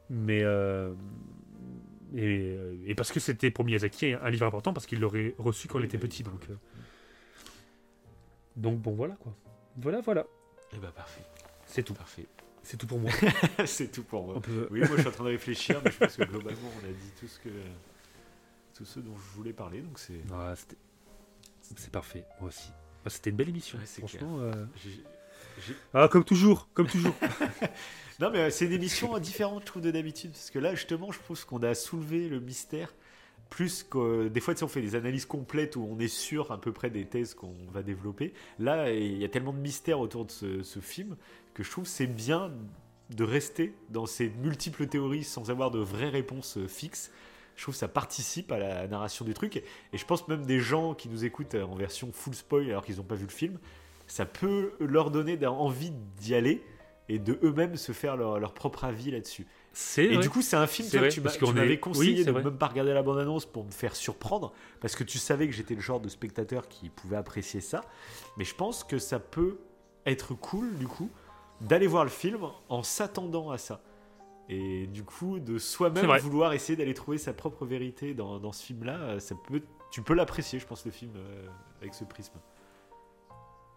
mais 0.10 0.42
euh, 0.44 0.92
et, 2.16 2.56
euh, 2.58 2.76
et 2.86 2.96
parce 2.96 3.12
que 3.12 3.20
c'était 3.20 3.52
pour 3.52 3.66
Miyazaki 3.66 4.14
un 4.14 4.30
livre 4.30 4.46
important 4.46 4.74
parce 4.74 4.86
qu'il 4.86 5.00
l'aurait 5.00 5.36
reçu 5.38 5.68
quand 5.68 5.78
Oui, 5.78 5.84
il 5.84 5.88
était 5.88 5.98
petit 5.98 6.24
donc 6.24 6.42
euh, 6.50 6.56
donc 8.56 8.80
bon 8.80 8.94
voilà 8.94 9.16
quoi. 9.16 9.34
Voilà 9.78 10.02
voilà. 10.02 10.26
Eh 10.74 10.78
ben 10.78 10.92
parfait, 10.92 11.22
c'est 11.66 11.84
tout. 11.84 11.94
Parfait. 11.94 12.26
c'est 12.64 12.78
tout 12.78 12.88
pour 12.88 13.00
moi. 13.00 13.12
C'est 13.66 13.92
tout 13.92 14.04
pour 14.04 14.26
moi. 14.26 14.42
Peut- 14.42 14.68
Oui, 14.72 14.80
moi 14.80 14.90
je 14.96 15.00
suis 15.02 15.08
en 15.08 15.12
train 15.12 15.24
de 15.26 15.30
réfléchir, 15.30 15.82
mais 15.84 15.92
je 15.92 15.98
pense 15.98 16.16
que 16.16 16.24
globalement 16.24 16.70
on 16.82 16.86
a 16.86 16.92
dit 16.92 17.12
tout 17.20 17.28
ce 17.28 17.40
que 17.40 17.50
tout 18.74 18.86
ce 18.86 19.00
dont 19.00 19.16
je 19.16 19.36
voulais 19.38 19.54
parler, 19.54 19.82
donc 19.82 20.00
c'est. 20.00 20.22
C'était- 20.56 20.78
c'est 21.78 21.92
parfait 21.92 22.24
moi 22.40 22.50
aussi. 22.50 22.70
Bah, 23.04 23.10
c'était 23.12 23.30
une 23.30 23.36
belle 23.36 23.50
émission 23.50 23.78
Ouais, 23.78 23.86
franchement 23.86 24.40
euh, 24.40 24.66
ah 25.94 26.08
comme 26.08 26.24
toujours 26.24 26.70
comme 26.74 26.88
toujours 26.88 27.14
Non, 28.20 28.30
mais 28.32 28.40
euh, 28.40 28.50
c'est 28.50 28.66
une 28.66 28.72
émission 28.72 29.18
différente, 29.20 29.62
je 29.62 29.66
trouve, 29.66 29.82
de 29.82 29.92
d'habitude. 29.92 30.32
Parce 30.32 30.50
que 30.50 30.60
là, 30.60 30.74
justement, 30.74 31.12
je 31.12 31.20
trouve 31.20 31.44
qu'on 31.46 31.62
a 31.64 31.76
soulevé 31.76 32.30
le 32.30 32.40
mystère. 32.40 32.94
Plus 33.50 33.84
que 33.84 34.28
des 34.30 34.40
fois, 34.40 34.56
sais, 34.56 34.64
on 34.64 34.68
fait 34.68 34.82
des 34.82 34.96
analyses 34.96 35.26
complètes 35.26 35.76
où 35.76 35.88
on 35.90 36.00
est 36.00 36.08
sûr 36.08 36.52
à 36.52 36.60
peu 36.60 36.72
près 36.72 36.90
des 36.90 37.06
thèses 37.06 37.34
qu'on 37.34 37.54
va 37.72 37.84
développer. 37.84 38.34
Là, 38.58 38.92
il 38.92 39.18
y 39.18 39.26
a 39.26 39.30
tellement 39.30 39.54
de 39.54 39.60
mystères 39.60 40.00
autour 40.00 40.26
de 40.26 40.32
ce, 40.32 40.80
film 40.80 41.16
que 41.54 41.64
je 41.64 41.70
trouve 41.70 41.86
c'est 41.86 42.08
bien 42.08 42.52
de 43.12 43.24
rester 43.24 43.76
dans 43.90 44.06
ces 44.06 44.30
multiples 44.30 44.88
théories 44.88 45.24
sans 45.24 45.52
avoir 45.52 45.70
de 45.70 45.80
vraies 45.80 46.10
réponses 46.10 46.58
euh, 46.58 46.68
fixes. 46.68 47.12
Je 47.56 47.62
trouve 47.62 47.76
ça 47.76 47.88
participe 47.88 48.52
à 48.52 48.58
la 48.58 48.88
narration 48.88 49.26
du 49.26 49.34
truc. 49.34 49.58
Et 49.58 49.98
je 49.98 50.06
pense 50.06 50.28
même 50.28 50.46
des 50.46 50.60
gens 50.60 50.96
qui 50.96 51.08
nous 51.08 51.24
écoutent 51.24 51.56
euh, 51.56 51.64
en 51.64 51.76
version 51.76 52.12
full 52.12 52.34
spoil 52.34 52.70
alors 52.70 52.84
qu'ils 52.84 52.98
n'ont 52.98 53.04
pas 53.04 53.16
vu 53.16 53.26
le 53.26 53.32
film, 53.32 53.60
ça 54.08 54.26
peut 54.26 54.72
leur 54.80 55.12
donner 55.12 55.38
envie 55.46 55.92
d'y 56.18 56.34
aller 56.34 56.64
et 57.10 57.20
de 57.20 57.38
eux-mêmes 57.44 57.76
se 57.76 57.92
faire 57.92 58.18
leur, 58.18 58.40
leur 58.40 58.54
propre 58.54 58.84
avis 58.84 59.12
là-dessus. 59.12 59.46
c'est 59.74 60.06
Et 60.06 60.14
vrai. 60.16 60.24
du 60.24 60.30
coup, 60.30 60.42
c'est 60.42 60.56
un 60.56 60.66
film 60.68 60.90
toi, 60.90 61.00
vrai, 61.00 61.10
que 61.10 61.14
tu 61.14 61.22
parce 61.22 61.38
tu 61.38 61.46
m'avais 61.54 61.74
est- 61.74 61.80
conseillé 61.80 62.18
oui, 62.20 62.26
de 62.26 62.32
vrai. 62.32 62.44
même 62.44 62.58
pas 62.58 62.68
regarder 62.68 62.94
la 62.94 63.04
bande-annonce 63.04 63.46
pour 63.46 63.64
me 63.66 63.72
faire 63.72 63.96
surprendre, 63.96 64.54
parce 64.82 64.96
que 64.96 65.04
tu 65.04 65.18
savais 65.20 65.48
que 65.48 65.54
j'étais 65.54 65.76
le 65.76 65.82
genre 65.82 66.00
de 66.00 66.10
spectateur 66.10 66.68
qui 66.68 66.90
pouvait 66.90 67.18
apprécier 67.18 67.62
ça. 67.62 67.82
Mais 68.38 68.44
je 68.44 68.56
pense 68.56 68.84
que 68.84 68.98
ça 68.98 69.20
peut 69.20 69.60
être 70.08 70.34
cool, 70.34 70.76
du 70.78 70.88
coup, 70.88 71.10
d'aller 71.62 71.88
voir 71.88 72.04
le 72.04 72.10
film 72.10 72.42
en 72.70 72.82
s'attendant 72.84 73.52
à 73.52 73.58
ça. 73.58 73.82
Et 74.50 74.88
du 74.88 75.04
coup, 75.04 75.40
de 75.40 75.58
soi-même 75.58 76.06
vouloir 76.18 76.54
essayer 76.54 76.76
d'aller 76.76 76.94
trouver 76.94 77.18
sa 77.18 77.34
propre 77.34 77.66
vérité 77.66 78.14
dans, 78.14 78.40
dans 78.40 78.52
ce 78.52 78.64
film-là, 78.64 79.20
ça 79.20 79.34
peut, 79.48 79.62
tu 79.92 80.02
peux 80.04 80.14
l'apprécier, 80.14 80.60
je 80.60 80.68
pense, 80.68 80.86
le 80.86 80.92
film 80.92 81.14
euh, 81.16 81.48
avec 81.82 81.94
ce 81.96 82.04
prisme. 82.04 82.34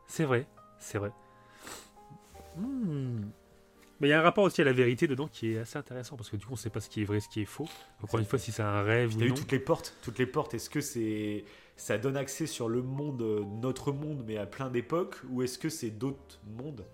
c'est 0.06 0.24
vrai 0.24 0.46
c'est 0.78 0.98
vrai 0.98 1.10
Hmm. 2.58 3.30
mais 4.00 4.08
il 4.08 4.10
y 4.10 4.12
a 4.12 4.20
un 4.20 4.22
rapport 4.22 4.44
aussi 4.44 4.60
à 4.60 4.64
la 4.64 4.72
vérité 4.72 5.06
dedans 5.06 5.28
qui 5.28 5.52
est 5.52 5.58
assez 5.58 5.78
intéressant 5.78 6.16
parce 6.16 6.30
que 6.30 6.36
du 6.36 6.44
coup 6.44 6.52
on 6.52 6.56
sait 6.56 6.70
pas 6.70 6.80
ce 6.80 6.88
qui 6.88 7.02
est 7.02 7.04
vrai 7.04 7.20
ce 7.20 7.28
qui 7.28 7.42
est 7.42 7.46
faux 7.46 7.68
encore 8.02 8.18
une 8.20 8.26
fois 8.26 8.38
si 8.38 8.52
c'est 8.52 8.62
un 8.62 8.82
rêve 8.82 9.14
ou 9.14 9.18
T'as 9.18 9.24
eu 9.26 9.28
non 9.28 9.34
toutes 9.34 9.52
les 9.52 9.58
portes, 9.58 9.94
toutes 10.02 10.18
les 10.18 10.26
portes. 10.26 10.54
Est-ce 10.54 10.70
que 10.70 10.80
c'est 10.80 11.44
ça 11.78 11.96
donne 11.96 12.16
accès 12.16 12.46
sur 12.46 12.68
le 12.68 12.82
monde, 12.82 13.22
euh, 13.22 13.44
notre 13.62 13.92
monde, 13.92 14.24
mais 14.26 14.36
à 14.36 14.46
plein 14.46 14.68
d'époques, 14.68 15.16
ou 15.30 15.42
est-ce 15.42 15.58
que 15.58 15.68
c'est 15.68 15.90
d'autres 15.90 16.40
mondes? 16.44 16.84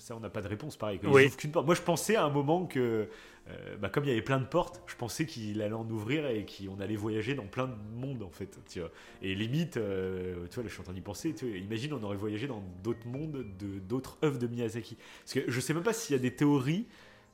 Ça, 0.00 0.16
on 0.16 0.20
n'a 0.20 0.30
pas 0.30 0.40
de 0.40 0.48
réponse. 0.48 0.76
Pareil. 0.76 0.98
Oui. 1.04 1.30
qu'une 1.30 1.52
porte. 1.52 1.66
Moi, 1.66 1.74
je 1.74 1.82
pensais 1.82 2.16
à 2.16 2.24
un 2.24 2.30
moment 2.30 2.64
que, 2.64 3.06
euh, 3.48 3.76
bah, 3.76 3.90
comme 3.90 4.04
il 4.04 4.08
y 4.08 4.12
avait 4.12 4.22
plein 4.22 4.38
de 4.38 4.46
portes, 4.46 4.82
je 4.86 4.96
pensais 4.96 5.26
qu'il 5.26 5.60
allait 5.60 5.74
en 5.74 5.88
ouvrir 5.90 6.26
et 6.26 6.46
qu'on 6.46 6.80
allait 6.80 6.96
voyager 6.96 7.34
dans 7.34 7.46
plein 7.46 7.66
de 7.66 7.74
mondes 7.94 8.22
en 8.22 8.30
fait. 8.30 8.58
Tu 8.68 8.80
vois. 8.80 8.90
Et 9.20 9.34
limite, 9.34 9.76
euh, 9.76 10.46
tu 10.48 10.54
vois, 10.54 10.62
là, 10.62 10.68
je 10.68 10.72
suis 10.72 10.80
en 10.80 10.84
train 10.84 10.94
d'y 10.94 11.02
penser. 11.02 11.34
Tu 11.34 11.46
vois, 11.46 11.58
imagine, 11.58 11.92
on 11.92 12.02
aurait 12.02 12.16
voyagé 12.16 12.46
dans 12.46 12.62
d'autres 12.82 13.06
mondes, 13.06 13.44
de 13.58 13.78
d'autres 13.78 14.16
œuvres 14.24 14.38
de 14.38 14.46
Miyazaki. 14.46 14.96
Parce 15.24 15.34
que 15.34 15.50
je 15.50 15.60
sais 15.60 15.74
même 15.74 15.82
pas 15.82 15.92
s'il 15.92 16.16
y 16.16 16.18
a 16.18 16.22
des 16.22 16.34
théories 16.34 16.86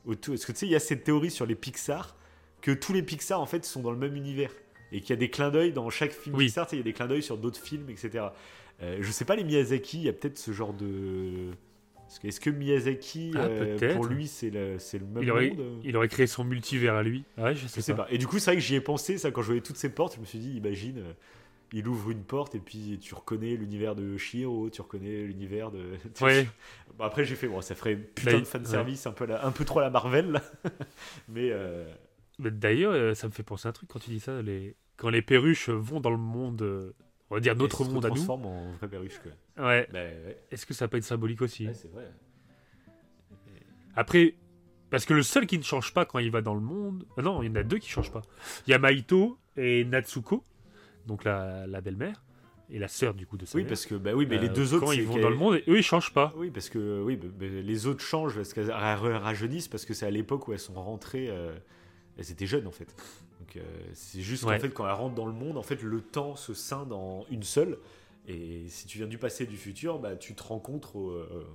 autour. 0.05 0.33
Parce 0.33 0.45
que 0.45 0.51
tu 0.51 0.59
sais, 0.59 0.65
il 0.65 0.71
y 0.71 0.75
a 0.75 0.79
cette 0.79 1.05
théorie 1.05 1.31
sur 1.31 1.45
les 1.45 1.55
Pixar 1.55 2.17
que 2.61 2.71
tous 2.71 2.91
les 2.91 3.01
Pixar 3.03 3.39
en 3.39 3.45
fait 3.45 3.63
sont 3.63 3.81
dans 3.81 3.91
le 3.91 3.97
même 3.97 4.15
univers 4.17 4.51
et 4.91 4.99
qu'il 4.99 5.11
y 5.11 5.13
a 5.13 5.17
des 5.17 5.29
clins 5.29 5.51
d'œil 5.51 5.71
dans 5.71 5.89
chaque 5.89 6.11
film 6.11 6.35
Oui. 6.35 6.45
Pixar, 6.47 6.65
tu 6.65 6.71
sais, 6.71 6.75
il 6.75 6.79
y 6.79 6.81
a 6.81 6.83
des 6.83 6.93
clins 6.93 7.07
d'œil 7.07 7.23
sur 7.23 7.37
d'autres 7.37 7.61
films, 7.61 7.89
etc. 7.89 8.25
Euh, 8.81 8.97
je 8.99 9.11
sais 9.11 9.25
pas 9.25 9.35
les 9.35 9.43
Miyazaki, 9.43 9.99
il 9.99 10.03
y 10.03 10.09
a 10.09 10.13
peut-être 10.13 10.37
ce 10.37 10.51
genre 10.51 10.73
de. 10.73 11.51
Parce 12.07 12.19
que 12.19 12.27
Est-ce 12.27 12.39
que 12.39 12.49
Miyazaki, 12.49 13.33
Ah, 13.35 13.39
euh, 13.41 13.93
pour 13.93 14.05
lui, 14.05 14.27
c'est 14.27 14.49
le, 14.49 14.79
c'est 14.79 14.97
le 14.97 15.05
même 15.05 15.23
il 15.23 15.29
aurait, 15.31 15.49
monde? 15.49 15.81
il 15.83 15.95
aurait 15.97 16.07
créé 16.07 16.25
son 16.25 16.43
multivers 16.45 16.95
à 16.95 17.03
lui 17.03 17.25
ouais 17.37 17.53
je 17.53 17.67
sais, 17.67 17.81
Je 17.81 17.81
sais 17.81 17.93
pas. 17.93 18.07
Et 18.09 18.17
du 18.17 18.27
coup, 18.27 18.39
c'est 18.39 18.51
vrai 18.51 18.55
que 18.55 18.61
j'y 18.63 18.75
ai 18.75 18.81
pensé, 18.81 19.17
ça, 19.17 19.29
quand 19.31 19.41
je 19.41 19.47
voyais 19.47 19.61
toutes 19.61 19.75
ces 19.77 19.89
portes, 19.89 20.15
je 20.15 20.21
me 20.21 20.25
suis 20.25 20.39
dit, 20.39 20.53
imagine, 20.55 20.99
euh, 20.99 21.13
il 21.73 21.85
ouvre 21.89 22.11
une 22.11 22.23
porte 22.23 22.55
et 22.55 22.59
puis 22.59 22.97
tu 23.01 23.13
reconnais 23.13 23.55
l'univers 23.57 23.93
de 23.93 24.15
Shiro, 24.17 24.69
tu 24.69 24.81
reconnais 24.81 25.23
l'univers 25.23 25.69
de. 25.69 25.81
Ouais. 26.21 26.47
Bon, 26.97 27.03
après, 27.03 27.25
j'ai 27.25 27.35
fait, 27.35 27.47
bon, 27.47 27.59
ça 27.61 27.75
ferait 27.75 27.95
putain 27.97 28.31
Là, 28.31 28.39
de 28.39 28.45
fanservice, 28.45 29.05
un, 29.05 29.11
peu 29.11 29.25
la- 29.25 29.45
un 29.45 29.51
peu 29.51 29.65
trop 29.65 29.79
à 29.79 29.83
la 29.83 29.89
Marvel, 29.89 30.31
là. 30.31 30.41
Mais. 31.27 31.49
euh, 31.51 31.85
Mais 32.39 32.51
D'ailleurs, 32.51 33.15
ça 33.17 33.27
me 33.27 33.33
fait 33.33 33.43
penser 33.43 33.67
à 33.67 33.69
un 33.69 33.73
truc 33.73 33.89
quand 33.89 33.99
tu 33.99 34.09
dis 34.11 34.19
ça. 34.21 34.41
Les... 34.41 34.75
Quand 34.95 35.09
les 35.09 35.21
perruches 35.21 35.69
vont 35.69 35.99
dans 35.99 36.09
le 36.09 36.17
monde, 36.17 36.93
on 37.29 37.35
va 37.35 37.41
dire 37.41 37.55
notre 37.55 37.83
monde 37.85 38.05
à 38.05 38.09
nous, 38.09 38.15
transforment 38.15 38.45
en 38.45 38.71
vraie 38.73 38.87
perruche, 38.87 39.19
quoi. 39.19 39.65
ouais. 39.67 39.87
Bah, 39.91 39.99
ouais. 39.99 40.37
est-ce 40.51 40.65
que 40.65 40.73
ça 40.73 40.87
peut 40.87 40.97
être 40.97 41.03
symbolique 41.03 41.41
aussi 41.41 41.67
Ouais, 41.67 41.73
c'est 41.73 41.91
vrai. 41.91 42.05
Après, 43.95 44.35
parce 44.89 45.05
que 45.05 45.13
le 45.13 45.23
seul 45.23 45.47
qui 45.47 45.57
ne 45.57 45.63
change 45.63 45.93
pas 45.93 46.05
quand 46.05 46.19
il 46.19 46.31
va 46.31 46.41
dans 46.41 46.53
le 46.53 46.61
monde. 46.61 47.05
ah 47.17 47.21
non, 47.21 47.41
il 47.43 47.47
y 47.47 47.51
en 47.51 47.55
a 47.55 47.63
deux 47.63 47.77
qui 47.79 47.89
changent 47.89 48.11
pas. 48.11 48.21
Il 48.67 48.71
y 48.71 48.73
a 48.73 48.79
Maito 48.79 49.37
et 49.55 49.83
Natsuko, 49.85 50.43
donc 51.07 51.23
la, 51.23 51.65
la 51.67 51.81
belle-mère, 51.81 52.23
et 52.69 52.79
la 52.79 52.87
sœur 52.87 53.13
du 53.13 53.25
coup 53.25 53.37
de 53.37 53.45
sa 53.45 53.55
Oui, 53.57 53.63
mère. 53.63 53.69
parce 53.69 53.85
que, 53.85 53.95
bah 53.95 54.13
oui, 54.13 54.25
mais 54.29 54.37
les 54.37 54.49
Euh, 54.49 54.53
deux 54.53 54.73
autres. 54.73 54.85
Quand 54.85 54.91
ils 54.91 55.03
vont 55.05 55.17
dans 55.19 55.29
le 55.29 55.35
monde, 55.35 55.55
eux 55.67 55.77
ils 55.77 55.83
changent 55.83 56.13
pas. 56.13 56.33
Oui, 56.37 56.51
parce 56.51 56.69
que 56.69 57.01
oui, 57.01 57.15
bah, 57.15 57.27
bah, 57.39 57.45
les 57.47 57.87
autres 57.87 58.01
changent 58.01 58.35
parce 58.35 58.53
qu'elles 58.53 58.71
ra- 58.71 58.95
rajeunissent 59.19 59.67
parce 59.67 59.85
que 59.85 59.93
c'est 59.93 60.05
à 60.05 60.11
l'époque 60.11 60.47
où 60.47 60.53
elles 60.53 60.59
sont 60.59 60.73
rentrées, 60.73 61.27
euh, 61.29 61.57
elles 62.17 62.29
étaient 62.31 62.45
jeunes 62.45 62.67
en 62.67 62.71
fait. 62.71 62.93
Donc 63.47 63.57
euh, 63.57 63.89
c'est 63.93 64.21
juste 64.21 64.43
Ouais. 64.43 64.55
qu'en 64.55 64.61
fait 64.61 64.69
quand 64.69 64.85
elles 64.85 64.93
rentrent 64.93 65.15
dans 65.15 65.25
le 65.25 65.33
monde, 65.33 65.57
en 65.57 65.63
fait 65.63 65.81
le 65.81 66.01
temps 66.01 66.35
se 66.35 66.53
scinde 66.53 66.91
en 66.93 67.25
une 67.31 67.43
seule. 67.43 67.77
Et 68.27 68.67
si 68.67 68.87
tu 68.87 68.97
viens 68.97 69.07
du 69.07 69.17
passé 69.17 69.45
et 69.45 69.47
du 69.47 69.55
futur, 69.57 69.99
bah 69.99 70.15
tu 70.17 70.35
te 70.35 70.43
rencontres 70.43 70.97
au, 70.97 71.11
euh, 71.11 71.47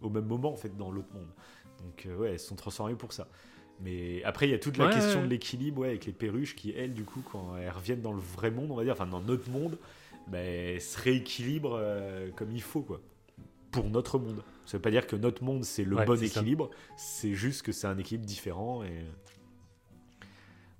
au 0.00 0.10
même 0.10 0.26
moment 0.26 0.52
en 0.52 0.56
fait 0.56 0.76
dans 0.76 0.90
l'autre 0.90 1.12
monde. 1.14 1.28
Donc 1.84 2.06
euh, 2.06 2.16
ouais, 2.16 2.30
elles 2.32 2.40
sont 2.40 2.56
transformées 2.56 2.96
pour 2.96 3.12
ça. 3.12 3.28
Mais 3.80 4.22
après 4.24 4.48
il 4.48 4.50
y 4.50 4.54
a 4.54 4.58
toute 4.58 4.76
la 4.76 4.86
Ouais, 4.86 4.92
question 4.92 5.20
ouais. 5.20 5.24
de 5.26 5.30
l'équilibre 5.30 5.82
ouais, 5.82 5.88
avec 5.88 6.04
les 6.06 6.12
perruches 6.12 6.56
qui 6.56 6.72
elles 6.72 6.92
du 6.94 7.04
coup 7.04 7.22
quand 7.30 7.56
elles 7.56 7.70
reviennent 7.70 8.02
dans 8.02 8.12
le 8.12 8.20
vrai 8.20 8.50
monde, 8.50 8.70
on 8.72 8.74
va 8.76 8.82
dire, 8.84 8.92
enfin 8.94 9.06
dans 9.06 9.20
notre 9.20 9.48
monde, 9.50 9.78
bah, 10.26 10.38
elles 10.38 10.80
se 10.82 10.98
rééquilibrent 11.00 11.76
euh, 11.80 12.30
comme 12.32 12.50
il 12.50 12.60
faut 12.62 12.82
quoi 12.82 13.00
pour 13.70 13.88
notre 13.88 14.18
monde. 14.18 14.42
Ça 14.66 14.76
veut 14.78 14.82
pas 14.82 14.90
dire 14.90 15.06
que 15.06 15.14
notre 15.16 15.44
monde 15.44 15.62
c'est 15.64 15.84
le 15.84 15.94
bon 16.04 16.20
équilibre, 16.20 16.70
c'est 16.96 17.34
juste 17.34 17.62
que 17.62 17.70
c'est 17.72 17.86
un 17.86 17.96
équilibre 17.98 18.26
différent 18.26 18.82
et 18.82 19.04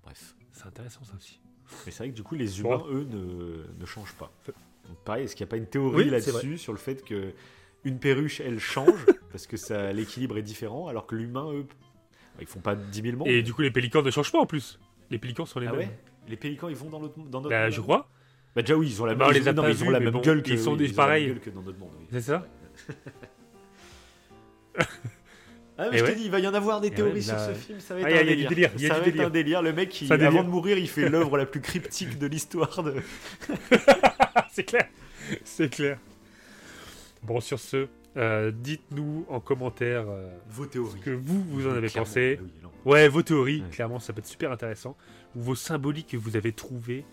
bref. 0.02 0.35
C'est 0.61 0.69
intéressant 0.69 1.05
ça 1.05 1.15
aussi. 1.16 1.41
Mais 1.87 1.93
c'est 1.93 1.99
vrai 2.05 2.11
que 2.11 2.16
du 2.16 2.23
coup 2.23 2.35
les 2.35 2.47
Bon. 2.62 2.78
humains 2.78 2.85
eux 2.91 3.05
ne, 3.09 3.81
ne 3.81 3.87
changent 3.87 4.15
pas. 4.15 4.31
Donc 4.47 4.97
pareil, 5.05 5.24
est-ce 5.24 5.37
qu'il 5.37 5.45
n'y 5.45 5.49
a 5.49 5.53
pas 5.53 5.57
une 5.57 5.66
théorie 5.66 6.05
Oui, 6.05 6.11
là-dessus 6.11 6.59
sur 6.59 6.73
le 6.73 6.78
fait 6.78 7.03
que 7.05 7.32
une 7.85 7.99
perruche 7.99 8.41
elle 8.41 8.59
change 8.59 9.07
parce 9.32 9.47
que 9.47 9.57
ça 9.57 9.93
l'équilibre 9.93 10.37
est 10.37 10.43
différent 10.43 10.89
alors 10.89 11.07
que 11.07 11.15
l'humain 11.15 11.51
eux 11.53 11.66
ils 12.41 12.47
font 12.47 12.61
pas 12.61 12.74
10 12.74 13.03
000 13.03 13.16
mondes? 13.16 13.28
Et 13.28 13.43
du 13.43 13.53
coup, 13.55 13.62
les 13.62 13.70
pélicans 13.70 14.03
ne 14.03 14.11
changent 14.11 14.32
pas 14.32 14.39
en 14.41 14.47
plus. 14.47 14.78
Les 15.11 15.19
pélicans 15.19 15.47
sont 15.47 15.61
les 15.61 15.66
ah 15.66 15.70
mêmes. 15.73 15.81
ouais? 15.81 15.99
Les 16.28 16.37
pélicans 16.37 16.69
ils 16.69 16.77
vont 16.77 16.91
dans 16.91 17.01
notre 17.01 17.16
dans 17.19 17.41
notre 17.41 17.49
Bah, 17.51 17.65
monde? 17.65 17.73
je 17.73 17.81
crois. 17.81 18.09
Bah 18.57 18.62
déjà 18.62 18.77
oui, 18.77 18.89
ils 18.89 19.01
ont 19.03 19.07
la 19.07 19.15
Bah, 19.15 19.27
même 19.28 19.37
on 19.37 19.39
les 19.39 19.49
a 19.49 19.53
non, 19.53 19.62
pas 19.62 19.69
mais 19.69 19.74
ils 19.74 19.85
ont 19.85 19.91
la 19.91 20.01
même 20.01 20.11
bon, 20.12 20.20
gueule 20.20 20.43
que 20.43 20.51
ils 20.51 20.59
sont 20.59 20.73
oui, 20.73 20.78
des 20.78 20.85
ont 20.85 20.87
la 20.87 20.91
même 20.91 20.97
pareils. 20.97 21.27
gueule 21.28 21.41
que 21.41 21.51
dans 21.51 21.62
notre 21.62 21.78
monde. 21.78 21.91
oui. 21.99 22.07
C'est 22.11 22.20
ça 22.20 22.47
Ah, 25.82 25.89
mais 25.90 25.97
Et 25.97 25.98
je 26.01 26.05
ouais. 26.05 26.11
t'ai 26.11 26.16
dit, 26.19 26.24
il 26.27 26.31
va 26.31 26.40
y 26.40 26.47
en 26.47 26.52
avoir 26.55 26.81
des 26.81 26.89
Et 26.89 26.90
théories 26.90 27.12
ouais, 27.15 27.20
sur 27.23 27.35
là- 27.35 27.48
ce 27.55 27.59
film, 27.59 27.81
ça 27.81 27.94
va 27.94 28.01
être 28.01 28.07
Ah, 28.07 28.11
il 28.11 28.15
y 28.15 28.19
a- 28.19 28.20
un 28.20 28.24
y 28.24 28.32
a 28.32 28.35
du 28.35 28.55
délire. 28.55 28.70
délire, 28.70 28.70
y 28.82 28.85
a 28.86 28.89
ça 28.89 28.94
du 28.97 29.01
va 29.01 29.07
être 29.07 29.12
délire. 29.15 29.27
un 29.27 29.31
délire. 29.31 29.62
Le 29.62 29.73
mec, 29.73 30.02
il- 30.02 30.12
avant 30.12 30.24
délire. 30.28 30.44
de 30.44 30.48
mourir, 30.51 30.78
il 30.78 30.89
fait 30.89 31.09
l'œuvre 31.09 31.39
la 31.39 31.47
plus 31.47 31.61
cryptique 31.62 32.19
de 32.19 32.27
l'histoire 32.27 32.82
de. 32.82 32.94
c'est 34.52 34.65
clair. 34.65 34.86
C'est 35.44 35.69
clair. 35.70 35.98
Bon, 37.23 37.40
sur 37.40 37.59
ce, 37.59 37.86
euh, 38.16 38.51
dites-nous 38.55 39.27
en 39.28 39.40
commentaire 39.40 40.05
euh, 40.09 40.28
Vos 40.51 40.65
ce 40.65 40.69
théories. 40.70 41.01
que 41.01 41.11
vous, 41.11 41.43
vous 41.44 41.66
en 41.66 41.70
avez 41.73 41.89
Clairement. 41.89 42.07
pensé. 42.07 42.39
Ah 42.40 42.44
oui. 42.44 42.69
Ouais, 42.93 43.09
vos 43.09 43.23
théories, 43.23 43.61
Ouais. 43.62 43.69
clairement, 43.70 43.98
ça 44.01 44.12
peut 44.12 44.20
être 44.20 44.27
super 44.27 44.51
intéressant. 44.52 44.97
Ou 45.36 45.43
vos 45.43 45.55
symboliques 45.55 46.09
que 46.09 46.16
vous 46.16 46.36
avez 46.36 46.52
trouvés. 46.52 47.05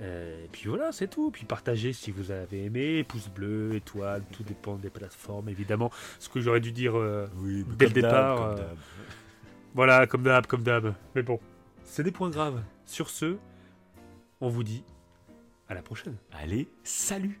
Euh, 0.00 0.44
et 0.44 0.48
puis 0.48 0.68
voilà, 0.68 0.92
c'est 0.92 1.08
tout. 1.08 1.30
Puis 1.30 1.44
partagez 1.44 1.92
si 1.92 2.10
vous 2.10 2.30
avez 2.30 2.64
aimé, 2.64 3.04
pouce 3.04 3.28
bleu, 3.28 3.74
étoile, 3.74 4.22
tout 4.32 4.42
dépend 4.42 4.76
des 4.76 4.90
plateformes, 4.90 5.48
évidemment. 5.48 5.90
Ce 6.18 6.28
que 6.28 6.40
j'aurais 6.40 6.60
dû 6.60 6.72
dire, 6.72 6.96
euh, 6.96 7.26
Oui, 7.36 7.64
Dès 7.76 7.86
comme 7.86 7.94
le 7.94 8.02
départ, 8.02 8.36
comme 8.36 8.46
euh, 8.46 8.56
d'hab. 8.56 8.76
voilà, 9.74 10.06
comme 10.06 10.22
d'hab, 10.22 10.46
comme 10.46 10.62
d'hab. 10.62 10.94
Mais 11.14 11.22
bon, 11.22 11.38
c'est 11.84 12.02
des 12.02 12.12
points 12.12 12.30
graves. 12.30 12.62
Sur 12.86 13.10
ce, 13.10 13.36
on 14.40 14.48
vous 14.48 14.64
dit 14.64 14.84
à 15.68 15.74
la 15.74 15.82
prochaine. 15.82 16.16
Allez, 16.32 16.68
salut 16.82 17.40